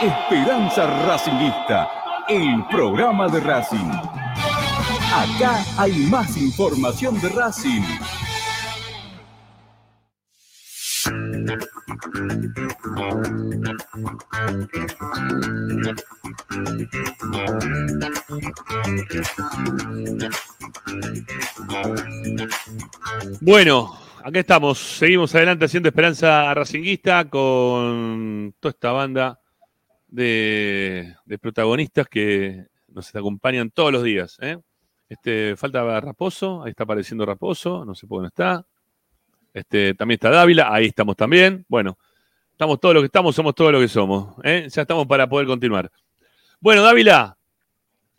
Esperanza 0.00 0.86
Racingista, 1.06 1.90
el 2.28 2.64
programa 2.70 3.26
de 3.26 3.40
Racing. 3.40 3.90
Acá 5.12 5.64
hay 5.76 6.06
más 6.08 6.36
información 6.36 7.20
de 7.20 7.28
Racing. 7.30 7.82
Bueno, 23.40 23.98
acá 24.22 24.38
estamos. 24.38 24.78
Seguimos 24.78 25.34
adelante 25.34 25.64
haciendo 25.64 25.88
Esperanza 25.88 26.54
Racinguista 26.54 27.28
con 27.28 28.54
toda 28.60 28.70
esta 28.70 28.92
banda 28.92 29.40
de, 30.08 31.14
protagonistas 31.40 32.08
que 32.08 32.66
nos 32.88 33.14
acompañan 33.14 33.70
todos 33.70 33.92
los 33.92 34.02
días. 34.02 34.36
¿eh? 34.40 34.58
Este, 35.08 35.56
falta 35.56 36.00
Raposo, 36.00 36.62
ahí 36.62 36.70
está 36.70 36.84
apareciendo 36.84 37.24
Raposo, 37.24 37.84
no 37.84 37.94
sé 37.94 38.06
por 38.06 38.18
dónde 38.18 38.28
está. 38.28 38.64
Este, 39.54 39.94
también 39.94 40.16
está 40.16 40.30
Dávila, 40.30 40.72
ahí 40.72 40.86
estamos 40.86 41.16
también. 41.16 41.64
Bueno, 41.68 41.98
estamos 42.52 42.78
todos 42.80 42.94
lo 42.94 43.00
que 43.00 43.06
estamos, 43.06 43.34
somos 43.34 43.54
todo 43.54 43.72
lo 43.72 43.80
que 43.80 43.88
somos. 43.88 44.34
¿eh? 44.44 44.68
Ya 44.70 44.82
estamos 44.82 45.06
para 45.06 45.28
poder 45.28 45.46
continuar. 45.46 45.90
Bueno, 46.60 46.82
Dávila, 46.82 47.36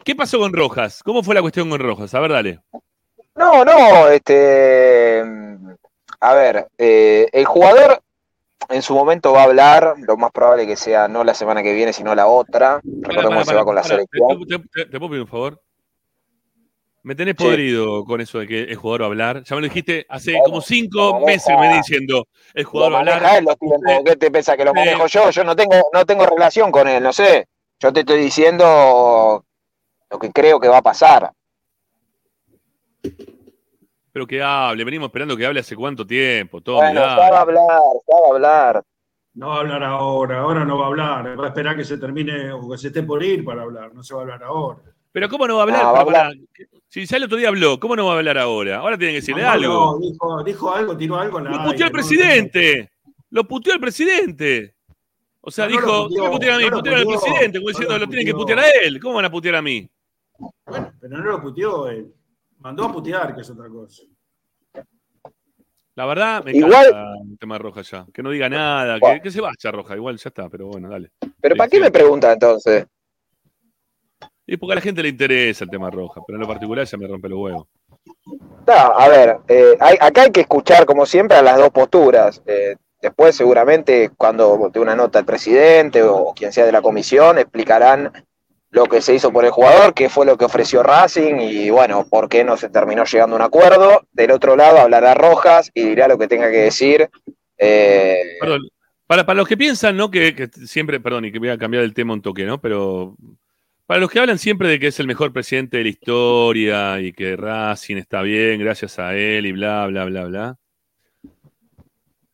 ¿qué 0.03 0.15
pasó 0.15 0.39
con 0.39 0.53
Rojas? 0.53 1.03
¿Cómo 1.03 1.23
fue 1.23 1.35
la 1.35 1.41
cuestión 1.41 1.69
con 1.69 1.79
Rojas? 1.79 2.13
A 2.13 2.19
ver, 2.19 2.31
dale. 2.31 2.59
No, 3.35 3.63
no, 3.63 4.07
este. 4.09 5.23
A 6.21 6.33
ver, 6.33 6.67
eh, 6.77 7.27
el 7.31 7.45
jugador 7.45 8.01
en 8.69 8.81
su 8.81 8.93
momento 8.93 9.33
va 9.33 9.41
a 9.41 9.45
hablar, 9.45 9.95
lo 9.99 10.15
más 10.17 10.31
probable 10.31 10.65
que 10.67 10.75
sea 10.75 11.07
no 11.07 11.23
la 11.23 11.33
semana 11.33 11.63
que 11.63 11.73
viene, 11.73 11.91
sino 11.93 12.13
la 12.15 12.27
otra. 12.27 12.79
Recordemos 13.01 13.39
que 13.43 13.49
se 13.49 13.55
va 13.55 13.65
con 13.65 13.75
la 13.75 13.83
selección. 13.83 14.27
¿Te, 14.47 14.59
te- 14.59 14.85
te 14.89 14.99
puedo 14.99 15.09
pedir 15.09 15.21
un 15.23 15.27
favor? 15.27 15.61
Me 17.01 17.15
tenés 17.15 17.35
Sí. 17.37 17.43
podrido 17.45 18.03
con 18.03 18.19
eso 18.21 18.39
de 18.39 18.47
que 18.47 18.63
el 18.63 18.75
jugador 18.75 19.01
va 19.01 19.05
a 19.05 19.07
hablar. 19.07 19.43
Ya 19.43 19.55
me 19.55 19.61
lo 19.61 19.67
dijiste 19.67 20.05
hace 20.09 20.37
como 20.45 20.61
cinco 20.61 21.21
meses 21.25 21.55
me 21.57 21.73
diciendo, 21.77 22.27
el 22.53 22.65
jugador 22.65 22.93
va 22.93 22.97
a 22.97 22.99
hablar. 23.01 23.43
los 23.43 23.57
tiempos. 23.57 23.81
¿Qué 24.05 24.15
te 24.17 24.29
piensas 24.31 24.57
que 24.57 24.65
lo 24.65 24.73
manejo 24.73 25.07
yo? 25.07 25.29
Yo 25.31 25.43
no 25.45 25.55
tengo, 25.55 25.75
no 25.93 26.05
tengo 26.05 26.25
relación 26.25 26.71
con 26.71 26.87
él, 26.87 27.01
no 27.01 27.13
sé. 27.13 27.47
Yo 27.79 27.93
te 27.93 28.01
estoy 28.01 28.19
diciendo 28.19 29.43
lo 30.11 30.19
que 30.19 30.31
creo 30.31 30.59
que 30.59 30.67
va 30.67 30.77
a 30.79 30.81
pasar. 30.81 31.31
Pero 34.19 34.27
que 34.27 34.43
hable, 34.43 34.83
venimos 34.83 35.05
esperando 35.07 35.37
que 35.37 35.45
hable 35.45 35.61
hace 35.61 35.77
cuánto 35.77 36.05
tiempo, 36.05 36.59
todo. 36.59 36.75
Bueno, 36.75 36.99
ya 36.99 37.05
va 37.31 37.37
a 37.37 37.41
hablar, 37.41 37.63
ya 38.05 38.15
va 38.21 38.27
a 38.27 38.33
hablar. 38.33 38.83
No 39.33 39.47
va 39.47 39.55
a 39.55 39.59
hablar 39.61 39.83
ahora, 39.85 40.39
ahora 40.39 40.65
no 40.65 40.77
va 40.77 40.83
a 40.83 40.87
hablar. 40.89 41.39
Va 41.39 41.45
a 41.45 41.47
esperar 41.47 41.77
que 41.77 41.85
se 41.85 41.97
termine 41.97 42.51
o 42.51 42.69
que 42.69 42.77
se 42.77 42.87
esté 42.87 43.01
por 43.03 43.23
ir 43.23 43.45
para 43.45 43.61
hablar. 43.61 43.93
No 43.93 44.03
se 44.03 44.13
va 44.13 44.19
a 44.19 44.23
hablar 44.23 44.43
ahora. 44.43 44.79
Pero 45.13 45.29
¿cómo 45.29 45.47
no 45.47 45.55
va 45.55 45.61
a 45.61 45.63
hablar? 45.63 45.81
Ah, 45.85 45.91
va 45.93 46.01
a 46.01 46.05
Pero 46.05 46.17
hablar. 46.17 46.33
pará, 46.57 46.69
Si 46.89 47.05
ya 47.05 47.15
el 47.15 47.23
otro 47.23 47.37
día 47.37 47.47
habló, 47.47 47.79
¿cómo 47.79 47.95
no 47.95 48.07
va 48.07 48.15
a 48.15 48.17
hablar 48.17 48.37
ahora? 48.37 48.79
Ahora 48.79 48.97
tiene 48.97 49.13
que 49.13 49.19
decirle 49.21 49.41
No, 49.43 49.49
algo. 49.51 49.73
no, 49.73 49.99
dijo, 49.99 50.43
dijo 50.43 50.75
algo, 50.75 50.97
tiró 50.97 51.15
algo. 51.15 51.37
en 51.37 51.43
la 51.45 51.49
Lo 51.51 51.55
aire, 51.59 51.71
puteó 51.71 51.85
el 51.85 51.91
no, 51.93 51.95
presidente. 51.97 52.91
Lo 53.29 53.43
puteó 53.45 53.73
el 53.73 53.79
presidente. 53.79 54.75
O 55.39 55.49
sea, 55.49 55.65
No, 55.65 55.75
no 55.75 55.79
lo 55.79 55.85
dijo, 55.87 56.03
puteó, 56.03 56.09
¿qué 56.09 56.21
me 56.29 56.29
putean 56.35 56.53
a 56.55 56.57
mí? 56.57 56.69
Putearon 56.71 56.99
al 56.99 57.07
presidente, 57.07 57.59
como 57.59 57.63
no 57.63 57.69
diciendo, 57.69 57.93
lo 57.93 57.99
lo 57.99 58.07
tienen 58.09 58.25
que 58.25 58.33
putear 58.33 58.59
a 58.59 58.69
él. 58.83 58.99
¿Cómo 58.99 59.15
van 59.15 59.25
a 59.25 59.31
putear 59.31 59.55
a 59.55 59.61
mí? 59.61 59.89
Pero 60.99 61.17
no 61.17 61.23
lo 61.23 61.41
puteó 61.41 61.87
él. 61.87 62.13
Mandó 62.59 62.85
a 62.85 62.91
putear, 62.91 63.33
que 63.35 63.41
es 63.41 63.49
otra 63.49 63.67
cosa. 63.69 64.03
La 65.95 66.05
verdad, 66.05 66.43
me 66.43 66.51
Igual- 66.51 66.87
encanta 66.87 67.13
el 67.29 67.37
tema 67.37 67.55
de 67.55 67.59
Roja 67.59 67.81
ya. 67.81 68.05
Que 68.13 68.23
no 68.23 68.29
diga 68.29 68.47
nada, 68.49 68.99
que, 68.99 69.21
que 69.21 69.31
se 69.31 69.41
vaya 69.41 69.71
Roja. 69.71 69.95
Igual 69.95 70.17
ya 70.17 70.29
está, 70.29 70.47
pero 70.49 70.67
bueno, 70.67 70.89
dale. 70.89 71.11
¿Pero 71.41 71.55
para 71.55 71.69
qué 71.69 71.79
me 71.79 71.91
pregunta 71.91 72.31
entonces? 72.31 72.85
Y 74.45 74.57
porque 74.57 74.73
a 74.73 74.75
la 74.75 74.81
gente 74.81 75.03
le 75.03 75.09
interesa 75.09 75.63
el 75.63 75.69
tema 75.69 75.89
Roja, 75.91 76.21
pero 76.25 76.37
en 76.37 76.41
lo 76.41 76.47
particular 76.47 76.85
ya 76.85 76.97
me 76.97 77.07
rompe 77.07 77.29
los 77.29 77.39
huevos. 77.39 77.67
No, 78.65 78.73
a 78.73 79.07
ver, 79.09 79.37
eh, 79.47 79.77
hay- 79.79 79.97
acá 79.99 80.23
hay 80.23 80.31
que 80.31 80.41
escuchar, 80.41 80.85
como 80.85 81.05
siempre, 81.05 81.37
a 81.37 81.41
las 81.43 81.57
dos 81.57 81.69
posturas. 81.69 82.41
Eh, 82.47 82.75
después, 83.01 83.35
seguramente, 83.35 84.09
cuando 84.17 84.69
de 84.73 84.79
una 84.79 84.95
nota 84.95 85.19
el 85.19 85.25
presidente 85.25 86.01
o 86.01 86.33
quien 86.33 86.51
sea 86.53 86.65
de 86.65 86.71
la 86.71 86.81
comisión, 86.81 87.37
explicarán 87.37 88.11
lo 88.71 88.85
que 88.85 89.01
se 89.01 89.15
hizo 89.15 89.31
por 89.31 89.45
el 89.45 89.51
jugador, 89.51 89.93
qué 89.93 90.09
fue 90.09 90.25
lo 90.25 90.37
que 90.37 90.45
ofreció 90.45 90.83
Racing 90.83 91.35
y, 91.39 91.69
bueno, 91.69 92.05
por 92.07 92.29
qué 92.29 92.43
no 92.43 92.55
se 92.55 92.69
terminó 92.69 93.03
llegando 93.03 93.35
a 93.35 93.39
un 93.39 93.45
acuerdo. 93.45 94.07
Del 94.11 94.31
otro 94.31 94.55
lado, 94.55 94.79
hablará 94.79 95.15
Rojas 95.15 95.71
y 95.73 95.83
dirá 95.83 96.07
lo 96.07 96.17
que 96.17 96.27
tenga 96.27 96.51
que 96.51 96.57
decir. 96.57 97.09
Eh, 97.57 98.37
para, 99.07 99.25
para 99.25 99.37
los 99.37 99.47
que 99.47 99.57
piensan, 99.57 99.97
¿no? 99.97 100.11
Que, 100.11 100.35
que 100.35 100.49
siempre, 100.67 100.99
perdón, 100.99 101.25
y 101.25 101.31
que 101.31 101.39
voy 101.39 101.49
a 101.49 101.57
cambiar 101.57 101.83
el 101.83 101.93
tema 101.93 102.13
un 102.13 102.21
toque, 102.21 102.45
¿no? 102.45 102.61
Pero 102.61 103.15
para 103.87 103.99
los 103.99 104.11
que 104.11 104.19
hablan 104.19 104.37
siempre 104.37 104.67
de 104.67 104.79
que 104.79 104.87
es 104.87 104.99
el 104.99 105.07
mejor 105.07 105.33
presidente 105.33 105.77
de 105.77 105.83
la 105.83 105.89
historia 105.89 107.01
y 107.01 107.11
que 107.11 107.35
Racing 107.35 107.97
está 107.97 108.21
bien 108.21 108.59
gracias 108.59 108.99
a 108.99 109.15
él 109.15 109.47
y 109.47 109.51
bla, 109.51 109.87
bla, 109.87 110.05
bla, 110.05 110.25
bla. 110.25 110.57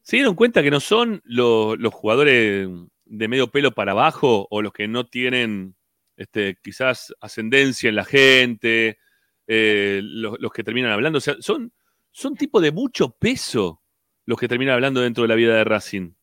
¿Se 0.02 0.18
dieron 0.18 0.36
cuenta 0.36 0.62
que 0.62 0.70
no 0.70 0.82
son 0.82 1.22
los, 1.24 1.80
los 1.80 1.94
jugadores 1.94 2.68
de 3.06 3.28
medio 3.30 3.48
pelo 3.48 3.72
para 3.72 3.94
abajo 3.94 4.48
o 4.50 4.62
los 4.62 4.74
que 4.74 4.90
no 4.90 5.06
tienen 5.06 5.76
este, 6.16 6.58
quizás 6.64 7.14
ascendencia 7.20 7.90
en 7.90 7.96
la 7.96 8.06
gente, 8.06 9.00
eh, 9.48 10.02
los, 10.04 10.40
los 10.40 10.52
que 10.52 10.64
terminan 10.64 10.92
hablando? 10.92 11.18
O 11.18 11.22
sea, 11.22 11.36
son, 11.40 11.74
son 12.12 12.36
tipos 12.36 12.62
de 12.62 12.72
mucho 12.72 13.10
peso 13.12 13.82
los 14.26 14.40
que 14.40 14.48
terminan 14.48 14.76
hablando 14.76 15.02
dentro 15.02 15.24
de 15.24 15.28
la 15.28 15.36
vida 15.36 15.56
de 15.56 15.64
Racing. 15.64 16.14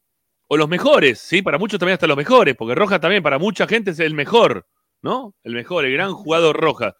O 0.48 0.56
los 0.56 0.68
mejores, 0.68 1.18
¿sí? 1.18 1.40
Para 1.40 1.58
muchos 1.58 1.78
también 1.78 1.94
hasta 1.94 2.06
los 2.06 2.16
mejores, 2.16 2.54
porque 2.56 2.74
Roja 2.74 3.00
también 3.00 3.22
para 3.22 3.38
mucha 3.38 3.66
gente 3.66 3.92
es 3.92 4.00
el 4.00 4.14
mejor, 4.14 4.66
¿no? 5.00 5.34
El 5.42 5.54
mejor, 5.54 5.84
el 5.84 5.92
gran 5.92 6.12
jugador 6.12 6.56
Roja. 6.56 6.96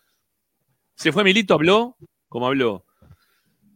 Se 0.95 1.12
fue 1.12 1.24
Milito, 1.24 1.55
habló, 1.55 1.97
como 2.28 2.47
habló. 2.47 2.86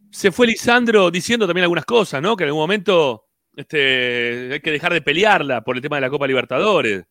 Se 0.09 0.31
fue 0.31 0.47
Lisandro 0.47 1.11
diciendo 1.11 1.45
también 1.45 1.63
algunas 1.63 1.85
cosas, 1.85 2.21
¿no? 2.21 2.35
Que 2.35 2.45
en 2.45 2.49
algún 2.49 2.63
momento 2.63 3.25
este, 3.55 4.53
hay 4.53 4.59
que 4.61 4.71
dejar 4.71 4.93
de 4.93 5.01
pelearla 5.01 5.63
por 5.63 5.75
el 5.75 5.81
tema 5.81 5.97
de 5.97 6.01
la 6.01 6.09
Copa 6.09 6.27
Libertadores. 6.27 7.05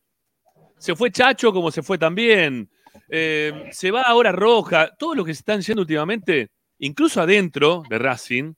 Se 0.77 0.95
fue 0.95 1.11
Chacho, 1.11 1.51
como 1.51 1.71
se 1.71 1.81
fue 1.81 1.97
también. 1.97 2.69
Eh, 3.09 3.69
se 3.71 3.91
va 3.91 4.03
ahora 4.03 4.31
Roja. 4.31 4.95
Todo 4.97 5.15
lo 5.15 5.25
que 5.25 5.33
se 5.33 5.39
están 5.39 5.61
yendo 5.61 5.81
últimamente, 5.81 6.49
incluso 6.79 7.21
adentro 7.21 7.83
de 7.89 7.97
Racing, 7.97 8.53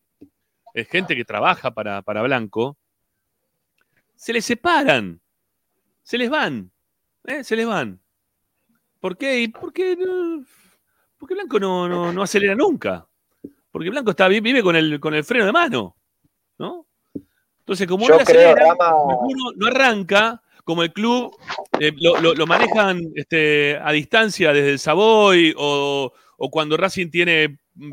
es 0.73 0.87
gente 0.87 1.15
que 1.15 1.25
trabaja 1.25 1.71
para, 1.71 2.01
para 2.01 2.21
Blanco, 2.21 2.77
se 4.15 4.33
les 4.33 4.45
separan, 4.45 5.19
se 6.03 6.17
les 6.17 6.29
van, 6.29 6.71
¿eh? 7.25 7.43
se 7.43 7.55
les 7.55 7.65
van. 7.65 7.99
¿Por 8.99 9.17
qué? 9.17 9.39
¿Y 9.41 9.47
por 9.47 9.71
qué 9.71 9.95
no? 9.95 10.43
Porque 11.17 11.33
Blanco 11.33 11.59
no, 11.59 11.87
no, 11.87 12.11
no 12.11 12.21
acelera 12.21 12.53
nunca. 12.53 13.07
Porque 13.71 13.89
Blanco 13.89 14.11
está, 14.11 14.27
vive 14.27 14.61
con 14.61 14.75
el, 14.75 14.99
con 14.99 15.13
el 15.13 15.23
freno 15.23 15.45
de 15.45 15.51
mano, 15.51 15.95
¿no? 16.57 16.85
Entonces, 17.59 17.87
como 17.87 18.07
Yo 18.07 18.17
no 18.17 18.25
creo, 18.25 18.51
acelera, 18.51 18.73
Rama- 18.73 18.95
no 19.55 19.67
arranca, 19.67 20.41
como 20.69 20.83
el 20.83 20.93
club 20.93 21.35
eh, 21.79 21.91
lo, 21.97 22.45
manejan 22.45 23.01
este, 23.15 23.75
a 23.81 23.91
distancia 23.91 24.53
desde 24.53 24.69
el 24.69 24.77
Savoy 24.77 25.51
o, 25.57 26.13
cuando 26.51 26.77
Racing 26.77 27.09
tiene 27.09 27.57
mm, 27.73 27.91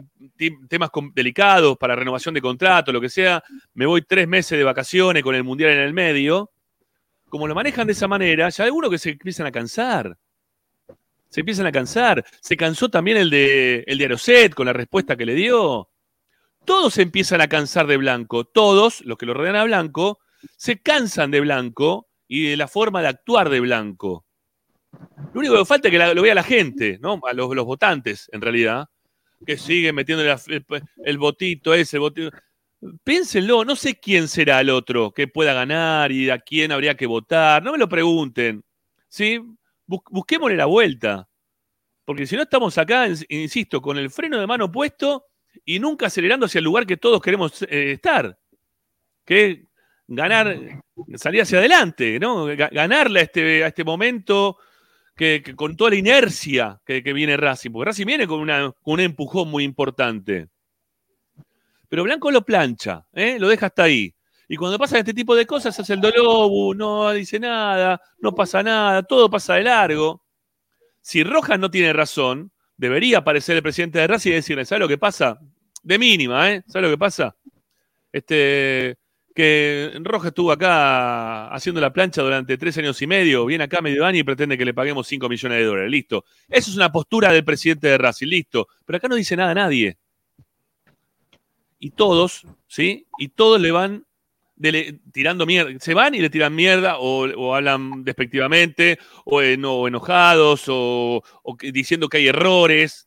temas 0.68 0.90
delicados 1.14 1.78
para 1.78 1.96
renovación 1.96 2.34
de 2.34 2.42
contrato, 2.42 2.92
lo 2.92 3.00
que 3.00 3.08
sea, 3.08 3.42
me 3.72 3.86
voy 3.86 4.02
tres 4.02 4.28
meses 4.28 4.58
de 4.58 4.64
vacaciones 4.64 5.22
con 5.22 5.34
el 5.34 5.42
Mundial 5.42 5.70
en 5.70 5.78
el 5.78 5.94
medio. 5.94 6.50
Como 7.30 7.48
lo 7.48 7.54
manejan 7.54 7.86
de 7.86 7.94
esa 7.94 8.08
manera, 8.08 8.50
ya 8.50 8.64
hay 8.64 8.68
algunos 8.68 8.90
que 8.90 8.98
se 8.98 9.08
empiezan 9.12 9.46
a 9.46 9.52
cansar. 9.52 10.14
Se 11.30 11.40
empiezan 11.40 11.64
a 11.64 11.72
cansar. 11.72 12.26
Se 12.42 12.58
cansó 12.58 12.90
también 12.90 13.16
el 13.16 13.30
de, 13.30 13.84
el 13.86 13.96
de 13.96 14.04
Aroset 14.04 14.52
con 14.52 14.66
la 14.66 14.74
respuesta 14.74 15.16
que 15.16 15.24
le 15.24 15.34
dio. 15.34 15.88
Todos 16.66 16.92
se 16.92 17.00
empiezan 17.00 17.40
a 17.40 17.48
cansar 17.48 17.86
de 17.86 17.96
Blanco. 17.96 18.44
Todos, 18.44 19.00
los 19.00 19.16
que 19.16 19.24
lo 19.24 19.32
rodean 19.32 19.56
a 19.56 19.64
Blanco, 19.64 20.18
se 20.58 20.78
cansan 20.78 21.30
de 21.30 21.40
Blanco 21.40 22.06
y 22.28 22.50
de 22.50 22.56
la 22.56 22.68
forma 22.68 23.02
de 23.02 23.08
actuar 23.08 23.48
de 23.50 23.60
Blanco. 23.60 24.24
Lo 25.32 25.40
único 25.40 25.58
que 25.58 25.64
falta 25.64 25.88
es 25.88 25.92
que 25.92 26.14
lo 26.14 26.22
vea 26.22 26.34
la 26.34 26.42
gente, 26.42 26.98
¿no? 27.00 27.20
A 27.28 27.32
los, 27.32 27.54
los 27.54 27.64
votantes, 27.64 28.28
en 28.32 28.40
realidad, 28.40 28.88
que 29.44 29.58
siguen 29.58 29.94
metiendo 29.94 30.24
el, 31.04 31.18
votito 31.18 31.74
ese, 31.74 31.96
el 31.96 32.00
votito. 32.00 32.30
Piénsenlo, 33.04 33.64
no 33.64 33.74
sé 33.76 33.98
quién 33.98 34.28
será 34.28 34.60
el 34.60 34.70
otro 34.70 35.10
que 35.10 35.28
pueda 35.28 35.52
ganar 35.52 36.12
y 36.12 36.30
a 36.30 36.38
quién 36.38 36.72
habría 36.72 36.96
que 36.96 37.06
votar. 37.06 37.62
No 37.62 37.72
me 37.72 37.78
lo 37.78 37.88
pregunten. 37.88 38.62
¿Sí? 39.08 39.38
Bus- 39.86 40.00
busquémosle 40.10 40.56
la 40.56 40.66
vuelta. 40.66 41.28
Porque 42.04 42.26
si 42.26 42.36
no 42.36 42.42
estamos 42.42 42.76
acá, 42.78 43.08
ins- 43.08 43.26
insisto, 43.28 43.80
con 43.82 43.98
el 43.98 44.10
freno 44.10 44.38
de 44.38 44.46
mano 44.46 44.70
puesto 44.70 45.26
y 45.64 45.78
nunca 45.78 46.06
acelerando 46.06 46.46
hacia 46.46 46.58
el 46.60 46.64
lugar 46.64 46.86
que 46.86 46.96
todos 46.96 47.20
queremos 47.20 47.62
eh, 47.62 47.92
estar. 47.92 48.38
que 49.24 49.65
ganar, 50.08 50.56
salir 51.16 51.42
hacia 51.42 51.58
adelante, 51.58 52.18
¿no? 52.18 52.46
Ga- 52.48 52.70
Ganarle 52.72 53.20
a 53.20 53.22
este, 53.24 53.64
a 53.64 53.68
este 53.68 53.84
momento 53.84 54.58
que, 55.16 55.42
que 55.44 55.54
con 55.56 55.76
toda 55.76 55.90
la 55.90 55.96
inercia 55.96 56.80
que, 56.84 57.02
que 57.02 57.12
viene 57.12 57.36
Racing, 57.36 57.70
porque 57.70 57.86
Racing 57.90 58.06
viene 58.06 58.26
con, 58.26 58.40
una, 58.40 58.72
con 58.82 58.94
un 58.94 59.00
empujón 59.00 59.48
muy 59.50 59.64
importante. 59.64 60.48
Pero 61.88 62.02
Blanco 62.04 62.30
lo 62.30 62.42
plancha, 62.44 63.06
¿eh? 63.12 63.38
lo 63.38 63.48
deja 63.48 63.66
hasta 63.66 63.84
ahí. 63.84 64.12
Y 64.48 64.56
cuando 64.56 64.78
pasan 64.78 64.98
este 65.00 65.14
tipo 65.14 65.34
de 65.34 65.46
cosas, 65.46 65.78
hace 65.78 65.92
el 65.94 66.00
dolobu, 66.00 66.74
no 66.74 67.10
dice 67.12 67.38
nada, 67.40 68.00
no 68.18 68.32
pasa 68.34 68.62
nada, 68.62 69.02
todo 69.02 69.28
pasa 69.30 69.54
de 69.54 69.64
largo. 69.64 70.22
Si 71.00 71.24
Rojas 71.24 71.58
no 71.58 71.70
tiene 71.70 71.92
razón, 71.92 72.52
debería 72.76 73.18
aparecer 73.18 73.56
el 73.56 73.62
presidente 73.62 73.98
de 73.98 74.06
Racing 74.06 74.30
y 74.32 74.34
decirle, 74.34 74.64
¿sabes 74.64 74.80
lo 74.80 74.88
que 74.88 74.98
pasa? 74.98 75.38
De 75.82 75.98
mínima, 75.98 76.50
¿eh? 76.50 76.62
¿Sabes 76.66 76.88
lo 76.88 76.94
que 76.94 76.98
pasa? 76.98 77.36
Este, 78.12 78.96
que 79.36 79.92
Rojas 80.00 80.28
estuvo 80.28 80.50
acá 80.50 81.48
haciendo 81.48 81.78
la 81.78 81.92
plancha 81.92 82.22
durante 82.22 82.56
tres 82.56 82.78
años 82.78 83.00
y 83.02 83.06
medio, 83.06 83.44
viene 83.44 83.64
acá 83.64 83.82
medio 83.82 84.06
año 84.06 84.20
y 84.20 84.22
pretende 84.22 84.56
que 84.56 84.64
le 84.64 84.72
paguemos 84.72 85.06
5 85.06 85.28
millones 85.28 85.58
de 85.58 85.64
dólares. 85.64 85.90
Listo. 85.90 86.24
Eso 86.48 86.70
es 86.70 86.76
una 86.76 86.90
postura 86.90 87.30
del 87.30 87.44
presidente 87.44 87.86
de 87.86 87.98
Racing, 87.98 88.28
listo. 88.28 88.66
Pero 88.86 88.96
acá 88.96 89.08
no 89.08 89.14
dice 89.14 89.36
nada 89.36 89.52
nadie. 89.52 89.98
Y 91.78 91.90
todos, 91.90 92.46
¿sí? 92.66 93.06
Y 93.18 93.28
todos 93.28 93.60
le 93.60 93.72
van 93.72 94.06
tirando 95.12 95.44
mierda. 95.44 95.78
Se 95.80 95.92
van 95.92 96.14
y 96.14 96.20
le 96.20 96.30
tiran 96.30 96.54
mierda 96.54 96.96
o, 96.98 97.54
hablan 97.54 98.04
despectivamente 98.04 98.98
o, 99.26 99.36
o 99.36 99.86
enojados 99.86 100.64
o, 100.68 101.22
diciendo 101.60 102.08
que 102.08 102.16
hay 102.16 102.28
errores. 102.28 103.06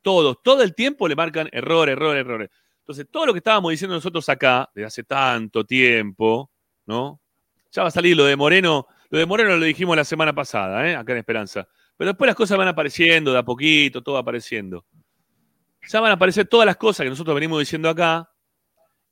Todos, 0.00 0.42
todo 0.42 0.62
el 0.62 0.74
tiempo 0.74 1.08
le 1.08 1.14
marcan 1.14 1.50
error, 1.52 1.90
error, 1.90 2.16
errores. 2.16 2.48
Entonces, 2.82 3.06
todo 3.10 3.26
lo 3.26 3.32
que 3.32 3.38
estábamos 3.38 3.70
diciendo 3.70 3.94
nosotros 3.94 4.28
acá, 4.28 4.68
desde 4.74 4.86
hace 4.86 5.04
tanto 5.04 5.64
tiempo, 5.64 6.50
¿no? 6.86 7.20
Ya 7.70 7.82
va 7.82 7.88
a 7.88 7.92
salir 7.92 8.16
lo 8.16 8.24
de 8.24 8.34
Moreno. 8.36 8.86
Lo 9.08 9.18
de 9.18 9.24
Moreno 9.26 9.56
lo 9.56 9.64
dijimos 9.64 9.96
la 9.96 10.04
semana 10.04 10.34
pasada, 10.34 10.88
¿eh? 10.88 10.96
acá 10.96 11.12
en 11.12 11.18
Esperanza. 11.18 11.68
Pero 11.96 12.10
después 12.10 12.26
las 12.26 12.34
cosas 12.34 12.58
van 12.58 12.68
apareciendo 12.68 13.32
de 13.32 13.38
a 13.38 13.44
poquito, 13.44 14.02
todo 14.02 14.18
apareciendo. 14.18 14.84
Ya 15.88 16.00
van 16.00 16.10
a 16.10 16.14
aparecer 16.14 16.46
todas 16.48 16.66
las 16.66 16.76
cosas 16.76 17.04
que 17.04 17.10
nosotros 17.10 17.34
venimos 17.34 17.60
diciendo 17.60 17.88
acá. 17.88 18.28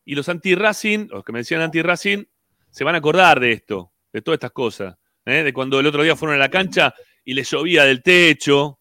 Y 0.05 0.15
los 0.15 0.29
anti-Racing, 0.29 1.09
los 1.11 1.25
que 1.25 1.33
me 1.33 1.39
decían 1.39 1.61
anti-Racing, 1.61 2.25
se 2.71 2.85
van 2.85 2.97
a 2.97 2.99
acordar 2.99 3.39
de 3.39 3.53
esto, 3.53 3.93
de 4.13 4.21
todas 4.21 4.37
estas 4.37 4.53
cosas. 4.53 4.97
¿eh? 5.25 5.43
De 5.45 5.53
cuando 5.53 5.79
el 5.79 5.87
otro 5.87 6.03
día 6.03 6.17
fueron 6.17 6.35
a 6.37 6.39
la 6.39 6.51
cancha 6.51 6.93
y 7.25 7.35
les 7.35 7.49
llovía 7.49 7.85
del 7.85 8.03
techo, 8.03 8.81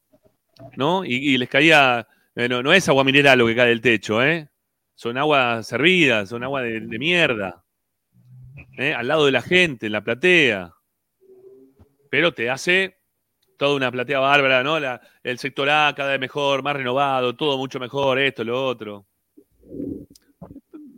¿no? 0.78 1.06
Y, 1.06 1.14
y 1.14 1.38
les 1.38 1.48
caía. 1.48 2.08
eh, 2.36 2.50
no, 2.50 2.64
no 2.64 2.74
es 2.74 2.90
agua 2.90 3.04
mineral 3.04 3.40
lo 3.40 3.48
que 3.48 3.56
cae 3.56 3.70
del 3.70 3.82
techo, 3.82 4.24
¿eh? 4.24 4.49
Son 5.00 5.18
aguas 5.18 5.66
servidas, 5.66 6.28
son 6.28 6.44
agua 6.44 6.62
de, 6.62 6.82
mierda. 7.00 7.64
¿eh? 8.78 8.94
Al 8.94 9.08
lado 9.08 9.28
de 9.28 9.32
la 9.32 9.42
gente, 9.42 9.86
en 9.86 9.94
la 9.94 10.04
platea. 10.04 10.74
Pero 12.10 12.34
te 12.34 12.50
hace 12.50 12.98
toda 13.56 13.78
una 13.78 13.90
platea 13.90 14.20
bárbara, 14.20 14.62
¿no? 14.62 14.78
La- 14.78 15.00
el 15.24 15.40
sector 15.40 15.70
A 15.70 15.94
cada 15.96 16.12
vez 16.12 16.20
mejor, 16.20 16.64
más 16.64 16.76
renovado, 16.76 17.34
todo 17.34 17.58
mucho 17.58 17.80
mejor, 17.80 18.20
esto, 18.20 18.44
lo 18.44 18.62
otro. 18.62 19.06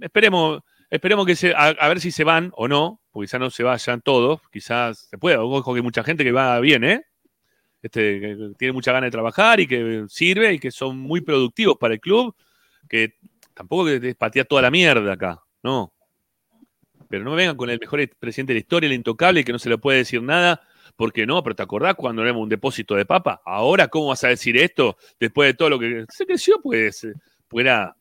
Esperemos, 0.02 0.61
esperemos 0.90 1.28
que 1.28 1.36
se, 1.36 1.53
a, 1.56 1.88
ver 1.88 1.99
si 1.99 2.10
se 2.10 2.23
van 2.23 2.52
o 2.56 2.68
no, 2.68 3.02
porque 3.11 3.28
quizás 3.28 3.40
no 3.40 3.52
se 3.52 3.61
vayan 3.61 4.02
todos, 4.02 4.41
quizás 4.52 5.10
se 5.11 5.19
pueda. 5.19 5.44
Ojo 5.44 5.73
que 5.76 5.78
hay 5.78 5.84
mucha 5.84 6.03
gente 6.03 6.23
que 6.23 6.32
va 6.32 6.60
bien, 6.60 6.84
¿eh? 6.84 7.06
Este, 7.84 8.19
que 8.19 8.52
tiene 8.57 8.72
mucha 8.72 8.94
ganas 8.94 9.10
de 9.10 9.11
trabajar 9.11 9.60
y 9.60 9.68
que 9.68 10.06
sirve 10.07 10.53
y 10.53 10.60
que 10.60 10.72
son 10.72 10.98
muy 10.98 11.22
productivos 11.22 11.78
para 11.80 11.94
el 11.94 11.99
club, 11.99 12.36
que 12.90 13.19
tampoco 13.62 13.86
que 13.86 14.00
te 14.00 14.16
patea 14.16 14.44
toda 14.44 14.64
la 14.64 14.72
mierda 14.72 15.14
acá, 15.14 15.40
no. 15.62 15.94
Pero 17.08 17.24
no 17.24 17.30
me 17.30 17.38
vengan 17.38 17.56
con 17.56 17.70
el 17.70 17.80
mejor 17.80 18.00
presidente 18.18 18.54
de 18.54 18.56
la 18.56 18.62
historia, 18.62 18.88
el 18.88 18.94
intocable, 18.94 19.44
que 19.44 19.52
no 19.52 19.60
se 19.60 19.70
le 19.70 19.78
puede 19.78 20.00
decir 20.00 20.20
nada, 20.24 20.64
porque 20.96 21.28
no, 21.28 21.44
pero 21.44 21.56
¿te 21.56 21.62
acordás 21.62 21.94
cuando 21.94 22.24
éramos 22.24 22.42
un 22.42 22.50
depósito 22.50 22.96
de 22.96 23.06
papa? 23.06 23.40
Ahora, 23.46 23.88
¿cómo 23.88 24.08
vas 24.08 24.24
a 24.24 24.30
decir 24.30 24.58
esto 24.58 24.98
después 25.20 25.50
de 25.50 25.54
todo 25.54 25.70
lo 25.70 25.78
que 25.78 26.06
se 26.10 26.26
creció? 26.26 26.60
Pues, 26.64 27.08
pues 27.48 27.64
era 27.64 27.96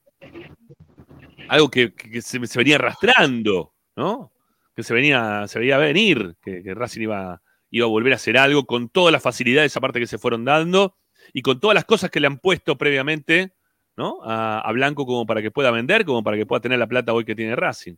algo 1.48 1.70
que, 1.70 1.92
se 2.22 2.58
venía 2.58 2.76
arrastrando, 2.76 3.74
¿no? 3.96 4.32
Que 4.74 4.82
se 4.82 4.94
venía, 4.94 5.46
se 5.46 5.58
veía 5.58 5.76
venir, 5.76 6.36
que, 6.40 6.62
que 6.62 6.72
Racing 6.72 7.02
iba, 7.02 7.42
iba 7.70 7.84
a 7.84 7.90
volver 7.90 8.14
a 8.14 8.16
hacer 8.16 8.38
algo 8.38 8.64
con 8.64 8.88
todas 8.88 9.12
las 9.12 9.22
facilidades 9.22 9.76
aparte 9.76 10.00
que 10.00 10.06
se 10.06 10.16
fueron 10.16 10.46
dando 10.46 10.96
y 11.34 11.42
con 11.42 11.60
todas 11.60 11.74
las 11.74 11.84
cosas 11.84 12.10
que 12.10 12.18
le 12.18 12.28
han 12.28 12.38
puesto 12.38 12.78
previamente, 12.78 13.52
¿no? 13.96 14.18
A, 14.24 14.70
Blanco 14.72 15.06
como 15.06 15.26
para 15.26 15.42
que 15.42 15.50
pueda 15.50 15.70
vender, 15.70 16.04
como 16.04 16.22
para 16.22 16.36
que 16.36 16.46
pueda 16.46 16.60
tener 16.60 16.78
la 16.78 16.86
plata 16.86 17.12
hoy 17.12 17.24
que 17.24 17.34
tiene 17.34 17.56
Racing. 17.56 17.94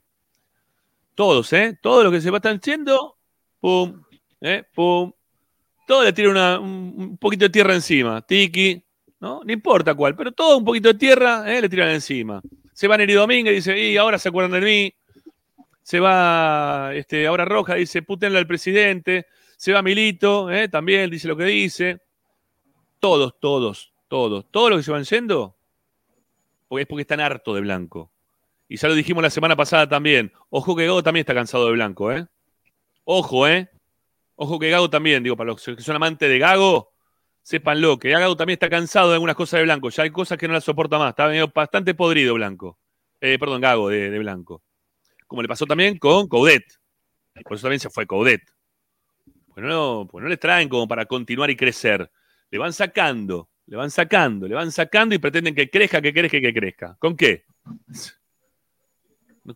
Todos, 1.14 1.52
¿eh? 1.52 1.78
Todo 1.80 2.04
lo 2.04 2.10
que 2.10 2.20
se 2.20 2.30
va 2.30 2.38
estar 2.38 2.54
haciendo, 2.54 3.16
pum, 3.60 4.02
¿eh? 4.40 4.64
pum. 4.74 5.12
Todo 5.86 6.04
le 6.04 6.12
tira 6.12 6.30
una- 6.30 6.58
un, 6.58 7.16
poquito 7.18 7.44
de 7.44 7.50
tierra 7.50 7.74
encima. 7.74 8.22
Tiki, 8.22 8.82
¿no? 9.20 9.42
No 9.44 9.52
importa 9.52 9.94
cuál, 9.94 10.16
pero 10.16 10.32
todo 10.32 10.58
un 10.58 10.64
poquito 10.64 10.88
de 10.88 10.94
tierra, 10.98 11.44
¿eh? 11.52 11.60
Le 11.60 11.68
tiran 11.68 11.90
encima. 11.90 12.40
Se 12.72 12.88
va 12.88 12.96
Neri 12.96 13.12
Domínguez 13.12 13.52
y 13.52 13.56
dice, 13.56 13.78
y 13.78 13.96
ahora 13.96 14.18
se 14.18 14.28
acuerdan 14.28 14.60
de 14.60 14.66
mí. 14.66 14.94
Se 15.82 16.00
va, 16.00 16.92
este, 16.94 17.26
ahora 17.26 17.44
Roja 17.44 17.74
dice, 17.74 18.02
putenle 18.02 18.38
al 18.38 18.46
presidente. 18.46 19.26
Se 19.56 19.72
va 19.72 19.82
Milito, 19.82 20.50
¿eh? 20.50 20.68
también 20.68 21.10
dice 21.10 21.28
lo 21.28 21.36
que 21.36 21.44
dice. 21.44 22.00
Todos, 22.98 23.38
todos, 23.38 23.92
todos, 24.08 24.46
todos 24.50 24.70
los 24.70 24.78
que 24.78 24.82
se 24.84 24.90
van 24.92 25.04
yendo, 25.04 25.56
porque 26.72 26.82
es 26.84 26.88
porque 26.88 27.02
están 27.02 27.20
hartos 27.20 27.54
de 27.54 27.60
Blanco. 27.60 28.10
Y 28.66 28.78
ya 28.78 28.88
lo 28.88 28.94
dijimos 28.94 29.22
la 29.22 29.28
semana 29.28 29.54
pasada 29.54 29.86
también. 29.86 30.32
Ojo 30.48 30.74
que 30.74 30.86
Gago 30.86 31.02
también 31.02 31.20
está 31.20 31.34
cansado 31.34 31.66
de 31.66 31.72
Blanco, 31.72 32.10
¿eh? 32.10 32.26
Ojo, 33.04 33.46
¿eh? 33.46 33.68
Ojo 34.36 34.58
que 34.58 34.70
Gago 34.70 34.88
también, 34.88 35.22
digo, 35.22 35.36
para 35.36 35.48
los 35.48 35.62
que 35.62 35.82
son 35.82 35.96
amantes 35.96 36.30
de 36.30 36.38
Gago, 36.38 36.94
sépanlo, 37.42 37.98
que 37.98 38.08
Gago 38.08 38.38
también 38.38 38.54
está 38.54 38.70
cansado 38.70 39.10
de 39.10 39.16
algunas 39.16 39.36
cosas 39.36 39.58
de 39.58 39.64
Blanco. 39.64 39.90
Ya 39.90 40.04
hay 40.04 40.10
cosas 40.10 40.38
que 40.38 40.48
no 40.48 40.54
las 40.54 40.64
soporta 40.64 40.98
más. 40.98 41.10
Está 41.10 41.28
medio 41.28 41.52
bastante 41.54 41.92
podrido 41.92 42.32
Blanco. 42.32 42.78
Eh, 43.20 43.38
perdón, 43.38 43.60
Gago 43.60 43.90
de, 43.90 44.18
Blanco. 44.18 44.62
Como 45.26 45.42
le 45.42 45.48
pasó 45.48 45.66
también 45.66 45.98
con 45.98 46.26
Coudet. 46.26 46.64
Por 47.44 47.52
eso 47.52 47.64
también 47.64 47.80
se 47.80 47.90
fue 47.90 48.06
Coudet. 48.06 48.40
Pues 49.52 49.66
no, 49.66 50.08
pues 50.10 50.22
no 50.22 50.28
le 50.30 50.38
traen 50.38 50.70
como 50.70 50.88
para 50.88 51.04
continuar 51.04 51.50
y 51.50 51.56
crecer. 51.56 52.10
Le 52.50 52.56
van 52.56 52.72
sacando, 52.72 53.50
le 53.66 53.76
van 53.76 53.90
sacando, 53.90 54.46
le 54.48 54.54
van 54.54 54.70
sacando 54.72 55.14
y 55.14 55.18
pretenden 55.18 55.54
que 55.54 55.70
crezca, 55.70 56.00
que 56.00 56.12
crezca, 56.12 56.40
que 56.40 56.52
crezca. 56.54 56.96
¿Con 56.98 57.16
qué? 57.16 57.44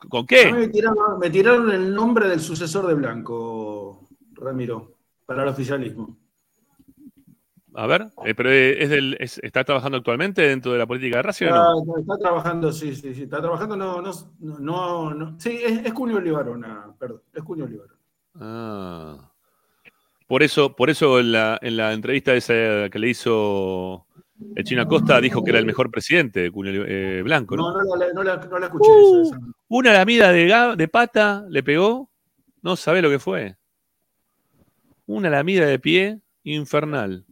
¿Con 0.08 0.26
qué? 0.26 0.52
Me 0.52 0.68
tiraron, 0.68 1.18
me 1.18 1.30
tiraron 1.30 1.70
el 1.70 1.94
nombre 1.94 2.28
del 2.28 2.40
sucesor 2.40 2.86
de 2.86 2.94
Blanco, 2.94 4.08
Ramiro, 4.32 4.94
para 5.24 5.42
el 5.42 5.48
oficialismo. 5.48 6.16
A 7.74 7.86
ver, 7.86 8.06
eh, 8.24 8.34
pero 8.34 8.50
eh, 8.50 8.82
es 8.82 8.88
del, 8.88 9.16
es- 9.20 9.38
¿está 9.42 9.62
trabajando 9.62 9.98
actualmente 9.98 10.40
dentro 10.40 10.72
de 10.72 10.78
la 10.78 10.86
política 10.86 11.18
de 11.18 11.22
Racing 11.24 11.46
o 11.46 11.48
Está, 11.48 11.60
no? 11.92 11.98
está 11.98 12.18
trabajando, 12.18 12.72
sí, 12.72 12.94
sí, 12.96 13.14
sí, 13.14 13.24
está 13.24 13.40
trabajando, 13.42 13.76
no, 13.76 14.00
no, 14.00 14.12
no, 14.40 15.14
no- 15.14 15.38
sí, 15.38 15.60
es, 15.62 15.84
es 15.84 15.92
Cunio 15.92 16.16
Olivarona, 16.16 16.86
perdón, 16.98 17.20
es 17.34 17.42
Cunio 17.42 17.66
Olivarona. 17.66 18.00
Ah. 18.36 19.30
Por 20.26 20.42
eso, 20.42 20.74
por 20.74 20.90
eso 20.90 21.20
en 21.20 21.32
la, 21.32 21.58
en 21.62 21.76
la 21.76 21.92
entrevista 21.92 22.34
esa 22.34 22.88
que 22.90 22.98
le 22.98 23.10
hizo 23.10 24.06
el 24.54 24.64
Chino 24.64 24.82
Acosta 24.82 25.20
dijo 25.20 25.42
que 25.42 25.50
era 25.50 25.58
el 25.58 25.66
mejor 25.66 25.90
presidente, 25.90 26.50
eh, 26.52 27.22
Blanco, 27.24 27.56
¿no? 27.56 27.70
No, 27.72 27.82
no, 27.84 27.96
la, 27.96 28.12
no 28.12 28.22
la- 28.22 28.36
no 28.36 28.58
la 28.58 28.66
escuché. 28.66 28.90
Uh, 28.90 29.22
esa- 29.22 29.36
esa. 29.36 29.46
Una 29.68 29.92
lamida 29.92 30.32
de, 30.32 30.74
de 30.76 30.88
pata 30.88 31.44
le 31.48 31.62
pegó, 31.62 32.10
no 32.62 32.76
sabe 32.76 33.00
lo 33.02 33.08
que 33.10 33.18
fue. 33.18 33.56
Una 35.06 35.30
lamida 35.30 35.66
de 35.66 35.78
pie 35.78 36.20
infernal. 36.42 37.24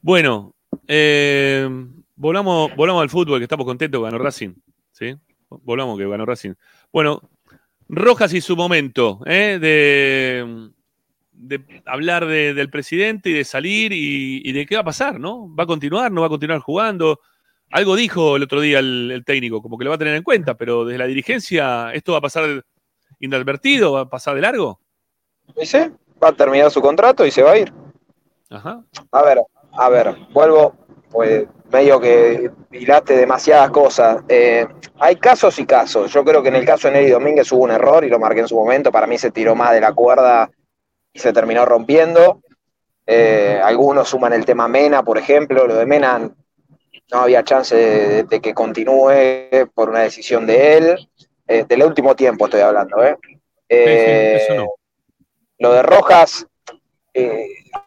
Bueno, 0.00 0.54
eh, 0.86 1.68
volvamos, 2.16 2.74
volvamos 2.74 3.02
al 3.02 3.10
fútbol, 3.10 3.38
que 3.38 3.44
estamos 3.44 3.66
contentos, 3.66 4.02
ganó 4.02 4.18
Racing. 4.18 4.54
¿sí? 4.92 5.14
Volvamos 5.50 5.98
que 5.98 6.08
ganó 6.08 6.24
Racing. 6.24 6.54
Bueno, 6.92 7.22
Rojas 7.88 8.32
y 8.34 8.40
su 8.40 8.56
momento 8.56 9.20
¿eh? 9.26 9.58
de, 9.60 10.70
de 11.40 11.64
hablar 11.86 12.26
de- 12.26 12.52
del 12.52 12.68
presidente 12.70 13.30
y 13.30 13.32
de 13.32 13.44
salir 13.44 13.92
y, 13.92 14.42
y 14.44 14.52
de 14.52 14.66
qué 14.66 14.74
va 14.74 14.80
a 14.82 14.84
pasar, 14.84 15.20
¿no? 15.20 15.54
¿Va 15.54 15.64
a 15.64 15.66
continuar? 15.66 16.10
¿No 16.10 16.22
va 16.22 16.26
a 16.26 16.30
continuar 16.30 16.58
jugando? 16.60 17.20
Algo 17.70 17.94
dijo 17.96 18.36
el 18.36 18.42
otro 18.42 18.60
día 18.60 18.78
el, 18.80 19.10
el 19.12 19.24
técnico, 19.24 19.62
como 19.62 19.78
que 19.78 19.84
lo 19.84 19.90
va 19.90 19.96
a 19.96 19.98
tener 19.98 20.14
en 20.14 20.22
cuenta, 20.22 20.54
pero 20.56 20.84
desde 20.84 20.98
la 20.98 21.06
dirigencia, 21.06 21.92
¿esto 21.92 22.12
va 22.12 22.18
a 22.18 22.22
pasar 22.22 22.64
inadvertido? 23.20 23.92
¿Va 23.92 24.00
a 24.02 24.08
pasar 24.10 24.34
de 24.34 24.40
largo? 24.40 24.80
Dice, 25.56 25.92
va 26.22 26.28
a 26.28 26.32
terminar 26.32 26.70
su 26.70 26.80
contrato 26.80 27.24
y 27.26 27.30
se 27.30 27.42
va 27.42 27.52
a 27.52 27.58
ir. 27.58 27.72
Ajá. 28.50 28.82
A 29.12 29.22
ver, 29.22 29.38
a 29.72 29.88
ver, 29.88 30.16
vuelvo, 30.32 30.74
pues 31.10 31.46
medio 31.70 32.00
que 32.00 32.50
dilate 32.70 33.16
demasiadas 33.16 33.70
cosas. 33.70 34.22
Eh, 34.28 34.66
hay 34.98 35.16
casos 35.16 35.58
y 35.58 35.66
casos. 35.66 36.10
Yo 36.12 36.24
creo 36.24 36.42
que 36.42 36.48
en 36.48 36.56
el 36.56 36.64
caso 36.64 36.88
de 36.88 36.94
Neri 36.94 37.10
Domínguez 37.10 37.52
hubo 37.52 37.64
un 37.64 37.70
error 37.70 38.04
y 38.04 38.08
lo 38.08 38.18
marqué 38.18 38.40
en 38.40 38.48
su 38.48 38.56
momento. 38.56 38.90
Para 38.90 39.06
mí 39.06 39.18
se 39.18 39.30
tiró 39.30 39.54
más 39.54 39.72
de 39.72 39.80
la 39.82 39.92
cuerda 39.92 40.50
y 41.12 41.18
se 41.18 41.32
terminó 41.32 41.64
rompiendo. 41.64 42.40
Eh, 43.06 43.60
algunos 43.62 44.08
suman 44.08 44.32
el 44.34 44.44
tema 44.44 44.68
Mena, 44.68 45.02
por 45.02 45.18
ejemplo. 45.18 45.66
Lo 45.66 45.76
de 45.76 45.86
Mena 45.86 46.18
no 47.10 47.18
había 47.18 47.42
chance 47.42 47.74
de, 47.74 48.22
de 48.24 48.40
que 48.40 48.52
continúe 48.54 49.66
por 49.74 49.88
una 49.88 50.00
decisión 50.00 50.46
de 50.46 50.76
él. 50.76 51.08
eh, 51.48 51.64
del 51.66 51.82
último 51.82 52.14
tiempo 52.14 52.44
estoy 52.44 52.60
hablando, 52.60 53.02
¿eh? 53.02 53.16
Eh, 53.68 54.48
no. 54.56 54.68
Lo 55.58 55.72
de 55.72 55.82
Rojas, 55.82 56.46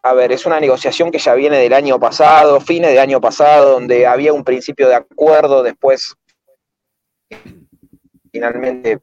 a 0.04 0.14
ver, 0.14 0.32
es 0.32 0.46
una 0.46 0.60
negociación 0.60 1.10
que 1.10 1.20
ya 1.20 1.36
viene 1.36 1.58
del 1.58 1.74
año 1.74 2.00
pasado, 2.00 2.60
fines 2.60 2.90
del 2.90 3.00
año 3.00 3.22
pasado, 3.22 3.74
donde 3.74 4.06
había 4.06 4.34
un 4.34 4.44
principio 4.44 4.90
de 4.90 4.96
acuerdo, 4.96 5.64
después 5.64 6.16
finalmente 8.32 9.00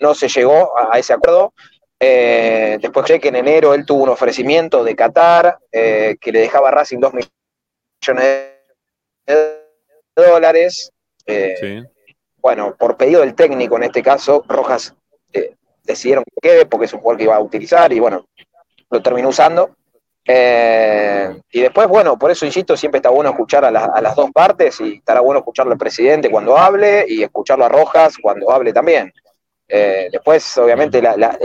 no 0.00 0.14
se 0.14 0.28
llegó 0.28 0.76
a, 0.78 0.94
a 0.94 0.98
ese 0.98 1.12
acuerdo. 1.14 1.54
Eh, 2.04 2.78
después 2.80 3.06
sé 3.06 3.20
que 3.20 3.28
en 3.28 3.36
enero 3.36 3.74
él 3.74 3.86
tuvo 3.86 4.02
un 4.02 4.08
ofrecimiento 4.08 4.82
de 4.82 4.96
Qatar 4.96 5.58
eh, 5.70 6.16
que 6.20 6.32
le 6.32 6.40
dejaba 6.40 6.68
a 6.68 6.72
Racing 6.72 6.98
2 6.98 7.12
millones 7.14 8.48
de 9.26 9.62
dólares. 10.16 10.90
Eh, 11.26 11.54
Bueno, 12.38 12.74
por 12.76 12.96
pedido 12.96 13.20
del 13.20 13.36
técnico 13.36 13.76
en 13.76 13.84
este 13.84 14.02
caso, 14.02 14.44
Rojas 14.48 14.94
decidieron 15.84 16.24
que 16.24 16.48
quede 16.48 16.66
porque 16.66 16.86
es 16.86 16.92
un 16.92 17.00
jugador 17.00 17.18
que 17.18 17.24
iba 17.24 17.36
a 17.36 17.40
utilizar 17.40 17.92
y 17.92 18.00
bueno, 18.00 18.24
lo 18.90 19.00
terminó 19.02 19.28
usando. 19.28 19.76
Y 21.50 21.60
después, 21.60 21.86
bueno, 21.88 22.18
por 22.18 22.30
eso 22.32 22.44
insisto, 22.46 22.76
siempre 22.76 22.98
está 22.98 23.10
bueno 23.10 23.30
escuchar 23.30 23.64
a, 23.64 23.70
la- 23.70 23.90
a 23.94 24.00
las 24.00 24.16
dos 24.16 24.30
partes 24.32 24.80
y 24.80 24.94
estará 24.94 25.20
bueno 25.20 25.38
escucharlo 25.38 25.72
al 25.72 25.78
presidente 25.78 26.30
cuando 26.30 26.56
hable 26.58 27.04
y 27.08 27.22
escucharlo 27.22 27.64
a 27.64 27.68
Rojas 27.68 28.16
cuando 28.20 28.50
hable 28.50 28.72
también. 28.72 29.12
Eh, 29.68 30.08
después, 30.12 30.58
obviamente, 30.58 31.00
la, 31.00 31.16
la- 31.16 31.38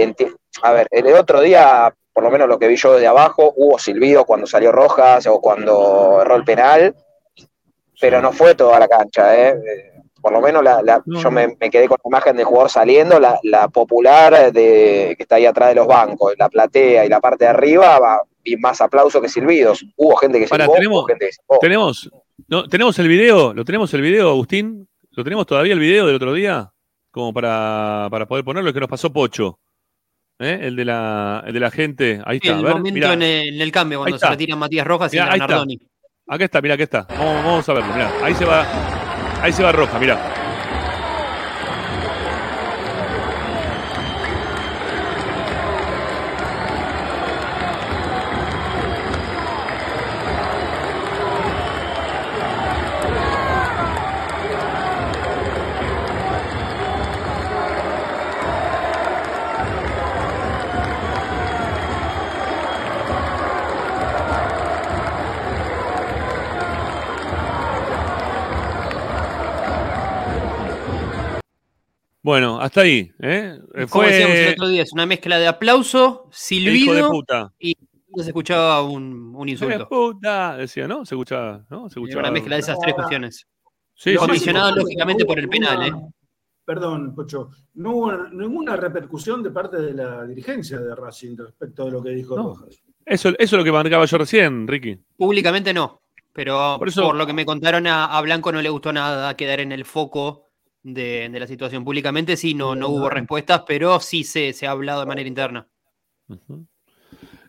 a 0.61 0.71
ver, 0.73 0.87
el 0.91 1.07
otro 1.13 1.41
día, 1.41 1.93
por 2.13 2.23
lo 2.23 2.31
menos 2.31 2.47
lo 2.47 2.57
que 2.59 2.67
vi 2.67 2.75
yo 2.75 2.93
desde 2.93 3.07
abajo, 3.07 3.53
hubo 3.55 3.77
silbido 3.79 4.25
cuando 4.25 4.47
salió 4.47 4.71
Rojas 4.71 5.25
o 5.27 5.39
cuando 5.39 6.19
erró 6.21 6.35
el 6.35 6.43
penal, 6.43 6.95
pero 7.99 8.21
no 8.21 8.31
fue 8.31 8.55
toda 8.55 8.79
la 8.79 8.87
cancha, 8.87 9.35
¿eh? 9.35 9.49
Eh, 9.49 9.91
Por 10.21 10.31
lo 10.33 10.41
menos 10.41 10.63
la, 10.63 10.81
la- 10.81 11.01
yo 11.05 11.31
me, 11.31 11.55
me 11.59 11.69
quedé 11.69 11.87
con 11.87 11.97
la 12.03 12.09
imagen 12.09 12.35
del 12.35 12.45
jugador 12.45 12.69
saliendo, 12.69 13.19
la, 13.19 13.39
la 13.43 13.67
popular 13.69 14.51
de, 14.51 15.13
que 15.15 15.23
está 15.23 15.35
ahí 15.35 15.45
atrás 15.45 15.69
de 15.69 15.75
los 15.75 15.87
bancos, 15.87 16.33
la 16.37 16.49
platea 16.49 17.05
y 17.05 17.09
la 17.09 17.19
parte 17.19 17.45
de 17.45 17.49
arriba, 17.51 17.97
va, 17.99 18.21
y 18.43 18.55
más 18.57 18.81
aplausos 18.81 19.21
que 19.21 19.29
silbidos. 19.29 19.85
Hubo 19.95 20.15
gente 20.17 20.39
que 20.39 20.47
silbó, 20.47 20.73
tenemos, 20.73 20.97
hubo 20.97 21.05
gente 21.05 21.25
que 21.27 21.31
silbó. 21.33 21.57
tenemos, 21.61 22.09
no, 22.47 22.67
tenemos 22.67 22.97
el 22.99 23.07
video, 23.07 23.53
lo 23.53 23.63
tenemos 23.63 23.93
el 23.93 24.01
video, 24.01 24.29
Agustín, 24.29 24.87
lo 25.11 25.23
tenemos 25.23 25.45
todavía 25.45 25.73
el 25.73 25.79
video 25.79 26.07
del 26.07 26.15
otro 26.15 26.33
día, 26.33 26.71
como 27.11 27.33
para, 27.33 28.07
para 28.11 28.25
poder 28.27 28.43
ponerlo, 28.43 28.73
que 28.73 28.79
nos 28.79 28.89
pasó 28.89 29.11
Pocho, 29.13 29.59
¿eh? 30.39 30.59
el 30.61 30.75
de 30.75 30.85
la, 30.85 31.43
el 31.45 31.53
de 31.53 31.59
la 31.59 31.71
gente, 31.71 32.21
ahí 32.25 32.37
está, 32.37 32.57
el 32.57 32.63
ver, 32.63 32.73
momento 32.75 32.93
mirá. 32.93 33.13
en, 33.13 33.21
el, 33.21 33.55
en 33.55 33.61
el 33.61 33.71
cambio, 33.71 33.99
cuando 33.99 34.17
se 34.17 34.27
retira 34.27 34.55
Matías 34.55 34.85
Rojas 34.85 35.13
y 35.13 35.17
Mirá, 35.17 35.25
ahí 35.31 35.39
está. 35.39 35.47
Nardoni. 35.47 35.79
Acá 36.27 36.43
está, 36.45 36.61
mira, 36.61 36.73
acá 36.75 36.83
está. 36.83 37.07
Vamos, 37.09 37.43
vamos 37.43 37.69
a 37.69 37.73
verlo, 37.73 37.93
mira. 37.93 38.11
Ahí 38.23 38.33
se 38.35 38.45
va, 38.45 38.65
ahí 39.41 39.51
se 39.53 39.63
va 39.63 39.71
Roja, 39.71 39.97
mira. 39.99 40.36
Bueno, 72.27 72.59
hasta 72.59 72.81
ahí. 72.81 73.09
¿eh? 73.21 73.57
Eh, 73.73 73.87
Como 73.89 74.03
decíamos 74.03 74.35
el 74.35 74.43
Fue 74.43 74.51
otro 74.51 74.67
día, 74.67 74.81
es 74.83 74.91
una 74.91 75.05
mezcla 75.05 75.39
de 75.39 75.47
aplauso, 75.47 76.23
hijo 76.25 76.27
de 76.27 76.35
silbido 76.35 77.09
puta. 77.09 77.53
y 77.57 77.73
se 78.17 78.27
escuchaba 78.27 78.81
un, 78.81 79.33
un 79.33 79.47
Hijo 79.47 79.65
de 79.65 79.75
insulto. 79.75 79.87
puta, 79.87 80.57
decía, 80.57 80.89
¿no? 80.89 81.05
Se 81.05 81.15
escuchaba, 81.15 81.65
¿no? 81.69 81.89
Se 81.89 81.99
escuchaba. 81.99 82.23
una 82.23 82.31
mezcla 82.31 82.57
de 82.57 82.59
esas 82.59 82.77
tres 82.81 82.95
cuestiones. 82.95 83.47
Sí, 83.95 84.11
sí, 84.11 84.15
Condicionado 84.17 84.73
sí. 84.73 84.79
lógicamente 84.79 85.23
por 85.23 85.39
el 85.39 85.47
penal, 85.47 85.87
¿eh? 85.87 85.93
Perdón, 86.65 87.15
Pocho, 87.15 87.49
no 87.75 87.91
hubo 87.91 88.11
ninguna 88.33 88.75
repercusión 88.75 89.41
de 89.41 89.51
parte 89.51 89.77
de 89.77 89.93
la 89.93 90.25
dirigencia 90.25 90.79
de 90.81 90.93
Racing 90.95 91.37
respecto 91.37 91.85
de 91.85 91.91
lo 91.91 92.03
que 92.03 92.09
dijo 92.09 92.35
Rojas. 92.35 92.83
Eso, 93.05 93.29
eso 93.29 93.35
es 93.39 93.51
lo 93.53 93.63
que 93.63 93.71
marcaba 93.71 94.03
yo 94.03 94.17
recién, 94.17 94.67
Ricky. 94.67 94.99
Públicamente 95.15 95.73
no, 95.73 96.01
pero 96.33 96.75
Por 96.77 97.15
lo 97.15 97.25
que 97.25 97.31
me 97.31 97.45
contaron 97.45 97.87
a, 97.87 98.17
a 98.17 98.19
Blanco 98.21 98.51
no 98.51 98.61
le 98.61 98.67
gustó 98.67 98.91
nada 98.91 99.33
quedar 99.37 99.61
en 99.61 99.71
el 99.71 99.85
foco 99.85 100.46
de, 100.93 101.29
de 101.29 101.39
la 101.39 101.47
situación. 101.47 101.83
Públicamente 101.83 102.37
sí, 102.37 102.53
no, 102.53 102.75
no 102.75 102.87
hubo 102.89 103.09
respuestas, 103.09 103.63
pero 103.67 103.99
sí 103.99 104.23
se, 104.23 104.53
se 104.53 104.67
ha 104.67 104.71
hablado 104.71 105.01
de 105.01 105.05
manera 105.05 105.27
interna. 105.27 105.67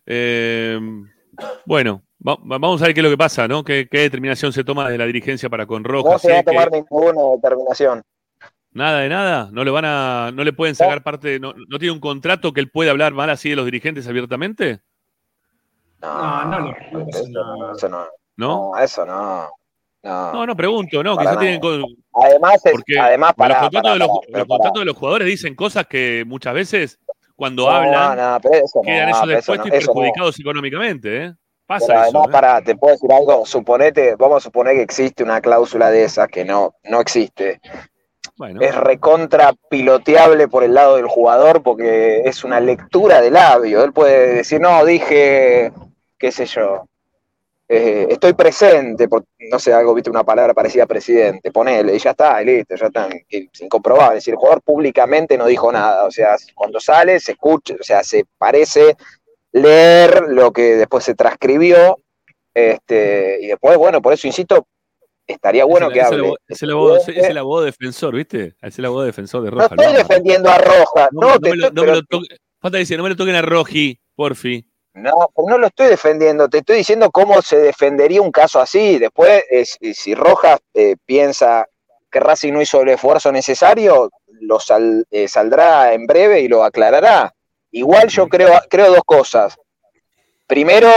Eh, 0.06 0.78
bueno, 1.64 2.02
va- 2.26 2.36
va- 2.36 2.58
vamos 2.58 2.80
a 2.82 2.86
ver 2.86 2.94
qué 2.94 3.00
es 3.00 3.04
lo 3.04 3.10
que 3.10 3.18
pasa, 3.18 3.46
¿no? 3.46 3.62
¿Qué, 3.64 3.88
qué 3.90 3.98
determinación 4.00 4.52
se 4.52 4.64
toma 4.64 4.88
de 4.90 4.98
la 4.98 5.06
dirigencia 5.06 5.48
para 5.48 5.66
con 5.66 5.82
No 5.82 5.88
Rojas? 5.88 6.20
se 6.22 6.32
va 6.32 6.38
a 6.40 6.42
tomar 6.42 6.70
que 6.70 6.76
ninguna 6.78 7.22
determinación. 7.36 8.02
nada 8.72 9.00
de 9.00 9.08
nada, 9.08 9.48
no 9.52 9.64
le 9.64 9.70
van 9.70 9.84
a, 9.84 10.30
no 10.32 10.44
le 10.44 10.52
pueden 10.52 10.74
sacar 10.74 11.02
parte, 11.02 11.38
no, 11.40 11.54
no 11.68 11.78
tiene 11.78 11.92
un 11.92 12.00
contrato 12.00 12.52
que 12.52 12.60
él 12.60 12.70
puede 12.70 12.90
hablar 12.90 13.12
mal 13.12 13.30
así 13.30 13.50
de 13.50 13.56
los 13.56 13.64
dirigentes 13.64 14.06
abiertamente, 14.08 14.80
No, 16.00 16.44
no, 16.44 16.60
no. 16.60 16.76
Eso 17.08 17.28
no, 17.30 17.72
eso 17.76 17.88
no. 17.88 18.06
¿no? 18.36 18.70
No, 18.72 18.78
eso 18.78 19.04
no. 19.04 19.48
No, 20.08 20.32
No, 20.32 20.46
no 20.46 20.56
pregunto, 20.56 21.02
no, 21.02 21.14
Para 21.16 21.30
quizás 21.30 21.40
tienen 21.40 21.60
nada. 21.60 21.84
Además, 22.14 22.54
es- 22.66 22.72
porque 22.72 22.98
además 22.98 23.34
los, 23.36 23.56
contratos, 23.58 23.92
de 23.92 23.98
los, 24.38 24.46
contratos 24.48 24.80
de 24.80 24.84
los 24.86 24.96
jugadores 24.96 25.28
dicen 25.28 25.54
cosas 25.54 25.86
que 25.86 26.24
muchas 26.26 26.54
veces 26.54 26.98
cuando 27.36 27.64
No, 27.64 27.70
hablan 27.70 28.16
no, 28.16 28.40
pero 28.40 28.64
eso 28.64 28.80
quedan 28.82 29.08
ellos 29.08 29.20
pero 29.22 29.38
eso 29.38 29.52
después 29.52 29.60
y 29.72 29.76
eso 29.76 29.92
perjudicados 29.92 30.40
económicamente, 30.40 31.24
¿eh? 31.26 31.34
Pasa 31.66 31.86
Pero 31.88 31.98
eso. 32.00 32.02
además, 32.04 32.28
¿eh? 32.28 32.32
pará, 32.32 32.62
te 32.62 32.76
puedo 32.76 32.94
decir 32.94 33.12
algo, 33.12 33.44
suponete, 33.46 34.16
vamos 34.16 34.38
a 34.38 34.40
suponer 34.40 34.74
que 34.74 34.82
existe 34.82 35.22
una 35.22 35.40
cláusula 35.40 35.90
de 35.90 36.04
esas 36.04 36.26
que 36.28 36.44
no, 36.44 36.74
no 36.84 37.00
existe. 37.00 37.60
Bueno, 38.36 38.60
Es 38.62 38.74
recontra 38.74 39.52
piloteable 39.68 40.48
por 40.48 40.64
el 40.64 40.72
lado 40.72 40.96
del 40.96 41.06
jugador 41.08 41.62
porque 41.62 42.20
es 42.24 42.42
una 42.44 42.58
lectura 42.60 43.20
de 43.20 43.30
labio. 43.30 43.84
Él 43.84 43.92
puede 43.92 44.34
decir, 44.36 44.60
no, 44.60 44.84
dije, 44.84 45.72
qué 46.18 46.32
sé 46.32 46.46
yo, 46.46 46.86
eh, 47.68 48.06
estoy 48.08 48.32
presente, 48.32 49.08
por, 49.08 49.24
no 49.50 49.58
sé, 49.58 49.72
algo, 49.74 49.92
viste, 49.94 50.08
una 50.10 50.24
palabra 50.24 50.54
parecida 50.54 50.84
a 50.84 50.86
presidente, 50.86 51.52
ponele, 51.52 51.94
y 51.94 51.98
ya 51.98 52.10
está, 52.12 52.42
y 52.42 52.46
listo, 52.46 52.74
ya 52.76 52.86
está, 52.86 53.08
comprobar. 53.68 54.10
Es 54.12 54.14
decir, 54.24 54.32
el 54.34 54.38
jugador 54.38 54.62
públicamente 54.62 55.36
no 55.36 55.44
dijo 55.46 55.70
nada, 55.70 56.04
o 56.04 56.10
sea, 56.10 56.36
cuando 56.54 56.80
sale, 56.80 57.20
se 57.20 57.32
escucha, 57.32 57.74
o 57.78 57.82
sea, 57.82 58.02
se 58.02 58.24
parece 58.38 58.96
leer 59.52 60.22
lo 60.28 60.52
que 60.52 60.76
después 60.76 61.04
se 61.04 61.14
transcribió, 61.14 61.96
este, 62.54 63.38
y 63.42 63.46
después, 63.48 63.76
bueno, 63.76 64.00
por 64.02 64.12
eso 64.12 64.26
insisto, 64.26 64.66
estaría 65.26 65.64
bueno 65.64 65.88
es, 65.88 65.92
que 65.92 66.00
el- 66.00 66.04
es 66.06 66.10
el 66.10 66.14
hable. 66.14 66.26
abogado- 66.26 66.38
es 66.48 66.62
el 66.62 66.70
abogado, 66.70 66.96
es 67.06 67.28
el 67.30 67.38
abogado 67.38 67.64
defensor, 67.66 68.14
¿viste? 68.14 68.54
Es 68.62 68.78
el 68.78 68.84
abogado 68.86 69.06
defensor 69.06 69.42
de 69.42 69.50
No 69.50 69.56
Roja. 69.60 69.74
estoy 69.78 69.94
defendiendo 69.94 70.48
a 70.50 70.58
Roja, 70.58 71.08
No, 71.12 71.20
no, 71.20 71.28
no 71.34 71.38
te 71.40 71.50
me 71.50 71.56
lo, 71.56 71.64
estoy- 71.66 71.74
no 71.76 71.82
me 71.82 71.86
pero- 71.88 71.94
lo 72.00 72.02
toque- 72.02 72.36
falta 72.60 72.78
decir, 72.78 72.96
no 72.96 73.02
me 73.04 73.10
lo 73.10 73.16
toquen 73.16 73.34
a 73.34 73.42
Roji, 73.42 74.00
porfi. 74.16 74.64
No, 75.02 75.30
pues 75.34 75.46
no 75.48 75.58
lo 75.58 75.66
estoy 75.68 75.88
defendiendo, 75.88 76.48
te 76.48 76.58
estoy 76.58 76.78
diciendo 76.78 77.10
cómo 77.10 77.40
se 77.42 77.58
defendería 77.58 78.22
un 78.22 78.32
caso 78.32 78.60
así. 78.60 78.98
Después, 78.98 79.44
eh, 79.50 79.64
si- 79.64 79.94
si 79.94 80.14
Rojas 80.14 80.58
eh, 80.74 80.96
piensa 81.04 81.66
que 82.10 82.20
Racing 82.20 82.52
no 82.52 82.62
hizo 82.62 82.80
el 82.80 82.88
esfuerzo 82.90 83.30
necesario, 83.30 84.10
lo 84.40 84.58
sal- 84.60 85.06
eh, 85.10 85.28
saldrá 85.28 85.92
en 85.92 86.06
breve 86.06 86.40
y 86.40 86.48
lo 86.48 86.64
aclarará. 86.64 87.32
Igual 87.70 88.08
yo 88.08 88.28
creo, 88.28 88.60
creo 88.70 88.90
dos 88.92 89.02
cosas. 89.04 89.56
Primero, 90.46 90.88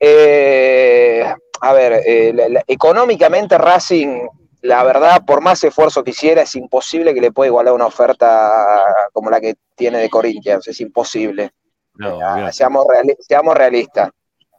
eh, 0.00 1.24
a 1.60 1.72
ver, 1.72 2.02
eh, 2.04 2.32
la- 2.34 2.48
la- 2.48 2.64
económicamente 2.66 3.56
Racing, 3.58 4.26
la 4.62 4.82
verdad, 4.84 5.22
por 5.26 5.40
más 5.40 5.62
esfuerzo 5.64 6.02
que 6.02 6.10
hiciera, 6.10 6.42
es 6.42 6.54
imposible 6.56 7.14
que 7.14 7.20
le 7.20 7.32
pueda 7.32 7.48
igualar 7.48 7.72
una 7.74 7.86
oferta 7.86 8.52
como 9.12 9.30
la 9.30 9.40
que 9.40 9.54
tiene 9.76 9.98
de 9.98 10.10
Corinthians, 10.10 10.66
es 10.68 10.80
imposible. 10.80 11.50
Ah, 12.02 12.52
seamos, 12.52 12.84
reali- 12.86 13.16
seamos 13.20 13.54
realistas. 13.56 14.10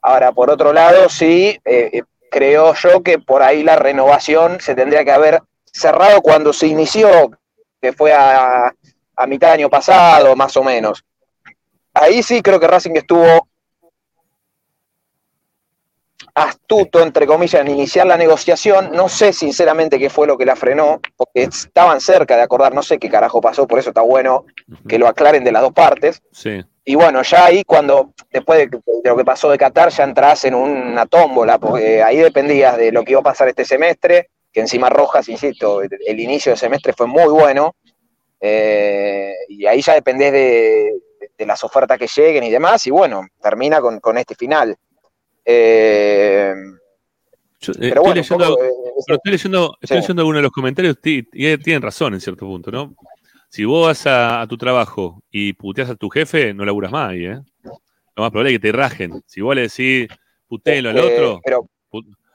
Ahora, 0.01 0.31
por 0.31 0.49
otro 0.49 0.71
lado, 0.73 1.09
sí, 1.09 1.59
eh, 1.65 1.89
eh, 1.93 2.03
creo 2.31 2.73
yo 2.73 3.01
que 3.03 3.19
por 3.19 3.41
ahí 3.41 3.63
la 3.63 3.75
renovación 3.75 4.59
se 4.59 4.75
tendría 4.75 5.03
que 5.03 5.11
haber 5.11 5.41
cerrado 5.65 6.21
cuando 6.21 6.53
se 6.53 6.67
inició, 6.67 7.31
que 7.81 7.93
fue 7.93 8.13
a, 8.13 8.73
a 9.15 9.27
mitad 9.27 9.47
de 9.49 9.53
año 9.53 9.69
pasado, 9.69 10.35
más 10.35 10.55
o 10.57 10.63
menos. 10.63 11.03
Ahí 11.93 12.23
sí 12.23 12.41
creo 12.41 12.59
que 12.59 12.67
Racing 12.67 12.95
estuvo 12.95 13.47
astuto, 16.35 17.01
entre 17.01 17.25
comillas, 17.25 17.61
en 17.61 17.69
iniciar 17.69 18.07
la 18.07 18.17
negociación. 18.17 18.91
No 18.93 19.09
sé 19.09 19.33
sinceramente 19.33 19.99
qué 19.99 20.09
fue 20.09 20.27
lo 20.27 20.37
que 20.37 20.45
la 20.45 20.55
frenó, 20.55 20.99
porque 21.17 21.43
estaban 21.43 21.99
cerca 21.99 22.35
de 22.37 22.43
acordar, 22.43 22.73
no 22.73 22.83
sé 22.83 22.99
qué 22.99 23.09
carajo 23.09 23.41
pasó, 23.41 23.67
por 23.67 23.79
eso 23.79 23.89
está 23.89 24.01
bueno 24.01 24.45
que 24.87 24.99
lo 24.99 25.07
aclaren 25.07 25.43
de 25.43 25.51
las 25.51 25.61
dos 25.63 25.73
partes. 25.73 26.21
Sí. 26.31 26.63
Y 26.85 26.95
bueno, 26.95 27.21
ya 27.21 27.45
ahí 27.45 27.63
cuando, 27.63 28.13
después 28.31 28.59
de, 28.59 28.77
de 28.77 29.09
lo 29.09 29.17
que 29.17 29.25
pasó 29.25 29.49
de 29.49 29.57
Qatar, 29.57 29.89
ya 29.89 30.03
entras 30.03 30.45
en 30.45 30.55
una 30.55 31.05
tómbola, 31.05 31.57
porque 31.59 32.01
ahí 32.01 32.17
dependías 32.17 32.77
de 32.77 32.91
lo 32.91 33.03
que 33.03 33.11
iba 33.11 33.19
a 33.21 33.23
pasar 33.23 33.47
este 33.47 33.65
semestre, 33.65 34.29
que 34.51 34.61
encima 34.61 34.89
Rojas, 34.89 35.29
insisto, 35.29 35.81
el, 35.81 35.89
el 36.07 36.19
inicio 36.19 36.51
del 36.51 36.59
semestre 36.59 36.93
fue 36.93 37.07
muy 37.07 37.29
bueno, 37.29 37.75
Eh, 38.41 39.33
y 39.49 39.65
ahí 39.65 39.81
ya 39.81 39.95
dependés 39.95 40.31
de, 40.31 40.93
de 41.37 41.45
las 41.45 41.61
ofertas 41.61 41.97
que 41.99 42.07
lleguen 42.07 42.45
y 42.45 42.49
demás, 42.49 42.87
y 42.87 42.89
bueno, 42.89 43.27
termina 43.41 43.81
con, 43.81 43.99
con 43.99 44.17
este 44.17 44.33
final. 44.33 44.77
Eh, 45.43 46.53
Yo, 47.59 47.73
eh, 47.73 47.75
Pero 47.79 47.87
estoy, 47.87 48.01
bueno, 48.01 48.15
leyendo, 48.15 48.47
poco, 48.47 49.03
pero 49.05 49.17
estoy 49.17 49.31
leyendo, 49.33 49.77
estoy 49.81 49.97
sí. 49.97 50.01
leyendo 50.01 50.21
algunos 50.21 50.39
de 50.39 50.43
los 50.43 50.51
comentarios 50.53 50.95
y 51.03 51.23
tienen 51.57 51.81
razón 51.81 52.13
en 52.13 52.21
cierto 52.21 52.45
punto, 52.45 52.71
¿no? 52.71 52.95
Si 53.49 53.65
vos 53.65 53.87
vas 53.87 54.05
a, 54.07 54.41
a 54.41 54.47
tu 54.47 54.57
trabajo 54.57 55.21
y 55.31 55.53
puteas 55.53 55.89
a 55.89 55.95
tu 55.95 56.09
jefe, 56.09 56.53
no 56.53 56.65
laburas 56.65 56.91
más 56.91 57.09
ahí, 57.11 57.25
¿eh? 57.25 57.39
Lo 58.15 58.23
más 58.23 58.31
probable 58.31 58.51
es 58.51 58.55
que 58.59 58.67
te 58.67 58.71
rajen. 58.71 59.21
Si 59.25 59.41
vos 59.41 59.55
le 59.55 59.61
decís 59.63 60.07
putéelo 60.47 60.89
al 60.89 60.97
Eh, 60.97 61.01
otro, 61.01 61.41
pero- 61.43 61.67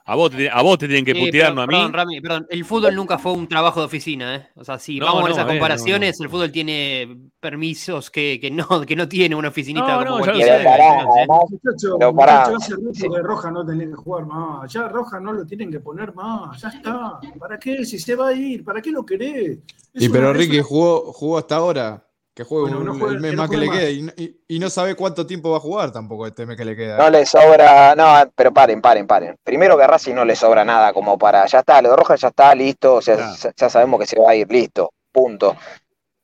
a, 0.06 0.14
vos 0.16 0.30
te, 0.30 0.50
a 0.50 0.60
vos 0.62 0.78
te 0.78 0.86
tienen 0.86 1.04
que 1.04 1.14
Sí, 1.14 1.20
putear, 1.26 1.46
pero, 1.48 1.54
no 1.54 1.62
a 1.62 1.66
mí. 1.66 1.72
Perdón, 1.74 1.92
Rami, 1.94 2.20
perdón. 2.20 2.46
El 2.50 2.64
fútbol 2.64 2.94
nunca 2.94 3.18
fue 3.18 3.32
un 3.32 3.48
trabajo 3.48 3.80
de 3.80 3.86
oficina, 3.86 4.36
¿eh? 4.36 4.48
O 4.54 4.62
sea, 4.64 4.78
si 4.78 4.98
No, 4.98 5.06
vamos 5.06 5.22
no, 5.22 5.28
esas 5.28 5.38
eh, 5.38 5.44
no, 5.44 5.48
comparaciones, 5.52 6.20
el 6.20 6.28
fútbol 6.28 6.52
tiene 6.52 7.16
permisos 7.40 8.10
que, 8.10 8.38
que 8.40 8.50
no, 8.50 8.66
que 8.86 8.96
no 8.96 9.08
tiene 9.08 9.34
una 9.34 9.48
oficinita 9.48 9.86
No, 9.86 10.04
como 10.04 10.04
no, 10.04 10.10
ya 10.10 10.16
lo 10.18 10.24
cualquier 10.24 10.46
sé, 10.46 10.54
otra, 10.60 10.70
pará, 10.70 10.84
¿eh? 10.84 11.06
además, 11.16 11.38
Muchacho, 11.50 11.96
pero 11.98 12.14
pará. 12.14 12.38
muchacho, 12.50 12.56
hace 12.56 12.74
rato 12.74 13.14
que 13.14 13.22
Roja 13.22 13.50
no 13.50 13.64
tenía 13.66 13.86
que 13.86 13.94
jugar 13.94 14.26
más. 14.26 14.72
Ya 14.72 14.88
Roja 14.88 15.20
no 15.20 15.32
lo 15.32 15.46
tienen 15.46 15.70
que 15.70 15.80
poner 15.80 16.14
más. 16.14 16.60
Ya 16.60 16.68
está. 16.68 17.20
¿Para 17.38 17.58
qué? 17.58 17.84
Si 17.84 17.98
se 17.98 18.14
va 18.14 18.28
a 18.28 18.32
ir, 18.34 18.62
¿para 18.64 18.82
qué 18.82 18.90
lo 18.90 19.04
querés? 19.06 19.58
Es 19.92 20.02
Y 20.02 20.06
una- 20.06 20.12
pero 20.14 20.32
Ricky 20.34 20.56
una- 20.56 20.64
jugó, 20.64 21.12
jugó 21.12 21.38
hasta 21.38 21.56
ahora. 21.56 22.06
Que 22.34 22.42
juegue 22.42 22.62
Bueno, 22.62 22.78
un- 22.78 22.84
no 22.86 22.94
juegue- 22.98 23.14
el 23.14 23.20
mes 23.20 23.30
que 23.30 23.36
no 23.36 23.42
más 23.42 23.50
que 23.50 23.56
le 23.56 23.66
más. 23.66 23.78
queda. 23.78 23.90
Y, 23.90 24.02
no- 24.02 24.12
y- 24.16 24.36
y 24.48 24.58
no 24.58 24.68
sabe 24.68 24.96
cuánto 24.96 25.24
tiempo 25.26 25.50
va 25.52 25.58
a 25.58 25.60
jugar 25.60 25.92
tampoco 25.92 26.26
este 26.26 26.44
mes 26.46 26.56
que 26.56 26.64
le 26.64 26.74
queda. 26.74 26.98
No 26.98 27.08
le 27.08 27.24
sobra, 27.26 27.94
no, 27.94 28.30
pero 28.34 28.52
paren, 28.52 28.82
paren, 28.82 29.06
paren. 29.06 29.36
Primero 29.44 29.76
que 29.76 29.84
a 29.84 29.86
Racing 29.86 30.14
no 30.14 30.24
le 30.24 30.34
sobra 30.34 30.64
nada 30.64 30.92
como 30.92 31.16
para, 31.16 31.46
ya 31.46 31.60
está, 31.60 31.80
lo 31.80 31.90
de 31.90 31.96
Roja 31.96 32.16
ya 32.16 32.28
está, 32.28 32.52
listo, 32.54 32.94
o 32.96 33.02
sea, 33.02 33.14
Claro. 33.16 33.34
ya, 33.40 33.52
ya 33.56 33.70
sabemos 33.70 34.00
que 34.00 34.06
se 34.06 34.18
va 34.20 34.30
a 34.30 34.34
ir, 34.34 34.50
listo, 34.50 34.90
punto. 35.12 35.56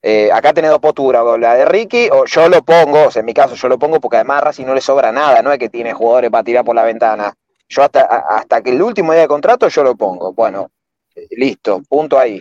Eh, 0.03 0.31
acá 0.33 0.53
tenés 0.53 0.71
dos 0.71 0.81
posturas, 0.81 1.23
o 1.23 1.37
la 1.39 1.55
de 1.55 1.65
Ricky, 1.67 2.09
o 2.11 2.25
yo 2.25 2.49
lo 2.49 2.63
pongo, 2.63 3.05
o 3.07 3.11
sea, 3.11 3.21
en 3.21 3.27
mi 3.27 3.35
caso 3.35 3.55
yo 3.55 3.69
lo 3.69 3.79
pongo 3.79 4.01
porque 4.01 4.17
además 4.17 4.39
a 4.39 4.45
Racing 4.47 4.65
no 4.65 4.75
le 4.75 4.81
sobra 4.81 5.13
nada, 5.13 5.43
no 5.43 5.53
es 5.53 5.59
que 5.59 5.69
tiene 5.69 5.93
jugadores 5.93 6.31
para 6.31 6.43
tirar 6.43 6.65
por 6.65 6.75
la 6.75 6.83
ventana. 6.85 7.33
Yo 7.69 7.83
hasta, 7.85 8.01
hasta 8.01 8.63
que 8.63 8.71
el 8.71 8.83
último 8.83 9.13
día 9.13 9.23
de 9.23 9.29
contrato 9.29 9.69
yo 9.69 9.85
lo 9.85 9.95
pongo. 9.95 10.33
Bueno, 10.33 10.71
eh, 11.15 11.27
listo, 11.31 11.83
punto 11.89 12.19
ahí. 12.19 12.41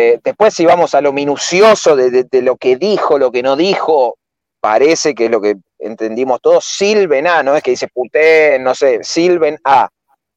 Eh, 0.00 0.20
después 0.22 0.54
si 0.54 0.64
vamos 0.64 0.94
a 0.94 1.00
lo 1.00 1.12
minucioso 1.12 1.96
de, 1.96 2.10
de- 2.12 2.22
de 2.30 2.42
lo 2.42 2.54
que 2.56 2.76
dijo, 2.76 3.18
lo 3.18 3.32
que 3.32 3.42
no 3.42 3.56
dijo, 3.56 4.16
parece 4.60 5.12
que 5.12 5.24
es 5.24 5.30
lo 5.30 5.40
que 5.40 5.56
entendimos 5.80 6.40
todos, 6.40 6.64
silben 6.64 7.26
A, 7.26 7.42
no 7.42 7.56
es 7.56 7.62
que 7.64 7.72
dice 7.72 7.88
puté, 7.88 8.58
no 8.60 8.76
sé, 8.76 9.00
silben 9.02 9.58
A. 9.64 9.88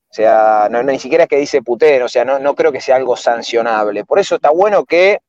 O 0.10 0.14
sea, 0.14 0.68
no, 0.72 0.82
no, 0.82 0.92
ni 0.92 0.98
siquiera 1.00 1.26
es 1.26 1.30
que 1.30 1.38
dice 1.38 1.62
puté, 1.62 2.02
o 2.02 2.10
sea, 2.10 2.26
no, 2.26 2.40
no 2.40 2.56
creo 2.56 2.72
que 2.72 2.82
sea 2.82 2.96
algo 2.96 3.16
sancionable. 3.16 4.04
Por 4.04 4.18
eso 4.18 4.36
está 4.36 4.50
bueno 4.50 4.84
que 4.84 5.20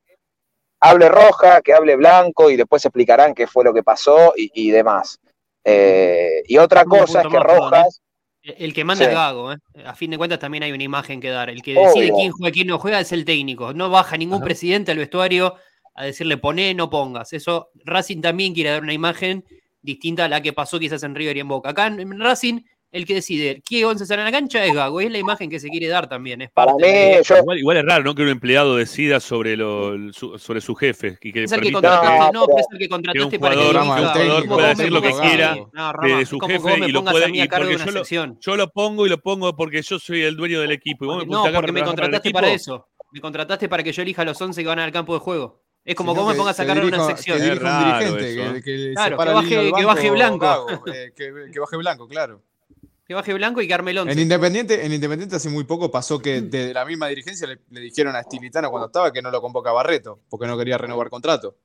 hable 0.81 1.09
Roja, 1.11 1.61
que 1.61 1.75
hable 1.75 1.97
Blanco 1.97 2.51
y 2.51 2.57
después 2.57 2.85
explicarán 2.87 3.35
qué 3.35 3.47
fue 3.47 3.65
lo 3.65 3.75
que 3.75 3.83
pasó 3.83 4.33
y, 4.37 4.51
y 4.55 4.71
demás. 4.71 5.19
Eh, 5.63 6.43
y 6.47 6.57
otra 6.59 6.85
cosa 6.85 7.21
es 7.21 7.27
que 7.27 7.39
perdón, 7.39 7.71
Rojas... 7.71 8.01
El 8.43 8.75
que 8.75 8.85
manda 8.85 9.05
Sí. 9.05 9.11
es 9.11 9.15
Gago, 9.17 9.53
¿eh? 9.53 9.57
A 9.87 9.95
fin 9.95 10.11
de 10.11 10.19
cuentas 10.19 10.39
también 10.39 10.65
hay 10.65 10.73
una 10.73 10.83
imagen 10.83 11.21
que 11.21 11.29
dar. 11.31 11.49
El 11.49 11.63
que 11.63 11.75
decide 11.75 12.07
Obvio. 12.11 12.15
quién 12.17 12.33
juega 12.33 12.49
y 12.49 12.53
quién 12.53 12.67
no 12.67 12.79
juega 12.79 13.01
es 13.01 13.13
el 13.13 13.25
técnico. 13.25 13.73
No 13.73 13.89
baja 13.91 14.17
ningún 14.17 14.37
Ajá. 14.39 14.45
presidente 14.45 14.91
al 14.91 14.99
vestuario 14.99 15.55
a 15.95 16.05
decirle 16.05 16.37
poné, 16.39 16.75
no 16.75 16.91
pongas. 16.91 17.33
Eso 17.33 17.71
Racing 17.85 18.21
también 18.21 18.53
quiere 18.55 18.71
dar 18.71 18.83
una 18.83 18.93
imagen 18.93 19.45
distinta 19.81 20.25
a 20.25 20.29
la 20.29 20.41
que 20.41 20.53
pasó 20.53 20.79
quizás 20.81 21.03
en 21.03 21.15
River 21.15 21.37
y 21.37 21.41
en 21.41 21.49
Boca. 21.49 21.71
Acá 21.71 21.87
en 21.87 22.19
Racing 22.19 22.61
el 22.93 23.07
que 23.07 23.15
decide 23.15 23.63
qué 23.69 23.85
once 23.85 24.05
sale 24.07 24.21
en 24.21 24.27
la 24.27 24.33
cancha 24.33 24.65
es 24.65 24.75
Gago. 24.75 25.01
Es 25.01 25.11
la 25.11 25.19
imagen 25.19 25.49
que 25.51 25.59
se 25.59 25.69
quiere 25.71 25.89
dar 25.89 26.09
también. 26.09 26.43
Es 26.43 26.51
Para 26.51 26.73
parte 26.73 26.87
mí, 26.87 26.93
de- 27.17 27.23
yo, 27.25 27.37
Igual, 27.39 27.59
igual 27.59 27.77
es 27.79 27.85
raro, 27.85 28.05
¿no? 28.05 28.15
Que 28.15 28.23
un 28.23 28.29
empleado 28.29 28.77
decida 28.77 29.19
sobre, 29.19 29.57
lo, 29.57 30.13
su- 30.13 30.39
sobre 30.39 30.61
su 30.61 30.75
jefe 30.75 31.19
y 31.23 31.33
que 31.33 31.45
Es 31.45 31.53
el 31.53 31.61
que 31.63 31.73
contrataste, 31.73 32.33
No, 32.33 32.47
no, 32.47 32.57
es 32.59 32.67
el 32.71 32.79
que 32.79 32.79
que 32.79 32.85
un 32.85 32.91
contrataste 32.91 33.39
para 33.41 33.55
que 33.57 33.73
Rama, 33.73 33.81
un 33.81 34.07
jugador 34.09 34.47
pueda 34.47 34.57
"Vos 34.57 34.63
me 34.63 34.69
decir 34.85 34.93
lo 34.93 35.03
que 35.03 35.09
pongas 35.11 35.21
a 35.21 35.25
mí". 35.25 35.29
quiera 35.31 35.55
No, 35.73 35.87
de, 35.87 35.93
Rama, 35.93 36.19
de 36.19 36.27
su 36.27 36.39
jefe 36.41 36.53
y 36.53 36.93
lo 36.93 37.05
puede 37.05 37.29
y 37.31 37.49
porque 37.49 37.79
yo 37.79 37.91
lo, 37.93 38.39
yo 38.41 38.57
lo 38.57 38.71
pongo 38.71 39.07
y 39.07 39.09
lo 39.09 39.19
pongo 39.19 39.57
porque 39.57 39.83
yo 39.83 39.99
soy 39.99 40.23
el 40.23 40.37
dueño 40.37 40.61
del 40.61 40.73
equipo 40.73 41.05
y 41.05 41.09
vos 41.09 41.19
me 41.27 41.33
No, 41.33 41.43
porque 41.53 41.73
me 41.73 41.81
para 41.81 41.85
para 41.85 41.87
contrataste 41.87 42.31
para 42.31 42.49
equipo. 42.49 42.57
eso. 42.75 42.89
Me 43.13 43.21
contrataste 43.21 43.69
para 43.69 43.83
que 43.83 43.93
yo 43.93 44.03
elija 44.03 44.25
los 44.25 44.41
11 44.41 44.63
que 44.63 44.69
van 44.69 44.79
al 44.79 44.93
campo 44.93 45.15
de 45.15 45.21
juego. 45.21 45.63
Es 45.85 45.95
como 45.97 46.15
vos 46.15 46.29
me 46.29 46.35
pongas 46.35 46.59
a 46.61 46.65
de 46.65 46.81
una 46.81 47.07
sección. 47.07 47.39
Que 47.39 47.45
dirija 47.45 47.79
un 47.81 47.85
dirigente, 48.19 48.33
eso, 48.43 48.53
que, 48.53 48.59
¿eh? 48.59 48.63
que 48.63 48.93
Claro, 48.95 49.17
que 49.19 49.25
baje- 49.25 49.73
que 49.77 49.85
baje 49.85 50.11
Blanco. 50.11 50.39
Gago, 50.39 50.69
eh, 50.87 51.13
que, 51.17 51.33
que 51.53 51.61
baje 51.61 51.77
blanco, 51.77 52.07
claro. 52.07 52.43
Que 53.13 53.17
baje 53.17 53.35
blanco 53.35 53.61
y 53.61 53.71
once. 53.71 54.11
En 54.11 54.19
Independiente, 54.19 54.87
en 54.87 54.91
Independiente 54.91 55.37
hace 55.37 55.51
muy 55.51 55.65
poco 55.65 55.91
pasó 55.91 56.19
que 56.19 56.41
de 56.41 56.73
la 56.73 56.87
misma 56.87 57.09
dirigencia 57.09 57.47
le, 57.47 57.59
le 57.69 57.81
dijeron 57.81 58.17
a 58.17 58.21
Estilitano 58.21 58.71
cuando 58.71 58.87
estaba 58.87 59.13
que 59.13 59.21
no 59.21 59.31
lo 59.31 59.43
convoca 59.43 59.69
a 59.69 59.75
Barreto, 59.75 60.21
porque 60.31 60.47
no 60.47 60.57
quería 60.57 60.79
renovar 60.79 61.11
contrato. 61.11 61.57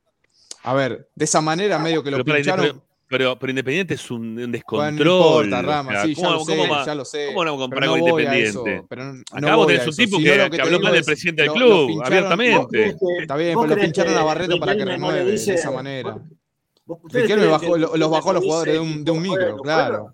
A 0.64 0.74
ver, 0.74 1.08
de 1.16 1.24
esa 1.24 1.40
manera 1.40 1.80
medio 1.80 2.04
que 2.04 2.12
lo 2.12 2.18
Pero, 2.26 2.36
pincharon. 2.36 2.84
Pero, 3.08 3.40
pero 3.40 3.50
Independiente 3.52 3.94
es 3.94 4.12
un, 4.12 4.20
un 4.20 4.36
Bueno, 4.36 4.52
descontrol. 4.52 5.06
no 5.08 5.46
importa, 5.46 5.62
Rama, 5.62 5.90
o 5.90 5.94
sea, 5.94 6.04
sí, 6.04 6.16
ya 6.16 6.22
¿cómo- 6.22 6.32
lo 6.34 6.40
sé, 6.44 6.86
ya 6.86 6.96
lo 6.96 7.06
sé. 7.06 7.26
¿Cómo 7.28 7.46
no 7.46 7.58
comparar 7.58 7.82
pero 7.90 7.92
con 7.92 8.00
Independiente? 8.10 8.50
eso, 8.76 8.86
pero 8.90 9.04
no- 9.06 9.22
Acá 9.32 9.40
no 9.52 9.56
vos 9.58 9.68
tenés 9.68 9.88
un 9.88 9.96
tipo 9.96 10.18
Si 10.18 10.24
que, 10.24 10.42
habló 10.42 10.80
mal 10.82 10.92
del 10.92 11.00
es, 11.00 11.06
presidente 11.06 11.42
del 11.44 11.52
club, 11.54 11.90
lo 12.00 12.06
abiertamente. 12.06 12.96
Está 13.22 13.38
bien, 13.38 13.56
¿Vos 13.56 13.64
pero 13.66 13.76
lo 13.78 13.82
pincharon 13.82 14.18
a 14.18 14.24
Barreto 14.26 14.60
para 14.60 14.76
que 14.76 14.84
renueve 14.84 15.24
de 15.24 15.34
esa 15.36 15.72
manera. 15.72 16.18
¿Vos- 16.86 17.00
Riquelme 17.10 17.46
bajó, 17.48 17.78
los 17.78 18.10
bajó 18.12 18.32
a 18.32 18.34
los 18.34 18.44
jugadores 18.44 18.74
de 18.74 18.80
un, 18.82 19.04
de 19.06 19.12
un 19.12 19.24
tipo, 19.24 19.36
micro, 19.36 19.58
claro. 19.58 20.14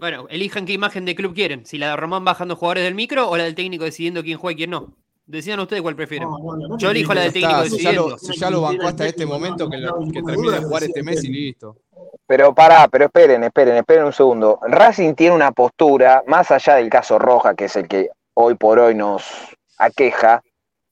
Bueno, 0.00 0.26
elijan 0.30 0.64
qué 0.64 0.72
imagen 0.72 1.04
de 1.04 1.14
club 1.14 1.34
quieren. 1.34 1.66
Si 1.66 1.76
la 1.76 1.90
de 1.90 1.96
Román 1.96 2.24
bajando 2.24 2.56
jugadores 2.56 2.84
del 2.84 2.94
micro 2.94 3.28
o 3.28 3.36
la 3.36 3.44
del 3.44 3.54
técnico 3.54 3.84
decidiendo 3.84 4.22
quién 4.22 4.38
juega 4.38 4.54
y 4.54 4.56
quién 4.56 4.70
no. 4.70 4.94
Decidan 5.26 5.60
ustedes 5.60 5.82
cuál 5.82 5.94
prefieren. 5.94 6.28
No, 6.28 6.38
bueno, 6.38 6.66
no 6.68 6.78
Yo 6.78 6.90
elijo 6.90 7.12
la 7.14 7.20
del 7.22 7.32
técnico 7.32 7.62
Está, 7.62 7.76
si 7.76 7.82
ya, 7.82 7.90
decidiendo. 7.90 8.08
lo, 8.10 8.18
si 8.18 8.32
ya 8.36 8.50
lo 8.50 8.60
bancó 8.62 8.86
hasta 8.88 9.06
este 9.06 9.26
momento, 9.26 9.68
que, 9.70 9.76
lo- 9.76 9.98
que 10.12 10.22
termine 10.22 10.52
de 10.52 10.58
jugar 10.64 10.82
este 10.82 11.02
mes 11.02 11.22
y 11.24 11.28
listo. 11.28 11.76
Pero 12.26 12.54
pará, 12.54 12.88
pero 12.88 13.04
esperen, 13.04 13.44
esperen, 13.44 13.76
esperen 13.76 14.04
un 14.04 14.12
segundo. 14.12 14.58
Racing 14.62 15.14
tiene 15.14 15.34
una 15.34 15.52
postura, 15.52 16.22
más 16.26 16.50
allá 16.50 16.76
del 16.76 16.88
caso 16.88 17.18
Roja, 17.18 17.54
que 17.54 17.66
es 17.66 17.76
el 17.76 17.86
que 17.86 18.08
hoy 18.34 18.54
por 18.54 18.78
hoy 18.78 18.94
nos 18.94 19.22
aqueja, 19.78 20.42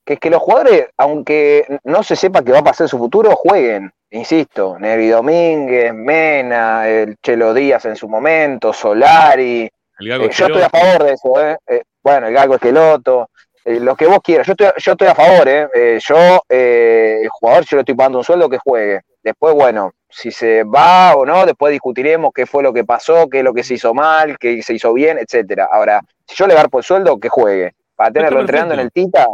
que 0.05 0.13
es 0.13 0.19
que 0.19 0.29
los 0.29 0.41
jugadores, 0.41 0.87
aunque 0.97 1.65
no 1.83 2.03
se 2.03 2.15
sepa 2.15 2.43
qué 2.43 2.51
va 2.51 2.59
a 2.59 2.63
pasar 2.63 2.85
en 2.85 2.89
su 2.89 2.97
futuro, 2.97 3.31
jueguen. 3.35 3.91
Insisto, 4.11 4.77
Nevi 4.79 5.07
Domínguez, 5.09 5.93
Mena, 5.93 6.87
el 6.87 7.17
Chelo 7.21 7.53
Díaz 7.53 7.85
en 7.85 7.95
su 7.95 8.09
momento, 8.09 8.73
Solari. 8.73 9.69
El 9.99 10.07
Gago 10.07 10.25
Eh, 10.25 10.29
yo 10.31 10.45
estoy 10.47 10.61
a 10.63 10.69
favor 10.69 11.03
de 11.03 11.13
eso, 11.13 11.45
¿eh? 11.45 11.57
Eh, 11.67 11.83
bueno, 12.01 12.27
el 12.27 12.33
Gago 12.33 12.55
Esqueloto, 12.55 13.29
eh, 13.63 13.79
lo 13.79 13.95
que 13.95 14.07
vos 14.07 14.19
quieras. 14.23 14.47
Yo 14.47 14.53
estoy, 14.53 14.67
yo 14.77 14.91
estoy 14.93 15.07
a 15.07 15.13
favor, 15.13 15.47
¿eh? 15.47 15.99
Yo, 16.01 16.41
eh, 16.49 17.19
el 17.21 17.29
jugador, 17.29 17.65
yo 17.65 17.77
le 17.77 17.81
estoy 17.81 17.95
pagando 17.95 18.17
un 18.17 18.23
sueldo 18.23 18.49
que 18.49 18.57
juegue. 18.57 19.01
Después, 19.21 19.53
bueno, 19.53 19.91
si 20.09 20.31
se 20.31 20.63
va 20.63 21.15
o 21.15 21.23
no, 21.23 21.45
después 21.45 21.71
discutiremos 21.71 22.31
qué 22.33 22.47
fue 22.47 22.63
lo 22.63 22.73
que 22.73 22.85
pasó, 22.85 23.29
qué 23.29 23.39
es 23.39 23.43
lo 23.43 23.53
que 23.53 23.63
se 23.63 23.75
hizo 23.75 23.93
mal, 23.93 24.39
qué 24.39 24.63
se 24.63 24.73
hizo 24.73 24.91
bien, 24.91 25.19
etcétera. 25.19 25.69
Ahora, 25.71 26.01
si 26.25 26.35
yo 26.35 26.47
le 26.47 26.55
garpo 26.55 26.79
el 26.79 26.83
sueldo, 26.83 27.19
que 27.19 27.29
juegue. 27.29 27.73
Para 27.95 28.11
tenerlo 28.11 28.39
entrenando 28.39 28.73
en 28.73 28.79
el 28.79 28.91
Tita, 28.91 29.27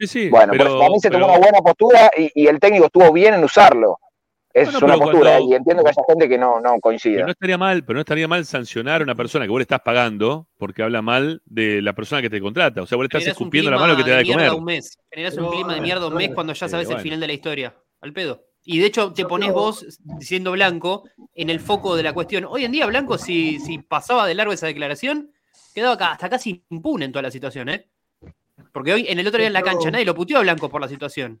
Sí, 0.00 0.06
sí, 0.06 0.28
bueno, 0.28 0.52
pero, 0.56 0.78
para 0.78 0.90
mí 0.90 1.00
se 1.00 1.10
tomó 1.10 1.26
una 1.26 1.38
buena 1.38 1.58
postura 1.58 2.08
y, 2.16 2.30
y 2.32 2.46
el 2.46 2.60
técnico 2.60 2.86
estuvo 2.86 3.12
bien 3.12 3.34
en 3.34 3.42
usarlo. 3.42 3.98
Es 4.60 4.72
Bueno, 4.72 4.86
una 4.86 4.96
postura, 4.96 5.30
cuando- 5.36 5.50
y 5.52 5.54
entiendo 5.54 5.82
que 5.84 5.90
haya 5.90 6.02
gente 6.08 6.28
que 6.28 6.38
no, 6.38 6.56
no 6.56 6.62
pero 6.70 6.80
coincida. 6.80 7.24
no 7.24 7.30
estaría 7.30 7.58
mal, 7.58 7.84
pero 7.84 7.94
no 7.96 8.00
estaría 8.00 8.28
mal 8.28 8.44
sancionar 8.44 9.00
a 9.00 9.04
una 9.04 9.14
persona 9.14 9.44
que 9.44 9.50
vos 9.50 9.58
le 9.58 9.62
estás 9.62 9.80
pagando 9.80 10.46
porque 10.58 10.82
habla 10.82 11.02
mal 11.02 11.42
de 11.46 11.80
la 11.82 11.92
persona 11.94 12.20
que 12.22 12.30
te 12.30 12.40
contrata. 12.40 12.82
O 12.82 12.86
sea, 12.86 12.96
vos 12.96 13.04
le 13.04 13.06
estás 13.06 13.20
Generás 13.20 13.40
escupiendo 13.40 13.70
la 13.70 13.78
mano 13.78 13.96
que 13.96 14.04
te 14.04 14.10
da 14.10 14.16
de 14.18 14.24
mierda 14.24 14.46
comer. 14.48 14.58
un 14.58 14.64
mes. 14.64 14.98
Generás 15.10 15.36
un 15.36 15.50
clima 15.50 15.74
de 15.74 15.80
mierda 15.80 16.06
un 16.06 16.14
mes 16.14 16.30
cuando 16.34 16.52
ya 16.52 16.68
sabes 16.68 16.86
el 16.88 16.94
bueno. 16.94 17.02
final 17.02 17.20
de 17.20 17.26
la 17.26 17.32
historia. 17.32 17.74
Al 18.00 18.12
pedo. 18.12 18.44
Y 18.64 18.78
de 18.80 18.86
hecho 18.86 19.12
te 19.12 19.24
pones 19.24 19.52
vos, 19.52 19.98
siendo 20.20 20.52
blanco, 20.52 21.04
en 21.34 21.48
el 21.50 21.58
foco 21.60 21.96
de 21.96 22.02
la 22.02 22.12
cuestión. 22.12 22.44
Hoy 22.44 22.64
en 22.64 22.72
día, 22.72 22.86
Blanco, 22.86 23.16
si, 23.16 23.58
si 23.60 23.78
pasaba 23.78 24.26
de 24.26 24.34
largo 24.34 24.52
esa 24.52 24.66
declaración, 24.66 25.30
quedaba 25.74 25.94
acá, 25.94 26.12
hasta 26.12 26.28
casi 26.28 26.64
impune 26.68 27.06
en 27.06 27.12
toda 27.12 27.22
la 27.22 27.30
situación, 27.30 27.68
¿eh? 27.70 27.88
Porque 28.72 28.92
hoy, 28.92 29.06
en 29.08 29.18
el 29.18 29.26
otro 29.26 29.38
día 29.38 29.46
en 29.46 29.52
la 29.54 29.62
cancha, 29.62 29.90
nadie 29.90 30.04
lo 30.04 30.14
puteó 30.14 30.38
a 30.38 30.42
Blanco 30.42 30.68
por 30.68 30.80
la 30.80 30.88
situación. 30.88 31.40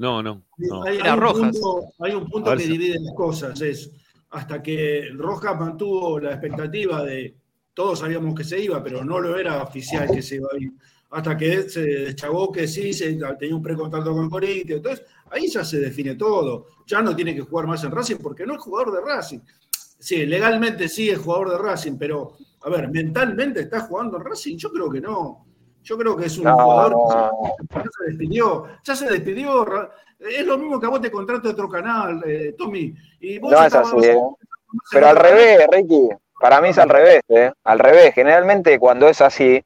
No, 0.00 0.22
no, 0.22 0.42
no. 0.56 0.82
Hay, 0.84 0.96
Era 0.96 1.12
hay 1.12 1.18
un 1.18 1.20
Rojas. 1.20 1.58
punto, 1.58 1.92
hay 1.98 2.12
un 2.14 2.26
punto 2.26 2.56
que 2.56 2.62
si- 2.62 2.68
divide 2.72 2.98
las 2.98 3.14
cosas. 3.14 3.60
Es 3.60 3.90
hasta 4.30 4.62
que 4.62 5.10
Rojas 5.14 5.58
mantuvo 5.60 6.18
la 6.18 6.30
expectativa 6.32 7.04
de 7.04 7.36
todos 7.74 7.98
sabíamos 7.98 8.34
que 8.34 8.42
se 8.44 8.58
iba, 8.58 8.82
pero 8.82 9.04
no 9.04 9.20
lo 9.20 9.36
era 9.38 9.62
oficial 9.62 10.10
que 10.10 10.22
se 10.22 10.36
iba 10.36 10.48
a 10.52 10.56
ir. 10.58 10.72
Hasta 11.10 11.36
que 11.36 11.68
se 11.68 11.82
deschavó 11.82 12.50
que 12.50 12.66
sí, 12.66 12.94
se, 12.94 13.18
tenía 13.38 13.54
un 13.54 13.62
precontrato 13.62 14.12
con 14.14 14.30
Corinthians. 14.30 14.78
Entonces, 14.78 15.04
ahí 15.30 15.48
ya 15.48 15.64
se 15.64 15.78
define 15.80 16.14
todo. 16.14 16.66
Ya 16.86 17.02
no 17.02 17.14
tiene 17.14 17.34
que 17.34 17.42
jugar 17.42 17.66
más 17.66 17.84
en 17.84 17.90
Racing 17.90 18.16
porque 18.22 18.46
no 18.46 18.54
es 18.54 18.60
jugador 18.62 18.92
de 18.94 19.00
Racing. 19.02 19.40
Sí, 19.98 20.24
legalmente 20.24 20.88
sí 20.88 21.10
es 21.10 21.18
jugador 21.18 21.50
de 21.50 21.58
Racing, 21.58 21.98
pero, 21.98 22.38
a 22.62 22.70
ver, 22.70 22.88
mentalmente 22.90 23.60
está 23.60 23.80
jugando 23.80 24.16
en 24.16 24.24
Racing. 24.24 24.56
Yo 24.56 24.72
creo 24.72 24.88
que 24.90 25.00
no. 25.02 25.44
Yo 25.82 25.96
creo 25.98 26.16
que 26.16 26.26
es 26.26 26.38
un 26.38 26.44
No, 26.44 26.56
jugador 26.56 26.92
no. 26.92 27.30
que 27.58 27.76
ya 27.76 27.82
se 27.98 28.04
despidió. 28.08 28.64
Ya 28.84 28.96
se 28.96 29.10
despidió. 29.10 29.90
Es 30.18 30.44
lo 30.46 30.58
mismo 30.58 30.78
que 30.78 30.86
a 30.86 30.90
vos 30.90 31.00
te 31.00 31.10
contrate 31.10 31.48
otro 31.48 31.68
canal, 31.68 32.22
eh, 32.26 32.54
Tommy. 32.58 32.94
Y 33.20 33.38
vos 33.38 33.50
No 33.52 33.64
es 33.64 33.74
así, 33.74 33.96
¿eh? 34.04 34.18
Pero 34.92 35.06
al 35.08 35.16
revés, 35.16 35.66
Ricky. 35.70 36.08
Para 36.38 36.60
mí 36.60 36.68
es 36.68 36.78
al 36.78 36.88
revés, 36.88 37.22
¿eh? 37.28 37.52
Al 37.64 37.78
revés. 37.78 38.14
Generalmente 38.14 38.78
cuando 38.78 39.08
es 39.08 39.20
así, 39.20 39.62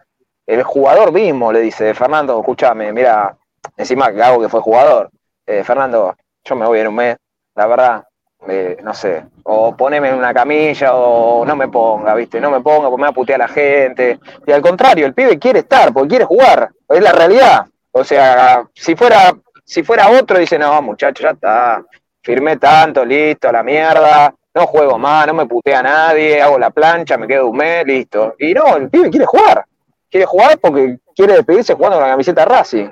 el 0.46 0.62
jugador 0.62 1.12
mismo 1.12 1.52
le 1.52 1.60
dice, 1.60 1.94
Fernando, 1.94 2.38
escúchame, 2.38 2.92
mira, 2.92 3.36
encima 3.76 4.10
Gago 4.10 4.40
que 4.40 4.48
fue 4.48 4.60
jugador. 4.60 5.10
eh, 5.46 5.62
Fernando, 5.64 6.14
yo 6.44 6.56
me 6.56 6.66
voy 6.66 6.80
en 6.80 6.88
un 6.88 6.94
mes, 6.96 7.16
la 7.54 7.66
verdad, 7.66 8.04
eh, 8.48 8.76
no 8.82 8.94
sé, 8.94 9.24
o 9.44 9.76
poneme 9.76 10.08
en 10.08 10.16
una 10.16 10.34
camilla 10.34 10.94
o 10.94 11.44
no 11.44 11.56
me 11.56 11.68
ponga, 11.68 12.14
¿viste? 12.14 12.40
No 12.40 12.50
me 12.50 12.60
ponga 12.60 12.88
porque 12.88 13.00
me 13.00 13.06
va 13.06 13.10
a 13.10 13.14
putear 13.14 13.38
la 13.38 13.48
gente. 13.48 14.18
Y 14.46 14.52
al 14.52 14.62
contrario, 14.62 15.06
el 15.06 15.14
pibe 15.14 15.38
quiere 15.38 15.60
estar 15.60 15.92
porque 15.92 16.08
quiere 16.10 16.24
jugar, 16.24 16.70
es 16.88 17.00
la 17.00 17.12
realidad. 17.12 17.66
O 17.92 18.04
sea, 18.04 18.66
si 18.74 18.96
fuera, 18.96 19.32
si 19.64 19.82
fuera 19.82 20.10
otro, 20.10 20.38
dice, 20.38 20.58
no, 20.58 20.82
muchacho, 20.82 21.22
ya 21.22 21.30
está, 21.30 21.84
firmé 22.22 22.56
tanto, 22.56 23.04
listo, 23.04 23.48
a 23.48 23.52
la 23.52 23.62
mierda, 23.62 24.34
no 24.54 24.66
juego 24.66 24.98
más, 24.98 25.26
no 25.26 25.34
me 25.34 25.46
putea 25.46 25.82
nadie, 25.82 26.40
hago 26.40 26.58
la 26.58 26.70
plancha, 26.70 27.16
me 27.16 27.26
quedo 27.26 27.48
un 27.48 27.56
mes, 27.56 27.84
listo. 27.86 28.34
Y 28.38 28.52
no, 28.54 28.76
el 28.76 28.90
pibe 28.90 29.10
quiere 29.10 29.26
jugar, 29.26 29.64
quiere 30.10 30.26
jugar 30.26 30.58
porque 30.58 30.98
quiere 31.14 31.34
despedirse 31.34 31.74
jugando 31.74 31.98
con 31.98 32.06
la 32.06 32.12
camiseta 32.12 32.44
Racing. 32.44 32.90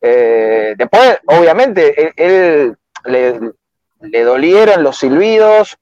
Eh, 0.00 0.74
después, 0.76 1.18
obviamente, 1.26 2.02
él, 2.02 2.12
él 2.16 2.76
le, 3.04 3.52
le 4.00 4.22
dolieron 4.22 4.82
los 4.82 4.98
silbidos 4.98 5.76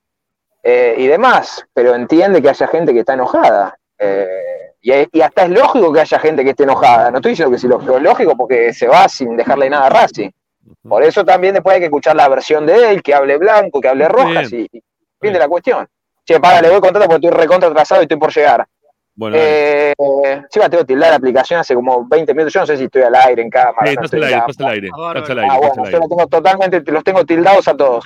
eh, 0.63 0.95
y 0.99 1.07
demás, 1.07 1.65
pero 1.73 1.95
entiende 1.95 2.43
que 2.43 2.49
haya 2.49 2.67
gente 2.69 2.93
que 2.93 3.01
está 3.01 3.15
enojada. 3.15 3.79
Eh, 3.99 4.73
y, 4.83 5.19
y 5.19 5.21
hasta 5.21 5.45
es 5.45 5.51
lógico 5.51 5.93
que 5.93 6.01
haya 6.01 6.19
gente 6.19 6.45
que 6.45 6.51
esté 6.51 6.65
enojada. 6.65 7.11
No 7.11 7.19
estoy 7.19 7.33
diciendo 7.33 7.53
que 7.53 7.59
sí 7.59 7.69
lógico, 7.69 7.97
es 7.97 8.03
lógico 8.03 8.37
porque 8.37 8.73
se 8.73 8.87
va 8.87 9.09
sin 9.09 9.37
dejarle 9.37 9.71
nada 9.71 9.87
a 9.87 9.91
Racing. 9.91 10.31
Por 10.89 11.03
eso 11.03 11.25
también 11.25 11.55
después 11.55 11.75
hay 11.75 11.81
que 11.81 11.87
escuchar 11.87 12.17
la 12.17 12.29
versión 12.29 12.67
de 12.67 12.91
él, 12.91 13.03
que 13.03 13.15
hable 13.15 13.37
blanco, 13.37 13.81
que 13.81 13.89
hable 13.89 14.09
rojas 14.09 14.53
y, 14.53 14.69
y 14.73 14.83
fin 15.21 15.33
de 15.33 15.39
la 15.39 15.49
cuestión. 15.49 15.87
Che, 16.25 16.41
para, 16.41 16.61
le 16.61 16.71
voy 16.71 16.81
contando 16.81 17.07
porque 17.09 17.27
estoy 17.27 17.41
recontra 17.41 17.69
atrasado 17.69 18.01
y 18.03 18.05
estoy 18.05 18.19
por 18.19 18.35
llegar. 18.35 18.67
Bueno, 19.17 19.37
Eh, 19.41 19.95
sí, 20.51 20.59
va, 20.61 20.69
tengo 20.69 20.83
que 20.83 20.89
tildar 20.93 21.11
la 21.11 21.17
aplicación 21.17 21.59
hace 21.61 21.75
como 21.75 22.07
20 22.07 22.35
minutos. 22.35 22.53
Yo 22.53 22.61
no 22.61 22.67
sé 22.67 22.77
si 22.77 22.85
estoy 22.85 23.03
al 23.03 23.15
aire 23.15 23.43
en 23.43 23.49
cámara. 23.51 23.87
Sí, 23.87 23.95
no 23.97 24.03
estás 24.03 24.05
estoy 24.05 24.19
al 24.21 24.25
aire, 24.27 24.39
estás 24.47 24.61
al 24.67 24.73
aire. 24.73 24.87
Estás 24.89 25.31
al 25.31 25.39
aire, 25.39 25.51
Ah, 25.51 25.55
estás 25.57 25.61
bueno, 25.61 25.75
yo 25.77 25.85
aire. 25.87 25.99
los 25.99 26.09
tengo 26.09 26.27
totalmente, 26.27 26.93
los 26.93 27.05
tengo 27.05 27.25
tildados 27.25 27.69
a 27.69 27.77
todos. 27.77 28.05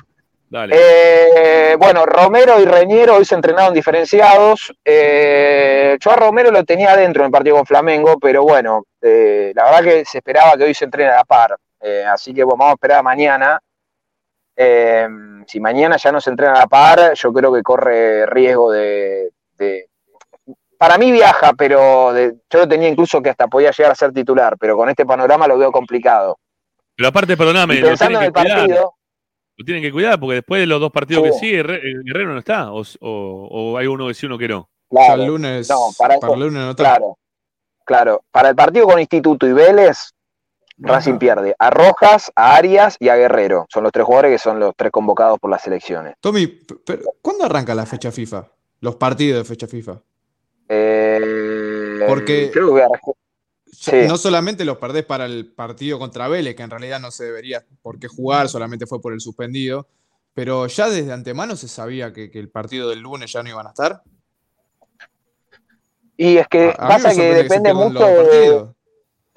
Dale. 0.48 0.76
Eh, 0.76 1.76
bueno, 1.78 2.06
Romero 2.06 2.60
y 2.60 2.64
Reñero 2.64 3.16
hoy 3.16 3.24
se 3.24 3.34
entrenaron 3.36 3.72
diferenciados. 3.74 4.72
Eh, 4.84 5.96
yo 6.00 6.10
a 6.10 6.16
Romero 6.16 6.50
lo 6.50 6.64
tenía 6.64 6.92
adentro 6.92 7.22
en 7.22 7.26
el 7.26 7.32
partido 7.32 7.56
con 7.56 7.66
Flamengo, 7.66 8.18
pero 8.20 8.42
bueno, 8.42 8.84
eh, 9.00 9.52
la 9.54 9.64
verdad 9.64 9.82
que 9.84 10.04
se 10.04 10.18
esperaba 10.18 10.56
que 10.56 10.64
hoy 10.64 10.74
se 10.74 10.84
entrene 10.86 11.10
a 11.10 11.16
la 11.16 11.24
par. 11.24 11.56
Eh, 11.80 12.04
así 12.04 12.32
que 12.34 12.42
bueno, 12.44 12.58
vamos 12.58 12.72
a 12.72 12.74
esperar 12.74 12.98
a 12.98 13.02
mañana. 13.02 13.60
Eh, 14.56 15.08
si 15.46 15.60
mañana 15.60 15.96
ya 15.96 16.12
no 16.12 16.20
se 16.20 16.30
entrena 16.30 16.52
a 16.54 16.58
la 16.60 16.66
par, 16.66 17.14
yo 17.14 17.32
creo 17.32 17.52
que 17.52 17.62
corre 17.62 18.26
riesgo 18.26 18.70
de. 18.72 19.30
de- 19.56 19.86
para 20.80 20.96
mí 20.96 21.12
viaja, 21.12 21.52
pero 21.52 22.10
de- 22.14 22.36
yo 22.48 22.58
lo 22.60 22.66
tenía 22.66 22.88
incluso 22.88 23.20
que 23.20 23.28
hasta 23.28 23.46
podía 23.48 23.70
llegar 23.70 23.92
a 23.92 23.94
ser 23.94 24.12
titular, 24.12 24.56
pero 24.58 24.78
con 24.78 24.88
este 24.88 25.04
panorama 25.04 25.46
lo 25.46 25.58
veo 25.58 25.70
complicado. 25.70 26.38
Pero 26.96 27.10
aparte, 27.10 27.36
perdóname, 27.36 27.74
Y 27.74 27.80
lo 27.82 27.88
pensando 27.88 28.18
tienen 28.18 28.26
en 28.28 28.32
que 28.32 28.40
el 28.40 28.44
cuidar. 28.46 28.58
partido, 28.68 28.94
Lo 29.56 29.64
tienen 29.66 29.82
que 29.82 29.92
cuidar 29.92 30.18
porque 30.18 30.34
después 30.36 30.58
de 30.62 30.66
los 30.66 30.80
dos 30.80 30.90
partidos 30.90 31.22
que 31.22 31.32
Sí. 31.32 31.38
sigue, 31.40 31.58
Herre- 31.60 31.76
eh, 31.86 31.94
Guerrero 32.02 32.32
no 32.32 32.38
está. 32.38 32.72
O, 32.72 32.80
o- 32.80 33.48
o 33.72 33.76
hay 33.76 33.86
uno 33.88 34.08
que 34.08 34.14
sí, 34.14 34.24
uno 34.24 34.38
que 34.38 34.48
no. 34.48 34.70
Claro. 34.88 35.20
El 35.22 35.28
lunes, 35.28 35.68
No, 35.68 35.76
para, 35.98 36.18
para 36.18 36.32
el 36.32 36.40
lunes 36.40 36.54
no 36.62 36.70
está. 36.70 36.82
Claro, 36.82 37.18
claro. 37.84 38.24
Para 38.30 38.48
el 38.48 38.56
partido 38.56 38.86
con 38.86 38.98
Instituto 38.98 39.46
y 39.46 39.52
Vélez, 39.52 40.14
Racing 40.78 41.18
pierde 41.18 41.54
a 41.58 41.68
Rojas, 41.68 42.32
a 42.34 42.56
Arias 42.56 42.96
y 42.98 43.10
a 43.10 43.16
Guerrero. 43.16 43.66
Son 43.68 43.82
los 43.82 43.92
tres 43.92 44.06
jugadores 44.06 44.32
que 44.32 44.38
son 44.38 44.58
los 44.58 44.72
tres 44.74 44.90
convocados 44.90 45.38
por 45.38 45.50
las 45.50 45.60
selecciones. 45.60 46.14
Tommy, 46.20 46.60
¿cuándo 47.20 47.44
arranca 47.44 47.74
la 47.74 47.84
fecha 47.84 48.10
FIFA? 48.10 48.46
Los 48.80 48.96
partidos 48.96 49.42
de 49.42 49.44
fecha 49.44 49.66
FIFA. 49.66 50.00
Eh, 50.72 52.04
Porque- 52.06 52.50
creo 52.52 52.74
que 52.74 52.82
arrancó- 52.82 53.16
Ya- 53.66 53.92
Sí. 53.92 54.08
No 54.08 54.16
solamente 54.18 54.64
los 54.64 54.76
perdés 54.78 55.04
para 55.04 55.24
el 55.26 55.46
partido 55.52 55.98
contra 55.98 56.28
Vélez, 56.28 56.54
que 56.54 56.62
en 56.62 56.70
realidad 56.70 57.00
no 57.00 57.10
se 57.10 57.24
debería 57.24 57.64
por 57.82 57.98
qué 57.98 58.08
jugar, 58.08 58.48
solamente 58.48 58.86
fue 58.86 59.00
por 59.00 59.12
el 59.14 59.20
suspendido, 59.20 59.88
pero 60.34 60.66
ya 60.66 60.88
desde 60.90 61.12
antemano 61.12 61.56
se 61.56 61.66
sabía 61.66 62.12
que, 62.12 62.30
que 62.30 62.38
el 62.38 62.50
partido 62.50 62.88
del 62.90 63.00
lunes 63.00 63.32
ya 63.32 63.42
no 63.42 63.48
iban 63.48 63.66
a 63.66 63.70
estar. 63.70 64.02
Y 66.16 66.36
es 66.36 66.46
que 66.48 66.66
A- 66.68 66.70
a 66.72 66.88
pasa 66.88 67.14
que 67.14 67.34
depende 67.34 67.72
mucho 67.72 68.04
de, 68.06 68.16
partidos. 68.16 68.74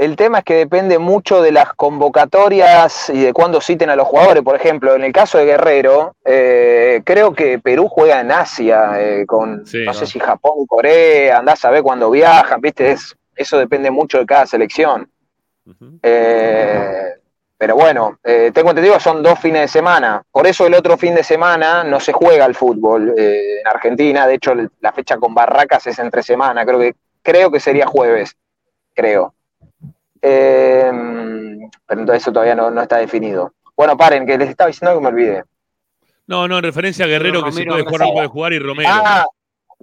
El 0.04 0.18
tema 0.18 0.40
es 0.40 0.44
que 0.44 0.56
depende 0.56 1.00
mucho 1.00 1.42
de 1.42 1.54
las 1.54 1.74
convocatorias 1.76 3.10
y 3.10 3.22
de 3.22 3.32
cuándo 3.32 3.62
citen 3.62 3.90
a 3.90 3.96
los 3.96 4.06
jugadores. 4.06 4.44
Por 4.44 4.58
ejemplo, 4.58 4.96
en 4.96 5.06
el 5.06 5.14
caso 5.14 5.38
de 5.38 5.46
Guerrero, 5.46 6.18
eh, 6.26 7.02
creo 7.06 7.34
que 7.34 7.58
Perú 7.60 7.88
juega 7.88 8.20
en 8.20 8.30
Asia, 8.30 9.00
eh, 9.00 9.26
con 9.26 9.66
Sí, 9.66 9.86
no 9.86 9.94
sé 9.94 10.06
si 10.06 10.20
Japón 10.20 10.66
Corea, 10.68 11.38
andás 11.38 11.64
a 11.64 11.70
ver 11.70 11.84
cuándo 11.84 12.12
viajan, 12.12 12.60
¿viste? 12.60 12.92
Es, 12.92 13.16
eso 13.34 13.58
depende 13.58 13.92
mucho 13.92 14.20
de 14.20 14.26
cada 14.26 14.46
selección. 14.46 15.10
Eh, 16.02 17.14
pero 17.58 17.78
bueno, 17.78 18.20
eh, 18.26 18.52
tengo 18.54 18.72
entendido 18.72 18.96
que 18.96 19.00
son 19.00 19.24
dos 19.24 19.40
fines 19.40 19.62
de 19.62 19.68
semana. 19.70 20.22
Por 20.30 20.46
eso 20.48 20.68
el 20.68 20.74
otro 20.74 20.98
fin 20.98 21.16
de 21.16 21.24
semana 21.24 21.86
no 21.86 22.02
se 22.02 22.12
juega 22.12 22.44
al 22.44 22.56
fútbol 22.56 23.14
eh, 23.18 23.62
en 23.62 23.68
Argentina. 23.68 24.28
De 24.28 24.34
hecho, 24.34 24.54
la 24.82 24.92
fecha 24.92 25.16
con 25.16 25.34
Barracas 25.34 25.88
es 25.88 25.98
entre 26.00 26.24
semana. 26.24 26.66
Creo 26.66 26.80
que, 26.80 26.96
creo 27.22 27.50
que 27.50 27.62
sería 27.62 27.86
jueves. 27.86 28.36
Creo. 28.94 29.34
Eh, 30.26 30.90
pero 31.86 32.00
entonces 32.00 32.24
eso 32.24 32.32
todavía 32.32 32.56
no, 32.56 32.72
no 32.72 32.82
está 32.82 32.98
definido. 32.98 33.54
Bueno, 33.76 33.98
paren, 33.98 34.26
que 34.26 34.38
les 34.38 34.50
estaba 34.50 34.70
diciendo 34.70 34.92
algo 34.92 35.02
que 35.02 35.04
me 35.04 35.10
olvidé. 35.22 35.44
No, 36.28 36.48
no, 36.48 36.58
en 36.58 36.64
referencia 36.64 37.04
a 37.04 37.08
Guerrero, 37.10 37.44
que 37.44 37.52
si 37.52 37.66
puede 37.66 37.84
jugar, 37.84 38.02
no 38.08 38.14
puede 38.14 38.28
jugar, 38.28 38.54
y 38.54 38.60
Romero. 38.60 38.90
Ah, 38.92 39.26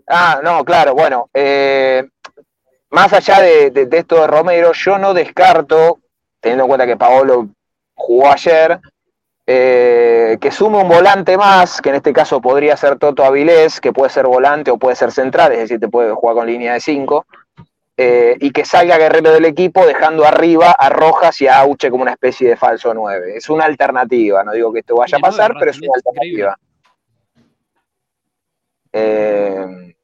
ah, 0.08 0.40
no, 0.42 0.64
claro, 0.64 0.94
bueno. 0.94 1.28
eh, 1.34 2.08
más 2.92 3.12
allá 3.12 3.40
de, 3.40 3.70
de- 3.70 3.86
de 3.86 3.98
esto 3.98 4.20
de 4.20 4.26
Romero, 4.26 4.72
yo 4.72 4.98
no 4.98 5.12
descarto, 5.14 5.98
teniendo 6.40 6.64
en 6.64 6.68
cuenta 6.68 6.86
que 6.86 6.96
Paolo 6.96 7.48
jugó 7.94 8.32
ayer, 8.32 8.80
eh, 9.46 10.38
que 10.40 10.50
sume 10.50 10.78
un 10.78 10.88
volante 10.88 11.36
más, 11.36 11.80
que 11.82 11.90
en 11.90 11.96
este 11.96 12.12
caso 12.12 12.40
podría 12.40 12.76
ser 12.76 12.98
Toto 12.98 13.24
Avilés, 13.24 13.80
que 13.80 13.92
puede 13.92 14.10
ser 14.10 14.26
volante 14.26 14.70
o 14.70 14.78
puede 14.78 14.96
ser 14.96 15.12
central, 15.12 15.52
es 15.52 15.58
decir, 15.60 15.78
te 15.78 15.88
puede 15.88 16.12
jugar 16.12 16.34
con 16.36 16.46
línea 16.46 16.72
de 16.72 16.80
5, 16.80 17.26
y 18.40 18.50
que 18.50 18.64
salga 18.64 18.98
Guerrero 18.98 19.32
del 19.32 19.44
equipo 19.44 19.84
dejando 19.84 20.24
arriba 20.24 20.70
a 20.72 20.88
Rojas 20.88 21.40
y 21.40 21.46
a 21.46 21.58
Auche 21.58 21.90
como 21.90 22.02
una 22.02 22.12
especie 22.12 22.48
de 22.48 22.56
falso 22.56 22.94
9. 22.94 23.36
Es 23.36 23.48
una 23.48 23.64
alternativa, 23.64 24.42
no 24.44 24.52
digo 24.52 24.72
que 24.72 24.80
esto 24.80 24.96
vaya 24.96 25.18
a 25.18 25.20
pasar, 25.20 25.54
pero 25.58 25.70
es 25.70 25.78
una 25.80 25.92
alternativa. 25.94 26.56
Eh, 28.92 29.94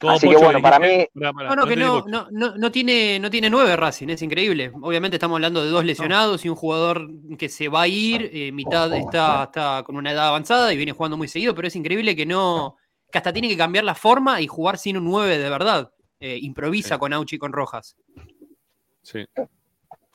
así 0.00 0.28
que 0.28 0.36
bueno, 0.36 0.60
para 0.60 0.78
mí, 0.78 1.06
No, 1.14 1.32
no, 1.32 1.66
que 1.66 1.76
no, 1.76 2.70
tiene, 2.70 3.18
no 3.18 3.30
tiene 3.30 3.50
nueve 3.50 3.76
Racing, 3.76 4.08
es 4.08 4.22
increíble. 4.22 4.72
Obviamente 4.82 5.16
estamos 5.16 5.36
hablando 5.36 5.64
de 5.64 5.70
dos 5.70 5.84
lesionados 5.84 6.44
y 6.44 6.48
un 6.48 6.56
jugador 6.56 7.08
que 7.38 7.48
se 7.48 7.68
va 7.68 7.82
a 7.82 7.88
ir, 7.88 8.30
eh, 8.32 8.52
mitad 8.52 8.92
está, 8.94 9.44
está 9.44 9.82
con 9.84 9.96
una 9.96 10.12
edad 10.12 10.28
avanzada 10.28 10.72
y 10.72 10.76
viene 10.76 10.92
jugando 10.92 11.16
muy 11.16 11.28
seguido, 11.28 11.54
pero 11.54 11.68
es 11.68 11.76
increíble 11.76 12.14
que 12.14 12.26
no, 12.26 12.76
que 13.10 13.18
hasta 13.18 13.32
tiene 13.32 13.48
que 13.48 13.56
cambiar 13.56 13.84
la 13.84 13.94
forma 13.94 14.40
y 14.40 14.46
jugar 14.46 14.78
sin 14.78 14.96
un 14.96 15.04
9 15.04 15.38
de 15.38 15.50
verdad. 15.50 15.90
Eh, 16.26 16.38
improvisa 16.40 16.96
con 16.96 17.12
Auchi 17.12 17.36
y 17.36 17.38
con 17.38 17.52
Rojas. 17.52 17.96
Sí. 19.02 19.26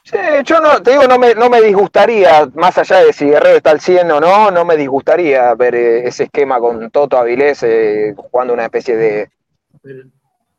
Sí, 0.04 0.18
yo 0.44 0.60
no, 0.60 0.82
te 0.82 0.90
digo, 0.90 1.04
no 1.08 1.20
me, 1.20 1.36
no 1.36 1.52
me 1.52 1.62
disgustaría, 1.62 2.50
más 2.56 2.76
allá 2.80 3.02
de 3.04 3.14
si 3.14 3.26
Guerrero 3.26 3.58
está 3.58 3.70
al 3.70 3.80
100 3.80 4.10
o 4.10 4.20
no, 4.20 4.50
no 4.50 4.66
me 4.66 4.76
disgustaría 4.76 5.54
ver 5.54 5.76
eh, 5.76 6.08
ese 6.08 6.24
esquema 6.24 6.60
con 6.60 6.90
Toto 6.90 7.16
Avilés 7.16 7.62
eh, 7.62 8.16
jugando 8.18 8.56
una 8.56 8.64
especie 8.66 8.96
de, 8.96 9.30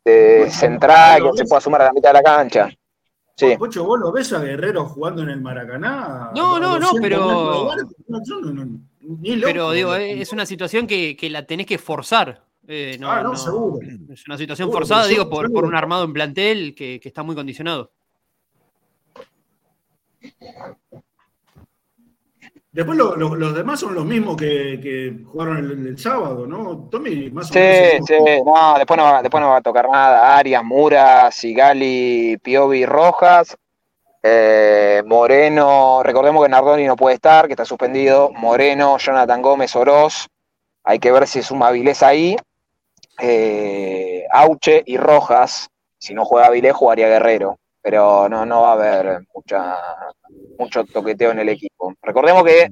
de 0.05 0.49
central 0.49 1.21
que 1.31 1.39
se 1.39 1.45
pueda 1.45 1.59
sumar 1.59 1.81
a 1.81 1.85
la 1.87 1.91
mitad 1.93 2.11
de 2.11 2.13
la 2.13 2.23
cancha. 2.23 2.69
Sí. 3.35 3.57
Pocho, 3.57 3.83
¿vos 3.83 3.99
lo 3.99 4.09
ves 4.13 4.31
a 4.31 4.39
Guerrero 4.39 4.85
jugando 4.85 5.21
en 5.23 5.31
el 5.31 5.41
Maracaná? 5.41 6.31
No, 6.33 6.61
no, 6.61 6.79
no, 6.79 6.91
200 6.91 7.01
pero- 7.01 7.65
barco? 7.65 7.89
No, 8.07 8.19
yo 8.23 8.39
no- 8.39 8.53
no- 8.53 8.79
ni 9.01 9.35
loco. 9.35 9.47
Pero 9.51 9.71
digo, 9.71 9.95
es 9.95 10.31
una 10.31 10.45
situación 10.45 10.87
que, 10.87 11.17
que 11.17 11.29
la 11.29 11.45
tenés 11.45 11.65
que 11.65 11.77
forzar. 11.77 12.41
Eh, 12.73 12.97
no, 13.01 13.11
Ah, 13.11 13.21
no, 13.21 13.31
no, 13.31 13.35
seguro. 13.37 13.79
Es 14.13 14.25
una 14.27 14.37
situación 14.37 14.67
Seguro, 14.69 14.85
forzada, 14.85 15.05
digo, 15.07 15.29
por, 15.29 15.51
por 15.51 15.65
un 15.65 15.75
armado 15.75 16.05
en 16.05 16.13
plantel 16.13 16.73
que, 16.73 16.99
que 17.01 17.07
está 17.09 17.21
muy 17.21 17.35
condicionado. 17.35 17.91
Después 22.71 22.97
lo- 22.97 23.17
lo- 23.17 23.35
los 23.35 23.53
demás 23.53 23.81
son 23.81 23.93
los 23.93 24.05
mismos 24.05 24.37
que, 24.37 24.79
que 24.81 25.21
jugaron 25.25 25.57
el, 25.57 25.87
el 25.87 25.97
sábado, 25.97 26.47
¿no? 26.47 26.87
Tommy, 26.89 27.29
más 27.29 27.51
o 27.51 27.53
Sí, 27.53 27.59
menos. 27.59 28.07
sí, 28.07 28.13
no, 28.45 28.75
después 28.77 28.97
no, 28.97 29.03
va- 29.03 29.21
después 29.21 29.41
no 29.41 29.49
va 29.49 29.57
a 29.57 29.61
tocar 29.61 29.89
nada. 29.89 30.37
Arias, 30.37 30.63
Mura, 30.63 31.29
Sigali, 31.31 32.37
Piovi, 32.41 32.85
Rojas, 32.85 33.57
eh, 34.23 35.03
Moreno, 35.05 36.01
recordemos 36.03 36.41
que 36.43 36.49
Nardoni 36.49 36.85
no 36.85 36.95
puede 36.95 37.15
estar, 37.15 37.47
que 37.47 37.53
está 37.53 37.65
suspendido. 37.65 38.31
Moreno, 38.31 38.97
Jonathan 38.97 39.41
Gómez, 39.41 39.75
Oroz, 39.75 40.27
hay 40.85 40.99
que 40.99 41.11
ver 41.11 41.27
si 41.27 41.41
suma 41.43 41.67
Avilés 41.67 42.01
ahí. 42.01 42.37
Eh, 43.19 44.25
Auche 44.31 44.83
y 44.85 44.97
Rojas, 44.97 45.69
si 45.97 46.13
no 46.13 46.25
juega 46.25 46.47
Avilés, 46.47 46.73
jugaría 46.73 47.07
Guerrero, 47.07 47.59
pero 47.81 48.27
no, 48.29 48.45
no 48.45 48.61
va 48.61 48.69
a 48.69 48.73
haber 48.73 49.21
mucha, 49.33 49.77
mucho 50.57 50.83
toqueteo 50.85 51.31
en 51.31 51.39
el 51.39 51.49
equipo. 51.49 51.93
Recordemos 52.01 52.43
que 52.43 52.69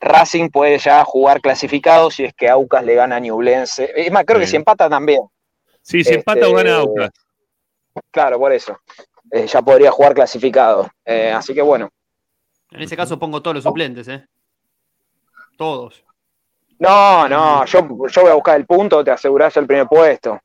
Racing 0.00 0.50
puede 0.50 0.78
ya 0.78 1.04
jugar 1.04 1.40
clasificado 1.40 2.10
si 2.10 2.24
es 2.24 2.34
que 2.34 2.48
Aucas 2.48 2.84
le 2.84 2.94
gana 2.94 3.16
a 3.16 3.20
Ñublense. 3.20 3.90
Es 3.94 4.10
más, 4.10 4.24
creo 4.24 4.40
que 4.40 4.46
si 4.46 4.56
empata 4.56 4.88
también. 4.90 5.22
Sí, 5.80 6.02
si 6.02 6.14
empata 6.14 6.46
o 6.48 6.50
Este, 6.50 6.62
gana 6.62 6.76
Aucas. 6.78 7.10
Claro, 8.10 8.38
por 8.38 8.52
eso. 8.52 8.78
Eh, 9.30 9.46
ya 9.46 9.62
podría 9.62 9.90
jugar 9.90 10.14
clasificado. 10.14 10.90
Eh, 11.04 11.30
así 11.30 11.54
que 11.54 11.62
bueno. 11.62 11.88
En 12.70 12.82
ese 12.82 12.96
caso 12.96 13.18
pongo 13.18 13.42
todos 13.42 13.56
los 13.56 13.64
suplentes, 13.64 14.08
¿eh? 14.08 14.26
Todos. 15.56 16.04
No, 16.82 17.28
no, 17.28 17.64
yo, 17.64 17.80
yo 18.08 18.22
voy 18.22 18.30
a 18.30 18.34
buscar 18.34 18.56
el 18.56 18.66
punto, 18.66 19.04
te 19.04 19.12
asegurás 19.12 19.56
el 19.56 19.66
primer 19.68 19.86
puesto. 19.86 20.40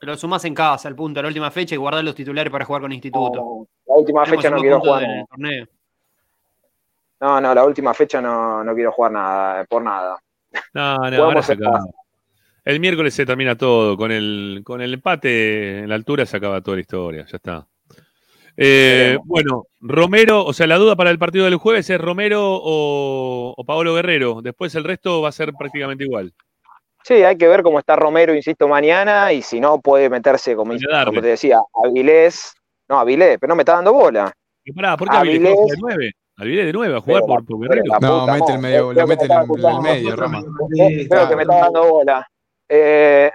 Lo 0.00 0.16
sumás 0.16 0.42
en 0.46 0.54
casa, 0.54 0.88
al 0.88 0.94
punto, 0.94 1.20
a 1.20 1.22
la 1.22 1.28
última 1.28 1.50
fecha 1.50 1.74
y 1.74 1.78
guardás 1.78 2.02
los 2.02 2.14
titulares 2.14 2.50
para 2.50 2.64
jugar 2.64 2.80
con 2.80 2.92
instituto. 2.92 3.66
La 3.86 3.94
última 3.94 4.24
Tenemos 4.24 4.42
fecha 4.42 4.54
no 4.54 4.60
quiero 4.62 4.80
jugar. 4.80 5.04
torneo. 5.28 5.66
No, 7.20 7.40
no, 7.40 7.54
la 7.54 7.64
última 7.64 7.92
fecha 7.92 8.22
no, 8.22 8.64
no 8.64 8.74
quiero 8.74 8.92
jugar 8.92 9.12
nada, 9.12 9.64
por 9.64 9.82
nada. 9.82 10.18
No, 10.72 10.96
no, 11.10 11.24
ahora 11.24 11.42
se 11.42 11.52
acaba. 11.52 11.78
casa. 11.78 11.90
El 12.64 12.80
miércoles 12.80 13.12
se 13.12 13.26
termina 13.26 13.54
todo. 13.54 13.96
Con 13.98 14.10
el, 14.10 14.62
con 14.64 14.80
el 14.80 14.94
empate 14.94 15.80
en 15.80 15.88
la 15.90 15.96
altura 15.96 16.24
se 16.24 16.38
acaba 16.38 16.62
toda 16.62 16.76
la 16.78 16.80
historia. 16.80 17.26
Ya 17.26 17.36
está. 17.36 17.66
Eh, 18.56 19.18
bueno, 19.24 19.66
Romero, 19.80 20.44
o 20.44 20.52
sea, 20.52 20.66
la 20.66 20.76
duda 20.76 20.96
para 20.96 21.10
el 21.10 21.18
partido 21.18 21.44
del 21.44 21.56
jueves 21.56 21.90
es 21.90 22.00
Romero 22.00 22.40
o, 22.44 23.54
o 23.56 23.64
Paolo 23.64 23.94
Guerrero. 23.94 24.40
Después 24.42 24.74
el 24.74 24.84
resto 24.84 25.22
va 25.22 25.30
a 25.30 25.32
ser 25.32 25.52
prácticamente 25.58 26.04
igual. 26.04 26.32
Sí, 27.04 27.14
hay 27.14 27.36
que 27.36 27.48
ver 27.48 27.62
cómo 27.62 27.78
está 27.78 27.96
Romero, 27.96 28.34
insisto, 28.34 28.66
mañana, 28.66 29.30
y 29.32 29.42
si 29.42 29.60
no 29.60 29.78
puede 29.78 30.08
meterse, 30.08 30.56
como, 30.56 30.72
como 31.04 31.20
te 31.20 31.28
decía, 31.28 31.58
Avilés. 31.84 32.54
No, 32.88 32.98
Avilés, 32.98 33.36
pero 33.38 33.50
no 33.50 33.56
me 33.56 33.62
está 33.62 33.74
dando 33.74 33.92
bola. 33.92 34.32
Y 34.64 34.72
pará, 34.72 34.96
¿por 34.96 35.10
qué 35.10 35.16
Avilés 35.16 35.52
Avilés- 35.52 35.70
de 35.70 35.76
9? 35.80 36.12
Avilés 36.36 36.66
de 36.66 36.72
9 36.72 36.96
a 36.96 37.00
jugar 37.00 37.22
Pero 37.22 37.26
por, 37.26 37.44
por 37.44 37.60
Guerrero. 37.60 37.84
No, 38.00 38.20
puta 38.20 38.32
mete 38.32 38.52
el 38.52 38.58
medio, 38.58 38.88
que 38.90 39.06
mete 39.06 39.24
el, 39.24 39.80
medio, 39.82 40.16
Rama. 40.16 40.42
Creo 41.08 41.28
que 41.28 41.36
me 41.36 41.42
está 41.42 41.58
dando 41.58 41.88
bola. 41.88 42.26
Eh, 42.68 43.30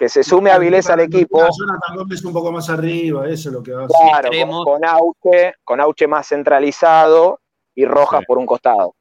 que 0.00 0.08
se 0.08 0.24
sume 0.24 0.50
Avilés 0.50 0.88
al 0.88 1.00
equipo. 1.00 1.38
Jonathan 1.38 1.94
Gómez 1.94 2.24
un 2.24 2.32
poco 2.32 2.50
más 2.50 2.70
arriba, 2.70 3.28
eso 3.28 3.50
es 3.50 3.54
lo 3.54 3.62
que 3.62 3.72
va 3.72 3.82
a 3.82 3.84
hacer. 3.84 4.30
Claro, 4.30 4.50
con, 4.50 4.64
con 4.64 4.84
Auche, 4.86 5.54
con 5.62 5.78
Auche 5.78 6.06
más 6.06 6.26
centralizado 6.26 7.38
y 7.74 7.84
Rojas 7.84 8.24
por 8.26 8.38
un 8.38 8.46
costado. 8.46 8.94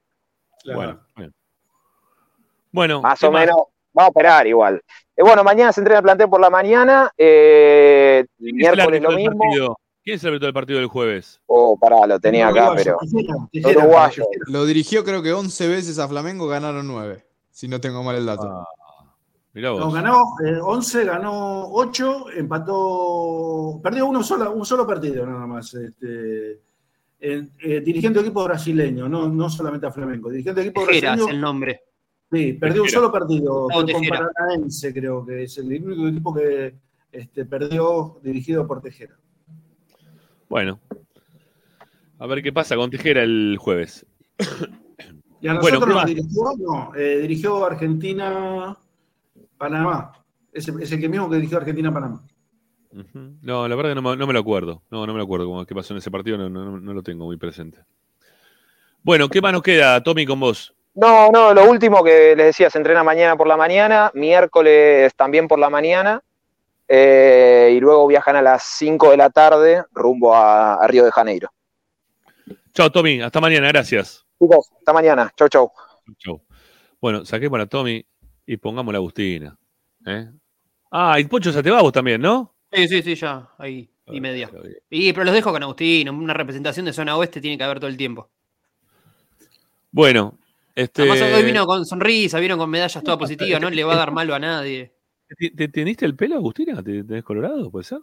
Bueno, 0.65 0.99
bueno. 1.15 1.31
Bueno, 2.73 3.01
Más 3.01 3.17
¿qué 3.17 3.27
o 3.27 3.31
menos, 3.31 3.55
va 3.97 4.03
a 4.03 4.07
operar 4.09 4.45
igual. 4.45 4.81
Eh, 5.15 5.23
bueno, 5.23 5.41
mañana 5.41 5.71
se 5.71 5.79
entrena 5.79 5.99
el 5.99 6.03
plantel 6.03 6.27
por 6.29 6.41
la 6.41 6.49
mañana, 6.49 7.09
eh, 7.17 8.25
¿Quién 8.37 8.49
es 8.49 8.67
el 8.67 8.75
miércoles 8.75 9.01
lo 9.01 9.11
mismo. 9.11 9.39
partido? 9.39 9.79
¿Quién 10.03 10.15
es 10.17 10.23
el 10.23 10.27
árbitro 10.27 10.47
del 10.47 10.53
partido 10.53 10.79
del 10.79 10.89
jueves? 10.89 11.39
Oh, 11.45 11.77
pará, 11.79 12.05
lo 12.07 12.19
tenía 12.19 12.49
acá, 12.49 12.73
pero. 12.75 12.97
Uruguayo. 13.53 14.25
Lo 14.47 14.65
dirigió 14.65 15.05
creo 15.05 15.23
que 15.23 15.31
11 15.31 15.65
veces 15.69 15.97
a 15.97 16.09
Flamengo, 16.09 16.49
ganaron 16.49 16.85
9. 16.89 17.25
Si 17.51 17.69
no 17.69 17.79
tengo 17.79 18.03
mal 18.03 18.17
el 18.17 18.25
dato. 18.25 18.67
Mirá 19.53 19.71
vos. 19.71 19.79
No, 19.79 19.91
ganó 19.91 20.23
eh, 20.45 20.59
11, 20.61 21.05
ganó 21.05 21.71
8, 21.71 22.31
empató, 22.35 23.79
perdió 23.81 24.05
uno 24.05 24.23
solo, 24.23 24.51
un 24.51 24.65
solo 24.65 24.85
partido 24.85 25.25
nada 25.25 25.47
más. 25.47 25.73
Este, 25.73 26.61
eh, 27.21 27.47
eh, 27.59 27.81
dirigente 27.81 28.19
de 28.19 28.25
equipo 28.25 28.43
brasileño, 28.43 29.09
no, 29.09 29.27
no 29.27 29.49
solamente 29.49 29.87
a 29.87 29.91
Flamengo. 29.91 30.29
Dirigente 30.29 30.61
de 30.61 30.67
equipo 30.67 30.85
Tejera 30.85 31.13
es 31.13 31.17
brasileño. 31.17 31.33
el 31.35 31.41
nombre. 31.41 31.81
Sí, 32.31 32.53
perdió 32.53 32.83
un 32.83 32.89
solo 32.89 33.11
partido. 33.11 33.67
Con. 33.67 33.87
Paranaense, 34.07 34.93
creo 34.93 35.25
que 35.25 35.43
es 35.43 35.57
el 35.57 35.83
único 35.83 36.07
equipo 36.07 36.33
que 36.33 36.75
este, 37.11 37.45
perdió 37.45 38.19
dirigido 38.21 38.67
por 38.67 38.81
Tejera. 38.81 39.17
Bueno. 40.47 40.79
A 42.19 42.27
ver 42.27 42.43
qué 42.43 42.53
pasa 42.53 42.75
con 42.75 42.91
Tejera 42.91 43.23
el 43.23 43.57
jueves. 43.59 44.05
Y 45.41 45.47
a 45.47 45.53
Bueno, 45.53 45.79
nosotros 45.79 45.87
¿qué 45.87 45.93
nos 45.93 46.05
dirigió, 46.05 46.43
no, 46.57 46.95
eh, 46.95 47.19
dirigió 47.21 47.65
Argentina, 47.65 48.77
Panamá. 49.59 50.13
Es 50.51 50.67
el, 50.67 50.81
es 50.81 50.91
el 50.91 50.99
que 50.99 51.07
mismo 51.09 51.29
que 51.29 51.35
dirigió 51.35 51.57
Argentina, 51.59 51.93
Panamá. 51.93 52.23
Ujú. 52.91 53.35
No, 53.43 53.67
la 53.67 53.75
verdad 53.75 53.91
que 53.91 53.95
no 53.95 54.01
me, 54.01 54.17
no 54.17 54.25
me 54.25 54.33
lo 54.33 54.39
acuerdo. 54.39 54.81
No, 54.89 55.05
no 55.05 55.13
me 55.13 55.17
lo 55.19 55.25
acuerdo 55.25 55.45
cómo- 55.45 55.63
qué 55.65 55.75
pasó 55.75 55.93
en 55.93 55.99
ese 55.99 56.09
partido, 56.09 56.37
no, 56.39 56.49
no- 56.49 56.79
no 56.79 56.93
lo 56.93 57.03
tengo 57.03 57.25
muy 57.25 57.37
presente. 57.37 57.83
Bueno, 59.03 59.29
¿qué 59.29 59.41
más 59.41 59.53
nos 59.53 59.61
queda, 59.61 60.01
Tommy, 60.01 60.25
con 60.25 60.39
vos? 60.39 60.73
No, 60.95 61.29
no, 61.31 61.53
lo 61.53 61.69
último 61.69 62.03
que 62.03 62.35
les 62.35 62.47
decía, 62.47 62.69
se 62.69 62.79
entrena 62.79 63.03
mañana 63.03 63.37
por 63.37 63.47
la 63.47 63.55
mañana, 63.55 64.11
miércoles 64.15 65.13
también 65.15 65.47
por 65.47 65.59
la 65.59 65.69
mañana, 65.69 66.21
eh, 66.87 67.71
y 67.75 67.79
luego 67.79 68.07
viajan 68.07 68.35
a 68.37 68.41
las 68.41 68.63
5 68.63 69.11
de 69.11 69.17
la 69.17 69.29
tarde 69.29 69.83
rumbo 69.93 70.33
a, 70.35 70.73
a 70.75 70.87
Río 70.87 71.05
de 71.05 71.11
Janeiro. 71.11 71.49
Chao, 72.73 72.91
Tommy. 72.91 73.21
Hasta 73.21 73.39
mañana. 73.39 73.67
Gracias. 73.69 74.25
Chicos, 74.41 74.71
hasta 74.79 74.93
mañana. 74.93 75.31
Chau, 75.35 75.47
chau. 75.47 75.71
Chau. 76.17 76.41
Bueno, 76.99 77.23
saquemos 77.25 77.59
a 77.59 77.67
Tommy 77.67 78.05
y 78.49 78.57
pongamos 78.57 78.91
la 78.91 78.97
Agustina. 78.97 79.55
¿eh? 80.07 80.27
Ah, 80.91 81.19
y 81.19 81.25
Pocho 81.25 81.51
se 81.51 81.61
te 81.61 81.69
va 81.69 81.83
vos 81.83 81.93
también, 81.93 82.19
¿no? 82.19 82.55
Sí, 82.73 82.87
sí, 82.87 83.03
sí, 83.03 83.13
ya, 83.13 83.47
ahí, 83.59 83.87
y 84.07 84.19
media. 84.19 84.49
Y, 84.89 85.13
pero 85.13 85.25
los 85.25 85.35
dejo 85.35 85.51
con 85.51 85.61
Agustín, 85.61 86.09
una 86.09 86.33
representación 86.33 86.87
de 86.87 86.93
zona 86.93 87.15
oeste 87.15 87.41
tiene 87.41 87.59
que 87.59 87.63
haber 87.63 87.79
todo 87.79 87.91
el 87.91 87.97
tiempo. 87.97 88.31
Bueno, 89.91 90.39
este. 90.73 91.03
Además, 91.03 91.21
hoy 91.21 91.43
vino 91.43 91.67
con 91.67 91.85
sonrisa, 91.85 92.39
vino 92.39 92.57
con 92.57 92.71
medallas 92.71 93.03
todas 93.03 93.19
positivas, 93.19 93.61
no 93.61 93.69
le 93.69 93.83
va 93.83 93.93
a 93.93 93.97
dar 93.97 94.11
malo 94.11 94.33
a 94.33 94.39
nadie. 94.39 94.95
¿Te, 95.37 95.51
te 95.51 95.67
teniste 95.67 96.07
el 96.07 96.15
pelo, 96.15 96.35
Agustina? 96.35 96.81
¿Te 96.81 97.03
tenés 97.03 97.23
colorado, 97.23 97.69
puede 97.69 97.83
ser? 97.83 97.99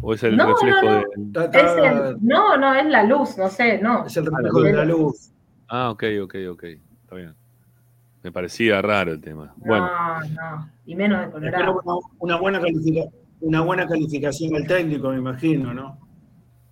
¿O 0.00 0.12
es 0.12 0.24
el 0.24 0.36
No, 0.36 0.46
reflejo 0.48 0.86
no, 0.86 1.02
no. 1.16 1.40
de.? 1.40 1.48
Es 1.52 1.72
el- 1.76 2.16
no, 2.20 2.56
no, 2.56 2.74
es 2.74 2.86
la 2.86 3.04
luz, 3.04 3.38
no 3.38 3.48
sé, 3.48 3.78
no. 3.78 4.06
Es 4.06 4.16
el 4.16 4.26
reflejo 4.26 4.62
de 4.62 4.72
la 4.72 4.84
luz. 4.84 5.30
Ah, 5.68 5.90
ok, 5.90 6.02
ok, 6.24 6.34
ok. 6.50 6.64
Está 6.64 7.14
bien. 7.14 7.41
Me 8.22 8.30
parecía 8.32 8.80
raro 8.82 9.12
el 9.12 9.20
tema. 9.20 9.52
Bueno, 9.56 9.86
No, 9.86 10.20
no. 10.28 10.70
Y 10.86 10.94
menos 10.94 11.26
de 11.26 11.30
Colorado. 11.32 11.80
una, 11.84 11.94
una 12.18 12.36
buena 12.36 12.60
califica- 12.60 13.08
una 13.40 13.60
buena 13.62 13.86
calificación 13.88 14.54
al 14.54 14.66
técnico, 14.66 15.10
me 15.10 15.18
imagino, 15.18 15.74
¿no? 15.74 15.98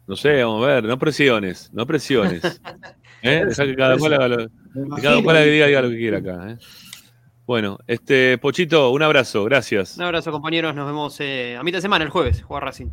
no 0.07 0.17
sé, 0.17 0.43
vamos 0.43 0.65
a 0.65 0.67
ver. 0.75 0.85
No 0.85 0.99
presiones, 0.99 1.71
no 1.73 1.87
presiones. 1.87 2.43
¿Eh? 3.23 3.45
Dejá 3.47 3.65
que 3.65 3.77
cada 3.77 3.97
cual 3.99 4.15
haga 4.15 4.29
lo, 4.29 4.37
que 4.39 5.03
cada 5.03 5.23
cual 5.23 5.45
diga, 5.45 5.67
diga 5.67 5.83
lo 5.83 5.91
que 5.91 5.97
quiera 5.99 6.19
acá. 6.19 6.51
¿eh? 6.53 6.59
Bueno, 7.47 7.79
este, 7.87 8.39
Pochito, 8.39 8.91
un 8.91 9.03
abrazo, 9.03 9.45
gracias. 9.45 9.97
Un 9.97 10.05
abrazo, 10.05 10.31
compañeros. 10.33 10.75
Nos 10.75 10.87
vemos 10.87 11.21
eh, 11.21 11.57
a 11.57 11.63
mitad 11.65 11.79
de 11.79 11.83
semana, 11.83 12.05
el 12.05 12.11
jueves, 12.11 12.43
jugar 12.43 12.65
Racing. 12.65 12.87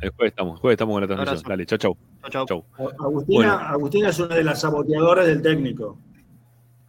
El 0.00 0.10
jueves 0.10 0.32
estamos, 0.32 0.54
el 0.54 0.60
jueves 0.60 0.74
estamos 0.74 0.94
con 0.94 1.00
la 1.02 1.06
transmisión. 1.06 1.48
Dale, 1.48 1.66
chau, 1.66 1.78
chau. 1.78 1.96
Chau, 2.30 2.46
chau. 2.46 2.64
Agustina, 2.98 3.24
Bueno. 3.36 3.52
Agustina 3.52 4.08
es 4.08 4.18
una 4.18 4.34
de 4.34 4.44
las 4.44 4.60
saboteadoras 4.62 5.26
del 5.26 5.42
técnico. 5.42 5.98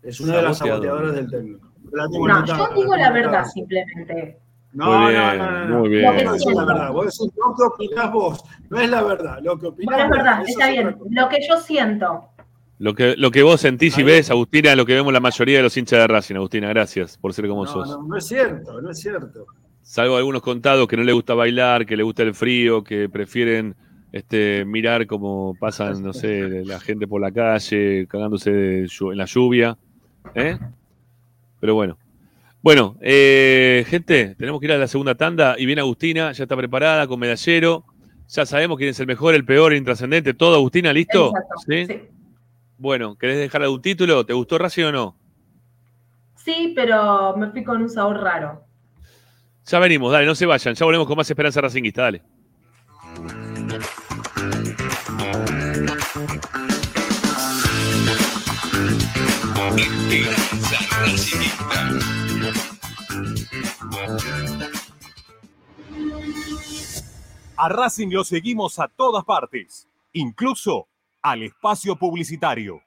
Es 0.04 0.20
una 0.20 0.38
de 0.38 0.42
las 0.44 0.58
Saboteadora. 0.58 0.98
saboteadoras 1.00 1.16
del 1.16 1.30
técnico. 1.30 1.72
La 1.92 2.08
No, 2.08 2.46
yo 2.46 2.82
digo 2.82 2.96
la 2.96 3.12
verdad 3.12 3.46
simplemente. 3.54 4.40
No, 4.74 4.86
Muy 4.88 4.96
no, 4.96 5.08
bien, 5.10 5.38
no, 5.38 5.52
no, 5.52 5.66
no. 5.68 5.80
muy 5.80 5.90
bien. 5.90 6.04
Lo 6.04 6.12
que 6.18 6.24
no 6.26 6.36
es 6.36 6.46
la 6.46 6.66
verdad. 6.66 6.92
Vos 6.92 7.06
decís 7.06 7.34
lo 7.38 7.56
que 7.56 7.64
opinás 7.64 8.12
vos. 8.12 8.44
No 8.70 8.80
es 8.80 8.90
la 8.90 9.04
verdad. 9.04 9.38
Lo 9.44 9.60
que 9.60 9.68
opinás 9.68 9.96
Bueno, 9.98 10.04
es 10.04 10.10
verdad, 10.24 10.44
está 10.48 10.70
es 10.72 10.74
bien. 10.78 10.98
Lo 11.12 11.30
que 11.30 11.38
yo 11.48 11.58
siento. 11.60 12.30
Lo 12.80 12.96
que, 12.96 13.16
lo 13.16 13.30
que 13.32 13.44
vos 13.44 13.62
sentís 13.62 13.98
y 14.00 14.04
ves, 14.04 14.32
Agustina, 14.32 14.72
es 14.72 14.78
lo 14.78 14.86
que 14.86 14.96
vemos 14.96 15.14
la 15.14 15.20
mayoría 15.20 15.58
de 15.58 15.64
los 15.64 15.78
hinchas 15.78 16.00
de 16.00 16.08
Racing, 16.08 16.36
Agustina. 16.36 16.70
Gracias 16.70 17.18
por 17.18 17.34
ser 17.34 17.48
como 17.48 17.66
No, 17.66 17.72
sos. 17.72 17.88
no, 17.90 18.02
no 18.04 18.18
es 18.18 18.26
cierto, 18.26 18.82
no 18.82 18.90
es 18.90 19.00
cierto. 19.00 19.46
Salvo 19.84 20.18
algunos 20.18 20.42
contados 20.42 20.88
que 20.88 20.98
no 20.98 21.04
les 21.04 21.14
gusta 21.14 21.36
bailar, 21.36 21.86
que 21.86 21.96
les 21.96 22.04
gusta 22.06 22.24
el 22.24 22.34
frío, 22.34 22.84
que 22.84 23.08
prefieren 23.10 23.76
este, 24.12 24.66
mirar 24.66 25.06
cómo 25.06 25.56
pasan, 25.60 26.02
no 26.02 26.14
sé, 26.14 26.64
la 26.66 26.80
gente 26.80 27.08
por 27.08 27.22
la 27.22 27.32
calle, 27.32 28.08
cagándose 28.10 28.80
en 28.86 29.18
la 29.18 29.26
lluvia. 29.26 29.78
¿Eh? 30.36 30.58
Pero 31.60 31.76
bueno. 31.76 31.98
Bueno, 32.62 32.96
eh, 33.02 33.86
gente, 33.90 34.36
tenemos 34.36 34.60
que 34.60 34.68
ir 34.68 34.72
a 34.72 34.78
la 34.78 34.88
segunda 34.88 35.16
tanda 35.16 35.56
y 35.58 35.66
viene 35.66 35.82
Agustina, 35.82 36.32
ya 36.32 36.44
está 36.44 36.56
preparada 36.56 37.08
con 37.08 37.20
medallero. 37.20 37.84
Ya 38.30 38.46
sabemos 38.46 38.78
quién 38.78 38.90
es 38.90 39.00
el 39.00 39.08
mejor, 39.08 39.36
el 39.36 39.44
peor, 39.44 39.74
el 39.74 39.80
intrascendente, 39.80 40.34
todo. 40.34 40.56
Agustina, 40.56 40.94
¿listo? 40.94 41.28
Exacto, 41.28 41.56
¿Sí? 41.68 41.86
sí. 41.86 42.02
Bueno, 42.78 43.16
¿querés 43.18 43.38
dejar 43.38 43.64
algún 43.64 43.82
título? 43.82 44.26
¿Te 44.26 44.34
gustó 44.34 44.58
Racing 44.58 44.86
o 44.86 44.92
no? 44.92 45.16
Sí, 46.36 46.74
pero 46.76 47.36
me 47.38 47.52
fui 47.52 47.64
con 47.64 47.82
un 47.82 47.90
sabor 47.90 48.22
raro. 48.22 48.64
Ya 49.66 49.80
venimos, 49.80 50.12
dale, 50.12 50.26
no 50.26 50.36
se 50.36 50.46
vayan. 50.46 50.76
Ya 50.76 50.86
volvemos 50.86 51.08
con 51.08 51.16
más 51.16 51.30
Esperanza 51.30 51.62
Racinguista, 51.62 52.02
dale. 52.02 52.22
A 67.56 67.70
Racing 67.70 68.10
lo 68.10 68.24
seguimos 68.24 68.80
a 68.80 68.90
todas 68.90 69.24
partes, 69.24 69.88
incluso 70.12 70.88
al 71.22 71.44
espacio 71.44 71.96
publicitario. 71.96 72.82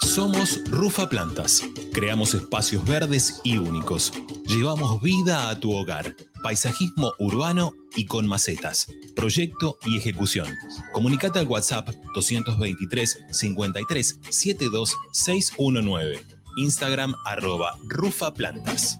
Somos 0.00 0.60
Rufa 0.70 1.08
Plantas. 1.08 1.62
Creamos 1.92 2.34
espacios 2.34 2.84
verdes 2.86 3.40
y 3.42 3.58
únicos. 3.58 4.12
Llevamos 4.46 5.02
vida 5.02 5.50
a 5.50 5.58
tu 5.58 5.72
hogar. 5.72 6.14
Paisajismo 6.42 7.12
urbano 7.18 7.72
y 7.94 8.06
con 8.06 8.26
macetas. 8.26 8.88
Proyecto 9.14 9.78
y 9.84 9.96
ejecución. 9.96 10.46
Comunicate 10.92 11.38
al 11.38 11.46
WhatsApp 11.46 11.88
223 12.14 13.18
53 13.30 14.20
72 14.30 14.96
619. 15.12 16.24
Instagram 16.56 17.14
arroba 17.24 17.76
Rufa 17.88 18.32
Plantas. 18.32 18.98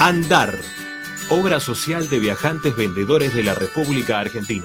Andar. 0.00 0.58
Obra 1.28 1.60
social 1.60 2.08
de 2.08 2.18
viajantes 2.18 2.74
vendedores 2.74 3.34
de 3.34 3.44
la 3.44 3.54
República 3.54 4.18
Argentina. 4.18 4.64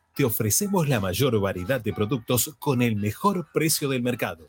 te 0.15 0.23
ofrecemos 0.23 0.87
la 0.87 0.99
mayor 0.99 1.39
variedad 1.39 1.81
de 1.81 1.93
productos 1.93 2.55
con 2.59 2.81
el 2.81 2.95
mejor 2.95 3.47
precio 3.53 3.89
del 3.89 4.01
mercado. 4.01 4.45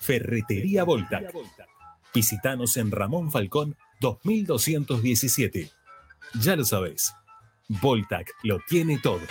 Ferretería 0.00 0.84
Voltac. 0.84 1.32
Visítanos 2.14 2.76
en 2.76 2.90
Ramón 2.90 3.30
Falcón 3.30 3.76
2217. 4.00 5.70
Ya 6.40 6.56
lo 6.56 6.64
sabes. 6.64 7.12
Voltac 7.68 8.30
lo 8.42 8.58
tiene 8.68 8.98
todo. 8.98 9.22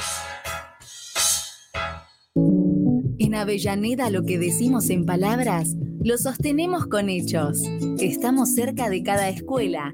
En 3.19 3.35
Avellaneda 3.35 4.10
lo 4.10 4.23
que 4.23 4.38
decimos 4.40 4.90
en 4.90 5.06
palabras, 5.06 5.76
lo 6.03 6.18
sostenemos 6.18 6.88
con 6.88 7.10
hechos. 7.10 7.61
Estamos 7.99 8.53
cerca 8.53 8.90
de 8.90 9.03
cada 9.03 9.30
escuela, 9.30 9.94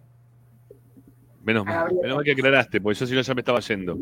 Menos 1.43 1.64
A 1.64 1.65
mal, 1.65 1.76
Gabriel. 1.76 2.01
menos 2.01 2.15
mal 2.18 2.26
que 2.26 2.31
aclaraste, 2.31 2.81
porque 2.81 2.99
yo 2.99 3.05
si 3.05 3.14
no 3.15 3.22
ya 3.22 3.34
me 3.34 3.41
estaba 3.41 3.60
yendo. 3.60 3.95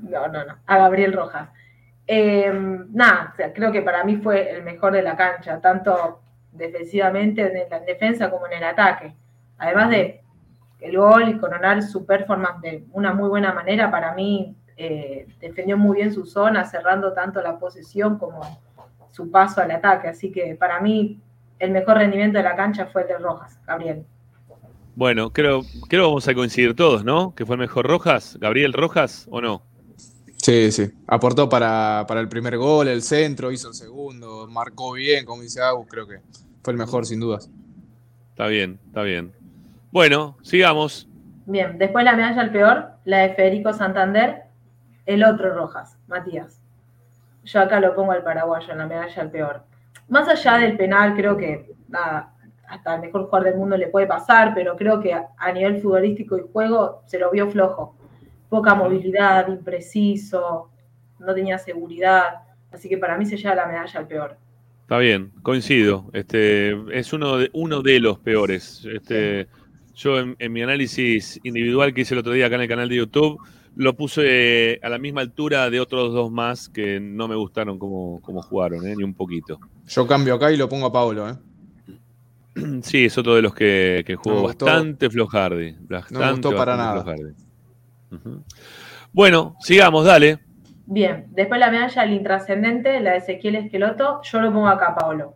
No, 0.00 0.28
no, 0.28 0.44
no, 0.44 0.56
a 0.66 0.78
Gabriel 0.78 1.12
Rojas. 1.12 1.48
Eh, 2.06 2.52
nada, 2.92 3.34
creo 3.54 3.70
que 3.72 3.82
para 3.82 4.04
mí 4.04 4.16
fue 4.16 4.50
el 4.56 4.62
mejor 4.64 4.92
de 4.92 5.02
la 5.02 5.16
cancha, 5.16 5.60
tanto 5.60 6.20
defensivamente 6.52 7.42
en 7.42 7.70
la 7.70 7.80
defensa 7.80 8.30
como 8.30 8.46
en 8.46 8.54
el 8.54 8.64
ataque. 8.64 9.14
Además 9.58 9.90
de 9.90 10.20
el 10.80 10.96
gol 10.96 11.28
y 11.28 11.38
coronar 11.38 11.82
su 11.82 12.06
performance 12.06 12.62
de 12.62 12.84
una 12.92 13.12
muy 13.12 13.28
buena 13.28 13.52
manera, 13.52 13.90
para 13.90 14.14
mí 14.14 14.56
eh, 14.76 15.26
defendió 15.40 15.76
muy 15.76 15.96
bien 15.96 16.12
su 16.12 16.24
zona, 16.24 16.64
cerrando 16.64 17.12
tanto 17.12 17.42
la 17.42 17.58
posesión 17.58 18.18
como 18.18 18.40
su 19.10 19.30
paso 19.30 19.60
al 19.60 19.70
ataque. 19.70 20.08
Así 20.08 20.32
que 20.32 20.54
para 20.54 20.80
mí 20.80 21.20
el 21.58 21.70
mejor 21.70 21.98
rendimiento 21.98 22.38
de 22.38 22.44
la 22.44 22.56
cancha 22.56 22.86
fue 22.86 23.02
el 23.02 23.08
de 23.08 23.18
Rojas, 23.18 23.60
Gabriel. 23.66 24.04
Bueno, 24.96 25.30
creo, 25.30 25.62
creo 25.88 25.88
que 25.88 25.98
vamos 25.98 26.28
a 26.28 26.34
coincidir 26.34 26.74
todos, 26.74 27.04
¿no? 27.04 27.34
Que 27.34 27.46
fue 27.46 27.56
el 27.56 27.60
mejor 27.60 27.86
Rojas, 27.86 28.38
Gabriel 28.40 28.72
Rojas, 28.72 29.26
¿o 29.30 29.40
no? 29.40 29.62
Sí, 30.42 30.72
sí. 30.72 30.90
Aportó 31.06 31.50
para, 31.50 32.06
para 32.08 32.20
el 32.20 32.28
primer 32.28 32.56
gol, 32.56 32.88
el 32.88 33.02
centro, 33.02 33.52
hizo 33.52 33.68
el 33.68 33.74
segundo, 33.74 34.46
marcó 34.48 34.92
bien, 34.92 35.26
como 35.26 35.42
dice 35.42 35.60
Agus, 35.60 35.86
creo 35.88 36.06
que 36.06 36.20
fue 36.62 36.72
el 36.72 36.78
mejor, 36.78 37.04
sin 37.04 37.20
dudas. 37.20 37.50
Está 38.30 38.46
bien, 38.46 38.80
está 38.86 39.02
bien. 39.02 39.32
Bueno, 39.92 40.38
sigamos. 40.42 41.06
Bien, 41.44 41.76
después 41.76 42.04
la 42.06 42.16
medalla 42.16 42.40
al 42.40 42.52
peor, 42.52 42.90
la 43.04 43.18
de 43.18 43.34
Federico 43.34 43.74
Santander, 43.74 44.44
el 45.04 45.24
otro 45.24 45.52
Rojas, 45.52 45.98
Matías. 46.08 46.58
Yo 47.44 47.60
acá 47.60 47.78
lo 47.78 47.94
pongo 47.94 48.12
al 48.12 48.22
paraguayo 48.22 48.72
en 48.72 48.78
la 48.78 48.86
medalla 48.86 49.22
al 49.22 49.30
peor. 49.30 49.62
Más 50.08 50.26
allá 50.26 50.56
del 50.56 50.76
penal, 50.78 51.14
creo 51.16 51.36
que 51.36 51.70
nada, 51.88 52.32
hasta 52.66 52.94
el 52.94 53.02
mejor 53.02 53.24
jugador 53.24 53.48
del 53.48 53.58
mundo 53.58 53.76
le 53.76 53.88
puede 53.88 54.06
pasar, 54.06 54.54
pero 54.54 54.74
creo 54.74 55.00
que 55.00 55.12
a 55.12 55.52
nivel 55.52 55.82
futbolístico 55.82 56.38
y 56.38 56.44
juego 56.50 57.02
se 57.06 57.18
lo 57.18 57.30
vio 57.30 57.50
flojo. 57.50 57.99
Poca 58.50 58.74
movilidad, 58.74 59.48
impreciso, 59.48 60.70
no 61.18 61.34
tenía 61.34 61.56
seguridad. 61.56 62.42
Así 62.70 62.88
que 62.88 62.98
para 62.98 63.16
mí 63.16 63.24
se 63.24 63.38
lleva 63.38 63.54
la 63.54 63.66
medalla 63.66 64.00
al 64.00 64.06
peor. 64.06 64.36
Está 64.82 64.98
bien, 64.98 65.30
coincido. 65.42 66.10
Este, 66.12 66.72
es 66.98 67.12
uno 67.12 67.38
de, 67.38 67.50
uno 67.54 67.80
de 67.80 68.00
los 68.00 68.18
peores. 68.18 68.84
Este, 68.92 69.46
Yo 69.94 70.18
en, 70.18 70.36
en 70.38 70.52
mi 70.52 70.62
análisis 70.62 71.40
individual 71.44 71.94
que 71.94 72.02
hice 72.02 72.14
el 72.14 72.20
otro 72.20 72.32
día 72.32 72.46
acá 72.46 72.56
en 72.56 72.62
el 72.62 72.68
canal 72.68 72.88
de 72.88 72.96
YouTube, 72.96 73.40
lo 73.76 73.94
puse 73.96 74.72
eh, 74.72 74.80
a 74.82 74.88
la 74.88 74.98
misma 74.98 75.20
altura 75.20 75.70
de 75.70 75.80
otros 75.80 76.12
dos 76.12 76.30
más 76.30 76.68
que 76.68 76.98
no 77.00 77.28
me 77.28 77.36
gustaron 77.36 77.78
como, 77.78 78.20
como 78.20 78.42
jugaron, 78.42 78.86
eh, 78.86 78.94
ni 78.96 79.04
un 79.04 79.14
poquito. 79.14 79.58
Yo 79.86 80.06
cambio 80.06 80.34
acá 80.34 80.50
y 80.52 80.56
lo 80.56 80.68
pongo 80.68 80.86
a 80.86 80.92
Pablo, 80.92 81.28
¿eh? 81.30 81.34
Sí, 82.82 83.04
es 83.04 83.16
otro 83.16 83.36
de 83.36 83.42
los 83.42 83.54
que, 83.54 84.02
que 84.04 84.16
jugó 84.16 84.36
No 84.36 84.42
bastante 84.42 85.08
flojardi. 85.08 85.76
Bastante, 85.88 86.48
gustó 86.48 86.56
para 86.56 86.76
nada. 86.76 87.02
flojardi. 87.02 87.32
Bueno, 89.12 89.56
sigamos, 89.60 90.04
dale. 90.04 90.40
Bien, 90.86 91.26
después 91.30 91.60
la 91.60 91.70
medalla 91.70 92.02
del 92.02 92.12
intrascendente, 92.12 93.00
la 93.00 93.12
de 93.12 93.18
Ezequiel 93.18 93.56
Esqueloto, 93.56 94.20
yo 94.22 94.40
lo 94.40 94.52
pongo 94.52 94.68
acá, 94.68 94.94
Paolo, 94.94 95.34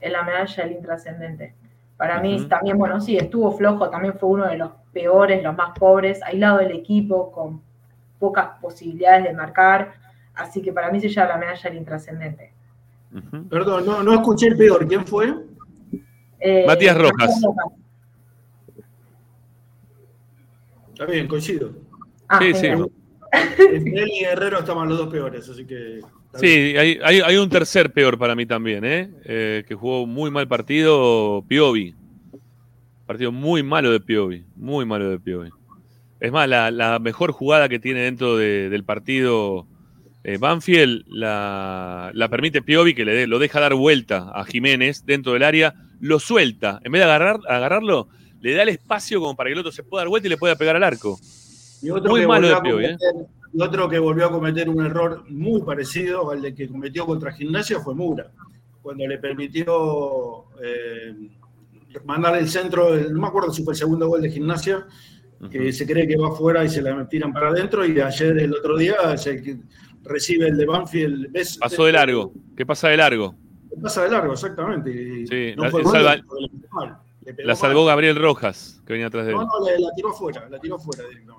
en 0.00 0.12
la 0.12 0.22
medalla 0.22 0.64
del 0.64 0.72
intrascendente. 0.72 1.54
Para 1.96 2.20
mí 2.20 2.46
también, 2.48 2.78
bueno, 2.78 3.00
sí, 3.00 3.16
estuvo 3.16 3.52
flojo, 3.52 3.90
también 3.90 4.14
fue 4.14 4.30
uno 4.30 4.46
de 4.46 4.56
los 4.56 4.70
peores, 4.92 5.42
los 5.42 5.54
más 5.56 5.78
pobres, 5.78 6.22
aislado 6.22 6.58
del 6.58 6.72
equipo, 6.72 7.30
con 7.32 7.60
pocas 8.18 8.50
posibilidades 8.60 9.24
de 9.24 9.32
marcar, 9.34 9.94
así 10.34 10.62
que 10.62 10.72
para 10.72 10.90
mí 10.90 11.00
se 11.00 11.08
lleva 11.08 11.28
la 11.28 11.36
medalla 11.36 11.62
del 11.68 11.76
intrascendente. 11.76 12.52
Perdón, 13.50 13.86
no, 13.86 14.02
no 14.02 14.14
escuché 14.14 14.48
el 14.48 14.56
peor. 14.56 14.86
¿Quién 14.86 15.06
fue? 15.06 15.34
Eh, 16.40 16.64
Matías 16.66 16.96
Rojas. 16.96 17.42
Está 20.92 21.04
bien, 21.06 21.26
coincido. 21.26 21.87
Ah, 22.28 22.40
Sí, 22.42 22.54
sí. 22.54 22.66
Él 22.66 24.08
y 24.10 24.20
Guerrero 24.20 24.60
estaban 24.60 24.88
los 24.88 24.96
dos 24.98 25.08
peores, 25.08 25.48
así 25.48 25.66
que. 25.66 26.00
Sí, 26.34 26.46
hay, 26.76 26.98
hay- 27.02 27.20
hay 27.20 27.36
un 27.36 27.48
tercer 27.48 27.92
peor 27.92 28.18
para 28.18 28.34
mí 28.34 28.46
también, 28.46 28.84
¿eh? 28.84 29.10
Eh, 29.24 29.64
que 29.66 29.74
jugó 29.74 30.06
muy 30.06 30.30
mal 30.30 30.46
partido, 30.48 31.44
Piovi. 31.48 31.94
Partido 33.06 33.32
muy 33.32 33.62
malo 33.62 33.90
de 33.90 34.00
Piovi, 34.00 34.44
muy 34.56 34.84
malo 34.84 35.08
de 35.10 35.18
Piovi. 35.18 35.50
Es 36.20 36.32
más, 36.32 36.48
la, 36.48 36.70
la 36.70 36.98
mejor 36.98 37.32
jugada 37.32 37.68
que 37.68 37.78
tiene 37.78 38.00
dentro 38.00 38.36
de- 38.36 38.68
del 38.68 38.84
partido 38.84 39.66
eh, 40.24 40.36
Banfield 40.38 41.04
la, 41.08 42.10
la 42.12 42.28
permite 42.28 42.60
Piovi, 42.60 42.94
que 42.94 43.04
le 43.04 43.14
dé- 43.14 43.26
lo 43.26 43.38
deja 43.38 43.60
dar 43.60 43.74
vuelta 43.74 44.30
a 44.34 44.44
Jiménez 44.44 45.04
dentro 45.06 45.32
del 45.32 45.42
área, 45.42 45.74
lo 46.00 46.18
suelta. 46.18 46.80
En 46.84 46.92
vez 46.92 47.00
de 47.00 47.04
agarrar, 47.04 47.40
agarrarlo, 47.48 48.08
le 48.40 48.52
da 48.54 48.62
el 48.64 48.68
espacio 48.70 49.20
como 49.20 49.36
para 49.36 49.48
que 49.48 49.52
el 49.54 49.60
otro 49.60 49.72
se 49.72 49.82
pueda 49.84 50.02
dar 50.02 50.08
vuelta 50.08 50.26
y 50.28 50.30
le 50.30 50.36
pueda 50.36 50.56
pegar 50.56 50.76
al 50.76 50.84
arco. 50.84 51.18
Y 51.82 51.90
otro, 51.90 52.10
Muy 52.10 52.20
que 52.22 52.26
malo 52.26 52.54
volvió 52.54 52.76
de 52.76 52.86
¿eh? 52.86 52.96
y 53.52 53.62
otro 53.62 53.88
que 53.88 53.98
volvió 53.98 54.26
a 54.26 54.30
cometer 54.30 54.68
un 54.68 54.84
error 54.84 55.24
muy 55.28 55.62
parecido 55.62 56.30
al 56.30 56.42
de 56.42 56.54
que 56.54 56.68
cometió 56.68 57.06
contra 57.06 57.32
Gimnasia 57.32 57.80
fue 57.80 57.94
Mura, 57.94 58.30
cuando 58.82 59.06
le 59.06 59.18
permitió 59.18 60.44
eh, 60.62 61.14
mandar 62.04 62.36
el 62.36 62.48
centro, 62.48 62.94
no 62.96 63.20
me 63.20 63.26
acuerdo 63.26 63.52
si 63.52 63.62
fue 63.64 63.72
el 63.74 63.78
segundo 63.78 64.06
gol 64.08 64.22
de 64.22 64.30
Gimnasia, 64.30 64.86
que 65.50 65.72
se 65.72 65.86
cree 65.86 66.06
que 66.08 66.16
va 66.16 66.28
afuera 66.28 66.64
y 66.64 66.68
se 66.68 66.82
la 66.82 67.08
tiran 67.08 67.32
para 67.32 67.48
adentro, 67.48 67.86
y 67.86 67.98
ayer, 68.00 68.38
el 68.38 68.52
otro 68.54 68.76
día, 68.76 69.16
se 69.16 69.60
recibe 70.02 70.48
el 70.48 70.56
de 70.56 70.66
Banfield. 70.66 71.30
¿ves? 71.30 71.58
Pasó 71.58 71.84
de 71.84 71.92
largo. 71.92 72.32
¿Qué 72.56 72.66
pasa 72.66 72.88
de 72.88 72.96
largo? 72.96 73.34
Pasa 73.80 74.02
de 74.02 74.10
largo, 74.10 74.32
exactamente. 74.32 74.90
y 74.90 75.26
Sí, 75.28 75.54
no 75.56 75.64
la- 75.64 75.70
fue 75.70 75.84
salva- 75.84 76.16
mal, 76.72 76.98
salvó 77.54 77.84
Gabriel 77.84 78.16
Rojas, 78.16 78.82
que 78.84 78.94
venía 78.94 79.06
atrás 79.06 79.26
de 79.26 79.32
él. 79.32 79.38
No, 79.38 79.44
no, 79.44 79.64
la 79.78 79.94
tiró 79.94 80.08
afuera, 80.10 80.48
la 80.50 80.58
tiró 80.58 80.74
afuera 80.76 81.04
directamente. 81.08 81.37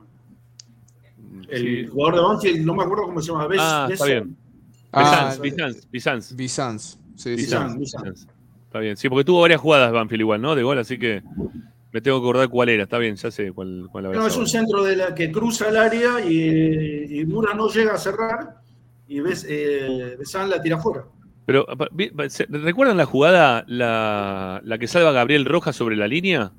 El 1.52 1.62
Sí. 1.62 1.88
jugador 1.88 2.16
de 2.16 2.22
Banfield, 2.22 2.66
no 2.66 2.76
me 2.76 2.84
acuerdo 2.84 3.04
cómo 3.06 3.22
se 3.22 3.32
llama. 3.32 3.48
¿ves? 3.48 3.60
Ah, 3.62 3.88
está 3.92 4.06
bien. 4.06 4.36
Ah, 4.92 5.36
Bizanz, 5.42 5.90
Bizanz, 5.90 5.90
Bizanz. 5.92 6.36
Bizanz. 6.36 7.00
Sí. 7.16 7.36
Bizanz. 7.36 7.78
Bizanz. 7.78 8.28
Está 8.66 8.80
bien. 8.80 8.98
Sí, 8.98 9.10
porque 9.10 9.24
tuvo 9.24 9.42
varias 9.42 9.60
jugadas 9.62 9.92
Banfield 9.92 10.22
igual, 10.22 10.42
¿no? 10.42 10.56
De 10.56 10.64
gol, 10.64 10.78
así 10.78 10.98
que 10.98 11.22
me 11.92 12.02
tengo 12.02 12.20
que 12.20 12.24
acordar 12.28 12.50
cuál 12.50 12.70
era. 12.70 12.84
Está 12.84 12.98
bien, 12.98 13.16
ya 13.16 13.32
sé 13.32 13.52
cuál, 13.52 13.88
cuál 13.92 14.06
la 14.06 14.12
No, 14.12 14.28
es 14.28 14.38
un 14.38 14.48
centro 14.48 14.84
de 14.84 14.96
la 14.96 15.16
que 15.16 15.32
cruza 15.32 15.70
el 15.70 15.78
área 15.78 16.24
y, 16.26 17.20
y 17.20 17.26
Mura 17.26 17.54
no 17.54 17.68
llega 17.70 17.94
a 17.94 17.98
cerrar 17.98 18.56
y 19.08 19.20
ves, 19.22 19.46
eh, 19.50 20.18
la 20.48 20.62
tira 20.62 20.78
afuera. 20.78 21.06
Pero, 21.48 21.66
¿recuerdan 22.50 22.98
la 22.98 23.06
jugada, 23.08 23.66
la, 23.68 24.62
la 24.64 24.78
que 24.78 24.88
salva 24.88 25.12
Gabriel 25.12 25.46
Rojas 25.46 25.76
sobre 25.76 25.96
la 25.96 26.08
línea? 26.08 26.52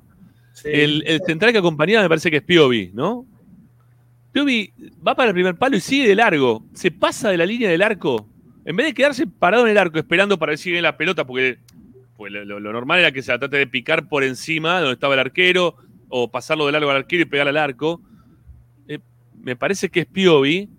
El, 0.65 1.03
el 1.07 1.21
central 1.25 1.53
que 1.53 1.59
acompañaba 1.59 2.03
me 2.03 2.09
parece 2.09 2.29
que 2.29 2.37
es 2.37 2.43
Piovi, 2.43 2.91
¿no? 2.93 3.25
Piovi 4.31 4.73
va 5.05 5.15
para 5.15 5.29
el 5.29 5.33
primer 5.33 5.55
palo 5.55 5.75
y 5.77 5.81
sigue 5.81 6.07
de 6.07 6.15
largo. 6.15 6.63
Se 6.73 6.91
pasa 6.91 7.29
de 7.29 7.37
la 7.37 7.45
línea 7.45 7.69
del 7.69 7.81
arco. 7.81 8.27
En 8.65 8.75
vez 8.75 8.85
de 8.85 8.93
quedarse 8.93 9.27
parado 9.27 9.65
en 9.65 9.71
el 9.71 9.77
arco 9.77 9.97
esperando 9.97 10.37
para 10.37 10.55
si 10.55 10.69
viene 10.69 10.83
la 10.83 10.97
pelota, 10.97 11.25
porque, 11.25 11.59
pues 12.15 12.31
lo, 12.31 12.59
normal 12.59 12.99
era 12.99 13.11
que 13.11 13.21
se 13.21 13.37
trate 13.37 13.57
de 13.57 13.67
picar 13.67 14.07
por 14.07 14.23
encima 14.23 14.79
donde 14.79 14.93
estaba 14.93 15.15
el 15.15 15.19
arquero 15.19 15.75
o 16.09 16.29
pasarlo 16.29 16.65
de 16.65 16.71
largo 16.71 16.89
al 16.89 16.97
arquero 16.97 17.23
y 17.23 17.25
pegar 17.25 17.47
al 17.47 17.57
arco. 17.57 18.01
Eh, 18.87 18.99
me 19.41 19.55
parece 19.55 19.89
que 19.89 20.01
es 20.01 20.05
Piovi. 20.05 20.69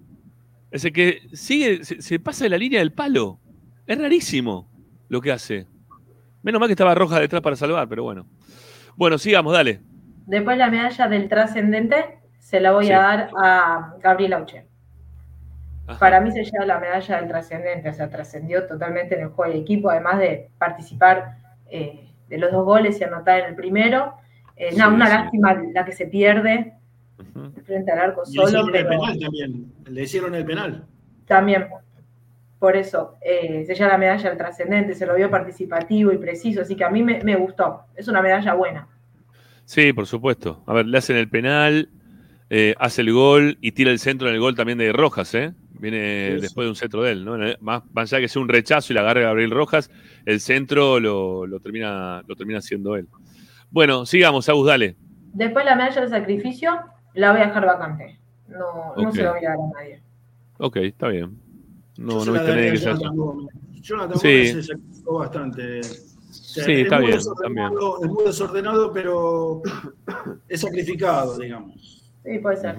Es 0.71 0.91
que 0.91 1.23
sigue, 1.35 1.85
se, 1.85 2.01
se 2.01 2.19
pasa 2.19 2.45
de 2.45 2.51
la 2.51 2.59
línea 2.59 2.79
del 2.79 2.93
palo. 2.93 3.39
Es 3.87 3.99
rarísimo 3.99 4.71
lo 5.09 5.21
que 5.21 5.33
hace. 5.33 5.67
Menos 6.43 6.59
mal 6.59 6.69
que 6.69 6.73
estaba 6.73 6.95
Rojas 6.95 7.21
detrás 7.21 7.43
para 7.43 7.57
salvar, 7.57 7.89
pero 7.89 8.05
bueno. 8.05 8.27
Bueno, 8.97 9.19
sigamos, 9.19 9.53
dale. 9.53 9.81
Después 10.27 10.57
la 10.57 10.71
medalla 10.71 11.09
del 11.09 11.29
trascendente 11.29 12.22
se 12.53 12.61
la 12.61 12.73
voy 12.73 12.85
Sí. 12.87 12.93
a 12.93 12.99
dar 12.99 13.31
a 13.35 13.95
Gabriel 14.01 14.35
Auche. 14.35 14.67
Para 15.99 16.21
mí 16.21 16.31
se 16.31 16.45
lleva 16.45 16.67
la 16.67 16.79
medalla 16.79 17.17
del 17.17 17.29
trascendente, 17.29 17.89
o 17.89 17.93
sea, 17.95 18.11
trascendió 18.11 18.67
totalmente 18.67 19.15
en 19.15 19.23
el 19.23 19.29
juego 19.29 19.53
de 19.53 19.59
equipo, 19.59 19.89
además 19.91 20.19
de 20.19 20.51
participar 20.59 21.39
eh, 21.71 22.09
de 22.29 22.37
los 22.39 22.53
dos 22.53 22.65
goles 22.67 23.01
y 23.01 23.05
anotar 23.05 23.41
en 23.41 23.47
el 23.47 23.55
primero. 23.55 24.13
Eh, 24.57 24.69
Sí, 24.73 24.77
una 24.83 25.07
sí. 25.07 25.13
lástima 25.13 25.55
la 25.73 25.85
que 25.87 25.93
se 25.93 26.07
pierde 26.07 26.75
frente 27.65 27.91
al 27.91 27.99
arco 28.01 28.23
Y 28.27 28.37
le 28.37 28.47
solo, 28.47 28.49
hicieron 28.69 28.77
el 28.77 28.87
penal 28.87 29.19
también. 29.19 29.73
Le 29.87 30.03
hicieron 30.03 30.35
el 30.35 30.45
penal. 30.45 30.85
también 31.27 31.67
por 32.59 32.77
eso 32.77 33.17
eh, 33.23 33.65
se 33.67 33.75
lleva 33.75 33.93
la 33.93 33.99
medalla 33.99 34.29
del 34.29 34.39
trascendente, 34.39 34.95
se 34.95 35.07
lo 35.07 35.15
vio 35.17 35.31
participativo 35.31 36.13
y 36.13 36.19
preciso, 36.19 36.61
así 36.61 36.77
que 36.77 36.85
a 36.85 36.91
mí 36.91 37.03
me, 37.03 37.21
me 37.25 37.35
gustó, 37.37 37.87
es 37.97 38.07
una 38.09 38.21
medalla 38.23 38.53
buena. 38.55 38.87
Sí, 39.65 39.93
por 39.95 40.07
supuesto. 40.07 40.63
A 40.67 40.75
ver, 40.75 40.87
le 40.87 40.99
hacen 40.99 41.17
el 41.17 41.29
penal, 41.31 41.89
eh, 42.55 42.75
hace 42.79 43.01
el 43.01 43.15
gol 43.15 43.57
y 43.63 43.73
tira 43.73 43.91
el 43.91 43.99
centro 43.99 44.29
en 44.29 44.35
el 44.35 44.41
gol 44.41 44.55
también 44.55 44.77
de 44.77 44.93
Rojas, 44.93 45.35
¿eh? 45.35 45.55
Viene 45.71 46.35
Sí, 46.35 46.41
después 46.43 46.67
de 46.67 46.69
un 46.69 46.77
centro 46.77 47.03
de 47.03 47.13
él, 47.13 47.25
¿no? 47.25 47.39
Más, 47.61 47.83
más 47.95 48.13
allá 48.13 48.19
de 48.19 48.25
que 48.25 48.29
sea 48.29 48.43
un 48.43 48.49
rechazo 48.51 48.93
y 48.93 48.95
la 48.95 49.01
agarre 49.01 49.23
Gabriel 49.23 49.51
Rojas, 49.51 49.91
el 50.27 50.39
centro 50.39 51.01
lo, 51.01 51.47
lo 51.47 51.61
termina, 51.61 52.23
lo 52.27 52.37
termina 52.37 52.59
haciendo 52.59 52.95
él. 52.95 53.09
Bueno, 53.71 54.05
sigamos, 54.05 54.51
Agus, 54.51 54.67
dale. 54.67 54.97
Después 55.33 55.65
la 55.65 55.77
medalla 55.77 56.03
del 56.03 56.11
sacrificio 56.11 56.79
la 57.15 57.33
voy 57.33 57.41
a 57.41 57.47
dejar 57.47 57.65
vacante, 57.65 58.21
no, 58.49 59.03
no 59.03 59.13
se 59.13 59.23
la 59.23 59.31
voy 59.31 59.47
a 59.47 59.49
dar 59.49 59.59
a 59.59 59.81
nadie. 59.81 60.03
Ok, 60.59 60.77
está 60.77 61.09
bien. 61.09 61.31
Yo 61.97 62.05
No, 62.05 62.21
se 62.21 62.27
no 62.27 62.33
la 62.35 62.43
viste 62.43 62.55
nadie 62.55 62.73
que 62.73 62.77
sea. 62.77 62.97
Jonathan 63.81 64.19
Sí. 64.19 64.47
Se 64.49 64.63
sacrificó 64.63 65.19
bastante. 65.21 65.83
sea, 65.83 66.65
Sí, 66.67 66.73
es 66.73 66.79
está 66.81 66.99
bien, 66.99 67.15
Es 67.15 68.11
muy 68.11 68.25
desordenado, 68.27 68.93
pero 68.93 69.63
es 70.51 70.61
sacrificado, 70.61 71.39
digamos. 71.39 72.02
Sí, 72.25 72.39
puede 72.39 72.57
ser. 72.57 72.77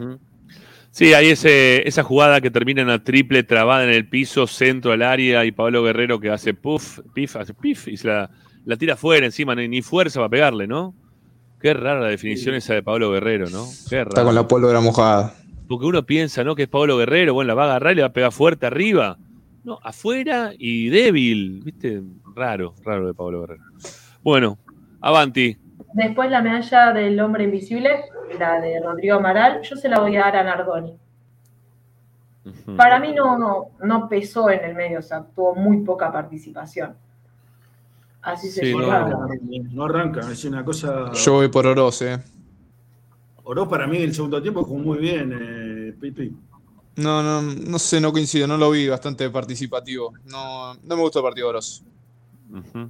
Sí, 0.92 1.14
hay 1.14 1.30
ese, 1.30 1.88
esa 1.88 2.04
jugada 2.04 2.40
que 2.40 2.52
termina 2.52 2.82
en 2.82 2.88
una 2.88 3.04
triple 3.04 3.44
trabada 3.44 3.84
en 3.84 3.90
el 3.90 4.08
piso, 4.08 4.46
centro 4.46 4.92
al 4.92 5.02
área 5.02 5.44
y 5.44 5.52
Pablo 5.52 5.82
Guerrero 5.84 6.20
que 6.20 6.30
hace 6.30 6.54
puff, 6.54 7.00
pif, 7.14 7.36
hace 7.36 7.54
pif 7.56 7.88
y 7.88 7.98
se 7.98 8.08
la, 8.08 8.30
la 8.66 8.78
tira 8.78 8.96
fuera 8.96 9.26
encima, 9.26 9.56
no 9.56 9.62
hay 9.62 9.68
ni 9.68 9.82
fuerza 9.82 10.20
para 10.20 10.30
pegarle, 10.30 10.68
¿no? 10.68 10.94
Qué 11.60 11.74
rara 11.74 12.00
la 12.02 12.10
definición 12.10 12.54
esa 12.56 12.76
de 12.76 12.84
Pablo 12.84 13.12
Guerrero, 13.12 13.50
¿no? 13.50 13.66
Qué 13.90 14.02
Está 14.02 14.16
raro. 14.18 14.26
con 14.26 14.36
la 14.36 14.48
pólvora 14.48 14.82
mojada. 14.82 15.34
Porque 15.68 15.86
uno 15.88 16.06
piensa, 16.06 16.44
¿no? 16.44 16.56
Que 16.56 16.64
es 16.64 16.70
Pablo 16.70 16.98
Guerrero, 16.98 17.34
bueno, 17.34 17.48
la 17.48 17.54
va 17.56 17.64
a 17.64 17.66
agarrar 17.68 17.94
y 17.94 17.96
le 17.96 18.02
va 18.04 18.10
a 18.10 18.14
pegar 18.14 18.32
fuerte 18.32 18.66
arriba. 18.68 19.18
No, 19.64 19.80
afuera 19.82 20.52
y 20.58 20.90
débil, 20.90 21.62
¿viste? 21.64 22.02
Raro, 22.36 22.76
raro 22.84 23.08
de 23.08 23.14
Pablo 23.14 23.42
Guerrero. 23.42 23.64
Bueno, 24.22 24.60
Avanti. 25.02 25.58
Después 25.94 26.32
la 26.32 26.42
medalla 26.42 26.92
del 26.92 27.20
hombre 27.20 27.44
invisible, 27.44 28.06
la 28.40 28.60
de 28.60 28.80
Rodrigo 28.80 29.18
Amaral, 29.18 29.62
yo 29.62 29.76
se 29.76 29.88
la 29.88 30.00
voy 30.00 30.16
a 30.18 30.22
dar 30.22 30.38
a 30.38 30.44
Nardoni. 30.44 30.98
Para 32.76 33.00
mí 33.00 33.14
no, 33.14 33.38
no, 33.38 33.70
no 33.82 34.10
pesó 34.10 34.50
en 34.50 34.66
el 34.66 34.76
medio, 34.76 35.00
o 35.00 35.02
sea, 35.02 35.24
tuvo 35.24 35.56
muy 35.56 35.82
poca 35.82 36.12
participación. 36.12 36.96
Así 38.22 38.50
se 38.50 38.72
no, 38.72 38.80
lleva. 38.80 39.28
no 39.72 39.86
arranca, 39.86 40.32
es 40.32 40.44
una 40.46 40.66
cosa. 40.66 41.12
Yo 41.14 41.34
voy 41.34 41.48
por 41.50 41.68
Oroz, 41.68 42.02
eh. 42.02 42.20
Oroz 43.44 43.68
para 43.68 43.86
mí 43.86 43.98
el 43.98 44.14
segundo 44.14 44.42
tiempo 44.42 44.64
jugó 44.64 44.80
muy 44.80 44.98
bien, 44.98 45.38
eh, 45.40 45.94
Pipi. 46.00 46.36
No, 46.96 47.22
no, 47.22 47.42
no 47.42 47.80
sé, 47.80 48.00
no 48.00 48.12
coincido, 48.12 48.48
no 48.48 48.58
lo 48.58 48.72
vi 48.72 48.88
bastante 48.88 49.30
participativo. 49.30 50.14
No, 50.26 50.74
no 50.74 50.96
me 50.96 51.02
gustó 51.02 51.20
el 51.20 51.26
partido 51.26 51.48
de 51.48 51.50
Oroz. 51.50 51.84
Ujú. 52.52 52.90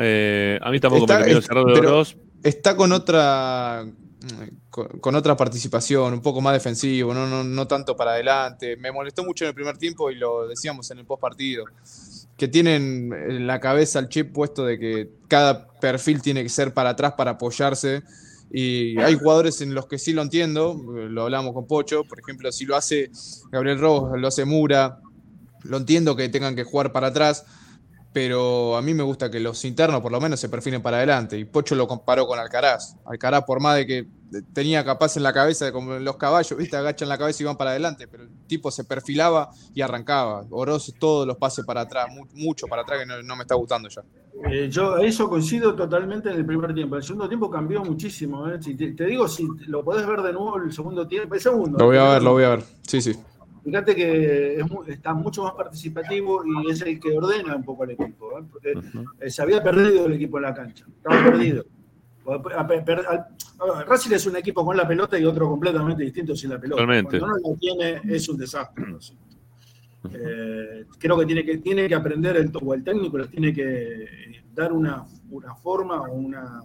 Eh, 0.00 0.58
a 0.62 0.70
mí 0.70 0.80
tampoco 0.80 1.04
Está- 1.04 1.14
me 1.14 1.20
terminó 1.20 1.38
es- 1.40 1.46
cerrado 1.46 1.66
de 1.66 1.78
Oroz. 1.80 2.16
Está 2.42 2.76
con 2.76 2.92
otra 2.92 3.84
con, 4.70 4.88
con 5.00 5.14
otra 5.14 5.36
participación, 5.36 6.12
un 6.12 6.20
poco 6.22 6.40
más 6.40 6.52
defensivo, 6.52 7.14
no, 7.14 7.26
no, 7.28 7.44
no 7.44 7.66
tanto 7.68 7.96
para 7.96 8.12
adelante. 8.12 8.76
Me 8.76 8.90
molestó 8.90 9.24
mucho 9.24 9.44
en 9.44 9.48
el 9.50 9.54
primer 9.54 9.78
tiempo 9.78 10.10
y 10.10 10.16
lo 10.16 10.48
decíamos 10.48 10.90
en 10.90 10.98
el 10.98 11.04
post 11.06 11.20
partido. 11.20 11.64
Que 12.36 12.48
tienen 12.48 13.12
en 13.12 13.46
la 13.46 13.60
cabeza 13.60 13.98
el 13.98 14.08
chip 14.08 14.32
puesto 14.32 14.64
de 14.66 14.78
que 14.78 15.10
cada 15.28 15.68
perfil 15.80 16.20
tiene 16.22 16.42
que 16.42 16.48
ser 16.48 16.74
para 16.74 16.90
atrás 16.90 17.14
para 17.16 17.32
apoyarse. 17.32 18.02
Y 18.50 18.98
hay 19.00 19.14
jugadores 19.14 19.60
en 19.60 19.74
los 19.74 19.86
que 19.86 19.98
sí 19.98 20.12
lo 20.12 20.22
entiendo, 20.22 20.80
lo 21.08 21.22
hablamos 21.22 21.52
con 21.52 21.66
Pocho, 21.66 22.04
por 22.04 22.20
ejemplo, 22.20 22.50
si 22.52 22.64
lo 22.64 22.76
hace 22.76 23.10
Gabriel 23.50 23.78
Rojas, 23.80 24.20
lo 24.20 24.28
hace 24.28 24.44
Mura, 24.44 25.00
lo 25.64 25.76
entiendo 25.78 26.14
que 26.14 26.28
tengan 26.28 26.54
que 26.54 26.62
jugar 26.64 26.92
para 26.92 27.08
atrás, 27.08 27.44
pero 28.16 28.78
a 28.78 28.80
mí 28.80 28.94
me 28.94 29.02
gusta 29.02 29.30
que 29.30 29.38
los 29.38 29.62
internos 29.66 30.00
por 30.00 30.10
lo 30.10 30.18
menos 30.22 30.40
se 30.40 30.48
perfilen 30.48 30.80
para 30.80 30.96
adelante. 30.96 31.36
Y 31.38 31.44
Pocho 31.44 31.74
lo 31.74 31.86
comparó 31.86 32.26
con 32.26 32.38
Alcaraz. 32.38 32.96
Alcaraz, 33.04 33.44
por 33.44 33.60
más 33.60 33.76
de 33.76 33.86
que 33.86 34.06
tenía 34.54 34.82
capaz 34.86 35.18
en 35.18 35.22
la 35.22 35.34
cabeza, 35.34 35.70
como 35.70 35.96
los 35.98 36.16
caballos, 36.16 36.58
¿viste? 36.58 36.78
agachan 36.78 37.10
la 37.10 37.18
cabeza 37.18 37.42
y 37.42 37.46
van 37.46 37.58
para 37.58 37.72
adelante, 37.72 38.08
pero 38.08 38.22
el 38.22 38.30
tipo 38.46 38.70
se 38.70 38.84
perfilaba 38.84 39.50
y 39.74 39.82
arrancaba. 39.82 40.46
Oroz 40.48 40.94
todos 40.98 41.26
los 41.26 41.36
pases 41.36 41.66
para 41.66 41.82
atrás, 41.82 42.06
mu- 42.10 42.24
mucho 42.32 42.66
para 42.66 42.80
atrás 42.80 43.00
que 43.00 43.04
no, 43.06 43.22
no 43.22 43.36
me 43.36 43.42
está 43.42 43.54
gustando 43.54 43.86
ya. 43.90 44.00
Eh, 44.50 44.70
yo 44.70 44.96
eso 44.96 45.28
coincido 45.28 45.74
totalmente 45.76 46.30
en 46.30 46.36
el 46.36 46.46
primer 46.46 46.72
tiempo. 46.72 46.96
El 46.96 47.02
segundo 47.02 47.28
tiempo 47.28 47.50
cambió 47.50 47.84
muchísimo. 47.84 48.48
eh. 48.48 48.56
Si 48.62 48.74
te, 48.74 48.92
te 48.92 49.04
digo, 49.04 49.28
si 49.28 49.46
lo 49.66 49.84
podés 49.84 50.06
ver 50.06 50.22
de 50.22 50.32
nuevo 50.32 50.56
el 50.56 50.72
segundo 50.72 51.06
tiempo, 51.06 51.34
el 51.34 51.40
segundo. 51.42 51.78
Lo 51.78 51.84
voy 51.84 51.98
a 51.98 52.12
ver, 52.12 52.22
lo 52.22 52.32
voy 52.32 52.44
a 52.44 52.48
ver. 52.48 52.64
Sí, 52.88 53.02
sí. 53.02 53.14
Fíjate 53.66 53.96
que 53.96 54.60
es 54.60 54.66
está 54.86 55.12
mucho 55.12 55.42
más 55.42 55.54
participativo 55.54 56.44
y 56.46 56.70
es 56.70 56.82
el 56.82 57.00
que 57.00 57.10
ordena 57.10 57.56
un 57.56 57.64
poco 57.64 57.82
al 57.82 57.90
equipo. 57.90 58.38
¿eh? 58.38 58.44
Porque 58.48 58.74
eh, 59.18 59.28
se 59.28 59.42
había 59.42 59.60
perdido 59.60 60.06
el 60.06 60.12
equipo 60.12 60.36
en 60.36 60.42
la 60.44 60.54
cancha. 60.54 60.86
Estaba 60.86 61.24
perdido. 61.24 61.64
Racing 63.88 64.12
es 64.12 64.24
un 64.26 64.36
equipo 64.36 64.64
con 64.64 64.76
la 64.76 64.86
pelota 64.86 65.18
y 65.18 65.24
otro 65.24 65.48
completamente 65.48 66.04
distinto 66.04 66.36
sin 66.36 66.50
la 66.50 66.60
pelota. 66.60 66.82
Totalmente. 66.82 67.18
Cuando 67.18 67.38
no 67.38 67.50
la 67.50 67.56
tiene 67.58 68.00
es 68.04 68.28
un 68.28 68.36
desastre. 68.36 68.84
Eh, 70.12 70.84
creo 70.96 71.18
que 71.18 71.26
tiene 71.26 71.44
que, 71.44 71.58
tiene 71.58 71.88
que 71.88 71.94
aprender 71.96 72.36
el, 72.36 72.52
o 72.62 72.72
el 72.72 72.84
técnico 72.84 73.18
les 73.18 73.30
tiene 73.30 73.52
que 73.52 74.44
dar 74.54 74.72
una, 74.72 75.04
una 75.28 75.56
forma 75.56 76.02
o 76.02 76.12
una, 76.12 76.62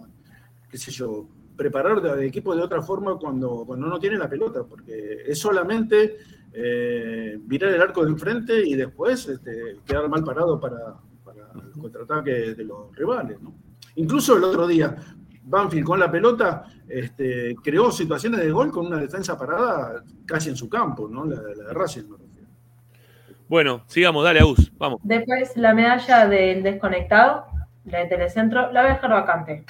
qué 0.70 0.78
sé 0.78 0.92
yo, 0.92 1.28
preparar 1.56 1.98
al 2.06 2.22
equipo 2.22 2.56
de 2.56 2.62
otra 2.62 2.84
forma 2.84 3.18
cuando, 3.18 3.64
cuando 3.66 3.88
no 3.88 4.00
tiene 4.00 4.20
la 4.20 4.30
pelota, 4.30 4.64
porque 4.64 5.24
es 5.26 5.40
solamente 5.40 6.18
eh, 6.54 7.38
virar 7.40 7.74
el 7.74 7.82
arco 7.82 8.04
de 8.04 8.12
enfrente 8.12 8.68
y 8.68 8.76
después 8.76 9.28
este, 9.28 9.78
quedar 9.86 10.10
mal 10.10 10.24
parado 10.24 10.60
para, 10.60 10.96
para 11.24 11.50
el 11.54 11.72
contraataque 11.80 12.32
de 12.56 12.64
los 12.64 12.96
rivales. 12.96 13.42
¿no? 13.42 13.54
Incluso 13.96 14.38
el 14.38 14.44
otro 14.44 14.68
día, 14.68 14.96
Banfield 15.44 15.86
con 15.86 16.00
la 16.00 16.12
pelota 16.12 16.66
este, 16.88 17.56
creó 17.64 17.92
situaciones 17.92 18.42
de 18.42 18.52
gol 18.52 18.72
con 18.72 18.88
una 18.88 18.98
defensa 18.98 19.38
parada 19.38 20.04
casi 20.26 20.50
en 20.50 20.56
su 20.56 20.70
campo, 20.70 21.08
¿no? 21.08 21.26
la, 21.26 21.42
la 21.42 21.68
de 21.68 21.74
Racing. 21.74 22.10
me 22.10 22.18
refiero. 22.18 22.48
Bueno, 23.48 23.84
sigamos, 23.88 24.24
dale, 24.24 24.40
Agus, 24.40 24.72
vamos. 24.78 25.00
Después 25.04 25.56
la 25.58 25.74
medalla 25.74 26.28
del 26.28 26.64
desconectado, 26.64 27.46
la 27.86 28.00
de 28.00 28.06
Telecentro, 28.06 28.72
la 28.72 28.82
voy 28.82 28.92
a 28.92 28.94
dejar 28.94 29.12
vacante. 29.12 29.66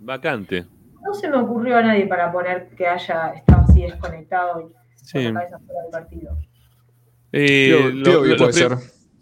Vacante. 0.00 0.66
No 1.02 1.14
se 1.14 1.28
me 1.28 1.36
ocurrió 1.36 1.76
a 1.78 1.82
nadie 1.82 2.06
para 2.06 2.32
poner 2.32 2.68
que 2.70 2.86
haya 2.86 3.28
estado 3.28 3.62
así 3.62 3.82
desconectado 3.82 4.60
y 4.60 4.85
Sí. 5.06 5.24
con 5.24 5.34
la 5.34 5.40
cabeza 5.40 5.58
fuera 5.60 5.82
del 5.82 5.90
partido. 5.90 6.38
Eh, 7.32 7.66
Pio- 7.68 7.90
lo- 7.92 8.04
Piovi 8.04 8.28
lo- 8.30 8.36
puede 8.36 8.52
ser. 8.52 8.72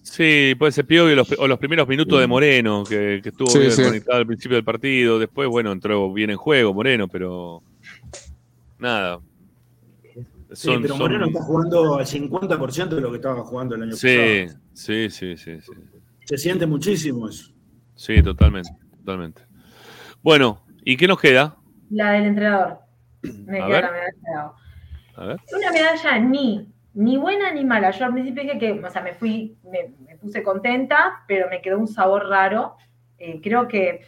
Sí, 0.02 0.54
puede 0.58 0.72
ser 0.72 0.86
Piovi 0.86 1.12
o 1.12 1.16
los, 1.16 1.32
o 1.38 1.46
los 1.48 1.58
primeros 1.58 1.88
minutos 1.88 2.20
de 2.20 2.26
Moreno, 2.26 2.84
que, 2.84 3.20
que 3.22 3.30
estuvo 3.30 3.48
Sí, 3.48 3.58
bien 3.58 3.70
sí. 3.72 3.82
conectado 3.82 4.18
al 4.18 4.26
principio 4.26 4.56
del 4.56 4.64
partido. 4.64 5.18
Después, 5.18 5.48
bueno, 5.48 5.72
entró 5.72 6.12
bien 6.12 6.30
en 6.30 6.36
juego 6.36 6.72
Moreno, 6.74 7.08
pero 7.08 7.62
nada. 8.78 9.20
Sí, 10.52 10.70
pero 10.80 10.88
son- 10.88 10.98
Moreno 10.98 11.26
está 11.26 11.42
jugando 11.42 11.96
al 11.98 12.06
50% 12.06 12.94
de 12.96 13.00
lo 13.00 13.10
que 13.10 13.16
estaba 13.16 13.42
jugando 13.44 13.74
el 13.74 13.82
año 13.82 13.92
Sí, 13.96 14.44
pasado. 14.46 14.60
sí, 14.72 15.10
sí, 15.10 15.36
sí, 15.36 15.60
sí. 15.60 15.72
Se 16.26 16.38
siente 16.38 16.66
muchísimo 16.66 17.28
eso. 17.28 17.52
Sí, 17.96 18.22
totalmente, 18.22 18.70
totalmente. 18.98 19.42
Bueno, 20.22 20.64
¿y 20.84 20.96
qué 20.96 21.08
nos 21.08 21.20
queda? 21.20 21.56
La 21.90 22.12
del 22.12 22.26
entrenador. 22.26 22.78
Me 23.22 23.60
A 23.60 23.66
queda 23.66 23.80
ver. 23.80 23.84
la 23.84 23.90
medalla. 23.90 24.52
A 25.16 25.24
ver. 25.26 25.36
Una 25.56 25.70
medalla 25.72 26.18
ni, 26.18 26.72
ni 26.94 27.16
buena 27.16 27.50
ni 27.52 27.64
mala. 27.64 27.90
Yo 27.90 28.04
al 28.06 28.12
principio 28.12 28.42
dije 28.42 28.58
que, 28.58 28.72
o 28.72 28.90
sea, 28.90 29.02
me 29.02 29.14
fui, 29.14 29.56
me, 29.64 29.92
me 30.06 30.16
puse 30.16 30.42
contenta, 30.42 31.22
pero 31.28 31.48
me 31.48 31.60
quedó 31.62 31.78
un 31.78 31.88
sabor 31.88 32.28
raro. 32.28 32.76
Eh, 33.18 33.40
creo 33.42 33.68
que 33.68 34.06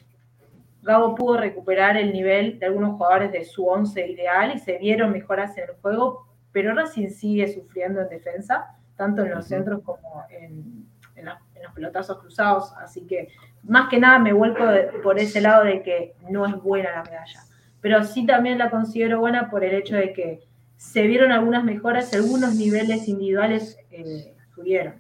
Gabo 0.83 1.15
pudo 1.15 1.37
recuperar 1.39 1.97
el 1.97 2.13
nivel 2.13 2.59
de 2.59 2.67
algunos 2.67 2.97
jugadores 2.97 3.33
de 3.33 3.45
su 3.45 3.67
once 3.67 4.07
ideal 4.07 4.53
y 4.55 4.59
se 4.59 4.79
vieron 4.79 5.11
mejoras 5.13 5.57
en 5.59 5.65
el 5.65 5.77
juego, 5.83 6.27
pero 6.53 6.75
Racing 6.75 7.09
sigue 7.09 7.49
sufriendo 7.53 8.01
en 8.01 8.09
defensa, 8.09 8.77
tanto 8.97 9.23
en 9.25 9.31
los 9.35 9.47
centros 9.47 9.83
como 9.83 10.25
en, 10.31 10.87
en 11.17 11.25
la- 11.25 11.41
en 11.57 11.63
los 11.65 11.73
pelotazos 11.73 12.19
cruzados. 12.21 12.73
Así 12.79 13.07
que 13.07 13.29
más 13.65 13.89
que 13.89 13.99
nada 13.99 14.19
me 14.21 14.33
vuelco 14.33 14.65
de- 14.67 14.85
por 15.03 15.19
ese 15.19 15.41
lado 15.41 15.65
de 15.65 15.83
que 15.83 16.15
no 16.31 16.47
es 16.47 16.55
buena 16.63 16.91
la 16.93 17.03
medalla. 17.03 17.41
Pero 17.81 18.05
sí 18.05 18.25
también 18.25 18.59
la 18.59 18.71
considero 18.71 19.19
buena 19.21 19.51
por 19.51 19.65
el 19.65 19.75
hecho 19.75 19.97
de 19.97 20.13
que 20.13 20.41
se 20.77 21.03
vieron 21.03 21.33
algunas 21.33 21.65
mejoras, 21.65 22.13
algunos 22.15 22.55
niveles 22.55 23.09
individuales 23.09 23.79
eh, 23.91 24.35
subieron. 24.55 24.95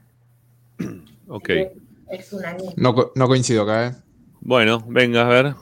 Ok. 1.28 1.51
Es 2.09 2.32
una 2.32 2.57
No, 2.77 3.11
no 3.16 3.27
coincido 3.27 3.65
acá, 3.65 3.89
¿eh? 3.89 3.94
Bueno, 4.40 4.85
venga, 4.86 5.27
a 5.27 5.28
ver. 5.28 5.57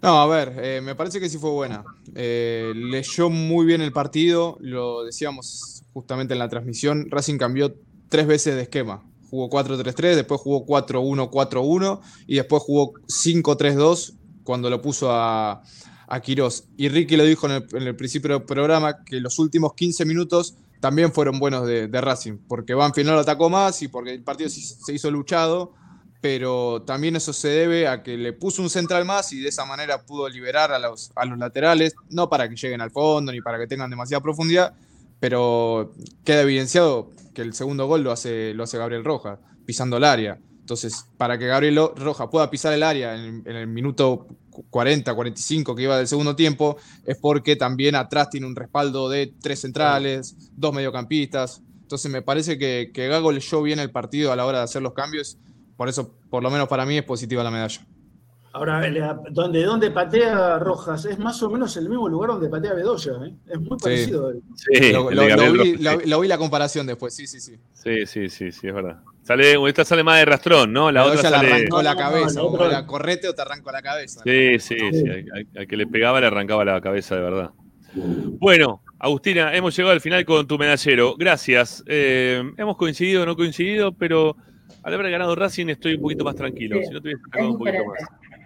No, 0.00 0.22
a 0.22 0.26
ver, 0.26 0.54
eh, 0.56 0.80
me 0.82 0.94
parece 0.94 1.20
que 1.20 1.28
sí 1.28 1.36
fue 1.36 1.50
buena. 1.50 1.84
Eh, 2.14 2.72
leyó 2.74 3.28
muy 3.28 3.66
bien 3.66 3.82
el 3.82 3.92
partido, 3.92 4.56
lo 4.60 5.04
decíamos 5.04 5.84
justamente 5.92 6.32
en 6.32 6.38
la 6.38 6.48
transmisión. 6.48 7.10
Racing 7.10 7.36
cambió 7.36 7.74
tres 8.08 8.26
veces 8.26 8.56
de 8.56 8.62
esquema. 8.62 9.04
Jugó 9.28 9.50
4-3-3, 9.50 10.16
después 10.16 10.40
jugó 10.40 10.66
4-1-4-1 10.66 12.00
y 12.26 12.36
después 12.36 12.62
jugó 12.62 12.94
5-3-2 13.06 14.14
cuando 14.44 14.70
lo 14.70 14.82
puso 14.82 15.12
a, 15.12 15.62
a 16.12 16.20
Quirós. 16.20 16.64
Y 16.76 16.88
Ricky 16.88 17.16
lo 17.16 17.24
dijo 17.24 17.48
en 17.48 17.64
el, 17.82 17.96
principio 17.96 18.38
del 18.38 18.42
programa 18.42 19.02
que 19.04 19.20
los 19.20 19.38
últimos 19.38 19.72
15 19.74 20.04
minutos 20.04 20.54
también 20.80 21.12
fueron 21.12 21.38
buenos 21.38 21.66
de, 21.66 21.88
Racing, 22.00 22.38
porque 22.48 22.74
Banfield 22.74 23.08
no 23.08 23.14
lo 23.14 23.20
atacó 23.20 23.48
más 23.48 23.80
y 23.82 23.88
porque 23.88 24.12
el 24.12 24.22
partido 24.22 24.50
se 24.50 24.60
se 24.60 24.92
hizo 24.92 25.10
luchado 25.10 25.72
pero 26.22 26.82
también 26.82 27.16
eso 27.16 27.32
se 27.32 27.48
debe 27.48 27.88
a 27.88 28.04
que 28.04 28.16
le 28.16 28.32
puso 28.32 28.62
un 28.62 28.70
central 28.70 29.04
más 29.04 29.32
y 29.32 29.40
de 29.40 29.48
esa 29.48 29.64
manera 29.64 30.06
pudo 30.06 30.28
liberar 30.28 30.70
a 30.70 30.78
los, 30.78 31.10
a 31.16 31.24
los 31.24 31.36
laterales, 31.36 31.94
no 32.10 32.28
para 32.28 32.48
que 32.48 32.54
lleguen 32.54 32.80
al 32.80 32.92
fondo 32.92 33.32
ni 33.32 33.40
para 33.40 33.58
que 33.58 33.66
tengan 33.66 33.90
demasiada 33.90 34.22
profundidad, 34.22 34.72
pero 35.18 35.92
queda 36.24 36.42
evidenciado 36.42 37.10
que 37.34 37.42
el 37.42 37.54
segundo 37.54 37.88
gol 37.88 38.04
lo 38.04 38.12
hace, 38.12 38.54
lo 38.54 38.62
hace 38.62 38.78
Gabriel 38.78 39.04
Rojas, 39.04 39.40
pisando 39.66 39.96
el 39.96 40.04
área. 40.04 40.38
Entonces, 40.62 41.06
para 41.18 41.36
que 41.38 41.46
Gabriel 41.48 41.76
Rojas 41.96 42.28
pueda 42.30 42.48
pisar 42.48 42.72
el 42.72 42.82
área 42.82 43.14
en, 43.16 43.42
en 43.44 43.56
el 43.56 43.66
minuto 43.66 44.26
40, 44.70 45.12
45 45.14 45.74
que 45.74 45.82
iba 45.82 45.98
del 45.98 46.06
segundo 46.06 46.34
tiempo, 46.36 46.76
es 47.04 47.18
porque 47.20 47.56
también 47.56 47.94
atrás 47.96 48.30
tiene 48.30 48.46
un 48.46 48.54
respaldo 48.56 49.08
de 49.10 49.34
tres 49.42 49.60
centrales, 49.60 50.36
dos 50.56 50.72
mediocampistas. 50.72 51.60
Entonces, 51.82 52.10
me 52.10 52.22
parece 52.22 52.56
que, 52.58 52.90
que 52.94 53.08
Gago 53.08 53.32
leyó 53.32 53.60
bien 53.62 53.80
el 53.80 53.90
partido 53.90 54.32
a 54.32 54.36
la 54.36 54.46
hora 54.46 54.58
de 54.58 54.64
hacer 54.64 54.82
los 54.82 54.94
cambios 54.94 55.36
por 55.76 55.88
eso, 55.88 56.14
por 56.30 56.42
lo 56.44 56.50
menos 56.50 56.68
para 56.68 56.86
mí, 56.86 56.96
es 56.96 57.02
positiva 57.04 57.42
la 57.42 57.50
medalla. 57.50 57.80
Ahora, 58.52 58.88
la- 58.88 59.18
donde, 59.30 59.64
donde 59.64 59.90
patea 59.90 60.58
Rojas 60.58 61.06
es 61.06 61.18
más 61.18 61.42
o 61.42 61.50
menos 61.50 61.76
el 61.76 61.88
mismo 61.88 62.08
lugar 62.08 62.30
donde 62.32 62.48
patea 62.48 62.74
Bedoya, 62.74 63.12
¿eh? 63.24 63.34
Es 63.46 63.58
muy 63.58 63.78
parecido. 63.78 64.32
Sí, 64.54 64.92
lo, 64.92 65.10
el 65.10 65.16
lo- 65.16 65.22
lo 65.22 65.28
Gabriel 65.28 65.52
vi, 65.52 65.72
Rojas, 65.76 65.82
lo- 66.04 66.06
lo 66.06 66.20
vi 66.20 66.28
la 66.28 66.38
comparación 66.38 66.86
después, 66.86 67.14
sí, 67.14 67.26
sí, 67.26 67.40
sí. 67.40 67.56
Sí, 67.72 68.06
sí, 68.06 68.28
sí, 68.28 68.52
sí, 68.52 68.68
es 68.68 68.74
verdad. 68.74 69.00
Sale, 69.22 69.54
esta 69.68 69.84
sale 69.84 70.02
más 70.02 70.18
de 70.18 70.24
rastrón, 70.24 70.72
¿no? 70.72 70.90
La 70.90 71.04
otra 71.04 71.14
le 71.16 71.22
sale. 71.36 71.52
arrancó 71.52 71.80
la 71.82 71.94
cabeza, 71.96 72.40
la 72.40 72.46
otra- 72.46 72.66
era 72.66 72.86
correte 72.86 73.28
o 73.28 73.34
te 73.34 73.42
arranco 73.42 73.70
la 73.70 73.80
cabeza. 73.82 74.20
Sí, 74.24 74.58
sí, 74.58 74.76
sí. 74.92 75.04
Al, 75.56 75.66
que 75.66 75.76
le 75.76 75.86
pegaba 75.86 76.20
le 76.20 76.26
arrancaba 76.26 76.64
la 76.64 76.80
cabeza 76.80 77.14
de 77.16 77.20
verdad. 77.22 77.50
Bueno, 77.94 78.82
Agustina, 78.98 79.54
hemos 79.54 79.76
llegado 79.76 79.92
al 79.92 80.00
final 80.00 80.24
con 80.24 80.46
tu 80.46 80.58
medallero. 80.58 81.14
Gracias. 81.16 81.84
Eh, 81.86 82.42
hemos 82.56 82.76
coincidido 82.76 83.22
o 83.22 83.26
no 83.26 83.36
coincidido, 83.36 83.92
pero 83.92 84.36
al 84.82 84.94
haber 84.94 85.10
ganado 85.10 85.34
Racing 85.36 85.68
estoy 85.68 85.94
un 85.94 86.02
poquito 86.02 86.24
más 86.24 86.34
tranquilo. 86.34 86.76
Sí, 86.80 86.86
si 86.88 86.92
no 86.94 87.00
te 87.00 87.08
hubiese 87.08 87.22
un 87.46 87.58
poquito 87.58 87.84
más. 87.84 87.98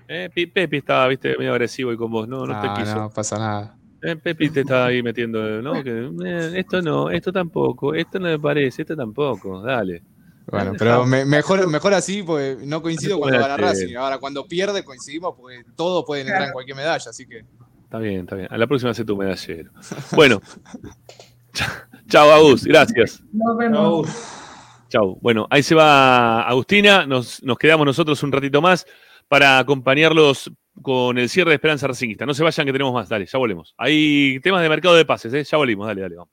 Eh, 0.09 0.28
Pepi 0.53 0.77
estaba, 0.77 1.09
viste, 1.09 1.36
medio 1.39 1.53
agresivo 1.53 1.93
y 1.93 1.97
con 1.97 2.11
vos. 2.11 2.28
No, 2.28 2.47
no 2.47 2.61
te 2.61 2.66
No, 2.66 2.74
quiso. 2.74 2.94
no 2.97 3.11
pasa 3.11 3.39
nada. 3.39 3.77
Eh, 4.03 4.16
Pepi 4.16 4.51
te 4.51 4.61
estaba 4.61 4.86
ahí 4.86 5.03
metiendo, 5.03 5.62
¿no? 5.62 5.82
Que, 5.82 6.11
eh, 6.24 6.53
esto 6.57 6.82
no, 6.82 7.11
esto 7.11 7.32
tampoco, 7.32 7.94
esto 7.94 8.19
no 8.19 8.27
me 8.28 8.39
parece, 8.39 8.82
esto 8.82 8.94
tampoco. 8.94 9.62
Dale. 9.62 10.03
Bueno, 10.47 10.73
pero 10.78 11.05
me- 11.06 11.24
mejor, 11.24 11.66
mejor 11.68 11.94
así, 11.94 12.23
porque 12.23 12.56
no 12.64 12.81
coincido 12.82 13.18
cuando 13.18 13.39
gana 13.40 13.55
Bueno, 13.55 13.68
Racing. 13.68 13.97
Ahora, 13.97 14.18
cuando 14.18 14.47
pierde, 14.47 14.85
coincidimos, 14.85 15.35
porque 15.36 15.62
todos 15.74 16.05
pueden 16.05 16.27
entrar 16.28 16.47
en 16.48 16.52
cualquier 16.52 16.77
medalla, 16.77 17.10
así 17.10 17.27
que. 17.27 17.44
Está 17.85 17.98
bien, 17.98 18.20
está 18.20 18.36
bien. 18.36 18.48
A 18.51 18.56
la 18.59 18.66
próxima 18.66 18.90
hace 18.93 19.05
tu 19.05 19.16
medallero. 19.16 19.70
Bueno. 20.12 20.40
Chao, 22.09 22.31
Agus. 22.31 22.64
Gracias. 22.64 23.23
Nos 23.32 23.56
vemos. 23.56 24.09
Chau. 24.89 25.18
Bueno, 25.20 25.47
ahí 25.51 25.62
se 25.62 25.74
va 25.74 26.43
Agustina. 26.43 27.06
Nos, 27.06 27.43
nos 27.43 27.59
quedamos 27.59 27.85
nosotros 27.86 28.23
un 28.23 28.31
ratito 28.32 28.60
más 28.62 28.86
para 29.28 29.59
acompañarlos 29.59 30.51
con 30.82 31.18
el 31.18 31.28
cierre 31.28 31.51
de 31.51 31.55
Esperanza 31.56 31.86
Racingista. 31.89 32.27
No 32.27 32.35
se 32.35 32.44
vayan 32.44 32.66
que 32.66 32.73
tenemos 32.73 32.93
más. 32.94 33.09
Dale, 33.09 33.27
ya 33.27 33.39
volvemos. 33.39 33.74
Hay 33.78 34.39
temas 34.40 34.62
de 34.62 34.68
mercado 34.68 34.94
de 34.94 35.05
pases, 35.05 35.32
¿eh? 35.35 35.43
Ya 35.43 35.56
volvimos. 35.59 35.86
Dale, 35.86 36.02
dale, 36.02 36.16
vamos. 36.16 36.32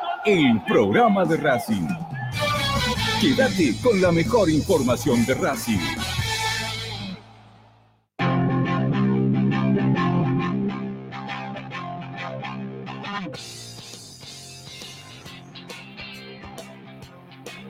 el 0.25 0.61
programa 0.67 1.25
de 1.25 1.37
Racing. 1.37 1.87
Quédate 3.19 3.75
con 3.83 4.01
la 4.01 4.11
mejor 4.11 4.49
información 4.49 5.25
de 5.25 5.33
Racing. 5.35 5.79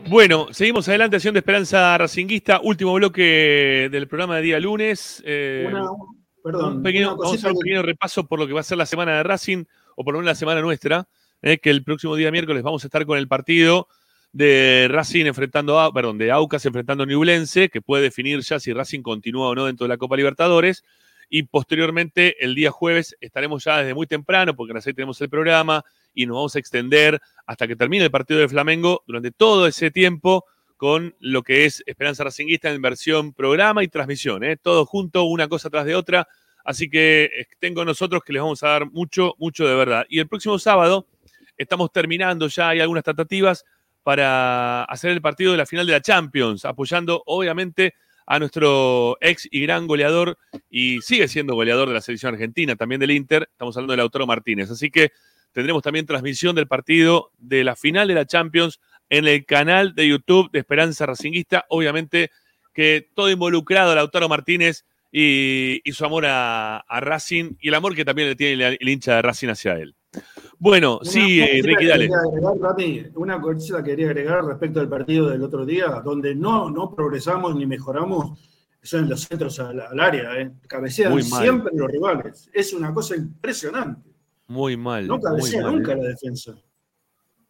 Bueno, 0.10 0.48
seguimos 0.52 0.88
adelante 0.90 1.18
haciendo 1.18 1.38
Esperanza 1.40 1.98
Racinguista, 1.98 2.60
último 2.64 2.94
bloque 2.94 3.88
del 3.91 4.07
programa 4.07 4.38
de 4.38 4.41
día 4.41 4.60
lunes. 4.60 5.22
Eh, 5.26 5.65
Una- 5.69 5.86
perdón, 6.44 6.78
un 6.78 6.84
pequeño, 6.84 7.10
una 7.14 7.18
vamos 7.18 7.34
a 7.34 7.36
hacer 7.38 7.52
un 7.52 7.57
que- 7.60 7.64
pequeño 7.64 7.82
repaso 7.84 8.28
por 8.28 8.40
lo 8.40 8.48
que 8.48 8.53
va 8.53 8.60
a 8.61 8.64
ser 8.64 8.78
la 8.78 8.86
semana 8.86 9.15
de 9.18 9.23
Racing, 9.23 9.64
o 9.95 10.03
por 10.03 10.14
lo 10.14 10.19
menos 10.19 10.32
la 10.32 10.36
semana 10.36 10.60
nuestra, 10.61 11.07
eh, 11.41 11.57
que 11.57 11.69
el 11.69 11.84
próximo 11.84 12.15
día 12.15 12.31
miércoles 12.31 12.63
vamos 12.63 12.84
a 12.84 12.88
estar 12.88 13.05
con 13.05 13.18
el 13.18 13.27
partido 13.27 13.88
de 14.34 14.88
Racing 14.89 15.26
enfrentando 15.26 15.80
a, 15.80 15.91
perdón, 15.91 16.18
de 16.18 16.31
Aucas 16.31 16.65
enfrentando 16.65 17.03
a 17.03 17.69
que 17.69 17.81
puede 17.81 18.03
definir 18.03 18.39
ya 18.41 18.59
si 18.59 18.73
Racing 18.73 19.01
continúa 19.01 19.49
o 19.49 19.55
no 19.55 19.65
dentro 19.65 19.85
de 19.85 19.89
la 19.89 19.97
Copa 19.97 20.15
Libertadores. 20.15 20.84
Y 21.30 21.43
posteriormente, 21.43 22.43
el 22.43 22.55
día 22.55 22.72
jueves, 22.72 23.15
estaremos 23.22 23.63
ya 23.63 23.77
desde 23.77 23.93
muy 23.93 24.05
temprano, 24.05 24.53
porque 24.53 24.72
a 24.72 24.76
las 24.76 24.84
seis 24.84 24.95
tenemos 24.95 25.19
el 25.22 25.30
programa, 25.30 25.85
y 26.13 26.26
nos 26.26 26.35
vamos 26.35 26.55
a 26.55 26.59
extender 26.59 27.22
hasta 27.45 27.68
que 27.68 27.76
termine 27.76 28.05
el 28.05 28.11
partido 28.11 28.39
de 28.39 28.49
Flamengo 28.49 29.03
durante 29.07 29.31
todo 29.31 29.68
ese 29.68 29.91
tiempo 29.91 30.45
con 30.77 31.15
lo 31.19 31.43
que 31.43 31.65
es 31.65 31.84
Esperanza 31.85 32.23
Racinguista 32.23 32.72
en 32.72 32.81
versión 32.81 33.34
programa 33.34 33.84
y 33.84 33.88
transmisión, 33.88 34.43
¿eh? 34.43 34.57
todo 34.57 34.85
junto, 34.85 35.23
una 35.23 35.47
cosa 35.47 35.69
tras 35.69 35.85
de 35.85 35.95
otra. 35.95 36.27
Así 36.63 36.89
que 36.89 37.26
eh, 37.26 37.47
estén 37.51 37.76
con 37.76 37.85
nosotros 37.85 38.23
que 38.23 38.34
les 38.34 38.41
vamos 38.41 38.63
a 38.63 38.69
dar 38.69 38.89
mucho, 38.89 39.35
mucho 39.38 39.68
de 39.68 39.76
verdad. 39.76 40.05
Y 40.09 40.19
el 40.19 40.27
próximo 40.27 40.57
sábado 40.57 41.05
estamos 41.61 41.91
terminando 41.91 42.47
ya, 42.47 42.69
hay 42.69 42.79
algunas 42.79 43.03
tratativas 43.03 43.65
para 44.03 44.83
hacer 44.85 45.11
el 45.11 45.21
partido 45.21 45.51
de 45.51 45.57
la 45.57 45.65
final 45.65 45.85
de 45.85 45.93
la 45.93 46.01
Champions, 46.01 46.65
apoyando 46.65 47.21
obviamente 47.25 47.93
a 48.25 48.39
nuestro 48.39 49.17
ex 49.19 49.47
y 49.51 49.61
gran 49.61 49.88
goleador, 49.88 50.38
y 50.69 51.01
sigue 51.01 51.27
siendo 51.27 51.55
goleador 51.55 51.88
de 51.88 51.95
la 51.95 52.01
selección 52.01 52.33
argentina, 52.33 52.75
también 52.75 53.01
del 53.01 53.11
Inter, 53.11 53.47
estamos 53.51 53.75
hablando 53.75 53.91
de 53.93 53.97
Lautaro 53.97 54.25
Martínez. 54.25 54.71
Así 54.71 54.89
que 54.89 55.11
tendremos 55.51 55.83
también 55.83 56.05
transmisión 56.05 56.55
del 56.55 56.67
partido 56.67 57.31
de 57.38 57.63
la 57.63 57.75
final 57.75 58.07
de 58.07 58.15
la 58.15 58.25
Champions 58.25 58.79
en 59.09 59.27
el 59.27 59.45
canal 59.45 59.93
de 59.95 60.07
YouTube 60.07 60.49
de 60.51 60.59
Esperanza 60.59 61.05
Racinguista. 61.05 61.65
Obviamente 61.69 62.31
que 62.73 63.09
todo 63.13 63.29
involucrado, 63.29 63.93
Lautaro 63.93 64.29
Martínez 64.29 64.85
y, 65.11 65.81
su 65.91 66.05
amor 66.05 66.25
a, 66.25 66.77
a 66.77 66.99
Racing 67.01 67.55
y 67.59 67.67
el 67.67 67.73
amor 67.73 67.95
que 67.95 68.05
también 68.05 68.29
le 68.29 68.35
tiene 68.35 68.53
el, 68.53 68.77
el 68.79 68.89
hincha 68.89 69.15
de 69.15 69.21
Racing 69.21 69.49
hacia 69.49 69.73
él. 69.73 69.95
Bueno, 70.63 70.99
Una- 71.01 71.09
sí, 71.11 71.41
eh, 71.41 71.59
Ricky, 71.63 71.88
dale. 71.88 72.03
quería 72.07 72.19
agregar, 72.19 72.53
Rami, 72.61 73.03
una 73.15 73.41
cosita 73.41 73.83
que 73.83 73.89
quería 73.89 74.05
agregar 74.07 74.45
respecto 74.45 74.79
al 74.79 74.88
partido 74.88 75.27
del 75.29 75.41
otro 75.41 75.65
día, 75.65 75.88
donde 76.05 76.35
no, 76.35 76.69
no 76.69 76.93
progresamos 76.95 77.55
ni 77.55 77.65
mejoramos, 77.65 78.39
son 78.83 79.09
los 79.09 79.21
centros 79.21 79.59
al, 79.59 79.79
al 79.81 79.99
área, 79.99 80.39
¿eh? 80.39 80.51
cabecean 80.67 81.13
Muy 81.13 81.23
mal. 81.23 81.41
siempre 81.41 81.71
los 81.75 81.91
rivales. 81.91 82.49
Es 82.53 82.73
una 82.73 82.93
cosa 82.93 83.15
impresionante. 83.15 84.07
Muy 84.49 84.77
mal. 84.77 85.07
No 85.07 85.19
cabecea 85.19 85.63
mal, 85.63 85.77
nunca 85.77 85.93
eh. 85.93 85.97
la 85.97 86.09
defensa. 86.09 86.53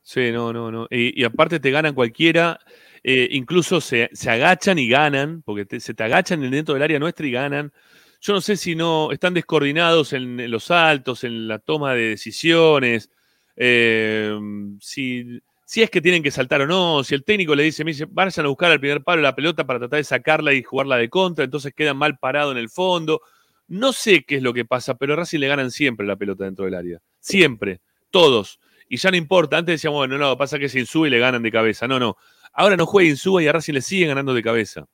Sí, 0.01 0.31
no, 0.31 0.53
no, 0.53 0.71
no. 0.71 0.87
Y, 0.89 1.19
y 1.21 1.25
aparte 1.25 1.59
te 1.59 1.69
ganan 1.69 1.93
cualquiera, 1.93 2.59
eh, 3.03 3.27
incluso 3.31 3.81
se, 3.81 4.09
se 4.13 4.29
agachan 4.29 4.79
y 4.79 4.87
ganan, 4.87 5.41
porque 5.43 5.65
te- 5.65 5.79
se 5.81 5.93
te 5.93 6.03
agachan 6.03 6.49
dentro 6.49 6.73
del 6.75 6.83
área 6.83 6.97
nuestra 6.97 7.27
y 7.27 7.31
ganan. 7.31 7.73
Yo 8.21 8.33
no 8.33 8.41
sé 8.41 8.55
si 8.55 8.75
no 8.75 9.11
están 9.11 9.33
descoordinados 9.33 10.13
en, 10.13 10.49
los 10.51 10.65
saltos, 10.65 11.23
en 11.23 11.47
la 11.47 11.57
toma 11.57 11.95
de 11.95 12.09
decisiones, 12.09 13.09
eh, 13.55 14.37
si, 14.79 15.41
es 15.75 15.89
que 15.89 16.01
tienen 16.01 16.21
que 16.21 16.29
saltar 16.29 16.61
o 16.61 16.67
no, 16.67 17.03
si 17.03 17.15
el 17.15 17.23
técnico 17.23 17.55
le 17.55 17.63
dice, 17.63 17.83
me 17.83 17.91
dice, 17.91 18.05
vayan 18.07 18.45
a 18.45 18.49
buscar 18.49 18.71
al 18.71 18.79
primer 18.79 19.03
palo 19.03 19.23
la 19.23 19.35
pelota 19.35 19.65
para 19.65 19.79
tratar 19.79 19.97
de 19.97 20.03
sacarla 20.03 20.53
y 20.53 20.61
jugarla 20.61 20.97
de 20.97 21.09
contra, 21.09 21.43
entonces 21.43 21.73
quedan 21.73 21.97
mal 21.97 22.19
parado 22.19 22.51
en 22.51 22.57
el 22.57 22.69
fondo. 22.69 23.21
No 23.67 23.91
sé 23.91 24.23
qué 24.23 24.35
es 24.35 24.43
lo 24.43 24.53
que 24.53 24.65
pasa, 24.65 24.95
pero 24.95 25.15
Racing 25.15 25.39
le 25.39 25.47
ganan 25.47 25.71
siempre 25.71 26.05
la 26.05 26.15
pelota 26.15 26.43
dentro 26.43 26.65
del 26.65 26.75
área. 26.75 26.99
Siempre. 27.19 27.81
Todos. 28.11 28.59
Y 28.89 28.97
ya 28.97 29.09
no 29.09 29.17
importa. 29.17 29.57
Antes 29.57 29.75
decíamos, 29.75 29.99
bueno, 29.99 30.17
no, 30.17 30.37
pasa 30.37 30.59
que 30.59 30.67
se 30.67 30.79
Insúa 30.79 31.07
y 31.07 31.09
le 31.09 31.19
ganan 31.19 31.41
de 31.41 31.51
cabeza. 31.51 31.87
No, 31.87 31.97
no. 31.97 32.17
Ahora 32.53 32.75
no 32.75 32.85
juega 32.85 33.09
Insúa 33.09 33.41
y 33.41 33.47
a 33.47 33.53
Racing 33.53 33.73
le 33.73 33.81
siguen 33.81 34.09
ganando 34.09 34.33
de 34.33 34.43
cabeza. 34.43 34.85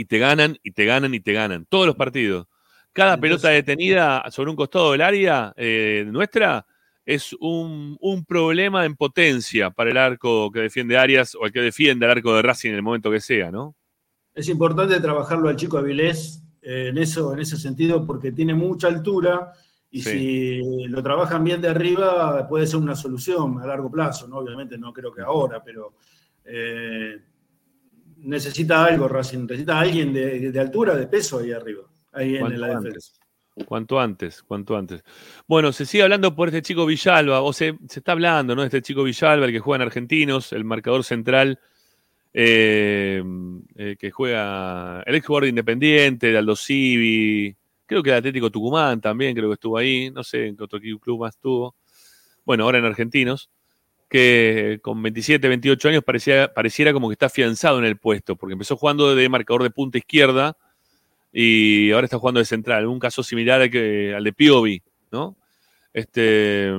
Y 0.00 0.06
te 0.06 0.16
ganan, 0.18 0.56
y 0.62 0.70
te 0.70 0.86
ganan, 0.86 1.12
y 1.12 1.20
te 1.20 1.34
ganan. 1.34 1.66
Todos 1.66 1.86
los 1.86 1.94
partidos. 1.94 2.46
Cada 2.90 3.20
pelota 3.20 3.50
detenida 3.50 4.24
sobre 4.30 4.48
un 4.48 4.56
costado 4.56 4.92
del 4.92 5.02
área 5.02 5.52
eh, 5.58 6.06
nuestra 6.06 6.64
es 7.04 7.34
un, 7.38 7.98
un 8.00 8.24
problema 8.24 8.86
en 8.86 8.96
potencia 8.96 9.68
para 9.70 9.90
el 9.90 9.98
arco 9.98 10.50
que 10.50 10.60
defiende 10.60 10.96
Arias 10.96 11.34
o 11.34 11.44
el 11.44 11.52
que 11.52 11.60
defiende 11.60 12.06
el 12.06 12.12
arco 12.12 12.34
de 12.34 12.40
Racing 12.40 12.70
en 12.70 12.76
el 12.76 12.82
momento 12.82 13.10
que 13.10 13.20
sea, 13.20 13.50
¿no? 13.50 13.76
Es 14.34 14.48
importante 14.48 14.98
trabajarlo 15.00 15.50
al 15.50 15.56
chico 15.56 15.76
Avilés 15.76 16.42
eh, 16.62 16.86
en, 16.88 16.96
eso, 16.96 17.34
en 17.34 17.40
ese 17.40 17.58
sentido 17.58 18.06
porque 18.06 18.32
tiene 18.32 18.54
mucha 18.54 18.88
altura 18.88 19.52
y 19.90 20.00
Sí. 20.00 20.10
si 20.10 20.84
lo 20.88 21.02
trabajan 21.02 21.44
bien 21.44 21.60
de 21.60 21.68
arriba 21.68 22.48
puede 22.48 22.66
ser 22.66 22.80
una 22.80 22.96
solución 22.96 23.60
a 23.60 23.66
largo 23.66 23.90
plazo, 23.90 24.26
¿no? 24.26 24.38
Obviamente 24.38 24.78
no 24.78 24.94
creo 24.94 25.12
que 25.12 25.20
ahora, 25.20 25.62
pero 25.62 25.92
eh, 26.46 27.18
necesita 28.22 28.84
algo 28.84 29.08
Racing, 29.08 29.46
necesita 29.46 29.78
alguien 29.80 30.12
de, 30.12 30.52
de 30.52 30.60
altura, 30.60 30.96
de 30.96 31.06
peso 31.06 31.38
ahí 31.38 31.52
arriba, 31.52 31.82
ahí 32.12 32.36
en 32.36 32.60
la 32.60 32.66
antes. 32.68 32.84
defensa. 32.84 33.12
Cuanto 33.66 34.00
antes, 34.00 34.42
cuanto 34.42 34.76
antes. 34.76 35.02
Bueno, 35.46 35.72
se 35.72 35.84
sigue 35.84 36.04
hablando 36.04 36.34
por 36.34 36.48
este 36.48 36.62
chico 36.62 36.86
Villalba, 36.86 37.42
o 37.42 37.52
se, 37.52 37.76
se 37.88 38.00
está 38.00 38.12
hablando, 38.12 38.54
¿no? 38.54 38.62
Este 38.62 38.80
chico 38.80 39.02
Villalba, 39.02 39.46
el 39.46 39.52
que 39.52 39.58
juega 39.60 39.82
en 39.82 39.88
Argentinos, 39.88 40.52
el 40.52 40.64
marcador 40.64 41.04
central, 41.04 41.58
eh, 42.32 43.22
eh, 43.76 43.96
que 43.98 44.10
juega 44.10 45.02
el 45.02 45.14
ex 45.14 45.26
jugador 45.26 45.44
de 45.44 45.48
Independiente, 45.50 46.28
de 46.28 46.38
Aldo 46.38 46.56
Civi, 46.56 47.56
creo 47.86 48.02
que 48.02 48.10
el 48.10 48.16
Atlético 48.16 48.50
Tucumán 48.50 49.00
también, 49.00 49.34
creo 49.34 49.48
que 49.48 49.54
estuvo 49.54 49.76
ahí, 49.76 50.10
no 50.10 50.22
sé 50.22 50.46
en 50.46 50.56
qué 50.56 50.62
otro 50.62 50.78
club 50.78 51.20
más 51.20 51.34
estuvo. 51.34 51.74
Bueno, 52.44 52.64
ahora 52.64 52.78
en 52.78 52.84
Argentinos, 52.84 53.50
que 54.10 54.80
con 54.82 55.00
27, 55.00 55.46
28 55.48 55.88
años 55.88 56.04
parecía, 56.04 56.52
pareciera 56.52 56.92
como 56.92 57.08
que 57.08 57.12
está 57.12 57.26
afianzado 57.26 57.78
en 57.78 57.84
el 57.84 57.96
puesto, 57.96 58.34
porque 58.34 58.54
empezó 58.54 58.76
jugando 58.76 59.14
de 59.14 59.28
marcador 59.28 59.62
de 59.62 59.70
punta 59.70 59.98
izquierda 59.98 60.56
y 61.32 61.92
ahora 61.92 62.06
está 62.06 62.18
jugando 62.18 62.40
de 62.40 62.44
central, 62.44 62.86
un 62.86 62.98
caso 62.98 63.22
similar 63.22 63.62
al, 63.62 63.70
que, 63.70 64.12
al 64.14 64.24
de 64.24 64.32
Piovi, 64.32 64.82
¿no? 65.12 65.36
Este, 65.92 66.72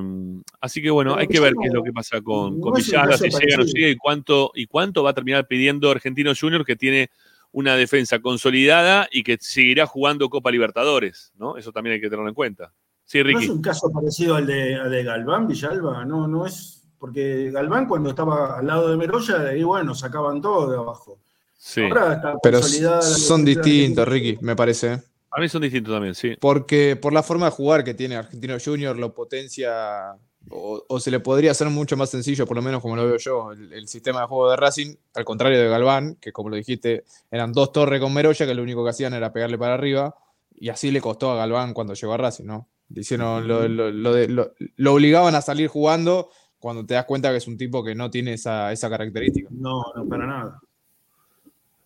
así 0.59 0.81
que 0.81 0.89
bueno, 0.89 1.11
Pero 1.11 1.21
hay 1.21 1.27
que 1.27 1.39
ver 1.39 1.53
qué 1.59 1.67
es 1.67 1.73
lo 1.73 1.83
que 1.83 1.93
pasa 1.93 2.21
con, 2.21 2.59
no 2.59 2.71
con 2.71 2.81
si 2.81 2.91
llega 2.91 3.03
o 3.03 3.57
no 3.57 3.63
llega 3.63 3.89
y 3.89 3.95
cuánto, 3.95 4.51
y 4.53 4.65
cuánto 4.67 5.01
va 5.01 5.11
a 5.11 5.13
terminar 5.13 5.47
pidiendo 5.47 5.89
Argentino 5.89 6.33
Junior, 6.37 6.65
que 6.65 6.75
tiene 6.75 7.09
una 7.53 7.75
defensa 7.75 8.19
consolidada 8.19 9.07
y 9.09 9.23
que 9.23 9.37
seguirá 9.39 9.85
jugando 9.85 10.29
Copa 10.29 10.51
Libertadores, 10.51 11.31
¿no? 11.37 11.55
Eso 11.55 11.71
también 11.71 11.93
hay 11.95 12.01
que 12.01 12.09
tenerlo 12.09 12.29
en 12.29 12.35
cuenta. 12.35 12.73
Sí, 13.05 13.19
¿No 13.19 13.25
Ricky. 13.25 13.43
es 13.45 13.49
un 13.49 13.61
caso 13.61 13.89
parecido 13.91 14.35
al 14.35 14.47
de, 14.47 14.75
al 14.75 14.91
de 14.91 15.03
Galván, 15.03 15.47
Villalba? 15.47 16.05
No, 16.05 16.27
no 16.27 16.45
es. 16.45 16.80
Porque 17.01 17.49
Galván, 17.51 17.87
cuando 17.87 18.11
estaba 18.11 18.59
al 18.59 18.67
lado 18.67 18.89
de 18.91 18.95
Meroya, 18.95 19.39
ahí 19.41 19.63
bueno, 19.63 19.95
sacaban 19.95 20.39
todo 20.39 20.69
de 20.71 20.77
abajo. 20.77 21.17
Sí. 21.57 21.81
Ahora 21.81 22.13
está 22.13 22.35
Pero 22.43 22.61
son 22.61 23.43
distintos. 23.43 24.07
Ricky, 24.07 24.37
me 24.41 24.55
parece. 24.55 24.93
¿eh? 24.93 24.99
A 25.31 25.39
mí 25.41 25.49
son 25.49 25.63
distintos 25.63 25.91
también, 25.93 26.13
sí. 26.13 26.35
Porque 26.39 26.95
por 26.95 27.11
la 27.11 27.23
forma 27.23 27.47
de 27.47 27.51
jugar 27.53 27.83
que 27.83 27.95
tiene 27.95 28.17
Argentino 28.17 28.55
Junior, 28.63 28.95
lo 28.95 29.15
potencia, 29.15 30.13
o, 30.51 30.83
o 30.87 30.99
se 30.99 31.09
le 31.09 31.19
podría 31.19 31.51
hacer 31.51 31.69
mucho 31.71 31.97
más 31.97 32.11
sencillo, 32.11 32.45
por 32.45 32.55
lo 32.57 32.61
menos 32.61 32.83
como 32.83 32.95
lo 32.95 33.05
veo 33.07 33.17
yo, 33.17 33.51
el, 33.51 33.73
el 33.73 33.87
sistema 33.87 34.21
de 34.21 34.27
juego 34.27 34.51
de 34.51 34.57
Racing, 34.57 34.93
al 35.15 35.25
contrario 35.25 35.59
de 35.59 35.69
Galván, 35.69 36.17
que 36.21 36.31
como 36.31 36.49
lo 36.49 36.55
dijiste, 36.55 37.03
eran 37.31 37.51
dos 37.51 37.71
torres 37.71 37.99
con 37.99 38.13
Meroya, 38.13 38.45
que 38.45 38.53
lo 38.53 38.61
único 38.61 38.83
que 38.83 38.91
hacían 38.91 39.13
era 39.15 39.33
pegarle 39.33 39.57
para 39.57 39.73
arriba, 39.73 40.13
y 40.55 40.69
así 40.69 40.91
le 40.91 41.01
costó 41.01 41.31
a 41.31 41.35
Galván 41.35 41.73
cuando 41.73 41.95
llegó 41.95 42.13
a 42.13 42.17
Racing, 42.17 42.45
¿no? 42.45 42.67
Le 42.89 43.01
hicieron, 43.01 43.47
lo, 43.47 43.67
lo- 43.67 43.89
lo 43.89 44.13
de- 44.13 44.27
lo- 44.27 44.51
lo 44.75 44.93
obligaban 44.93 45.33
a 45.33 45.41
salir 45.41 45.67
jugando 45.69 46.29
cuando 46.61 46.85
te 46.85 46.93
das 46.93 47.05
cuenta 47.05 47.31
que 47.31 47.37
es 47.37 47.47
un 47.47 47.57
tipo 47.57 47.83
que 47.83 47.95
no 47.95 48.09
tiene 48.09 48.33
esa, 48.33 48.71
esa 48.71 48.89
característica. 48.89 49.49
No, 49.51 49.83
no, 49.95 50.07
para 50.07 50.27
nada. 50.27 50.59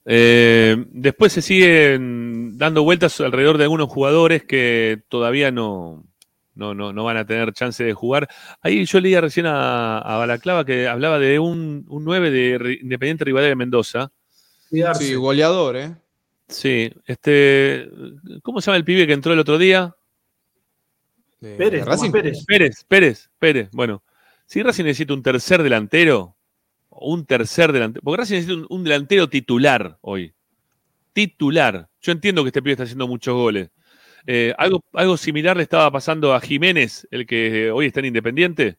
Eh, 0.06 0.86
después 0.92 1.34
se 1.34 1.42
siguen 1.42 2.58
dando 2.58 2.84
vueltas 2.84 3.20
alrededor 3.22 3.58
de 3.58 3.64
algunos 3.64 3.90
jugadores 3.90 4.44
que 4.44 5.02
todavía 5.08 5.50
no, 5.50 6.04
no, 6.56 6.76
no, 6.76 6.92
no 6.92 7.04
van 7.06 7.18
a 7.18 7.26
tener 7.26 7.54
chance 7.54 7.84
de 7.84 7.94
jugar. 7.94 8.28
Ahí 8.62 8.86
yo 8.86 9.00
leía 9.00 9.22
recién 9.22 9.46
a, 9.46 9.98
a 9.98 10.18
Balaclava 10.18 10.66
que 10.66 10.90
hablaba 10.90 11.20
de 11.20 11.40
un, 11.40 11.86
un 11.88 12.04
9 12.04 12.30
de 12.30 12.80
Independiente 12.82 13.24
Rivadavia 13.24 13.50
de 13.50 13.56
Mendoza. 13.56 14.12
Sí, 15.00 15.16
goleador, 15.16 15.78
¿eh? 15.78 15.96
Sí, 16.50 16.92
este. 17.06 17.90
¿Cómo 18.44 18.60
se 18.60 18.68
llama 18.68 18.78
el 18.78 18.84
pibe 18.84 19.08
que 19.08 19.14
entró 19.14 19.32
el 19.32 19.40
otro 19.40 19.58
día? 19.58 19.96
Pérez. 21.40 21.86
Pérez. 22.12 22.46
Pérez, 22.46 22.84
Pérez, 22.88 23.30
Pérez. 23.40 23.70
Bueno, 23.72 24.04
si 24.46 24.62
Racing 24.64 24.84
necesita 24.86 25.14
un 25.14 25.24
tercer 25.24 25.64
delantero, 25.64 26.36
un 26.90 27.26
tercer 27.26 27.72
delantero, 27.72 28.02
porque 28.04 28.18
Racing 28.22 28.36
necesita 28.36 28.66
un, 28.70 28.84
delantero 28.84 29.30
titular 29.30 29.98
hoy. 30.02 30.34
Titular. 31.14 31.90
Yo 32.02 32.12
entiendo 32.12 32.44
que 32.44 32.50
este 32.50 32.62
pibe 32.62 32.74
está 32.74 32.84
haciendo 32.84 33.08
muchos 33.08 33.36
goles. 33.36 33.70
Eh, 34.28 34.54
algo, 34.58 34.84
algo 34.94 35.18
similar 35.18 35.56
le 35.58 35.64
estaba 35.64 35.90
pasando 35.92 36.34
a 36.34 36.42
Jiménez, 36.42 37.08
el 37.12 37.26
que 37.26 37.72
hoy 37.72 37.88
está 37.88 38.00
en 38.00 38.08
Independiente, 38.08 38.78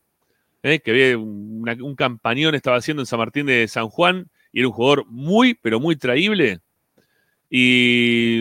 eh, 0.62 0.80
que 0.80 1.16
una- 1.16 1.76
un 1.82 1.94
campañón 1.94 2.54
estaba 2.54 2.76
haciendo 2.78 3.02
en 3.02 3.06
San 3.06 3.18
Martín 3.18 3.46
de 3.46 3.68
San 3.68 3.88
Juan 3.88 4.28
y 4.52 4.60
era 4.60 4.68
un 4.68 4.74
jugador 4.74 5.06
muy, 5.08 5.54
pero 5.54 5.80
muy 5.80 5.96
traíble. 5.96 6.60
Y, 7.50 8.40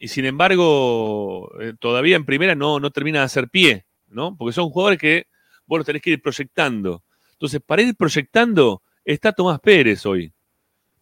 sin 0.00 0.24
embargo, 0.24 1.50
eh, 1.60 1.74
todavía 1.78 2.16
en 2.16 2.24
primera 2.24 2.54
no, 2.54 2.80
no 2.80 2.90
termina 2.90 3.20
de 3.20 3.24
hacer 3.26 3.48
pie, 3.48 3.84
¿no? 4.08 4.36
Porque 4.36 4.52
son 4.54 4.70
jugadores 4.70 4.98
que 4.98 5.26
vos 5.70 5.78
los 5.78 5.86
tenés 5.86 6.02
que 6.02 6.10
ir 6.10 6.20
proyectando. 6.20 7.04
Entonces, 7.30 7.60
para 7.64 7.80
ir 7.80 7.94
proyectando, 7.94 8.82
está 9.04 9.32
Tomás 9.32 9.60
Pérez 9.60 10.04
hoy. 10.04 10.32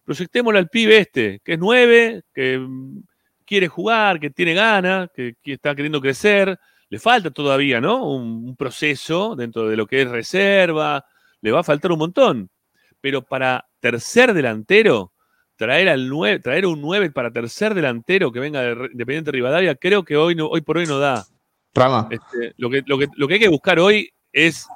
Proyectémoslo 0.05 0.59
al 0.59 0.69
pibe 0.69 0.99
este, 0.99 1.41
que 1.43 1.53
es 1.53 1.59
nueve, 1.59 2.21
que 2.31 2.59
mm, 2.59 3.01
quiere 3.45 3.67
jugar, 3.67 4.19
que 4.19 4.29
tiene 4.29 4.53
ganas, 4.53 5.09
que, 5.11 5.33
que 5.41 5.53
está 5.53 5.73
queriendo 5.73 5.99
crecer. 5.99 6.55
Le 6.87 6.99
falta 6.99 7.31
todavía, 7.31 7.81
¿no? 7.81 8.11
Un, 8.11 8.45
un 8.45 8.55
proceso 8.55 9.35
dentro 9.35 9.67
de 9.67 9.75
lo 9.75 9.87
que 9.87 10.03
es 10.03 10.07
reserva. 10.07 11.03
Le 11.41 11.51
va 11.51 11.61
a 11.61 11.63
faltar 11.63 11.91
un 11.91 11.99
montón. 11.99 12.51
Pero 13.01 13.23
para 13.23 13.67
tercer 13.79 14.35
delantero, 14.35 15.13
traer 15.55 15.89
al 15.89 16.07
9, 16.07 16.41
traer 16.41 16.67
un 16.67 16.79
9 16.79 17.09
para 17.09 17.31
tercer 17.31 17.73
delantero 17.73 18.31
que 18.31 18.39
venga 18.39 18.61
de 18.61 18.71
Independiente 18.91 19.31
Rivadavia, 19.31 19.73
creo 19.73 20.03
que 20.03 20.15
hoy, 20.15 20.35
no, 20.35 20.45
hoy 20.45 20.61
por 20.61 20.77
hoy 20.77 20.85
no 20.85 20.99
da. 20.99 21.25
Rama. 21.73 22.07
Este, 22.11 22.53
lo, 22.57 22.69
que, 22.69 22.83
lo, 22.85 22.99
que, 22.99 23.07
lo 23.15 23.27
que 23.27 23.33
hay 23.35 23.39
que 23.39 23.47
buscar 23.47 23.79
hoy 23.79 24.11
es 24.33 24.67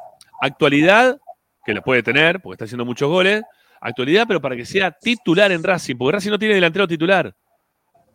actualidad, 0.42 1.20
que 1.66 1.74
la 1.74 1.82
puede 1.82 2.04
tener, 2.04 2.42
porque 2.42 2.56
está 2.56 2.66
haciendo 2.66 2.86
muchos 2.86 3.10
goles, 3.10 3.44
actualidad, 3.80 4.26
pero 4.28 4.42
para 4.42 4.56
que 4.56 4.66
sea 4.66 4.92
titular 4.92 5.52
en 5.52 5.64
Racing, 5.64 5.96
porque 5.96 6.14
Racing 6.14 6.32
no 6.32 6.40
tiene 6.40 6.56
delantero 6.56 6.88
titular. 6.88 7.36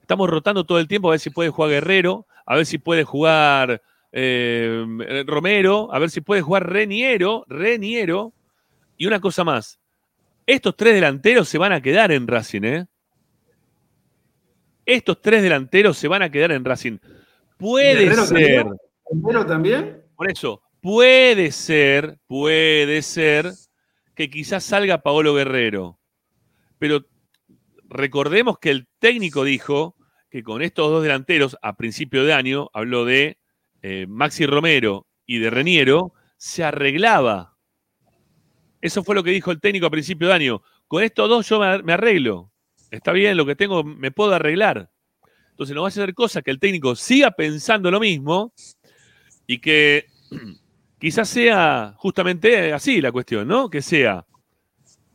Estamos 0.01 0.29
rotando 0.29 0.65
todo 0.65 0.79
el 0.79 0.89
tiempo 0.89 1.09
a 1.09 1.13
ver 1.13 1.21
si 1.21 1.31
puede 1.31 1.51
jugar 1.51 1.71
Guerrero, 1.71 2.27
a 2.47 2.57
ver 2.57 2.67
si 2.67 2.79
puede 2.79 3.05
jugar 3.05 3.83
eh, 4.13 5.25
Romero, 5.27 5.93
a 5.93 5.99
ver 5.99 6.11
si 6.11 6.21
puede 6.21 6.41
jugar 6.41 6.71
Reniero, 6.71 7.45
Reniero, 7.49 8.33
y 8.97 9.07
una 9.07 9.21
cosa 9.21 9.45
más. 9.45 9.79
Estos 10.47 10.77
tres 10.77 10.95
delanteros 10.95 11.49
se 11.49 11.59
van 11.59 11.73
a 11.73 11.83
quedar 11.83 12.11
en 12.11 12.27
Racing, 12.27 12.63
¿eh? 12.65 12.87
Estos 14.87 15.21
tres 15.21 15.43
delanteros 15.43 15.99
se 15.99 16.09
van 16.09 16.23
a 16.23 16.31
quedar 16.31 16.53
en 16.53 16.65
Racing. 16.65 16.97
Puede 17.59 18.15
ser. 18.15 18.27
también. 18.27 18.71
Guerrero 19.11 19.47
también. 19.47 20.03
Por 20.17 20.31
eso, 20.31 20.63
puede 20.81 21.53
ser, 21.53 22.19
puede 22.27 23.03
ser 23.03 23.53
que 24.15 24.31
quizás 24.31 24.65
salga 24.65 25.03
Paolo 25.03 25.35
Guerrero. 25.35 25.99
Pero 26.79 27.05
recordemos 27.89 28.59
que 28.59 28.71
el 28.71 28.89
técnico 28.99 29.45
dijo 29.45 29.97
que 30.31 30.43
con 30.43 30.63
estos 30.63 30.91
dos 30.91 31.03
delanteros, 31.03 31.57
a 31.63 31.77
principio 31.77 32.25
de 32.25 32.33
año, 32.33 32.69
habló 32.73 33.05
de 33.05 33.39
eh, 33.83 34.07
Maxi 34.09 34.47
Romero 34.47 35.07
y 35.27 35.39
de 35.39 35.51
Reniero, 35.51 36.13
se 36.37 36.65
arreglaba. 36.65 37.57
Eso 38.81 39.03
fue 39.03 39.15
lo 39.15 39.25
que 39.25 39.31
dijo 39.31 39.51
el 39.51 39.61
técnico 39.61 39.87
a 39.87 39.91
principio 39.91 40.29
de 40.29 40.35
año. 40.35 40.63
Con 40.87 41.03
estos 41.03 41.29
dos 41.29 41.49
yo 41.49 41.59
me 41.59 41.67
ar- 41.67 41.85
me 41.85 41.93
arreglo. 41.93 42.53
Está 42.91 43.13
bien, 43.13 43.37
lo 43.37 43.45
que 43.45 43.57
tengo 43.57 43.83
me 43.85 44.11
puedo 44.11 44.33
arreglar. 44.35 44.91
Entonces 45.51 45.75
no 45.75 45.83
va 45.83 45.89
a 45.89 45.91
ser 45.93 46.15
cosa 46.15 46.43
que 46.43 46.51
el 46.51 46.61
técnico 46.61 46.95
siga 46.95 47.33
pensando 47.33 47.91
lo 47.91 47.99
mismo 47.99 48.53
y 49.47 49.59
que 49.59 50.07
quizás 50.99 51.29
sea 51.29 51.95
justamente 51.97 52.73
así 52.73 53.01
la 53.01 53.13
cuestión, 53.13 53.49
¿no? 53.49 53.71
Que 53.71 53.83
sea 53.83 54.27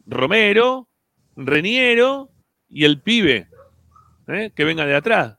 Romero, 0.06 0.90
Reniero 1.36 2.30
y 2.70 2.86
el 2.86 3.02
pibe 3.02 3.48
¿eh? 4.28 4.52
que 4.56 4.64
venga 4.64 4.86
de 4.86 4.96
atrás 4.96 5.38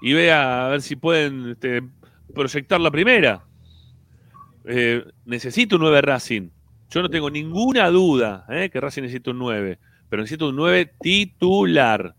y 0.00 0.12
vea 0.12 0.66
a 0.66 0.68
ver 0.70 0.82
si 0.82 0.96
pueden 0.96 1.50
este, 1.50 1.82
proyectar 2.34 2.80
la 2.80 2.90
primera. 2.90 3.44
Eh, 4.64 5.04
necesito 5.24 5.76
un 5.76 5.82
9 5.82 6.00
Racing. 6.02 6.50
Yo 6.90 7.02
no 7.02 7.10
tengo 7.10 7.30
ninguna 7.30 7.88
duda 7.88 8.46
¿eh? 8.48 8.70
que 8.70 8.80
Racing 8.80 9.02
necesita 9.02 9.30
un 9.30 9.38
9, 9.38 9.78
pero 10.08 10.22
necesito 10.22 10.48
un 10.48 10.56
9 10.56 10.94
titular. 11.00 12.14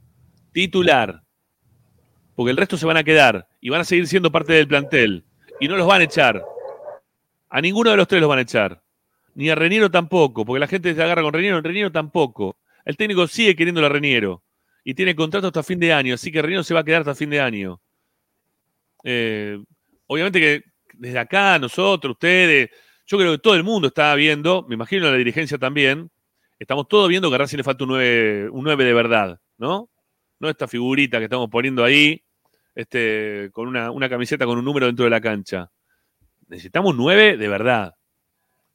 Titular. 0.52 1.24
Porque 2.36 2.52
el 2.52 2.58
resto 2.58 2.78
se 2.78 2.86
van 2.86 2.98
a 2.98 3.04
quedar 3.04 3.48
y 3.62 3.70
van 3.70 3.82
a 3.82 3.86
seguir 3.86 4.08
siendo 4.08 4.32
parte 4.32 4.54
del 4.54 4.68
plantel. 4.68 5.26
Y 5.60 5.68
no 5.68 5.76
los 5.76 5.88
van 5.88 6.02
a 6.02 6.06
echar. 6.06 6.44
A 7.50 7.62
ninguno 7.62 7.92
de 7.92 7.98
los 7.98 8.08
tres 8.08 8.22
los 8.22 8.30
van 8.30 8.40
a 8.40 8.44
echar. 8.44 8.82
Ni 9.36 9.50
a 9.50 9.56
Reniero 9.56 9.90
tampoco, 9.90 10.46
porque 10.46 10.60
la 10.60 10.68
gente 10.68 10.94
se 10.94 11.02
agarra 11.02 11.22
con 11.22 11.34
Reniero, 11.34 11.62
Reniero 11.62 11.92
tampoco. 11.92 12.58
El 12.86 12.98
técnico 12.98 13.28
sigue 13.28 13.56
queriendo 13.56 13.86
a 13.86 13.90
Reniero. 13.90 14.44
Y 14.84 14.94
tiene 14.94 15.16
contrato 15.16 15.48
hasta 15.48 15.64
fin 15.64 15.80
de 15.80 15.94
año, 15.94 16.14
así 16.16 16.32
que 16.32 16.42
Reniero 16.42 16.64
se 16.64 16.74
va 16.74 16.82
a 16.82 16.84
quedar 16.84 17.02
hasta 17.02 17.16
fin 17.16 17.30
de 17.30 17.40
año. 17.40 17.82
Eh, 19.04 19.62
obviamente 20.08 20.40
que 20.40 20.64
desde 20.94 21.20
acá, 21.20 21.58
nosotros, 21.60 22.14
ustedes, 22.14 22.70
yo 23.06 23.18
creo 23.18 23.32
que 23.34 23.38
todo 23.40 23.56
el 23.56 23.64
mundo 23.64 23.88
está 23.88 24.14
viendo, 24.16 24.66
me 24.68 24.76
imagino 24.76 25.10
la 25.10 25.18
dirigencia 25.18 25.58
también, 25.58 26.10
estamos 26.58 26.88
todos 26.88 27.08
viendo 27.08 27.30
que 27.30 27.36
a 27.36 27.38
Racing 27.40 27.58
le 27.58 27.64
falta 27.64 27.84
un 27.84 27.92
9, 27.92 28.50
un 28.52 28.64
9 28.64 28.84
de 28.84 28.94
verdad, 28.94 29.40
¿no? 29.58 29.90
No 30.40 30.50
esta 30.50 30.68
figurita 30.68 31.18
que 31.20 31.26
estamos 31.26 31.50
poniendo 31.50 31.84
ahí, 31.84 32.22
este, 32.76 33.50
con 33.52 33.68
una 33.68 34.10
camiseta 34.10 34.46
con 34.46 34.58
un 34.58 34.66
número 34.66 34.88
dentro 34.88 35.06
de 35.06 35.12
la 35.12 35.22
cancha. 35.22 35.70
Necesitamos 36.50 36.96
9 36.96 37.38
de 37.38 37.48
verdad. 37.48 37.96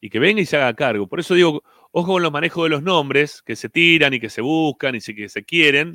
Y 0.01 0.10
que 0.10 0.18
venga 0.18 0.40
y 0.40 0.46
se 0.46 0.56
haga 0.56 0.74
cargo. 0.74 1.06
Por 1.06 1.20
eso 1.20 1.34
digo, 1.34 1.62
ojo 1.92 2.12
con 2.12 2.22
los 2.22 2.32
manejos 2.32 2.64
de 2.64 2.70
los 2.70 2.82
nombres, 2.82 3.42
que 3.42 3.56
se 3.56 3.68
tiran 3.68 4.14
y 4.14 4.20
que 4.20 4.30
se 4.30 4.40
buscan 4.40 4.94
y 4.94 5.01
que 5.01 5.28
se 5.28 5.44
quieren, 5.44 5.94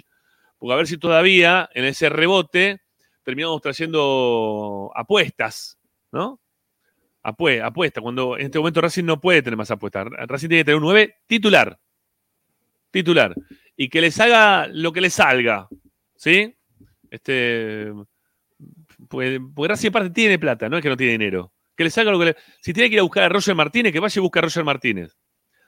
porque 0.57 0.73
a 0.73 0.77
ver 0.77 0.87
si 0.87 0.97
todavía 0.97 1.69
en 1.73 1.85
ese 1.85 2.09
rebote 2.09 2.81
terminamos 3.23 3.61
trayendo 3.61 4.91
apuestas, 4.95 5.77
¿no? 6.11 6.39
Apue- 7.23 7.61
apuesta, 7.63 8.01
cuando 8.01 8.37
en 8.37 8.45
este 8.45 8.57
momento 8.59 8.81
Racing 8.81 9.03
no 9.03 9.19
puede 9.19 9.41
tener 9.41 9.57
más 9.57 9.69
apuestas. 9.71 10.07
Racing 10.09 10.47
tiene 10.47 10.61
que 10.61 10.65
tener 10.65 10.77
un 10.77 10.83
9 10.83 11.15
titular. 11.27 11.79
Titular. 12.91 13.35
Y 13.75 13.89
que 13.89 14.01
les 14.01 14.19
haga 14.19 14.67
lo 14.67 14.91
que 14.91 15.01
les 15.01 15.13
salga. 15.13 15.67
¿Sí? 16.15 16.55
Este. 17.11 17.93
Pues, 19.07 19.39
porque 19.53 19.69
Racing 19.69 19.89
aparte 19.89 20.09
tiene 20.09 20.39
plata, 20.39 20.67
no 20.69 20.77
es 20.77 20.83
que 20.83 20.89
no 20.89 20.97
tiene 20.97 21.11
dinero. 21.13 21.53
Que 21.79 21.85
les 21.85 21.97
haga 21.97 22.11
lo 22.11 22.19
que 22.19 22.25
le. 22.25 22.35
Si 22.59 22.73
tiene 22.73 22.89
que 22.89 22.95
ir 22.95 22.99
a 22.99 23.03
buscar 23.03 23.23
a 23.23 23.29
Roger 23.29 23.55
Martínez, 23.55 23.93
que 23.93 24.01
vaya 24.01 24.19
y 24.19 24.21
busque 24.21 24.39
a 24.39 24.41
Roger 24.41 24.65
Martínez. 24.65 25.17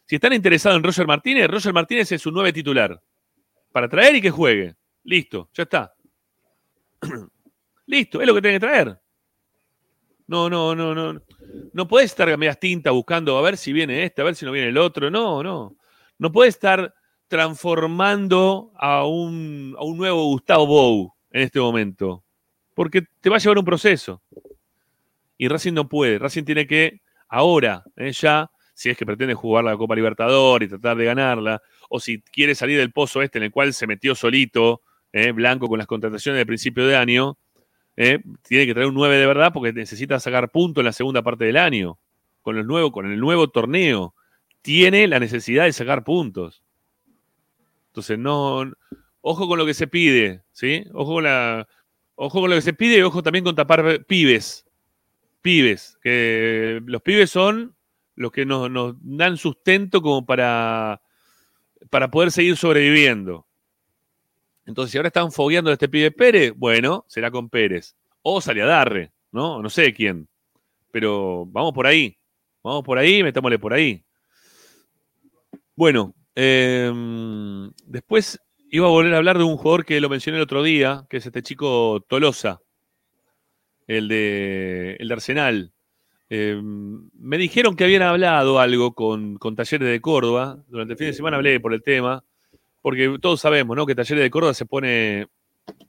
Si 0.05 0.15
están 0.15 0.33
interesados 0.33 0.75
en 0.75 0.83
Roger 0.83 1.07
Martínez, 1.07 1.47
Roger 1.47 1.71
Martínez 1.71 2.11
es 2.11 2.21
su 2.21 2.31
9 2.31 2.51
titular. 2.51 3.01
Para 3.71 3.87
traer 3.87 4.17
y 4.17 4.21
que 4.21 4.29
juegue. 4.29 4.75
Listo, 5.05 5.49
ya 5.53 5.63
está. 5.63 5.93
Listo, 7.85 8.19
es 8.19 8.27
lo 8.27 8.33
que 8.33 8.41
tiene 8.41 8.57
que 8.57 8.59
traer. 8.59 8.99
No, 10.27 10.49
no, 10.49 10.75
no, 10.75 10.93
no. 10.93 11.21
No 11.71 11.87
puedes 11.87 12.11
estar 12.11 12.29
a 12.29 12.35
medias 12.35 12.59
tintas 12.59 12.91
buscando 12.91 13.37
a 13.37 13.41
ver 13.41 13.55
si 13.55 13.71
viene 13.71 14.03
este, 14.03 14.21
a 14.21 14.25
ver 14.25 14.35
si 14.35 14.45
no 14.45 14.51
viene 14.51 14.67
el 14.67 14.77
otro. 14.77 15.09
No, 15.09 15.41
no. 15.41 15.77
No 16.17 16.29
puedes 16.33 16.55
estar 16.55 16.93
transformando 17.29 18.73
a 18.75 19.05
un, 19.07 19.77
a 19.79 19.85
un 19.85 19.95
nuevo 19.95 20.25
Gustavo 20.25 20.65
Bou 20.65 21.13
en 21.29 21.43
este 21.43 21.61
momento. 21.61 22.25
Porque 22.73 23.01
te 23.21 23.29
va 23.29 23.37
a 23.37 23.39
llevar 23.39 23.59
un 23.59 23.63
proceso. 23.63 24.21
Y 25.41 25.47
Racing 25.47 25.73
no 25.73 25.89
puede. 25.89 26.19
Racing 26.19 26.43
tiene 26.43 26.67
que, 26.67 27.01
ahora, 27.27 27.83
eh, 27.95 28.11
ya, 28.11 28.51
si 28.75 28.91
es 28.91 28.95
que 28.95 29.07
pretende 29.07 29.33
jugar 29.33 29.63
la 29.63 29.75
Copa 29.75 29.95
Libertadores 29.95 30.67
y 30.67 30.69
tratar 30.69 30.95
de 30.97 31.05
ganarla, 31.05 31.63
o 31.89 31.99
si 31.99 32.21
quiere 32.21 32.53
salir 32.53 32.77
del 32.77 32.91
pozo 32.91 33.23
este 33.23 33.39
en 33.39 33.45
el 33.45 33.51
cual 33.51 33.73
se 33.73 33.87
metió 33.87 34.13
solito, 34.13 34.83
eh, 35.11 35.31
Blanco, 35.31 35.67
con 35.67 35.79
las 35.79 35.87
contrataciones 35.87 36.37
de 36.37 36.45
principio 36.45 36.85
de 36.85 36.95
año, 36.95 37.39
eh, 37.97 38.19
tiene 38.47 38.67
que 38.67 38.75
traer 38.75 38.87
un 38.87 38.93
9 38.93 39.17
de 39.17 39.25
verdad 39.25 39.51
porque 39.51 39.73
necesita 39.73 40.19
sacar 40.19 40.51
puntos 40.51 40.83
en 40.83 40.85
la 40.85 40.93
segunda 40.93 41.23
parte 41.23 41.45
del 41.45 41.57
año. 41.57 41.97
Con 42.43 42.59
el 42.59 42.67
nuevo, 42.67 42.91
con 42.91 43.11
el 43.11 43.19
nuevo 43.19 43.49
torneo. 43.49 44.13
Tiene 44.61 45.07
la 45.07 45.19
necesidad 45.19 45.63
de 45.63 45.73
sacar 45.73 46.03
puntos. 46.03 46.61
Entonces, 47.87 48.19
no. 48.19 48.71
Ojo 49.21 49.47
con 49.47 49.57
lo 49.57 49.65
que 49.65 49.73
se 49.73 49.87
pide, 49.87 50.43
¿sí? 50.51 50.85
Ojo 50.93 51.15
con 51.15 51.23
la. 51.23 51.67
Ojo 52.13 52.41
con 52.41 52.51
lo 52.51 52.55
que 52.57 52.61
se 52.61 52.73
pide 52.73 52.99
y 52.99 53.01
ojo 53.01 53.23
también 53.23 53.43
con 53.43 53.55
tapar 53.55 54.05
pibes. 54.05 54.67
Pibes. 55.41 55.97
Que 56.01 56.81
los 56.85 57.01
pibes 57.01 57.29
son 57.29 57.75
los 58.15 58.31
que 58.31 58.45
nos, 58.45 58.95
dan 59.01 59.37
sustento 59.37 60.01
como 60.01 60.25
para, 60.25 61.01
para 61.89 62.11
poder 62.11 62.31
seguir 62.31 62.57
sobreviviendo. 62.57 63.45
Entonces, 64.65 64.91
si 64.91 64.97
ahora 64.97 65.07
están 65.07 65.31
fogueando 65.31 65.71
a 65.71 65.73
este 65.73 65.89
pibe 65.89 66.11
Pérez, 66.11 66.53
bueno, 66.55 67.05
será 67.07 67.31
con 67.31 67.49
Pérez. 67.49 67.95
O 68.21 68.39
sale 68.39 68.61
a 68.61 68.67
Darre, 68.67 69.11
¿no? 69.31 69.61
No 69.61 69.69
sé 69.69 69.93
quién. 69.93 70.27
pero 70.91 71.45
vamos 71.47 71.73
por 71.73 71.87
ahí. 71.87 72.17
Vamos 72.63 72.83
por 72.83 72.97
ahí, 72.97 73.23
metámosle 73.23 73.57
por 73.57 73.73
ahí. 73.73 74.03
Bueno, 75.75 76.13
eh, 76.35 76.91
después 77.85 78.39
iba 78.69 78.87
a 78.87 78.89
volver 78.89 79.13
a 79.13 79.17
hablar 79.17 79.37
de 79.37 79.43
un 79.43 79.57
jugador 79.57 79.85
que 79.85 79.99
lo 79.99 80.09
mencioné 80.09 80.37
el 80.37 80.43
otro 80.43 80.61
día, 80.63 81.05
que 81.09 81.17
es 81.17 81.25
este 81.25 81.41
chico 81.41 82.05
Tolosa, 82.07 82.61
el 83.87 84.07
de, 84.07 84.97
el 84.99 85.07
de 85.07 85.13
Arsenal. 85.13 85.71
Eh, 86.29 86.59
me 86.61 87.37
dijeron 87.37 87.75
que 87.75 87.83
habían 87.83 88.03
hablado 88.03 88.59
algo 88.59 88.93
con, 88.93 89.37
con 89.37 89.55
Talleres 89.55 89.89
de 89.89 89.99
Córdoba. 89.99 90.59
Durante 90.67 90.93
el 90.93 90.97
fin 90.97 91.07
de 91.07 91.13
semana 91.13 91.37
hablé 91.37 91.59
por 91.59 91.73
el 91.73 91.83
tema, 91.83 92.23
porque 92.81 93.17
todos 93.21 93.41
sabemos 93.41 93.75
¿no? 93.75 93.85
que 93.85 93.95
Talleres 93.95 94.23
de 94.23 94.31
Córdoba 94.31 94.53
se 94.53 94.65
pone 94.65 95.27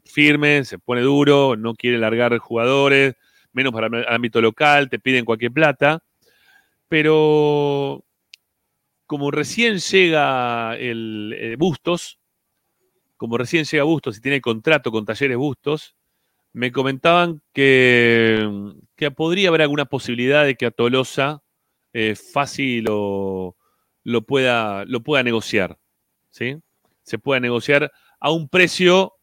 firme, 0.04 0.64
se 0.64 0.78
pone 0.78 1.00
duro, 1.00 1.56
no 1.56 1.74
quiere 1.74 1.98
largar 1.98 2.36
jugadores, 2.38 3.14
menos 3.52 3.72
para 3.72 3.86
el 3.86 4.04
ámbito 4.08 4.40
local, 4.40 4.88
te 4.90 4.98
piden 4.98 5.24
cualquier 5.24 5.52
plata. 5.52 6.02
Pero 6.88 8.04
como 9.06 9.30
recién 9.30 9.78
llega 9.78 10.76
el 10.76 11.34
eh, 11.38 11.56
Bustos, 11.58 12.18
como 13.16 13.38
recién 13.38 13.64
llega 13.64 13.84
Bustos 13.84 14.18
y 14.18 14.20
tiene 14.20 14.40
contrato 14.40 14.90
con 14.90 15.04
Talleres 15.04 15.36
Bustos, 15.36 15.96
me 16.52 16.70
comentaban 16.72 17.40
que, 17.52 18.48
que 18.96 19.10
podría 19.10 19.48
haber 19.48 19.62
alguna 19.62 19.86
posibilidad 19.86 20.44
de 20.44 20.54
que 20.56 20.66
a 20.66 20.70
Tolosa 20.70 21.42
eh, 21.92 22.14
fácil 22.14 22.84
lo, 22.84 23.56
lo, 24.04 24.22
pueda, 24.22 24.84
lo 24.84 25.00
pueda 25.02 25.22
negociar. 25.22 25.78
¿sí? 26.30 26.56
Se 27.02 27.18
pueda 27.18 27.40
negociar 27.40 27.90
a 28.20 28.30
un 28.30 28.48
precio 28.48 29.14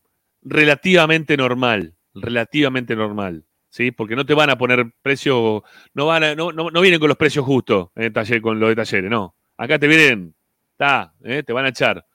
relativamente 0.42 1.38
normal, 1.38 1.94
relativamente 2.14 2.96
normal. 2.96 3.46
¿sí? 3.70 3.92
Porque 3.92 4.16
no 4.16 4.26
te 4.26 4.34
van 4.34 4.50
a 4.50 4.58
poner 4.58 4.92
precio, 5.02 5.64
no, 5.94 6.20
no, 6.36 6.52
no, 6.52 6.72
no 6.72 6.82
vienen 6.82 7.00
con 7.00 7.10
los 7.10 7.18
precios 7.18 7.46
justos 7.46 7.90
en 7.96 8.04
el 8.04 8.14
taller, 8.14 8.42
con 8.42 8.60
los 8.60 8.70
de 8.70 8.76
talleres, 8.76 9.10
no. 9.10 9.36
Acá 9.58 9.78
te 9.78 9.88
vienen, 9.88 10.34
está, 10.72 11.14
¿eh? 11.24 11.44
te 11.44 11.54
van 11.54 11.66
a 11.66 11.70
echar. 11.70 12.06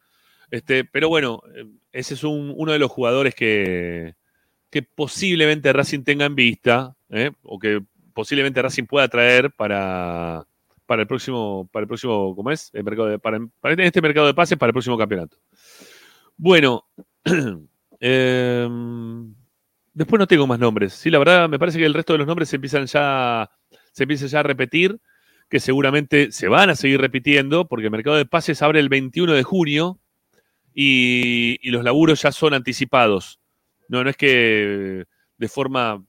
Este, 0.51 0.85
pero 0.85 1.09
bueno, 1.09 1.43
eh, 1.55 1.65
ese 1.93 2.15
es 2.15 2.25
un- 2.25 2.53
uno 2.57 2.73
de 2.73 2.79
los 2.79 2.91
jugadores 2.91 3.35
que, 3.35 4.15
que 4.75 4.83
posiblemente 4.83 5.73
Racing 5.73 6.03
tenga 6.03 6.25
en 6.25 6.35
vista, 6.35 6.97
¿eh? 7.09 7.31
o 7.45 7.61
que 7.61 7.81
posiblemente 8.13 8.61
Racing 8.61 8.87
pueda 8.87 9.07
traer 9.07 9.53
para, 9.53 10.49
para 10.85 11.03
el 11.03 11.07
próximo, 11.07 11.69
para 11.71 11.83
el 11.83 11.87
próximo, 11.87 12.35
¿cómo 12.35 12.51
es? 12.51 12.71
El 12.73 12.83
mercado 12.83 13.17
para, 13.21 13.39
este 13.79 14.03
mercado 14.03 14.27
de 14.27 14.35
pases 14.35 14.59
para 14.59 14.71
el 14.71 14.73
próximo 14.73 14.99
campeonato. 14.99 15.37
Bueno, 16.37 16.87
em, 18.01 19.33
después 19.93 20.19
no 20.19 20.27
tengo 20.27 20.49
más 20.49 20.59
nombres. 20.59 20.93
Sí, 20.95 21.09
la 21.09 21.21
verdad, 21.21 21.49
me 21.49 21.61
parece 21.61 21.79
que 21.79 21.87
el 21.87 21.95
resto 21.95 22.15
de 22.15 22.19
los 22.19 22.27
nombres 22.27 22.49
se 22.49 22.57
empiezan 22.57 22.87
ya, 22.87 23.49
se 23.93 24.03
empiezan 24.03 24.27
ya 24.27 24.41
a 24.41 24.43
repetir, 24.43 24.99
que 25.49 25.61
seguramente 25.61 26.33
se 26.33 26.49
van 26.49 26.71
a 26.71 26.75
seguir 26.75 27.01
repitiendo, 27.01 27.69
porque 27.69 27.85
el 27.85 27.93
mercado 27.93 28.17
de 28.17 28.27
pases 28.27 28.61
abre 28.61 28.81
el 28.81 28.89
21 28.89 29.35
de 29.35 29.43
junio 29.45 30.01
y 30.75 31.71
los 31.71 31.85
laburos 31.85 32.23
ya 32.23 32.33
son 32.33 32.55
anticipados. 32.55 33.39
No, 33.89 34.03
no 34.05 34.11
es 34.11 34.17
que 34.17 35.05
de 35.37 35.49
forma, 35.49 36.05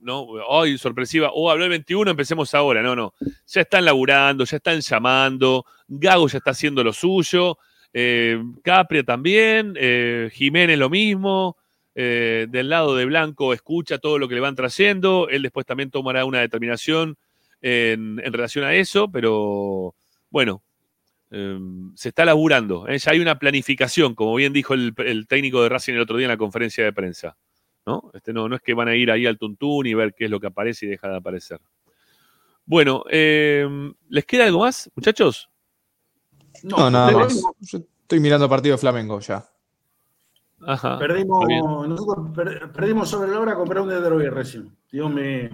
no, 0.00 0.22
hoy 0.22 0.78
sorpresiva, 0.78 1.30
o 1.32 1.50
habló 1.50 1.64
el 1.64 1.70
21, 1.70 2.10
empecemos 2.10 2.54
ahora. 2.54 2.82
No, 2.82 2.94
no. 2.96 3.14
Ya 3.46 3.62
están 3.62 3.84
laburando, 3.84 4.44
ya 4.44 4.56
están 4.58 4.80
llamando, 4.80 5.64
Gago 5.88 6.28
ya 6.28 6.38
está 6.38 6.50
haciendo 6.52 6.82
lo 6.84 6.92
suyo, 6.92 7.58
eh, 7.92 8.40
Capria 8.62 9.02
también, 9.02 9.74
eh, 9.76 10.30
Jiménez 10.32 10.78
lo 10.78 10.90
mismo. 10.90 11.56
eh, 12.00 12.46
del 12.48 12.68
lado 12.68 12.94
de 12.94 13.04
Blanco 13.06 13.52
escucha 13.52 13.98
todo 13.98 14.18
lo 14.20 14.28
que 14.28 14.36
le 14.36 14.40
van 14.40 14.54
trayendo, 14.54 15.28
él 15.28 15.42
después 15.42 15.66
también 15.66 15.90
tomará 15.90 16.24
una 16.24 16.38
determinación 16.40 17.16
en, 17.60 18.20
en 18.24 18.32
relación 18.32 18.64
a 18.64 18.74
eso, 18.74 19.10
pero 19.10 19.94
bueno, 20.30 20.62
eh, 21.30 21.58
se 21.94 22.08
está 22.10 22.24
laburando, 22.24 22.86
¿eh? 22.88 22.98
ya 22.98 23.12
hay 23.12 23.20
una 23.20 23.38
planificación, 23.38 24.14
como 24.14 24.34
bien 24.34 24.52
dijo 24.52 24.74
el, 24.74 24.94
el 24.98 25.26
técnico 25.26 25.62
de 25.62 25.68
Racing 25.68 25.94
el 25.94 26.00
otro 26.00 26.16
día 26.16 26.26
en 26.26 26.30
la 26.32 26.36
conferencia 26.38 26.84
de 26.84 26.92
prensa. 26.92 27.36
¿no? 27.86 28.10
Este, 28.12 28.32
no, 28.34 28.48
no 28.48 28.56
es 28.56 28.60
que 28.62 28.74
van 28.74 28.88
a 28.88 28.94
ir 28.94 29.10
ahí 29.10 29.24
al 29.26 29.38
tuntún 29.38 29.86
y 29.86 29.94
ver 29.94 30.14
qué 30.14 30.26
es 30.26 30.30
lo 30.30 30.38
que 30.40 30.46
aparece 30.48 30.84
y 30.86 30.90
deja 30.90 31.08
de 31.08 31.16
aparecer. 31.16 31.58
Bueno, 32.66 33.02
eh, 33.10 33.66
¿les 34.10 34.26
queda 34.26 34.44
algo 34.44 34.60
más, 34.60 34.90
muchachos? 34.94 35.48
No, 36.64 36.90
nada 36.90 37.12
más. 37.12 37.42
Yo 37.60 37.78
estoy 38.02 38.20
mirando 38.20 38.46
partido 38.48 38.74
de 38.74 38.78
Flamengo 38.80 39.20
ya. 39.20 39.42
Ajá. 40.66 40.98
Perdimos, 40.98 41.46
nosotros 41.88 42.30
per- 42.34 42.70
perdimos 42.72 43.08
sobre 43.08 43.30
la 43.30 43.40
hora 43.40 43.54
comprar 43.54 43.80
un 43.82 43.88
de 43.88 44.00
droga 44.00 44.28
recién. 44.30 44.76
Dios 44.92 45.10
mío. 45.10 45.48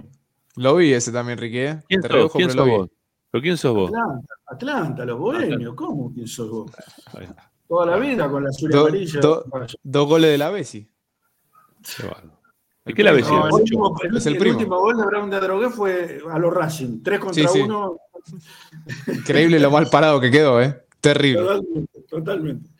Lo 0.56 0.76
vi 0.76 0.92
ese 0.92 1.12
también, 1.12 1.38
Ricky. 1.38 1.58
¿eh? 1.58 1.80
¿Quién 1.88 2.00
Te 2.00 2.08
sos? 2.08 2.32
¿Quién 2.32 2.48
pero 2.48 2.54
lo 2.56 2.64
sos 2.64 2.66
vi. 2.66 2.70
vos? 2.78 2.90
¿Pero 3.34 3.42
quién 3.42 3.56
sos 3.56 3.74
vos? 3.74 3.90
Atlanta, 3.90 4.34
Atlanta, 4.46 5.04
los 5.04 5.18
bohemios. 5.18 5.74
¿Cómo? 5.74 6.12
¿Quién 6.14 6.28
sos 6.28 6.48
vos? 6.48 6.70
Toda 7.66 7.84
la 7.86 7.96
vida 7.96 8.30
con 8.30 8.44
la 8.44 8.50
azul 8.50 8.70
y 8.70 8.72
Do- 8.72 8.80
amarilla. 8.82 9.20
do- 9.20 9.44
dos 9.82 10.08
goles 10.08 10.30
de 10.30 10.38
la 10.38 10.50
Bessi. 10.50 10.88
¿De 12.84 12.94
qué 12.94 13.02
la 13.02 13.10
ves? 13.10 13.26
No, 13.28 13.48
el, 13.48 13.52
último, 13.52 13.96
el 14.04 14.16
Es 14.16 14.26
el 14.26 14.34
ulti- 14.34 14.36
el 14.36 14.38
primo. 14.38 14.56
último 14.58 14.78
gol 14.78 14.96
de 14.98 15.04
Brown 15.06 15.30
de 15.30 15.40
Drogué 15.40 15.68
fue 15.70 16.20
a 16.30 16.38
los 16.38 16.54
Racing. 16.54 17.02
3 17.02 17.18
contra 17.18 17.48
Sí, 17.48 17.58
sí. 17.58 17.60
1. 17.62 17.96
Increíble 19.08 19.58
lo 19.58 19.72
mal 19.72 19.88
parado 19.90 20.20
que 20.20 20.30
quedó, 20.30 20.62
¿eh? 20.62 20.84
Terrible. 21.00 21.40
Totalmente. 21.42 22.00
totalmente. 22.08 22.70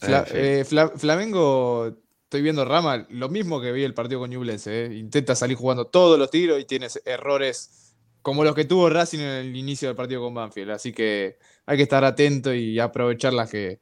Fla- 0.00 0.26
eh, 0.32 0.64
Fla- 0.66 0.90
Flamengo, 0.96 1.86
estoy 2.24 2.42
viendo 2.42 2.64
Rama, 2.64 3.06
lo 3.10 3.28
mismo 3.28 3.60
que 3.60 3.70
vi 3.70 3.84
el 3.84 3.94
partido 3.94 4.18
con 4.18 4.30
Ñublense. 4.30 4.86
¿eh? 4.86 4.94
Intenta 4.96 5.36
salir 5.36 5.56
jugando 5.56 5.86
todos 5.86 6.18
los 6.18 6.30
tiros 6.32 6.58
y 6.58 6.64
tiene 6.64 6.88
errores 7.04 7.89
como 8.22 8.44
los 8.44 8.54
que 8.54 8.64
tuvo 8.64 8.88
Racing 8.90 9.18
en 9.20 9.26
el 9.46 9.56
inicio 9.56 9.88
del 9.88 9.96
partido 9.96 10.20
con 10.22 10.34
Banfield. 10.34 10.70
Así 10.70 10.92
que 10.92 11.38
hay 11.66 11.76
que 11.76 11.82
estar 11.84 12.04
atento 12.04 12.52
y 12.54 12.78
aprovechar 12.78 13.32
las 13.32 13.50
que. 13.50 13.80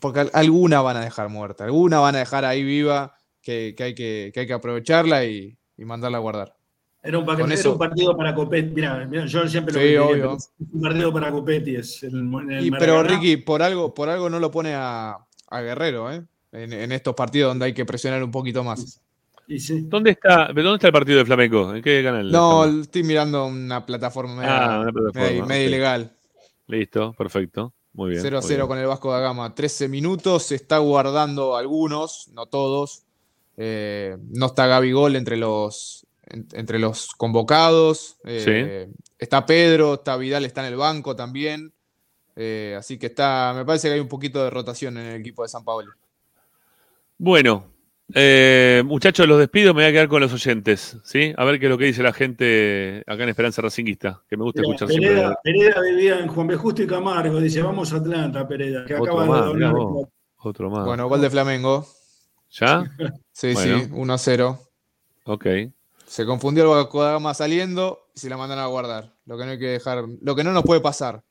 Porque 0.00 0.20
al- 0.20 0.30
alguna 0.34 0.80
van 0.82 0.96
a 0.98 1.00
dejar 1.04 1.28
muerta, 1.28 1.64
alguna 1.64 1.98
van 1.98 2.14
a 2.14 2.18
dejar 2.20 2.44
ahí 2.44 2.62
viva 2.62 3.16
que, 3.42 3.74
que 3.76 3.82
hay, 3.82 3.94
que, 3.94 4.30
que 4.32 4.40
hay 4.40 4.46
que 4.46 4.52
aprovecharla 4.52 5.24
y, 5.24 5.56
y 5.76 5.84
mandarla 5.84 6.18
a 6.18 6.20
guardar. 6.20 6.54
Era 7.02 7.18
un, 7.18 7.24
era 7.50 7.78
partido 7.78 8.14
para 8.16 8.34
Copetti. 8.34 8.74
Mira, 8.74 9.06
mira, 9.06 9.24
yo 9.24 9.48
siempre 9.48 9.72
lo 9.72 9.80
Sí, 9.80 9.86
diría, 9.86 10.02
obvio. 10.04 10.36
un 10.72 10.80
partido 10.82 11.12
para 11.12 11.30
Copetti. 11.32 11.76
Es 11.76 12.02
el, 12.02 12.10
en 12.20 12.50
el 12.52 12.66
Y, 12.66 12.70
pero. 12.70 13.02
Ricky, 13.02 13.38
por 13.38 13.62
algo, 13.62 13.94
por 13.94 14.10
algo 14.10 14.28
no 14.28 14.38
lo 14.38 14.50
pone 14.50 14.74
a, 14.74 15.16
a 15.48 15.60
Guerrero, 15.62 16.12
¿eh? 16.12 16.22
En, 16.52 16.72
en 16.72 16.92
estos 16.92 17.14
partidos 17.14 17.50
donde 17.52 17.64
hay 17.66 17.72
que 17.72 17.86
presionar 17.86 18.22
un 18.22 18.30
poquito 18.30 18.62
más. 18.62 19.00
¿Dónde 19.88 20.10
está, 20.10 20.46
¿Dónde 20.54 20.74
está 20.74 20.86
el 20.86 20.92
partido 20.92 21.18
de 21.18 21.24
Flamengo? 21.24 21.74
¿En 21.74 21.82
qué 21.82 22.02
canal? 22.04 22.30
No, 22.30 22.64
estamos? 22.64 22.82
estoy 22.82 23.02
mirando 23.02 23.46
una 23.46 23.84
plataforma 23.84 24.34
media, 24.36 24.64
Ah, 24.76 24.80
una 24.80 24.92
plataforma, 24.92 25.46
media- 25.46 25.66
ilegal. 25.66 26.12
Listo, 26.68 27.12
perfecto. 27.14 27.72
Muy 27.92 28.10
bien. 28.10 28.22
0 28.22 28.38
a 28.38 28.40
muy 28.40 28.48
0 28.48 28.58
bien. 28.64 28.68
con 28.68 28.78
el 28.78 28.86
Vasco 28.86 29.10
da 29.12 29.18
Gama. 29.18 29.52
13 29.54 29.88
minutos, 29.88 30.44
se 30.44 30.54
está 30.54 30.78
guardando 30.78 31.56
algunos, 31.56 32.28
no 32.32 32.46
todos. 32.46 33.02
Eh, 33.56 34.16
no 34.30 34.46
está 34.46 34.66
Gabigol 34.68 35.16
entre 35.16 35.36
los, 35.36 36.06
en- 36.26 36.46
entre 36.52 36.78
los 36.78 37.08
convocados. 37.14 38.16
Eh, 38.24 38.88
Está 39.18 39.44
Pedro, 39.44 39.94
está 39.94 40.16
Vidal, 40.16 40.44
está 40.46 40.62
en 40.66 40.72
el 40.72 40.76
banco 40.78 41.14
también. 41.14 41.72
Eh, 42.36 42.74
así 42.78 42.98
que 42.98 43.06
está, 43.06 43.52
me 43.54 43.66
parece 43.66 43.88
que 43.88 43.94
hay 43.94 44.00
un 44.00 44.08
poquito 44.08 44.42
de 44.42 44.48
rotación 44.48 44.96
en 44.96 45.06
el 45.08 45.20
equipo 45.20 45.42
de 45.42 45.48
San 45.50 45.62
Paolo. 45.62 45.92
Bueno, 47.18 47.66
eh, 48.14 48.82
muchachos, 48.84 49.26
los 49.26 49.38
despido, 49.38 49.74
me 49.74 49.82
voy 49.82 49.88
a 49.88 49.92
quedar 49.92 50.08
con 50.08 50.20
los 50.20 50.32
oyentes, 50.32 50.98
¿sí? 51.04 51.32
A 51.36 51.44
ver 51.44 51.58
qué 51.58 51.66
es 51.66 51.70
lo 51.70 51.78
que 51.78 51.86
dice 51.86 52.02
la 52.02 52.12
gente 52.12 53.02
acá 53.06 53.22
en 53.22 53.28
Esperanza 53.28 53.62
Racinguista, 53.62 54.22
que 54.28 54.36
me 54.36 54.44
gusta 54.44 54.62
Mira, 54.62 54.74
escuchar 54.74 54.88
siempre. 54.88 55.10
Pereda, 55.10 55.38
Pereda 55.42 55.80
vivía 55.80 56.18
en 56.18 56.28
Juan 56.28 56.46
B. 56.46 56.56
Justo 56.56 56.82
y 56.82 56.86
Camargo. 56.86 57.40
Dice, 57.40 57.62
vamos 57.62 57.92
a 57.92 57.96
Atlanta, 57.96 58.46
Pereda, 58.46 58.84
que 58.84 58.94
Otro 58.94 59.04
acaba 59.04 59.26
más, 59.26 59.40
de 59.40 59.46
doblar. 59.46 59.74
Otro 60.36 60.70
más. 60.70 60.86
Bueno, 60.86 61.08
gol 61.08 61.20
de 61.20 61.30
Flamengo. 61.30 61.86
¿Ya? 62.50 62.84
Sí, 63.32 63.54
Bueno. 63.54 63.78
sí, 63.78 63.88
1 63.92 64.12
a 64.12 64.18
0. 64.18 64.58
Ok. 65.24 65.46
Se 66.04 66.26
confundió 66.26 66.78
el 66.78 66.88
Gama 66.92 67.32
saliendo 67.32 68.10
y 68.14 68.20
se 68.20 68.28
la 68.28 68.36
mandan 68.36 68.58
a 68.58 68.66
guardar. 68.66 69.14
Lo 69.24 69.38
que 69.38 69.44
no 69.46 69.52
hay 69.52 69.58
que 69.58 69.68
dejar, 69.68 70.04
lo 70.20 70.36
que 70.36 70.44
no 70.44 70.52
nos 70.52 70.64
puede 70.64 70.80
pasar. 70.80 71.22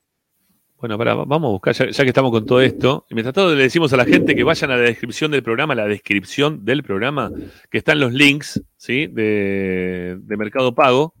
Bueno, 0.80 0.96
pará, 0.96 1.14
vamos 1.14 1.48
a 1.48 1.52
buscar, 1.52 1.74
ya, 1.74 2.04
que 2.04 2.08
estamos 2.08 2.30
con 2.30 2.46
todo 2.46 2.62
esto. 2.62 3.04
Mientras 3.10 3.34
tanto, 3.34 3.54
le 3.54 3.64
decimos 3.64 3.92
a 3.92 3.98
la 3.98 4.06
gente 4.06 4.34
que 4.34 4.42
vayan 4.42 4.70
a 4.70 4.76
la 4.76 4.82
descripción 4.82 5.30
del 5.30 5.42
programa, 5.42 5.74
la 5.74 5.86
descripción 5.86 6.64
del 6.64 6.82
programa, 6.82 7.30
que 7.70 7.76
están 7.76 8.00
los 8.00 8.14
links, 8.14 8.62
¿sí? 8.78 9.06
De, 9.06 10.16
de 10.18 10.36
Mercado 10.38 10.74
Pago. 10.74 11.12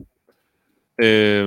Eh, 0.96 1.46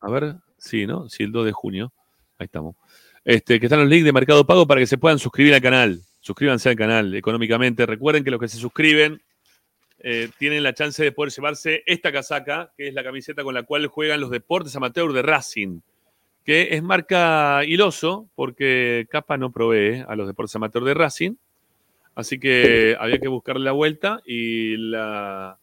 a 0.00 0.08
ver, 0.08 0.36
sí, 0.56 0.86
¿no? 0.86 1.08
Sí, 1.08 1.24
el 1.24 1.32
2 1.32 1.46
de 1.46 1.52
junio. 1.52 1.92
Ahí 2.38 2.44
estamos. 2.44 2.76
Este, 3.24 3.58
que 3.58 3.66
están 3.66 3.80
los 3.80 3.88
links 3.88 4.04
de 4.04 4.12
Mercado 4.12 4.46
Pago 4.46 4.64
para 4.68 4.80
que 4.80 4.86
se 4.86 4.96
puedan 4.96 5.18
suscribir 5.18 5.52
al 5.54 5.62
canal. 5.62 6.00
Suscríbanse 6.20 6.68
al 6.68 6.76
canal 6.76 7.12
económicamente. 7.16 7.86
Recuerden 7.86 8.22
que 8.22 8.30
los 8.30 8.38
que 8.38 8.46
se 8.46 8.58
suscriben 8.58 9.20
eh, 9.98 10.28
tienen 10.38 10.62
la 10.62 10.74
chance 10.74 11.02
de 11.02 11.10
poder 11.10 11.32
llevarse 11.32 11.82
esta 11.86 12.12
casaca, 12.12 12.72
que 12.76 12.86
es 12.86 12.94
la 12.94 13.02
camiseta 13.02 13.42
con 13.42 13.54
la 13.54 13.64
cual 13.64 13.88
juegan 13.88 14.20
los 14.20 14.30
deportes 14.30 14.76
amateur 14.76 15.12
de 15.12 15.22
Racing 15.22 15.80
que 16.44 16.68
es 16.72 16.82
marca 16.82 17.62
Iloso, 17.64 18.28
porque 18.34 19.06
Capa 19.10 19.36
no 19.36 19.52
provee 19.52 20.04
a 20.06 20.16
los 20.16 20.26
deportes 20.26 20.56
amateur 20.56 20.84
de 20.84 20.94
Racing. 20.94 21.34
Así 22.14 22.38
que 22.38 22.96
había 22.98 23.18
que 23.18 23.28
buscarle 23.28 23.64
la 23.64 23.72
vuelta 23.72 24.20
y 24.26 24.76
la, 24.76 25.58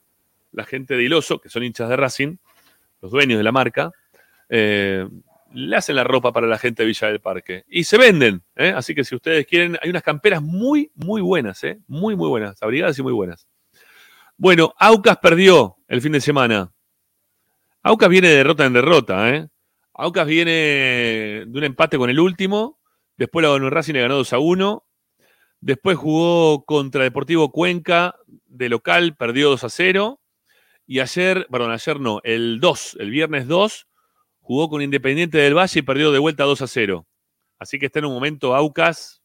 la 0.52 0.64
gente 0.66 0.96
de 0.96 1.04
Iloso, 1.04 1.40
que 1.40 1.50
son 1.50 1.64
hinchas 1.64 1.90
de 1.90 1.98
Racing, 1.98 2.38
los 3.02 3.12
dueños 3.12 3.38
de 3.38 3.44
la 3.44 3.52
marca, 3.52 3.92
eh, 4.50 5.08
le 5.54 5.76
hacen 5.76 5.96
la 5.96 6.04
ropa 6.04 6.32
para 6.32 6.48
la 6.48 6.58
gente 6.58 6.84
de 6.84 6.88
Villa 6.88 7.08
del 7.08 7.20
Parque. 7.20 7.64
Y 7.68 7.84
se 7.84 7.98
venden, 7.98 8.44
¿eh? 8.56 8.74
así 8.76 8.94
que 8.96 9.04
si 9.04 9.16
ustedes 9.16 9.46
quieren, 9.46 9.78
hay 9.82 9.90
unas 9.90 10.04
camperas 10.04 10.42
muy, 10.42 10.92
muy 10.96 11.22
buenas, 11.22 11.64
¿eh? 11.64 11.80
muy, 11.88 12.16
muy 12.16 12.28
buenas, 12.28 12.62
abrigadas 12.62 12.98
y 13.00 13.04
muy 13.04 13.14
buenas. 13.14 13.48
Bueno, 14.36 14.74
Aucas 14.78 15.18
perdió 15.18 15.78
el 15.88 16.02
fin 16.02 16.12
de 16.12 16.22
semana. 16.22 16.72
Aucas 17.82 18.10
viene 18.10 18.30
de 18.30 18.36
derrota 18.36 18.66
en 18.66 18.74
derrota, 18.74 19.30
¿eh? 19.30 19.48
Aucas 19.98 20.28
viene 20.28 20.52
de 20.52 21.52
un 21.54 21.64
empate 21.64 21.98
con 21.98 22.10
el 22.10 22.20
último, 22.20 22.80
después 23.18 23.44
la 23.44 23.52
ganó 23.52 23.70
Racing 23.70 23.94
le 23.94 24.02
ganó 24.02 24.16
2 24.16 24.34
a 24.34 24.40
1. 24.40 24.84
Después 25.60 25.98
jugó 25.98 26.66
contra 26.66 27.04
Deportivo 27.04 27.52
Cuenca 27.52 28.16
de 28.46 28.70
local, 28.70 29.16
perdió 29.16 29.50
2 29.50 29.64
a 29.64 29.70
0. 29.70 30.22
Y 30.86 31.00
ayer, 31.00 31.48
perdón, 31.52 31.72
ayer 31.72 32.00
no, 32.00 32.22
el 32.24 32.60
2, 32.60 32.98
el 33.00 33.10
viernes 33.10 33.48
2, 33.48 33.88
jugó 34.40 34.70
con 34.70 34.84
Independiente 34.84 35.40
del 35.40 35.58
Valle 35.58 35.80
y 35.80 35.84
perdió 35.84 36.12
de 36.12 36.20
vuelta 36.20 36.44
2 36.44 36.62
a 36.62 36.68
0. 36.68 37.08
Así 37.60 37.80
que 37.80 37.88
está 37.88 38.00
en 38.00 38.06
un 38.06 38.14
momento 38.14 38.56
Aucas 38.56 39.24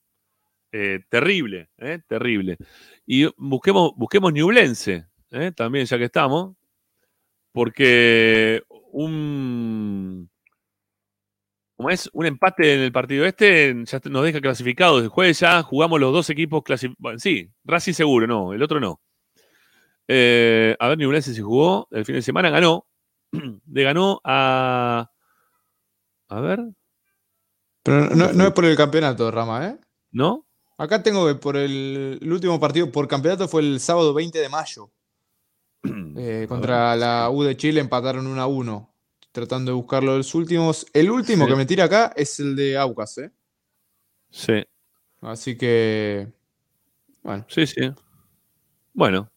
eh, 0.73 1.01
terrible, 1.11 1.69
eh, 1.77 2.01
terrible. 2.09 2.57
Y 3.05 3.27
busquemos, 3.37 3.93
busquemos 3.95 4.33
Ñublense, 4.33 5.07
eh, 5.31 5.53
también 5.55 5.85
ya 5.85 5.99
que 5.99 6.05
estamos, 6.05 6.57
porque 7.53 8.63
un, 8.91 10.31
como 11.83 11.91
es 11.91 12.09
un 12.13 12.27
empate 12.27 12.75
en 12.75 12.81
el 12.81 12.93
partido 12.93 13.27
este, 13.27 13.75
ya 13.85 14.01
nos 14.05 14.23
deja 14.23 14.41
clasificados. 14.41 15.03
El 15.03 15.09
jueves 15.09 15.41
ya 15.41 15.65
jugamos 15.65 15.99
los 15.99 16.13
dos 16.13 16.31
equipos 16.31 16.63
clasificados. 16.63 17.21
sí, 17.21 17.51
Racing 17.65 17.93
seguro, 17.93 18.29
no, 18.29 18.53
el 18.53 18.63
otro 18.63 18.79
no. 18.79 19.01
Eh, 20.07 20.77
a 20.79 20.89
ver, 20.89 20.99
Ñublense 20.99 21.35
si 21.35 21.41
jugó 21.41 21.89
el 21.91 22.05
fin 22.05 22.15
de 22.15 22.23
semana, 22.23 22.51
ganó. 22.51 22.87
Le 23.73 23.83
ganó 23.83 24.21
a. 24.23 25.11
A 26.29 26.41
ver. 26.41 26.61
Pero 27.83 28.15
no, 28.15 28.33
no 28.33 28.47
es 28.47 28.53
por 28.53 28.65
el 28.65 28.77
campeonato, 28.77 29.29
Rama, 29.33 29.67
¿eh? 29.67 29.81
¿No? 30.13 30.47
Acá 30.79 31.03
tengo 31.03 31.27
que 31.27 31.35
por 31.35 31.57
el, 31.57 32.21
el 32.23 32.33
último 32.33 32.61
partido 32.61 32.93
por 32.93 33.09
campeonato 33.09 33.49
fue 33.49 33.63
el 33.63 33.81
sábado 33.81 34.15
20 34.15 34.39
de 34.39 34.49
mayo. 34.49 34.93
Eh, 36.15 36.45
contra 36.49 36.95
la 36.95 37.29
U 37.31 37.43
de 37.43 37.57
Chile 37.57 37.81
empataron 37.81 38.27
1 38.29 38.41
a 38.41 38.47
1. 38.47 38.92
Tratando 39.33 39.71
de 39.73 39.75
buscarlo 39.77 40.17
los 40.17 40.35
últimos. 40.35 40.87
El 40.93 41.11
último 41.11 41.45
Sí. 41.47 41.51
que 41.51 41.57
me 41.57 41.67
tira 41.67 41.85
acá 41.85 42.13
es 42.17 42.39
el 42.41 42.55
de 42.55 42.77
Aucas, 42.77 43.17
¿eh? 43.19 43.31
Sí. 44.31 44.63
Así 45.23 45.57
que. 45.57 46.29
Bueno. 47.23 47.45
Sí, 47.49 47.67
sí. 47.67 47.81
Bueno. 48.93 49.31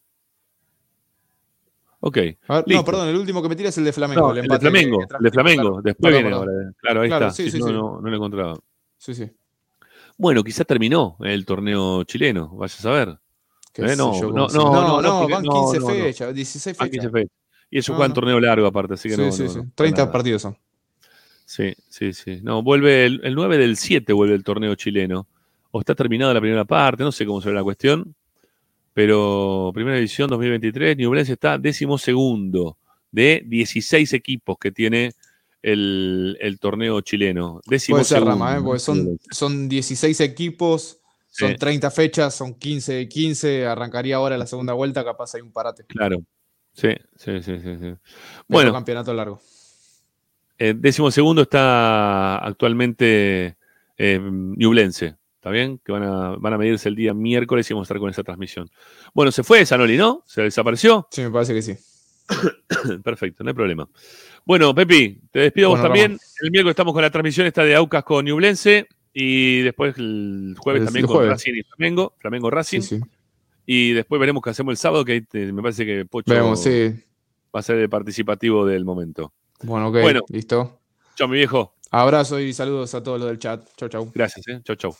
Ok. 2.00 2.14
Ver, 2.16 2.38
no, 2.66 2.84
perdón, 2.84 3.08
el 3.08 3.16
último 3.16 3.42
que 3.42 3.48
me 3.48 3.56
tira 3.56 3.70
es 3.70 3.78
el 3.78 3.84
de 3.84 3.92
Flamengo. 3.92 4.20
No, 4.20 4.30
el 4.32 4.38
el 4.38 4.48
de 4.48 4.58
Flamengo, 4.58 5.00
el 5.18 5.24
de 5.24 5.30
Flamengo. 5.30 5.62
claro. 5.62 5.82
Después 5.82 6.12
Perdón, 6.12 6.22
viene 6.22 6.28
perdón. 6.36 6.48
ahora. 6.58 6.72
Claro, 6.80 7.00
ahí 7.00 7.08
Claro, 7.08 7.26
está. 7.28 7.36
sí, 7.36 7.50
sí, 7.50 7.58
no, 7.58 7.68
no, 7.72 8.00
no 8.00 8.08
lo 8.10 8.16
encontraba. 8.16 8.58
Sí, 8.98 9.14
sí. 9.14 9.30
Bueno, 10.18 10.44
quizá 10.44 10.64
terminó 10.64 11.16
el 11.20 11.44
torneo 11.44 12.04
chileno, 12.04 12.50
vaya 12.50 12.74
a 12.74 12.82
saber. 12.82 13.18
Eh, 13.74 13.94
no, 13.96 14.18
yo 14.18 14.30
no, 14.30 14.46
no, 14.46 14.48
no, 14.48 15.02
no, 15.02 15.02
no, 15.02 15.28
van 15.28 15.42
no, 15.42 15.52
15 15.72 15.80
no, 15.80 15.86
no. 15.88 15.94
fechas, 15.94 16.34
16 16.34 16.76
Van 16.78 16.90
15 16.90 17.10
fechas. 17.10 17.30
Y 17.78 17.82
juega 17.82 18.04
en 18.06 18.10
no. 18.10 18.14
torneo 18.14 18.40
largo 18.40 18.66
aparte, 18.66 18.94
así 18.94 19.08
que 19.08 19.16
Sí, 19.16 19.20
no. 19.22 19.32
sí, 19.32 19.42
no, 19.44 19.48
sí. 19.50 19.56
no, 19.58 19.62
para 19.64 19.74
30 19.76 20.00
nada. 20.02 20.12
partidos 20.12 20.42
son. 20.42 20.56
Sí, 21.44 21.74
sí, 21.88 22.12
sí. 22.12 22.40
No, 22.42 22.62
vuelve 22.62 23.06
el, 23.06 23.20
el 23.22 23.34
9 23.34 23.58
del 23.58 23.76
7 23.76 24.12
vuelve 24.12 24.34
el 24.34 24.42
torneo 24.44 24.74
chileno. 24.74 25.26
O 25.70 25.80
está 25.80 25.94
terminada 25.94 26.32
la 26.34 26.40
primera 26.40 26.64
parte, 26.64 27.02
no 27.04 27.12
sé 27.12 27.26
cómo 27.26 27.40
será 27.40 27.54
la 27.56 27.62
cuestión. 27.62 28.14
Pero 28.94 29.70
primera 29.74 29.98
edición 29.98 30.30
2023, 30.30 30.96
Ñublense 30.96 31.34
está 31.34 31.58
décimo 31.58 31.98
segundo 31.98 32.78
de 33.12 33.42
16 33.46 34.12
equipos 34.14 34.56
que 34.58 34.72
tiene 34.72 35.12
el, 35.62 36.36
el 36.40 36.58
torneo 36.58 37.00
chileno. 37.02 37.60
Décimo 37.66 37.96
Puede 37.96 38.04
ser 38.06 38.18
segundo. 38.18 38.32
Rama, 38.44 38.56
¿eh? 38.56 38.62
porque 38.64 38.80
son, 38.80 39.18
son 39.30 39.68
16 39.68 40.20
equipos, 40.20 40.98
son 41.30 41.50
Sí. 41.50 41.56
30 41.56 41.90
fechas, 41.90 42.34
son 42.34 42.54
15 42.54 42.92
de 42.94 43.08
15. 43.08 43.66
Arrancaría 43.66 44.16
ahora 44.16 44.38
la 44.38 44.46
segunda 44.46 44.72
vuelta, 44.72 45.04
capaz 45.04 45.34
hay 45.34 45.42
un 45.42 45.52
parate. 45.52 45.84
Claro. 45.84 46.22
Sí, 46.76 46.90
sí, 47.16 47.42
sí, 47.42 47.58
sí. 47.60 47.76
sí. 47.80 47.94
Bueno. 48.48 48.72
Campeonato 48.72 49.14
largo. 49.14 49.40
eh, 50.58 50.74
décimo 50.76 51.10
segundo 51.10 51.42
está 51.42 52.36
actualmente 52.38 53.56
eh, 53.96 54.20
Ñublense. 54.22 55.16
¿Está 55.36 55.50
bien? 55.50 55.78
Que 55.84 55.92
van 55.92 56.02
a, 56.02 56.30
van 56.38 56.52
a 56.54 56.58
medirse 56.58 56.88
el 56.88 56.96
día 56.96 57.14
miércoles 57.14 57.70
y 57.70 57.74
vamos 57.74 57.84
a 57.84 57.88
estar 57.88 57.98
con 58.00 58.10
esa 58.10 58.22
transmisión. 58.24 58.68
Bueno, 59.14 59.30
se 59.32 59.42
fue 59.44 59.64
Sanoli, 59.64 59.96
¿no? 59.96 60.22
¿Se 60.26 60.42
desapareció? 60.42 61.06
Sí, 61.10 61.22
me 61.22 61.30
parece 61.30 61.54
que 61.54 61.62
sí. 61.62 61.76
Perfecto, 63.04 63.44
no 63.44 63.50
hay 63.50 63.54
problema. 63.54 63.88
Bueno, 64.44 64.74
Pepi, 64.74 65.20
te 65.30 65.38
despido 65.40 65.70
vos 65.70 65.80
también. 65.80 66.12
Ramón. 66.12 66.20
El 66.42 66.50
miércoles 66.50 66.72
estamos 66.72 66.92
con 66.92 67.02
la 67.02 67.10
transmisión 67.10 67.46
esta 67.46 67.62
de 67.64 67.74
Aucas 67.76 68.02
con 68.04 68.24
Ñublense 68.24 68.88
y 69.12 69.60
después 69.62 69.96
el 69.98 70.54
jueves 70.58 70.80
El- 70.80 70.86
también 70.86 71.04
el 71.04 71.06
con 71.06 71.16
jueves. 71.16 71.30
Racing 71.32 71.54
y 71.54 71.62
Flamengo, 71.62 72.14
Flamengo 72.18 72.50
Racing. 72.50 72.80
Sí, 72.80 72.96
sí. 72.98 73.02
Y 73.66 73.92
después 73.92 74.20
veremos 74.20 74.42
qué 74.42 74.50
hacemos 74.50 74.72
el 74.72 74.76
sábado, 74.78 75.04
que 75.04 75.24
me 75.32 75.60
parece 75.60 75.84
que 75.84 76.04
Pocho 76.06 76.32
Vemos, 76.32 76.62
sí. 76.62 76.94
va 77.54 77.60
a 77.60 77.62
ser 77.62 77.78
el 77.78 77.88
participativo 77.90 78.64
del 78.64 78.84
momento. 78.84 79.32
Bueno, 79.62 79.88
ok, 79.88 80.00
Bueno. 80.02 80.20
listo. 80.28 80.80
Chao, 81.16 81.26
mi 81.28 81.36
viejo. 81.38 81.74
Abrazo 81.90 82.38
y 82.40 82.52
saludos 82.52 82.94
a 82.94 83.02
todos 83.02 83.18
los 83.18 83.28
del 83.28 83.38
chat. 83.38 83.66
Chau, 83.76 83.88
chau. 83.88 84.10
Gracias, 84.14 84.46
eh. 84.48 84.60
Chau, 84.64 84.76
chau. 84.76 84.94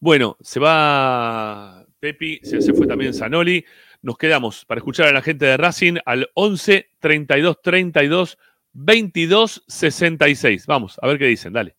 Bueno, 0.00 0.36
se 0.40 0.60
va 0.60 1.84
Pepi, 2.00 2.40
se, 2.42 2.60
se 2.60 2.74
fue 2.74 2.86
también 2.86 3.14
Zanoli. 3.14 3.64
Nos 4.02 4.18
quedamos 4.18 4.64
para 4.66 4.80
escuchar 4.80 5.06
a 5.08 5.12
la 5.12 5.22
gente 5.22 5.46
de 5.46 5.56
Racing 5.56 5.96
al 6.04 6.28
11 6.34 6.90
32 6.98 7.62
32 7.62 8.38
22 8.74 9.64
66. 9.66 10.66
Vamos, 10.66 10.98
a 11.00 11.06
ver 11.06 11.18
qué 11.18 11.26
dicen, 11.26 11.52
dale. 11.54 11.74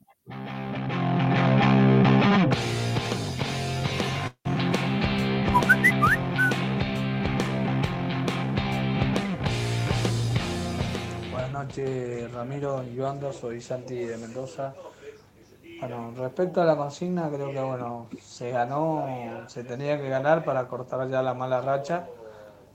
Ramiro 12.34 12.84
y 12.84 13.34
soy 13.34 13.60
Santi 13.60 13.96
de 13.96 14.18
Mendoza. 14.18 14.74
Bueno, 15.82 16.14
respecto 16.16 16.62
a 16.62 16.66
la 16.66 16.78
consigna, 16.78 17.30
creo 17.30 17.52
que 17.52 17.60
bueno, 17.60 18.08
se 18.22 18.52
ganó, 18.52 19.06
se 19.48 19.66
tenía 19.66 20.00
que 20.00 20.08
ganar 20.08 20.46
para 20.46 20.70
cortar 20.70 21.10
ya 21.10 21.22
la 21.22 21.34
mala 21.34 21.60
racha, 21.60 22.08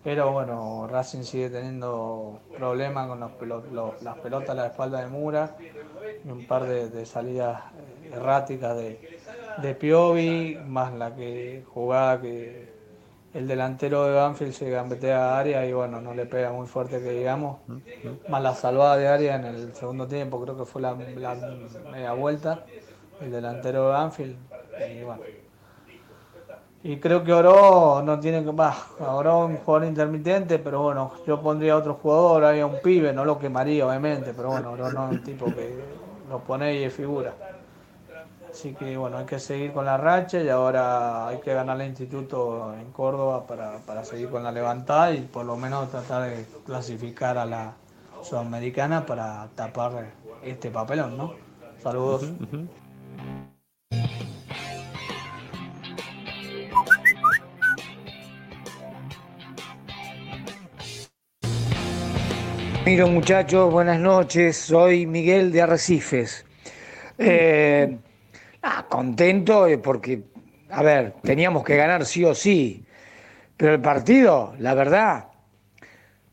pero 0.05 0.33
bueno, 0.33 0.87
Racing 0.87 1.23
sigue 1.23 1.49
teniendo 1.49 2.41
problemas 2.55 3.09
con 3.09 3.21
las 3.21 4.19
pelotas 4.19 4.51
a 4.51 4.55
la 4.55 4.67
espalda 4.67 5.01
de 5.01 5.07
Mura 5.07 5.57
y 6.23 6.29
un 6.29 6.47
par 6.47 6.65
de, 6.67 7.07
salidas 7.07 7.63
erráticas 8.13 8.77
de, 8.77 9.19
de 9.63 9.75
Piovi, 9.75 10.59
más 10.67 10.93
la 10.93 11.15
que 11.15 11.65
jugada 11.73 12.21
que 12.21 12.70
el 13.33 13.47
delantero 13.47 14.05
de 14.05 14.15
Banfield 14.15 14.53
se 14.53 14.71
gambetea 14.71 15.35
a 15.35 15.39
área 15.39 15.67
y 15.67 15.73
bueno, 15.73 16.01
no 16.01 16.15
le 16.15 16.27
pega 16.27 16.53
muy 16.53 16.67
fuerte 16.67 17.01
que 17.01 17.11
digamos. 17.11 17.59
Más 18.29 18.43
la 18.43 18.55
salvada 18.55 18.97
de 18.97 19.09
área 19.09 19.37
en 19.37 19.45
el 19.45 19.75
segundo 19.75 20.07
tiempo, 20.07 20.41
creo 20.43 20.57
que 20.57 20.65
fue 20.65 20.83
la, 20.83 20.95
la 20.95 21.35
media 21.91 22.13
vuelta, 22.13 22.65
el 23.21 23.31
delantero 23.31 23.87
de 23.87 23.91
Banfield. 23.91 24.37
Y 24.91 25.03
bueno. 25.05 25.23
Y 26.83 26.99
creo 26.99 27.23
que 27.23 27.33
Oro 27.33 28.03
no 28.03 28.19
tiene 28.21 28.43
que 28.43 28.53
más. 28.53 28.77
Oro 28.99 29.45
es 29.45 29.51
un 29.51 29.57
jugador 29.59 29.87
intermitente, 29.87 30.59
pero 30.59 30.83
bueno, 30.83 31.13
yo 31.27 31.41
pondría 31.43 31.77
otro 31.77 31.95
jugador, 31.95 32.45
había 32.45 32.67
un 32.67 32.81
pibe, 32.81 33.13
no 33.13 33.25
lo 33.25 33.39
quemaría 33.39 33.87
obviamente, 33.87 34.33
pero 34.35 34.49
bueno, 34.51 34.73
Oro 34.73 34.91
no 34.91 35.07
es 35.07 35.11
un 35.13 35.23
tipo 35.23 35.55
que 35.55 35.89
lo 36.29 36.43
pone 36.43 36.75
y 36.77 36.85
es 36.85 36.95
figura. 36.95 37.37
Así 38.53 38.75
que 38.75 38.97
bueno, 38.97 39.19
hay 39.19 39.27
que 39.27 39.39
seguir 39.39 39.73
con 39.73 39.85
la 39.85 39.97
racha 39.97 40.43
y 40.43 40.49
ahora 40.49 41.29
hay 41.29 41.39
que 41.39 41.55
ganar 41.55 41.81
el 41.81 41.87
instituto 41.89 42.75
en 42.75 42.91
Córdoba 42.91 43.47
para, 43.47 43.79
para 43.87 44.05
seguir 44.05 44.29
con 44.29 44.43
la 44.43 44.51
levantada 44.51 45.13
y 45.13 45.21
por 45.21 45.47
lo 45.47 45.57
menos 45.57 45.91
tratar 45.91 46.29
de 46.29 46.45
clasificar 46.67 47.39
a 47.39 47.47
la 47.47 47.75
sudamericana 48.23 49.07
para 49.07 49.49
tapar 49.55 50.11
este 50.43 50.71
papelón, 50.71 51.17
¿no? 51.17 51.35
Saludos. 51.83 52.33
Miro 62.85 63.07
muchachos, 63.07 63.71
buenas 63.71 64.01
noches, 64.01 64.57
soy 64.57 65.07
Miguel 65.07 65.53
de 65.53 65.63
Arrecifes. 65.63 66.45
Eh, 67.17 67.99
ah, 68.63 68.87
contento 68.89 69.67
eh, 69.67 69.79
porque, 69.79 70.23
a 70.71 70.83
ver, 70.83 71.15
teníamos 71.23 71.65
que 71.65 71.77
ganar 71.77 72.05
sí 72.05 72.25
o 72.25 72.35
sí, 72.35 72.85
pero 73.57 73.75
el 73.75 73.81
partido, 73.81 74.55
la 74.59 74.75
verdad, 74.75 75.27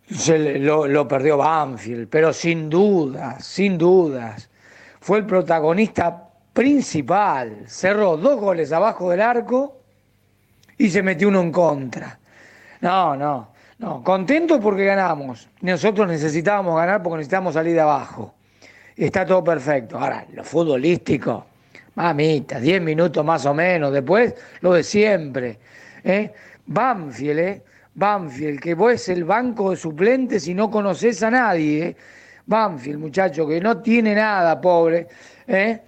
se 0.09 0.59
lo, 0.59 0.87
lo 0.87 1.07
perdió 1.07 1.37
Banfield, 1.37 2.07
pero 2.09 2.31
sin 2.33 2.69
dudas, 2.69 3.45
sin 3.45 3.77
dudas, 3.77 4.49
fue 4.99 5.19
el 5.19 5.25
protagonista 5.25 6.29
principal, 6.53 7.65
cerró 7.67 8.17
dos 8.17 8.39
goles 8.39 8.71
abajo 8.71 9.09
del 9.11 9.21
arco 9.21 9.81
y 10.77 10.89
se 10.89 11.03
metió 11.03 11.27
uno 11.27 11.41
en 11.41 11.51
contra. 11.51 12.19
No, 12.81 13.15
no. 13.15 13.57
No, 13.79 14.03
contento 14.03 14.59
porque 14.59 14.85
ganamos. 14.85 15.47
Nosotros 15.61 16.07
necesitábamos 16.07 16.75
ganar 16.75 17.03
porque 17.03 17.17
necesitamos 17.17 17.53
salir 17.53 17.73
de 17.73 17.81
abajo. 17.81 18.33
Está 18.95 19.25
todo 19.25 19.43
perfecto. 19.43 19.99
Ahora, 19.99 20.25
lo 20.33 20.43
futbolístico, 20.43 21.45
mamita, 21.97 22.59
10 22.59 22.81
minutos 22.81 23.25
más 23.25 23.45
o 23.45 23.53
menos. 23.53 23.91
Después, 23.91 24.35
lo 24.61 24.73
de 24.73 24.83
siempre. 24.83 25.59
¿eh? 26.03 26.31
Banfield, 26.67 27.39
¿eh? 27.39 27.63
Que 28.61 28.75
vos 28.75 28.93
es 28.93 29.09
el 29.09 29.23
banco 29.23 29.71
de 29.71 29.75
suplentes 29.75 30.47
y 30.47 30.53
no 30.53 30.69
conoces 30.69 31.21
a 31.23 31.31
nadie. 31.31 31.87
¿eh? 31.87 31.95
Banfield, 32.45 32.99
muchacho, 32.99 33.47
que 33.47 33.59
no 33.59 33.81
tiene 33.81 34.13
nada, 34.13 34.61
pobre. 34.61 35.07
¿eh? 35.47 35.81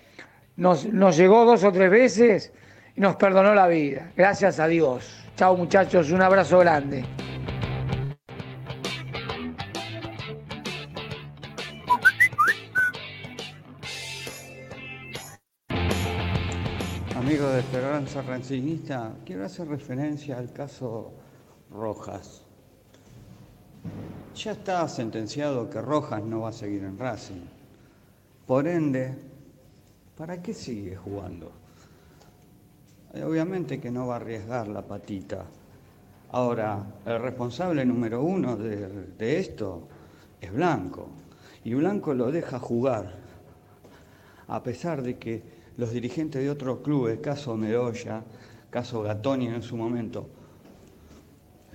Nos, 0.58 0.86
nos 0.86 1.16
llegó 1.16 1.46
dos 1.46 1.64
o 1.64 1.72
tres 1.72 1.92
veces 1.92 2.52
y 2.96 3.02
nos 3.02 3.16
perdonó 3.16 3.54
la 3.54 3.68
vida. 3.68 4.12
Gracias 4.18 4.60
a 4.60 4.68
Dios. 4.68 5.26
Chao, 5.36 5.56
muchachos, 5.56 6.12
un 6.12 6.22
abrazo 6.22 6.58
grande. 6.60 7.06
De 17.50 17.62
Esperanza 17.62 18.22
Ranciguista, 18.22 19.12
quiero 19.26 19.44
hacer 19.44 19.68
referencia 19.68 20.38
al 20.38 20.54
caso 20.54 21.12
Rojas. 21.72 22.44
Ya 24.36 24.52
está 24.52 24.88
sentenciado 24.88 25.68
que 25.68 25.82
Rojas 25.82 26.24
no 26.24 26.42
va 26.42 26.50
a 26.50 26.54
seguir 26.54 26.84
en 26.84 27.00
Racing. 27.00 27.42
Por 28.46 28.68
ende, 28.68 29.16
¿para 30.16 30.40
qué 30.44 30.54
sigue 30.54 30.96
jugando? 30.96 31.52
Eh, 33.16 33.24
Obviamente 33.24 33.80
que 33.80 33.90
no 33.90 34.06
va 34.06 34.14
a 34.14 34.18
arriesgar 34.18 34.68
la 34.68 34.84
patita. 34.84 35.44
Ahora, 36.32 36.84
el 37.04 37.20
responsable 37.20 37.84
número 37.84 38.22
uno 38.22 38.58
de 38.58 39.40
esto 39.40 39.88
es 40.40 40.54
Blanco. 40.54 41.10
Y 41.64 41.74
Blanco 41.74 42.14
lo 42.14 42.32
deja 42.32 42.60
jugar. 42.60 43.12
A 44.48 44.62
pesar 44.62 45.02
de 45.02 45.18
que 45.18 45.59
los 45.80 45.92
dirigentes 45.92 46.44
de 46.44 46.50
otros 46.50 46.80
clubes, 46.80 47.20
caso 47.22 47.56
Meroya, 47.56 48.22
caso 48.70 49.02
Gatoni 49.02 49.48
en 49.48 49.64
su 49.64 49.78
momento, 49.78 50.28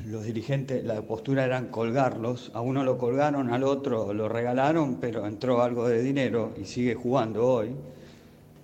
los 0.04 0.24
dirigentes, 0.24 0.84
la 0.84 1.00
postura 1.00 1.46
eran 1.46 1.68
colgarlos, 1.68 2.50
a 2.52 2.60
uno 2.60 2.84
lo 2.84 2.98
colgaron, 2.98 3.50
al 3.50 3.64
otro 3.64 4.12
lo 4.12 4.28
regalaron, 4.28 4.96
pero 5.00 5.26
entró 5.26 5.62
algo 5.62 5.88
de 5.88 6.02
dinero 6.02 6.52
y 6.60 6.66
sigue 6.66 6.94
jugando 6.94 7.46
hoy. 7.46 7.70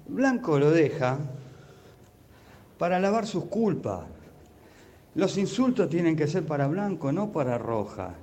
Blanco 0.08 0.58
lo 0.58 0.70
deja 0.70 1.18
para 2.76 3.00
lavar 3.00 3.26
sus 3.26 3.44
culpas. 3.44 4.00
Los 5.14 5.38
insultos 5.38 5.88
tienen 5.88 6.16
que 6.16 6.26
ser 6.26 6.44
para 6.44 6.68
Blanco, 6.68 7.12
no 7.12 7.32
para 7.32 7.56
Roja. 7.56 8.14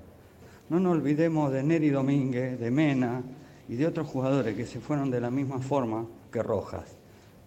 No 0.69 0.79
nos 0.79 0.91
olvidemos 0.91 1.51
de 1.51 1.63
Neri 1.63 1.89
Domínguez, 1.89 2.59
de 2.59 2.69
Mena 2.69 3.23
y 3.67 3.75
de 3.75 3.87
otros 3.87 4.05
jugadores 4.05 4.55
que 4.55 4.67
se 4.67 4.79
fueron 4.79 5.09
de 5.09 5.21
la 5.21 5.31
misma 5.31 5.59
forma 5.59 6.05
que 6.31 6.43
Rojas. 6.43 6.96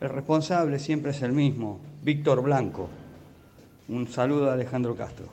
El 0.00 0.08
responsable 0.08 0.78
siempre 0.78 1.10
es 1.10 1.20
el 1.20 1.32
mismo, 1.32 1.78
Víctor 2.02 2.42
Blanco. 2.42 2.88
Un 3.88 4.08
saludo 4.08 4.48
a 4.48 4.54
Alejandro 4.54 4.96
Castro. 4.96 5.26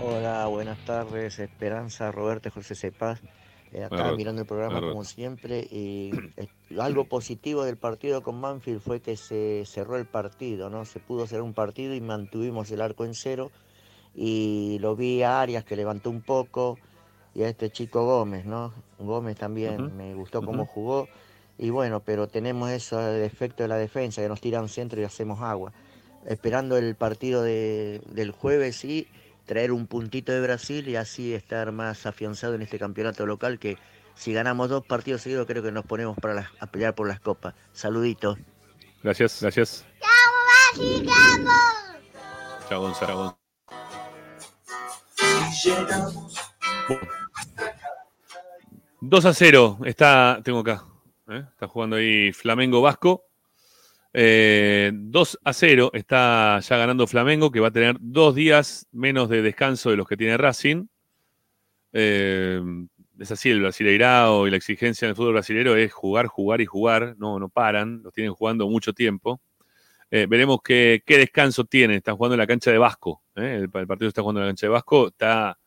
Hola, 0.00 0.46
buenas 0.48 0.76
tardes, 0.84 1.38
Esperanza, 1.38 2.12
Roberto, 2.12 2.50
José 2.50 2.74
Cepaz. 2.74 3.22
Eh, 3.76 3.84
acá 3.84 4.04
mirando 4.16 4.40
el 4.40 4.46
programa 4.46 4.78
como 4.88 5.04
siempre 5.04 5.60
y 5.70 6.10
eh, 6.38 6.48
algo 6.78 7.04
positivo 7.04 7.62
del 7.62 7.76
partido 7.76 8.22
con 8.22 8.40
Manfield 8.40 8.80
fue 8.80 9.00
que 9.02 9.18
se 9.18 9.64
cerró 9.66 9.98
el 9.98 10.06
partido, 10.06 10.70
¿no? 10.70 10.86
Se 10.86 10.98
pudo 10.98 11.26
cerrar 11.26 11.42
un 11.42 11.52
partido 11.52 11.94
y 11.94 12.00
mantuvimos 12.00 12.70
el 12.70 12.80
arco 12.80 13.04
en 13.04 13.12
cero 13.14 13.50
y 14.14 14.78
lo 14.80 14.96
vi 14.96 15.22
a 15.22 15.42
Arias 15.42 15.62
que 15.64 15.76
levantó 15.76 16.08
un 16.08 16.22
poco 16.22 16.78
y 17.34 17.42
a 17.42 17.48
este 17.50 17.68
chico 17.68 18.06
Gómez, 18.06 18.46
¿no? 18.46 18.72
Gómez 18.98 19.36
también 19.36 19.94
me 19.94 20.14
gustó 20.14 20.40
cómo 20.40 20.64
jugó 20.64 21.06
y 21.58 21.68
bueno, 21.68 22.00
pero 22.00 22.28
tenemos 22.28 22.70
eso 22.70 22.98
el 23.06 23.22
efecto 23.24 23.62
de 23.62 23.68
la 23.68 23.76
defensa 23.76 24.22
que 24.22 24.28
nos 24.30 24.40
tiran 24.40 24.70
centro 24.70 24.98
y 25.02 25.04
hacemos 25.04 25.42
agua. 25.42 25.74
Esperando 26.24 26.78
el 26.78 26.94
partido 26.94 27.42
de- 27.42 28.00
del 28.10 28.30
jueves 28.30 28.82
y 28.86 29.06
traer 29.46 29.72
un 29.72 29.86
puntito 29.86 30.32
de 30.32 30.40
Brasil 30.40 30.88
y 30.88 30.96
así 30.96 31.32
estar 31.34 31.72
más 31.72 32.04
afianzado 32.06 32.54
en 32.54 32.62
este 32.62 32.78
campeonato 32.78 33.24
local 33.26 33.58
que 33.58 33.78
si 34.14 34.32
ganamos 34.32 34.68
dos 34.68 34.84
partidos 34.86 35.22
seguidos 35.22 35.46
creo 35.46 35.62
que 35.62 35.72
nos 35.72 35.84
ponemos 35.86 36.16
para 36.18 36.34
las- 36.34 36.48
a 36.60 36.66
pelear 36.66 36.94
por 36.94 37.06
las 37.08 37.20
copas. 37.20 37.54
Saluditos. 37.72 38.38
Gracias, 39.02 39.38
gracias. 39.40 39.86
Chao, 42.68 42.80
Gonzalo. 42.80 43.38
Bueno. 46.88 47.02
2 49.00 49.24
a 49.24 49.34
0 49.34 49.78
está, 49.84 50.40
tengo 50.42 50.60
acá, 50.60 50.84
¿eh? 51.28 51.44
está 51.52 51.68
jugando 51.68 51.96
ahí 51.96 52.32
Flamengo 52.32 52.80
Vasco. 52.82 53.24
Eh, 54.18 54.92
2 54.94 55.40
a 55.44 55.52
0 55.52 55.90
está 55.92 56.58
ya 56.60 56.76
ganando 56.78 57.06
Flamengo, 57.06 57.50
que 57.50 57.60
va 57.60 57.68
a 57.68 57.70
tener 57.70 57.98
dos 58.00 58.34
días 58.34 58.86
menos 58.90 59.28
de 59.28 59.42
descanso 59.42 59.90
de 59.90 59.98
los 59.98 60.08
que 60.08 60.16
tiene 60.16 60.38
Racing. 60.38 60.86
Eh, 61.92 62.62
es 63.18 63.30
así 63.30 63.50
el 63.50 63.60
Brasileirao 63.60 64.46
y 64.46 64.50
la 64.50 64.56
exigencia 64.56 65.04
en 65.04 65.10
el 65.10 65.16
fútbol 65.16 65.34
brasileño 65.34 65.76
es 65.76 65.92
jugar, 65.92 66.28
jugar 66.28 66.62
y 66.62 66.64
jugar. 66.64 67.14
No, 67.18 67.38
no 67.38 67.50
paran, 67.50 68.02
los 68.02 68.14
tienen 68.14 68.32
jugando 68.32 68.66
mucho 68.66 68.94
tiempo. 68.94 69.42
Eh, 70.10 70.24
veremos 70.26 70.60
qué, 70.64 71.02
descanso 71.06 71.64
tienen. 71.66 71.98
Están 71.98 72.16
jugando 72.16 72.36
en 72.36 72.40
la 72.40 72.46
cancha 72.46 72.70
de 72.70 72.78
Vasco. 72.78 73.22
¿eh? 73.34 73.56
El, 73.56 73.70
el 73.70 73.86
partido 73.86 74.08
está 74.08 74.22
jugando 74.22 74.40
en 74.40 74.46
la 74.46 74.50
cancha 74.50 74.66
de 74.66 74.70
Vasco. 74.70 75.08
Está 75.08 75.58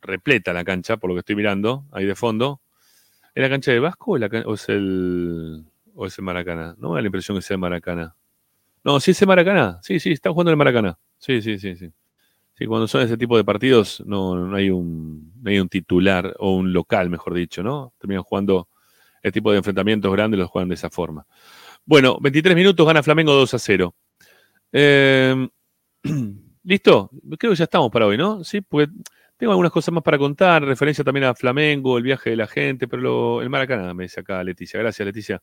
repleta 0.00 0.54
la 0.54 0.64
cancha, 0.64 0.96
por 0.96 1.10
lo 1.10 1.14
que 1.14 1.20
estoy 1.20 1.36
mirando, 1.36 1.84
ahí 1.92 2.06
de 2.06 2.14
fondo. 2.14 2.62
¿Es 3.34 3.42
la 3.42 3.50
cancha 3.50 3.70
de 3.70 3.80
Vasco 3.80 4.12
o 4.12 4.54
es 4.54 4.68
el 4.70 5.66
o 5.96 6.06
es 6.06 6.18
el 6.18 6.24
Maracaná? 6.24 6.76
No 6.78 6.90
me 6.90 6.96
da 6.96 7.02
la 7.02 7.06
impresión 7.08 7.36
que 7.38 7.42
sea 7.42 7.56
el 7.56 7.60
Maracaná. 7.60 8.14
No, 8.84 9.00
sí 9.00 9.12
es 9.12 9.22
el 9.22 9.28
Maracaná. 9.28 9.80
Sí, 9.82 10.00
sí, 10.00 10.12
están 10.12 10.32
jugando 10.32 10.50
en 10.50 10.54
el 10.54 10.58
Maracaná. 10.58 10.98
Sí, 11.18 11.42
sí, 11.42 11.58
sí, 11.58 11.76
sí. 11.76 11.90
Sí, 12.54 12.66
cuando 12.66 12.88
son 12.88 13.02
ese 13.02 13.16
tipo 13.18 13.36
de 13.36 13.44
partidos 13.44 14.02
no, 14.06 14.34
no 14.36 14.56
hay 14.56 14.70
un, 14.70 15.32
no 15.42 15.50
hay 15.50 15.58
un 15.60 15.68
titular 15.68 16.34
o 16.38 16.56
un 16.56 16.72
local, 16.72 17.10
mejor 17.10 17.34
dicho, 17.34 17.62
¿no? 17.62 17.92
Terminan 17.98 18.22
jugando 18.24 18.68
el 19.22 19.32
tipo 19.32 19.50
de 19.52 19.58
enfrentamientos 19.58 20.12
grandes, 20.12 20.38
los 20.40 20.50
juegan 20.50 20.68
de 20.68 20.76
esa 20.76 20.90
forma. 20.90 21.26
Bueno, 21.84 22.18
23 22.20 22.56
minutos, 22.56 22.86
gana 22.86 23.02
Flamengo 23.02 23.32
2 23.34 23.54
a 23.54 23.58
0. 23.58 23.94
Eh, 24.72 25.48
¿Listo? 26.64 27.10
Creo 27.38 27.52
que 27.52 27.56
ya 27.56 27.64
estamos 27.64 27.90
para 27.90 28.06
hoy, 28.06 28.16
¿no? 28.16 28.42
Sí, 28.44 28.60
porque 28.60 28.92
tengo 29.36 29.52
algunas 29.52 29.72
cosas 29.72 29.92
más 29.94 30.02
para 30.02 30.18
contar, 30.18 30.64
referencia 30.64 31.04
también 31.04 31.24
a 31.24 31.34
Flamengo, 31.34 31.96
el 31.98 32.02
viaje 32.04 32.30
de 32.30 32.36
la 32.36 32.46
gente, 32.46 32.88
pero 32.88 33.02
lo- 33.02 33.42
el 33.42 33.50
Maracaná, 33.50 33.94
me 33.94 34.04
dice 34.04 34.20
acá 34.20 34.42
Leticia. 34.42 34.80
Gracias, 34.80 35.06
Leticia. 35.06 35.42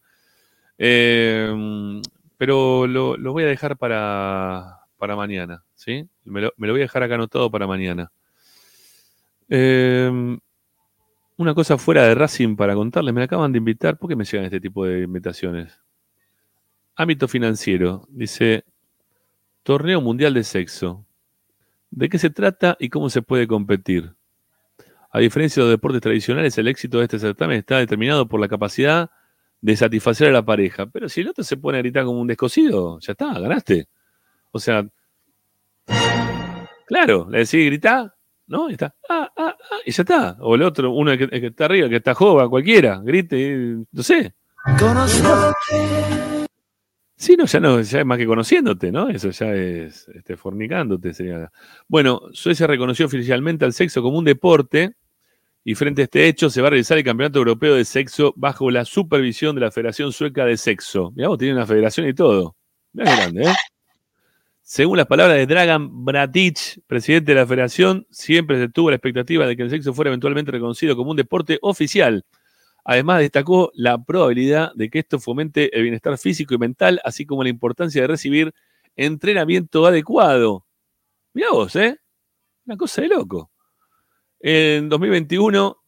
Eh, 0.78 2.02
pero 2.38 2.88
lo, 2.88 3.18
voy 3.32 3.44
a 3.44 3.48
dejar 3.48 3.78
para, 3.78 4.82
para 4.98 5.16
mañana, 5.16 5.64
¿sí? 5.76 6.08
Me 6.24 6.42
lo, 6.42 6.54
voy 6.58 6.70
a 6.72 6.74
dejar 6.74 7.04
acá 7.04 7.16
anotado 7.16 7.50
para 7.50 7.68
mañana. 7.68 8.12
Eh, 9.50 10.38
una 11.38 11.54
cosa 11.54 11.78
fuera 11.78 12.04
de 12.04 12.16
Racing 12.16 12.56
para 12.56 12.76
contarles, 12.76 13.14
me 13.14 13.24
acaban 13.24 13.52
de 13.52 13.58
invitar, 13.58 13.98
¿por 13.98 14.10
qué 14.10 14.16
me 14.16 14.26
llegan 14.26 14.46
este 14.46 14.60
tipo 14.60 14.86
de 14.86 15.02
invitaciones? 15.02 15.80
Ámbito 16.96 17.28
financiero, 17.28 18.06
dice, 18.10 18.66
Torneo 19.64 20.02
Mundial 20.02 20.34
de 20.34 20.44
Sexo. 20.44 21.06
¿De 21.90 22.10
qué 22.10 22.18
se 22.18 22.30
trata 22.30 22.76
y 22.80 22.90
cómo 22.90 23.10
se 23.10 23.22
puede 23.22 23.48
competir? 23.48 24.14
A 25.12 25.20
diferencia 25.20 25.62
de 25.62 25.70
los 25.70 25.78
deportes 25.78 26.02
tradicionales, 26.02 26.58
el 26.58 26.68
éxito 26.68 26.98
de 26.98 27.06
este 27.06 27.20
certamen 27.20 27.60
está 27.60 27.78
determinado 27.78 28.28
por 28.28 28.40
la 28.40 28.48
capacidad 28.48 29.12
de 29.64 29.78
satisfacer 29.78 30.28
a 30.28 30.32
la 30.32 30.44
pareja. 30.44 30.88
Pero 30.88 31.08
si 31.08 31.22
el 31.22 31.30
otro 31.30 31.44
se 31.44 31.56
pone 31.56 31.78
a 31.78 31.82
gritar 31.82 32.04
como 32.04 32.20
un 32.20 32.28
descosido, 32.28 33.00
ya 33.00 33.14
está, 33.14 33.40
ganaste. 33.40 33.88
O 34.52 34.60
sea, 34.60 34.86
claro, 36.86 37.28
le 37.30 37.40
decís 37.40 37.66
gritá, 37.66 38.14
¿no? 38.48 38.70
Y 38.70 38.74
está, 38.74 38.94
ah, 39.10 39.32
ah, 39.38 39.56
ah, 39.58 39.78
y 39.86 39.92
ya 39.92 40.04
está. 40.04 40.38
O 40.42 40.56
el 40.56 40.64
otro, 40.64 40.92
uno 40.92 41.18
que, 41.18 41.30
está 41.32 41.66
arriba, 41.66 41.88
que 41.88 41.96
está 41.96 42.14
joven, 42.14 42.50
cualquiera, 42.50 43.00
grite, 43.02 43.78
no 43.90 44.04
sé. 44.04 44.34
Sí, 47.16 47.38
no, 47.38 47.46
ya 47.46 47.60
no, 47.62 47.80
ya 47.80 48.00
es 48.00 48.06
más 48.06 48.18
que 48.18 48.26
conociéndote, 48.26 48.92
¿no? 48.92 49.08
Eso 49.08 49.30
ya 49.30 49.54
es 49.54 50.10
este, 50.10 50.36
fornicándote. 50.36 51.14
Sería. 51.14 51.50
Bueno, 51.88 52.24
Suecia 52.34 52.68
reconoció 52.68 53.06
oficialmente 53.06 53.64
al 53.64 53.72
sexo 53.72 54.02
como 54.02 54.18
un 54.18 54.26
deporte 54.26 54.98
y 55.64 55.76
frente 55.76 56.02
a 56.02 56.06
este 56.06 56.28
hecho 56.28 56.50
se 56.50 56.62
va 56.62 56.68
a 56.68 56.72
realizar 56.72 56.98
el 56.98 57.04
Campeonato 57.04 57.40
Europeo 57.40 57.76
de 57.76 57.86
Sexo 57.86 58.34
bajo 58.36 58.70
la 58.70 58.86
supervisión 58.86 59.56
de 59.56 59.62
la 59.62 59.72
Federación 59.72 60.12
Sueca 60.12 60.46
de 60.46 60.58
Sexo. 60.58 61.12
Mirá, 61.16 61.30
vos 61.30 61.38
tiene 61.38 61.54
una 61.54 61.66
federación 61.66 62.08
y 62.08 62.14
todo. 62.14 62.56
Mirá 62.92 63.16
grande, 63.16 63.44
¿eh? 63.44 63.54
Según 64.62 64.98
las 64.98 65.08
palabras 65.08 65.38
de 65.38 65.46
Dragan 65.46 66.06
Bratic, 66.06 66.82
presidente 66.88 67.34
de 67.34 67.40
la 67.40 67.46
federación, 67.46 68.08
siempre 68.10 68.58
se 68.60 68.70
tuvo 68.70 68.90
la 68.90 68.96
expectativa 68.96 69.46
de 69.46 69.56
que 69.56 69.64
el 69.64 69.70
sexo 69.70 69.94
fuera 69.94 70.10
eventualmente 70.10 70.52
reconocido 70.52 70.96
como 70.96 71.12
un 71.12 71.18
deporte 71.18 71.60
oficial. 71.62 72.26
Además, 72.86 73.20
destacó 73.20 73.72
la 73.74 74.04
probabilidad 74.04 74.72
de 74.76 74.90
que 74.90 75.00
esto 75.00 75.20
fomente 75.20 75.76
el 75.76 75.84
bienestar 75.84 76.18
físico 76.18 76.54
y 76.54 76.58
mental, 76.58 77.02
así 77.04 77.26
como 77.26 77.44
la 77.44 77.50
importancia 77.50 78.02
de 78.02 78.08
recibir 78.08 78.54
entrenamiento 78.96 79.86
adecuado. 79.86 80.66
Mirá 81.34 81.52
vos, 81.52 81.76
¿eh? 81.76 81.98
Una 82.66 82.78
cosa 82.78 83.02
de 83.02 83.10
loco. 83.10 83.53
En 84.46 84.90
2021, 84.90 85.82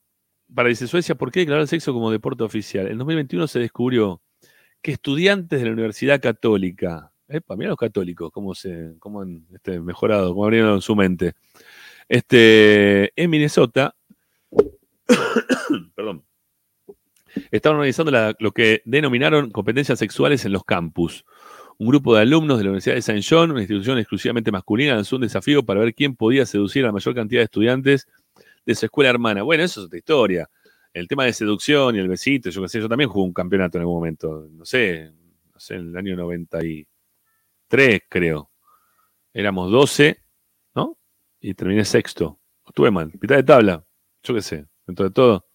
para 0.56 0.70
dice 0.70 0.88
Suecia, 0.88 1.16
¿por 1.16 1.30
qué 1.30 1.42
declarar 1.42 1.64
el 1.64 1.68
sexo 1.68 1.92
como 1.92 2.10
deporte 2.10 2.42
oficial? 2.42 2.88
En 2.88 2.98
2021 2.98 3.48
se 3.48 3.60
descubrió 3.60 4.22
que 4.82 4.94
estudiantes 4.94 5.60
de 5.60 5.66
la 5.66 5.74
Universidad 5.74 6.22
Católica, 6.22 7.12
epa, 7.28 7.58
mirá 7.58 7.72
los 7.72 7.78
católicos, 7.78 8.32
cómo 8.32 8.56
se, 8.56 8.96
cómo 9.00 9.24
han 9.24 9.46
este, 9.54 9.82
mejorado, 9.82 10.30
cómo 10.30 10.46
abrieron 10.46 10.82
su 10.82 10.96
mente. 10.96 11.34
Este, 12.08 13.12
en 13.22 13.30
Minnesota, 13.30 13.94
perdón, 15.94 16.24
estaban 17.52 17.80
organizando 17.80 18.36
lo 18.40 18.52
que 18.54 18.84
denominaron 18.86 19.52
competencias 19.52 20.00
sexuales 20.00 20.46
en 20.46 20.54
los 20.54 20.64
campus. 20.64 21.26
Un 21.78 21.90
grupo 21.90 22.16
de 22.16 22.22
alumnos 22.22 22.58
de 22.58 22.64
la 22.64 22.70
Universidad 22.70 22.96
de 22.96 23.02
Saint 23.02 23.26
John, 23.30 23.52
una 23.52 23.60
institución 23.60 23.98
exclusivamente 23.98 24.50
masculina, 24.50 24.96
lanzó 24.96 25.18
un 25.18 25.24
desafío 25.24 25.66
para 25.66 25.82
ver 25.82 25.94
quién 25.94 26.16
podía 26.16 26.46
seducir 26.46 26.86
a 26.86 26.88
la 26.88 26.94
mayor 26.94 27.14
cantidad 27.14 27.42
de 27.42 27.46
estudiantes 27.46 28.08
de 28.66 28.76
su 28.76 28.86
escuela 28.86 29.10
hermana. 29.12 29.44
Bueno, 29.44 29.64
eso 29.64 29.82
es 29.82 29.86
otra 29.88 29.98
historia. 30.00 30.50
El 30.94 31.08
tema 31.08 31.26
de 31.26 31.34
seducción 31.34 31.96
y 31.96 32.00
el 32.00 32.08
besito, 32.08 32.50
yo 32.50 32.62
qué 32.62 32.70
sé, 32.70 32.80
yo 32.80 32.90
también 32.90 33.10
jugué 33.10 33.26
un 33.28 33.34
campeonato 33.34 33.78
en 33.78 33.82
algún 33.82 33.96
momento. 33.98 34.48
No 34.52 34.66
sé, 34.66 35.12
no 35.54 35.60
sé, 35.60 35.76
en 35.76 35.90
el 35.90 35.98
año 35.98 36.16
93, 36.16 38.02
creo. 38.10 38.52
Éramos 39.34 39.72
12, 39.72 40.20
¿no? 40.76 40.98
Y 41.42 41.54
terminé 41.54 41.86
sexto. 41.86 42.40
Estuve 42.68 42.92
mal, 42.92 43.12
mitad 43.22 43.36
de 43.36 43.44
tabla, 43.44 43.86
yo 44.24 44.34
qué 44.34 44.42
sé, 44.42 44.66
dentro 44.88 45.06
de 45.06 45.12
todo. 45.12 45.46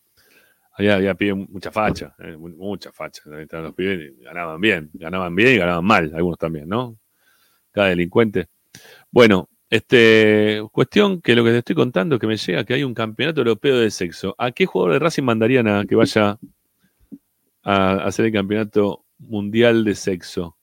Había, 0.75 0.97
había 0.97 1.15
pibes 1.15 1.49
mucha 1.51 1.71
facha, 1.73 2.15
eh, 2.21 2.37
mu- 2.37 2.51
mucha 2.51 2.93
facha. 2.93 3.23
Los 3.27 3.75
pibes 3.75 4.19
ganaban 4.21 4.61
bien, 4.61 4.91
ganaban 4.95 5.35
bien 5.35 5.55
y 5.55 5.59
ganaban 5.59 5.85
mal, 5.85 6.13
algunos 6.15 6.39
también, 6.39 6.69
¿no? 6.69 6.99
Cada 7.73 7.89
delincuente. 7.91 8.49
Bueno, 9.13 9.50
este, 9.70 10.62
cuestión 10.73 11.23
que 11.23 11.36
lo 11.36 11.44
que 11.44 11.52
te 11.52 11.58
estoy 11.58 11.76
contando 11.76 12.18
que 12.18 12.26
me 12.26 12.36
llega 12.36 12.65
que 12.65 12.74
hay 12.74 12.82
un 12.82 12.92
campeonato 12.92 13.40
europeo 13.40 13.78
de 13.78 13.90
sexo. 13.92 14.34
¿A 14.36 14.50
qué 14.50 14.66
jugador 14.66 14.94
de 14.94 14.99
Racing 14.99 15.23
mandarían 15.23 15.68
a 15.68 15.86
que 15.86 15.94
vaya 15.94 16.39
a 17.62 17.94
hacer 18.05 18.26
el 18.26 18.32
campeonato 18.32 19.05
mundial 19.18 19.84
de 19.84 19.94
sexo? 19.94 20.57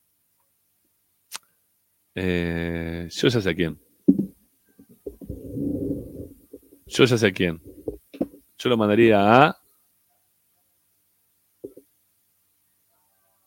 Eh, 2.15 3.07
yo 3.09 3.27
ya 3.29 3.41
sé 3.41 3.49
a 3.49 3.55
quién. 3.55 3.79
Yo 6.87 7.05
ya 7.05 7.17
sé 7.17 7.27
a 7.27 7.31
quién. 7.31 7.61
Yo 8.57 8.69
lo 8.69 8.75
mandaría 8.75 9.19
a. 9.21 9.57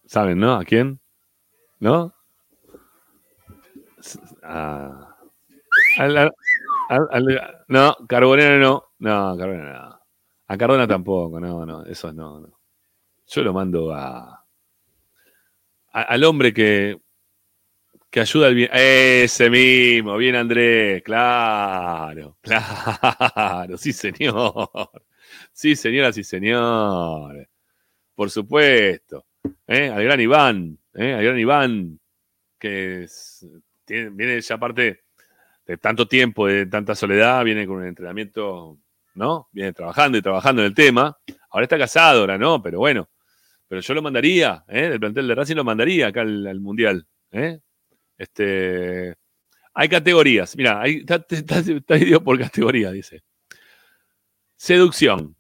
¿Saben, 0.07 0.39
no? 0.39 0.55
¿A 0.55 0.65
quién? 0.65 1.01
¿No? 1.79 2.15
A. 4.43 5.10
no, 7.69 7.97
Carbonero 8.09 8.59
no. 8.59 8.85
No, 8.99 9.37
Carbonero 9.37 9.73
no. 9.73 10.01
A 10.47 10.59
Cardona 10.59 10.87
tampoco, 10.89 11.39
no, 11.39 11.65
no, 11.65 11.85
eso 11.85 12.13
no, 12.13 12.41
no. 12.41 12.59
Yo 13.29 13.43
lo 13.43 13.53
mando 13.53 13.93
a, 13.93 14.45
al 15.93 16.25
hombre 16.25 16.53
que, 16.53 16.99
que 18.11 18.21
ayuda 18.21 18.49
al 18.49 18.55
bien. 18.57 18.71
Ese 18.73 19.49
mismo, 19.49 20.17
bien 20.17 20.35
Andrés, 20.35 21.03
claro, 21.05 22.37
claro, 22.43 23.77
sí 23.79 23.93
señor. 23.93 24.71
Sí, 25.53 25.77
señoras 25.77 26.19
y 26.19 26.25
señores. 26.25 27.49
Por 28.15 28.31
supuesto. 28.31 29.27
¿eh? 29.69 29.89
Al 29.89 30.03
gran 30.03 30.21
Iván, 30.21 30.79
¿eh? 30.95 31.15
al 31.15 31.25
gran 31.25 31.39
Iván, 31.39 32.01
que 32.59 33.07
viene 33.87 34.41
ya 34.41 34.57
aparte 34.57 35.05
de 35.71 35.79
tanto 35.79 36.09
tiempo, 36.09 36.49
de 36.49 36.67
tanta 36.67 36.95
soledad, 36.97 37.45
viene 37.45 37.65
con 37.67 37.77
un 37.77 37.87
entrenamiento, 37.87 38.77
¿no? 39.15 39.49
Viene 39.53 39.73
trabajando 39.73 40.19
y 40.19 40.23
trabajando 40.23 40.63
en 40.63 40.67
el 40.67 40.75
tema. 40.75 41.17
Ahora 41.51 41.65
está 41.65 41.79
casado, 41.79 42.21
ahora 42.23 42.37
no, 42.37 42.61
pero 42.61 42.79
bueno. 42.79 43.09
Pero 43.69 43.81
yo 43.81 43.95
lo 43.95 44.03
mandaría, 44.03 44.65
¿eh? 44.67 44.89
Del 44.89 44.99
plantel 44.99 45.29
de 45.29 45.35
Racing 45.37 45.55
lo 45.55 45.63
mandaría 45.63 46.09
acá 46.09 46.23
al, 46.23 46.45
al 46.45 46.59
Mundial. 46.61 47.07
¿eh? 47.31 47.61
Este, 48.19 49.15
hay 49.73 49.89
categorías. 49.89 50.57
Mira, 50.57 50.83
está, 50.87 51.25
está- 51.29 51.63
dividido 51.63 52.23
por 52.25 52.37
categorías, 52.37 52.93
dice. 52.93 53.23
Seducción, 54.57 55.37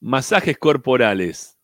masajes 0.00 0.56
corporales, 0.58 1.58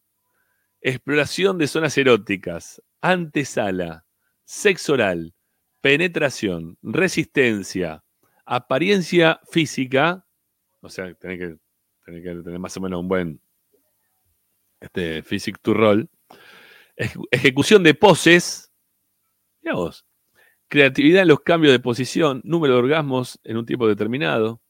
exploración 0.80 1.56
de 1.56 1.68
zonas 1.68 1.96
eróticas, 1.96 2.82
antesala, 3.00 4.04
sexo 4.44 4.94
oral, 4.94 5.34
penetración, 5.82 6.78
resistencia, 6.80 8.02
apariencia 8.46 9.40
física, 9.50 10.24
o 10.80 10.88
sea, 10.88 11.12
tenés 11.14 11.38
que, 11.38 11.58
tener 12.06 12.58
más 12.58 12.76
o 12.78 12.80
menos 12.80 13.00
un 13.00 13.08
buen 13.08 13.40
este, 14.80 15.22
physic 15.22 15.60
to 15.60 15.74
roll, 15.74 16.08
Eje- 16.96 17.20
ejecución 17.30 17.82
de 17.82 17.94
poses, 17.94 18.72
vos, 19.72 20.06
creatividad 20.68 21.22
en 21.22 21.28
los 21.28 21.40
cambios 21.40 21.72
de 21.72 21.80
posición, 21.80 22.40
número 22.44 22.74
de 22.74 22.80
orgasmos 22.80 23.40
en 23.44 23.56
un 23.56 23.66
tiempo 23.66 23.88
determinado, 23.88 24.60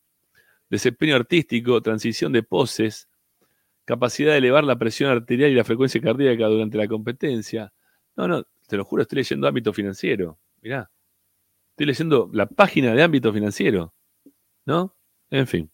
desempeño 0.71 1.17
artístico, 1.17 1.83
transición 1.83 2.33
de 2.33 2.43
poses, 2.43 3.09
capacidad 3.85 4.33
de 4.33 4.39
elevar 4.39 4.65
la 4.65 4.79
presión 4.79 5.11
arterial 5.11 5.51
y 5.51 5.55
la 5.55 5.65
frecuencia 5.65 6.01
cardíaca 6.01 6.47
durante 6.47 6.79
la 6.79 6.89
competencia. 6.89 7.73
No, 8.17 8.29
no, 8.29 8.45
te 8.67 8.77
lo 8.77 8.85
juro, 8.85 9.03
estoy 9.03 9.17
leyendo 9.17 9.49
ámbito 9.49 9.73
financiero. 9.73 10.39
Mirá, 10.63 10.91
estoy 11.73 11.87
leyendo 11.87 12.31
la 12.33 12.47
página 12.47 12.95
de 12.95 13.03
ámbito 13.03 13.33
financiero. 13.33 13.93
¿No? 14.65 14.95
En 15.31 15.47
fin. 15.47 15.71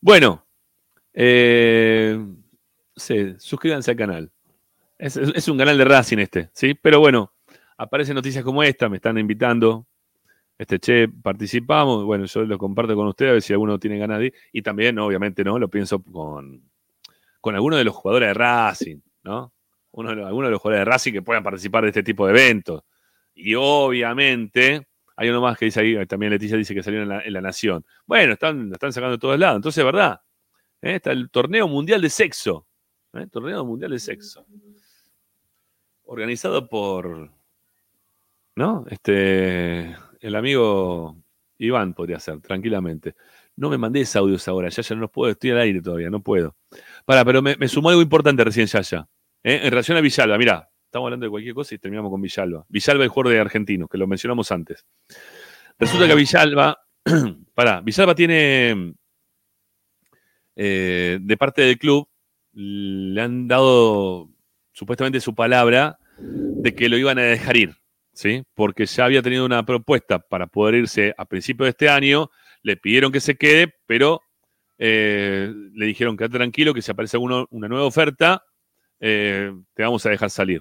Bueno, 0.00 0.46
eh, 1.12 2.18
sé, 2.96 3.38
suscríbanse 3.38 3.90
al 3.90 3.96
canal. 3.96 4.32
Es, 4.98 5.48
un 5.48 5.58
canal 5.58 5.76
de 5.76 5.84
Racing 5.84 6.18
este, 6.18 6.50
¿sí? 6.54 6.74
Pero 6.74 7.00
bueno, 7.00 7.32
aparecen 7.76 8.14
noticias 8.14 8.44
como 8.44 8.62
esta, 8.62 8.88
me 8.88 8.96
están 8.96 9.18
invitando. 9.18 9.86
Este, 10.56 10.78
che, 10.78 11.08
participamos. 11.08 12.04
Bueno, 12.04 12.26
yo 12.26 12.44
lo 12.44 12.56
comparto 12.56 12.94
con 12.94 13.08
ustedes 13.08 13.30
a 13.30 13.32
ver 13.32 13.42
si 13.42 13.52
alguno 13.52 13.80
tiene 13.80 13.98
ganas 13.98 14.20
de 14.20 14.26
ir. 14.26 14.34
Y 14.52 14.62
también, 14.62 14.98
obviamente, 15.00 15.42
¿no? 15.42 15.58
Lo 15.58 15.68
pienso 15.68 16.00
con, 16.00 16.70
con 17.40 17.56
alguno 17.56 17.76
de 17.76 17.84
los 17.84 17.94
jugadores 17.96 18.28
de 18.28 18.34
Racing, 18.34 19.00
¿no? 19.24 19.52
Uno 19.90 20.14
de 20.14 20.24
algunos 20.24 20.46
de 20.46 20.52
los 20.52 20.60
jugadores 20.60 20.86
de 20.86 20.90
Racing 20.90 21.12
que 21.12 21.22
puedan 21.22 21.42
participar 21.42 21.82
de 21.82 21.88
este 21.88 22.04
tipo 22.04 22.24
de 22.26 22.32
eventos. 22.32 22.84
Y 23.34 23.56
obviamente, 23.56 24.86
hay 25.16 25.28
uno 25.28 25.40
más 25.40 25.58
que 25.58 25.66
dice 25.66 25.80
ahí, 25.80 26.06
también 26.06 26.32
Leticia 26.32 26.56
dice 26.56 26.74
que 26.74 26.82
salió 26.82 27.02
en 27.02 27.32
la, 27.32 27.40
Nación. 27.40 27.84
Bueno, 28.06 28.34
están, 28.34 28.72
están 28.72 28.92
sacando 28.92 29.16
de 29.16 29.20
todos 29.20 29.38
lados. 29.38 29.56
Entonces, 29.56 29.84
¿verdad? 29.84 30.20
¿Eh? 30.80 30.96
Está 30.96 31.12
el 31.12 31.30
torneo 31.30 31.68
mundial 31.68 32.00
de 32.00 32.10
sexo. 32.10 32.66
¿eh? 33.14 33.26
Torneo 33.30 33.64
mundial 33.64 33.90
de 33.90 33.98
sexo. 33.98 34.46
Organizado 36.04 36.68
por, 36.68 37.30
¿no? 38.56 38.84
Este, 38.88 39.96
el 40.20 40.34
amigo 40.34 41.16
Iván 41.58 41.94
podría 41.94 42.18
ser, 42.18 42.40
tranquilamente. 42.40 43.14
No 43.56 43.70
me 43.70 43.78
mandés 43.78 44.14
audios 44.16 44.46
ahora, 44.48 44.68
ya 44.68 44.82
ya 44.82 44.94
no 44.94 45.02
los 45.02 45.10
puedo, 45.10 45.32
estoy 45.32 45.50
al 45.50 45.58
aire 45.58 45.80
todavía, 45.80 46.10
no 46.10 46.22
puedo. 46.22 46.56
Para, 47.04 47.24
pero 47.24 47.42
me, 47.42 47.56
me 47.56 47.68
sumó 47.68 47.90
algo 47.90 48.02
importante 48.02 48.42
recién, 48.44 48.66
Yaya. 48.66 49.08
¿eh? 49.42 49.60
En 49.62 49.70
relación 49.70 49.96
a 49.96 50.00
Villalba, 50.00 50.38
mirá, 50.38 50.71
estamos 50.92 51.06
hablando 51.06 51.24
de 51.24 51.30
cualquier 51.30 51.54
cosa 51.54 51.74
y 51.74 51.78
terminamos 51.78 52.10
con 52.10 52.20
Villalba. 52.20 52.66
Villalba, 52.68 53.02
el 53.04 53.08
jugador 53.08 53.32
de 53.32 53.40
argentino, 53.40 53.88
que 53.88 53.96
lo 53.96 54.06
mencionamos 54.06 54.52
antes. 54.52 54.84
Resulta 55.78 56.06
que 56.06 56.14
Villalba, 56.14 56.78
pará, 57.54 57.80
Villalba 57.80 58.14
tiene, 58.14 58.92
eh, 60.54 61.18
de 61.18 61.36
parte 61.38 61.62
del 61.62 61.78
club, 61.78 62.06
le 62.52 63.18
han 63.22 63.48
dado 63.48 64.28
supuestamente 64.72 65.18
su 65.20 65.34
palabra 65.34 65.98
de 66.18 66.74
que 66.74 66.90
lo 66.90 66.98
iban 66.98 67.18
a 67.18 67.22
dejar 67.22 67.56
ir, 67.56 67.74
¿sí? 68.12 68.42
Porque 68.52 68.84
ya 68.84 69.06
había 69.06 69.22
tenido 69.22 69.46
una 69.46 69.64
propuesta 69.64 70.18
para 70.18 70.46
poder 70.46 70.74
irse 70.74 71.14
a 71.16 71.24
principios 71.24 71.64
de 71.64 71.70
este 71.70 71.88
año, 71.88 72.30
le 72.62 72.76
pidieron 72.76 73.10
que 73.10 73.20
se 73.20 73.36
quede, 73.36 73.72
pero 73.86 74.20
eh, 74.76 75.50
le 75.72 75.86
dijeron 75.86 76.18
quédate 76.18 76.36
tranquilo, 76.36 76.74
que 76.74 76.82
si 76.82 76.90
aparece 76.90 77.16
alguno- 77.16 77.46
una 77.50 77.66
nueva 77.68 77.86
oferta, 77.86 78.44
eh, 79.00 79.50
te 79.72 79.82
vamos 79.82 80.04
a 80.04 80.10
dejar 80.10 80.28
salir. 80.28 80.60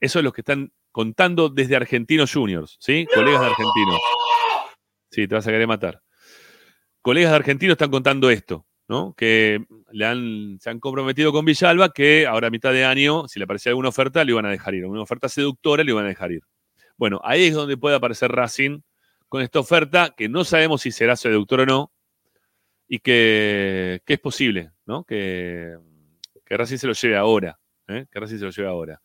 Eso 0.00 0.18
es 0.18 0.24
lo 0.24 0.32
que 0.32 0.42
están 0.42 0.72
contando 0.92 1.48
desde 1.48 1.76
Argentinos 1.76 2.32
Juniors, 2.32 2.76
¿sí? 2.80 3.06
Colegas 3.14 3.40
de 3.40 3.46
Argentinos. 3.46 4.00
Sí, 5.10 5.26
te 5.26 5.34
vas 5.34 5.46
a 5.46 5.50
querer 5.50 5.66
matar. 5.66 6.02
Colegas 7.02 7.30
de 7.30 7.36
Argentinos 7.36 7.74
están 7.74 7.90
contando 7.90 8.30
esto, 8.30 8.66
¿no? 8.88 9.14
Que 9.16 9.64
le 9.92 10.06
han, 10.06 10.58
se 10.60 10.70
han 10.70 10.80
comprometido 10.80 11.32
con 11.32 11.44
Villalba 11.44 11.90
que 11.90 12.26
ahora 12.26 12.48
a 12.48 12.50
mitad 12.50 12.72
de 12.72 12.84
año, 12.84 13.28
si 13.28 13.38
le 13.38 13.44
aparecía 13.44 13.70
alguna 13.70 13.88
oferta, 13.88 14.24
le 14.24 14.32
iban 14.32 14.46
a 14.46 14.50
dejar 14.50 14.74
ir. 14.74 14.86
Una 14.86 15.02
oferta 15.02 15.28
seductora 15.28 15.82
le 15.84 15.92
iban 15.92 16.04
a 16.04 16.08
dejar 16.08 16.32
ir. 16.32 16.42
Bueno, 16.96 17.20
ahí 17.22 17.46
es 17.46 17.54
donde 17.54 17.76
puede 17.76 17.96
aparecer 17.96 18.30
Racing 18.30 18.80
con 19.28 19.42
esta 19.42 19.60
oferta, 19.60 20.14
que 20.16 20.28
no 20.28 20.44
sabemos 20.44 20.82
si 20.82 20.90
será 20.90 21.14
seductora 21.16 21.62
o 21.62 21.66
no, 21.66 21.92
y 22.88 22.98
que, 23.00 24.00
que 24.04 24.14
es 24.14 24.20
posible, 24.20 24.72
¿no? 24.86 25.04
Que, 25.04 25.76
Que 26.44 26.56
Racing 26.56 26.78
se 26.78 26.86
lo 26.86 26.94
lleve 26.94 27.16
ahora. 27.16 27.58
¿eh? 27.86 28.06
Que 28.10 28.18
Racing 28.20 28.38
se 28.38 28.44
lo 28.46 28.50
lleve 28.50 28.68
ahora. 28.68 29.00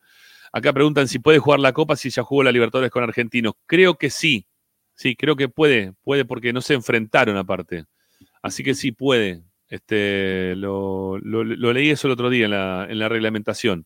Acá 0.56 0.72
preguntan 0.72 1.08
si 1.08 1.18
puede 1.18 1.40
jugar 1.40 1.58
la 1.58 1.72
Copa 1.72 1.96
si 1.96 2.10
ya 2.10 2.22
jugó 2.22 2.44
la 2.44 2.52
Libertadores 2.52 2.92
con 2.92 3.02
Argentinos. 3.02 3.54
Creo 3.66 3.96
que 3.96 4.08
sí. 4.08 4.46
Sí, 4.94 5.16
creo 5.16 5.34
que 5.34 5.48
puede. 5.48 5.94
Puede 6.04 6.24
porque 6.24 6.52
no 6.52 6.60
se 6.60 6.74
enfrentaron 6.74 7.36
aparte. 7.36 7.86
Así 8.42 8.62
que 8.62 8.74
sí 8.74 8.92
puede. 8.92 9.42
Este, 9.68 10.54
lo, 10.56 11.18
lo- 11.18 11.72
leí 11.72 11.90
eso 11.90 12.06
el 12.06 12.12
otro 12.12 12.30
día 12.30 12.44
en 12.44 12.52
la, 12.52 12.86
en 12.88 12.98
la 13.00 13.08
reglamentación. 13.08 13.84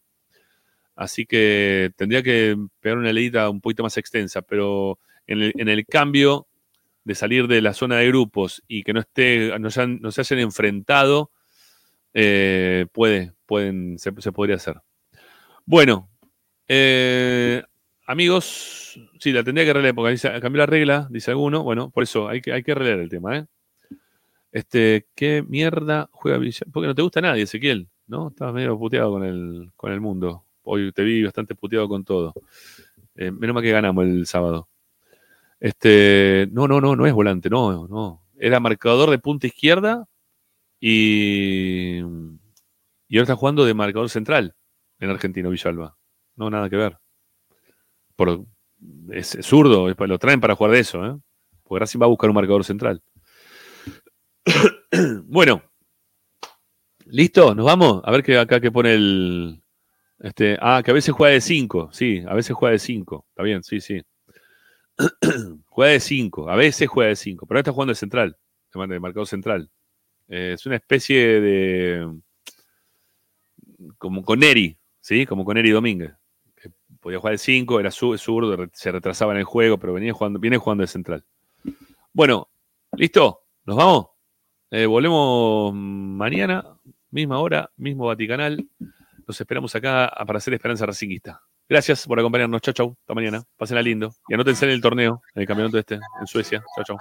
Así 0.94 1.24
que 1.26 1.90
tendría 1.96 2.22
que 2.22 2.56
pegar 2.80 2.98
una 2.98 3.12
leída 3.12 3.48
un 3.48 3.60
poquito 3.60 3.82
más 3.84 3.96
extensa, 3.96 4.42
pero 4.42 4.98
en 5.26 5.40
el, 5.42 5.52
en 5.56 5.68
el 5.68 5.86
cambio 5.86 6.46
de 7.04 7.14
salir 7.14 7.46
de 7.48 7.62
la 7.62 7.72
zona 7.72 7.96
de 7.98 8.08
grupos 8.08 8.62
y 8.68 8.82
que 8.82 8.92
no 8.92 9.00
esté, 9.00 9.56
no 9.58 9.68
no 10.00 10.10
se 10.12 10.20
hayan 10.20 10.40
enfrentado, 10.40 11.30
eh, 12.14 12.86
puede, 12.92 13.32
pueden, 13.46 13.98
se, 13.98 14.12
se 14.20 14.32
podría 14.32 14.56
hacer. 14.56 14.80
Bueno, 15.66 16.08
eh, 16.68 17.62
amigos, 18.06 19.00
sí, 19.18 19.32
la 19.32 19.42
tendría 19.42 19.66
que 19.66 19.72
releer 19.72 19.94
porque 19.94 20.12
dice, 20.12 20.40
cambió 20.40 20.60
la 20.60 20.66
regla, 20.66 21.08
dice 21.10 21.30
alguno. 21.30 21.62
Bueno, 21.62 21.90
por 21.90 22.02
eso 22.02 22.28
hay 22.28 22.40
que, 22.40 22.52
hay 22.52 22.62
que 22.62 22.74
releer 22.74 23.00
el 23.00 23.08
tema, 23.08 23.38
¿eh? 23.38 23.46
Este, 24.52 25.06
¿qué 25.14 25.42
mierda 25.46 26.08
juega 26.12 26.38
Villa? 26.38 26.66
Porque 26.72 26.86
no 26.86 26.94
te 26.94 27.02
gusta 27.02 27.20
nadie, 27.20 27.42
Ezequiel, 27.42 27.88
¿no? 28.06 28.28
Estabas 28.28 28.54
medio 28.54 28.78
puteado 28.78 29.12
con 29.12 29.24
el, 29.24 29.70
con 29.76 29.92
el 29.92 30.00
mundo. 30.00 30.44
Hoy 30.62 30.92
te 30.92 31.02
vi 31.02 31.22
bastante 31.22 31.54
puteado 31.54 31.88
con 31.88 32.04
todo. 32.04 32.34
Eh, 33.14 33.30
menos 33.30 33.54
mal 33.54 33.62
que 33.62 33.72
ganamos 33.72 34.04
el 34.04 34.26
sábado. 34.26 34.68
Este, 35.60 36.48
no, 36.52 36.68
no, 36.68 36.80
no, 36.80 36.96
no 36.96 37.06
es 37.06 37.12
volante, 37.12 37.50
no, 37.50 37.88
no. 37.88 38.22
Era 38.38 38.60
marcador 38.60 39.10
de 39.10 39.18
punta 39.18 39.48
izquierda 39.48 40.06
y, 40.80 41.98
y 41.98 43.16
ahora 43.16 43.22
está 43.24 43.36
jugando 43.36 43.64
de 43.64 43.74
marcador 43.74 44.08
central 44.08 44.54
en 45.00 45.10
Argentino 45.10 45.50
Villalba. 45.50 45.97
No, 46.38 46.48
nada 46.50 46.70
que 46.70 46.76
ver. 46.76 46.96
Por, 48.16 48.44
es, 49.10 49.34
es 49.34 49.44
zurdo, 49.46 49.88
lo 49.88 50.18
traen 50.18 50.40
para 50.40 50.54
jugar 50.54 50.72
de 50.72 50.80
eso, 50.80 51.04
¿eh? 51.04 51.16
Porque 51.64 51.80
Racing 51.80 52.00
va 52.00 52.06
a 52.06 52.08
buscar 52.08 52.30
un 52.30 52.36
marcador 52.36 52.64
central. 52.64 53.02
bueno, 55.24 55.62
¿listo? 57.06 57.54
¿Nos 57.54 57.66
vamos? 57.66 58.00
A 58.04 58.10
ver 58.10 58.22
que 58.22 58.38
acá 58.38 58.60
que 58.60 58.70
pone 58.72 58.94
el. 58.94 59.62
Este, 60.20 60.56
ah, 60.60 60.82
que 60.84 60.90
a 60.90 60.94
veces 60.94 61.14
juega 61.14 61.34
de 61.34 61.40
5. 61.40 61.90
Sí, 61.92 62.22
a 62.26 62.34
veces 62.34 62.56
juega 62.56 62.72
de 62.72 62.78
5. 62.78 63.26
Está 63.28 63.42
bien, 63.42 63.62
sí, 63.62 63.80
sí. 63.80 64.00
juega 65.66 65.92
de 65.92 66.00
5. 66.00 66.48
A 66.50 66.56
veces 66.56 66.88
juega 66.88 67.10
de 67.10 67.16
5. 67.16 67.46
Pero 67.46 67.56
ahora 67.56 67.60
está 67.60 67.72
jugando 67.72 67.90
de 67.92 67.96
central. 67.96 68.36
De 68.72 68.78
mar- 68.78 68.88
de 68.88 69.00
marcador 69.00 69.26
central. 69.26 69.70
Eh, 70.28 70.52
es 70.54 70.66
una 70.66 70.76
especie 70.76 71.40
de. 71.40 72.12
Como 73.98 74.22
con 74.24 74.40
Neri, 74.40 74.76
¿sí? 75.00 75.24
Como 75.26 75.44
con 75.44 75.54
Neri 75.54 75.70
Domínguez. 75.70 76.12
Podía 77.08 77.20
jugar 77.20 77.32
de 77.32 77.38
5, 77.38 77.80
era 77.80 77.90
zu- 77.90 78.18
zurdo, 78.18 78.68
se 78.74 78.92
retrasaba 78.92 79.32
en 79.32 79.38
el 79.38 79.44
juego, 79.44 79.78
pero 79.78 79.94
venía 79.94 80.12
jugando, 80.12 80.38
viene 80.38 80.58
jugando 80.58 80.82
de 80.82 80.88
central. 80.88 81.24
Bueno, 82.12 82.50
¿listo? 82.92 83.44
¿Nos 83.64 83.76
vamos? 83.78 84.08
Eh, 84.70 84.84
volvemos 84.84 85.72
mañana, 85.72 86.66
misma 87.10 87.38
hora, 87.38 87.70
mismo 87.78 88.04
Vaticanal. 88.08 88.68
Los 89.26 89.40
esperamos 89.40 89.74
acá 89.74 90.12
para 90.26 90.36
hacer 90.36 90.52
Esperanza 90.52 90.84
Racinguista. 90.84 91.40
Gracias 91.66 92.06
por 92.06 92.20
acompañarnos. 92.20 92.60
Chau, 92.60 92.74
chau. 92.74 92.96
Hasta 93.00 93.14
mañana. 93.14 93.42
Pásenla 93.56 93.80
lindo. 93.80 94.12
Y 94.28 94.34
anótense 94.34 94.66
en 94.66 94.72
el 94.72 94.82
torneo, 94.82 95.22
en 95.34 95.40
el 95.40 95.48
campeonato 95.48 95.78
este, 95.78 95.94
en 95.94 96.26
Suecia. 96.26 96.62
Chau. 96.84 96.98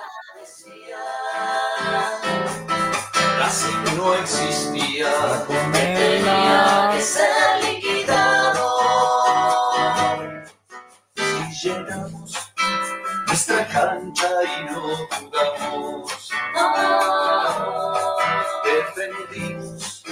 Racing 3.39 3.97
no 3.97 4.13
existía, 4.13 5.09
nuestra 13.27 13.67
cancha 13.67 14.29
y 14.43 14.65
no 14.65 14.81
jugamos, 15.11 16.29
defendimos 18.63 20.03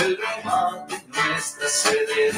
el 0.00 0.18
remate 0.18 1.04
nuestra 1.08 1.68
sede. 1.68 2.32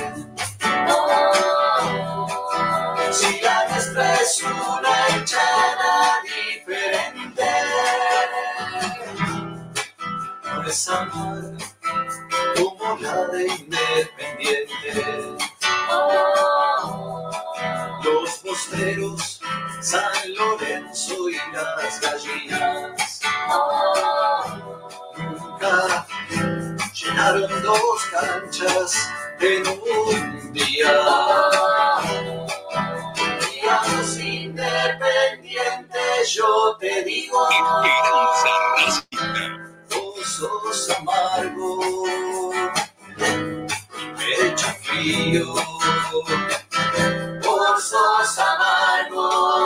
Si 3.12 3.40
la 3.40 3.68
nuestra 3.68 4.14
es 4.14 4.42
una 4.42 5.08
hinchada 5.16 6.22
diferente 6.22 7.44
no 10.44 10.68
es 10.68 10.88
amar 10.88 11.42
como 12.56 12.98
la 13.00 13.26
de 13.26 13.46
Independiente. 13.46 14.70
Los 18.50 18.58
posteros, 18.58 19.40
San 19.80 20.34
Lorenzo 20.34 21.28
y 21.28 21.36
las 21.52 22.00
gallinas 22.00 23.20
nunca 25.16 26.04
llenaron 26.92 27.62
dos 27.62 28.02
canchas 28.10 29.08
en 29.38 29.64
un 29.68 30.52
día. 30.52 30.92
Los 33.96 34.18
independientes 34.18 36.34
yo 36.34 36.76
te 36.80 37.04
digo. 37.04 37.48
Vos 39.90 40.26
sos 40.26 40.90
amargo 40.98 42.02
echa 44.42 44.74
frío 44.82 45.54
sosos 47.80 48.38
amargos. 48.38 49.59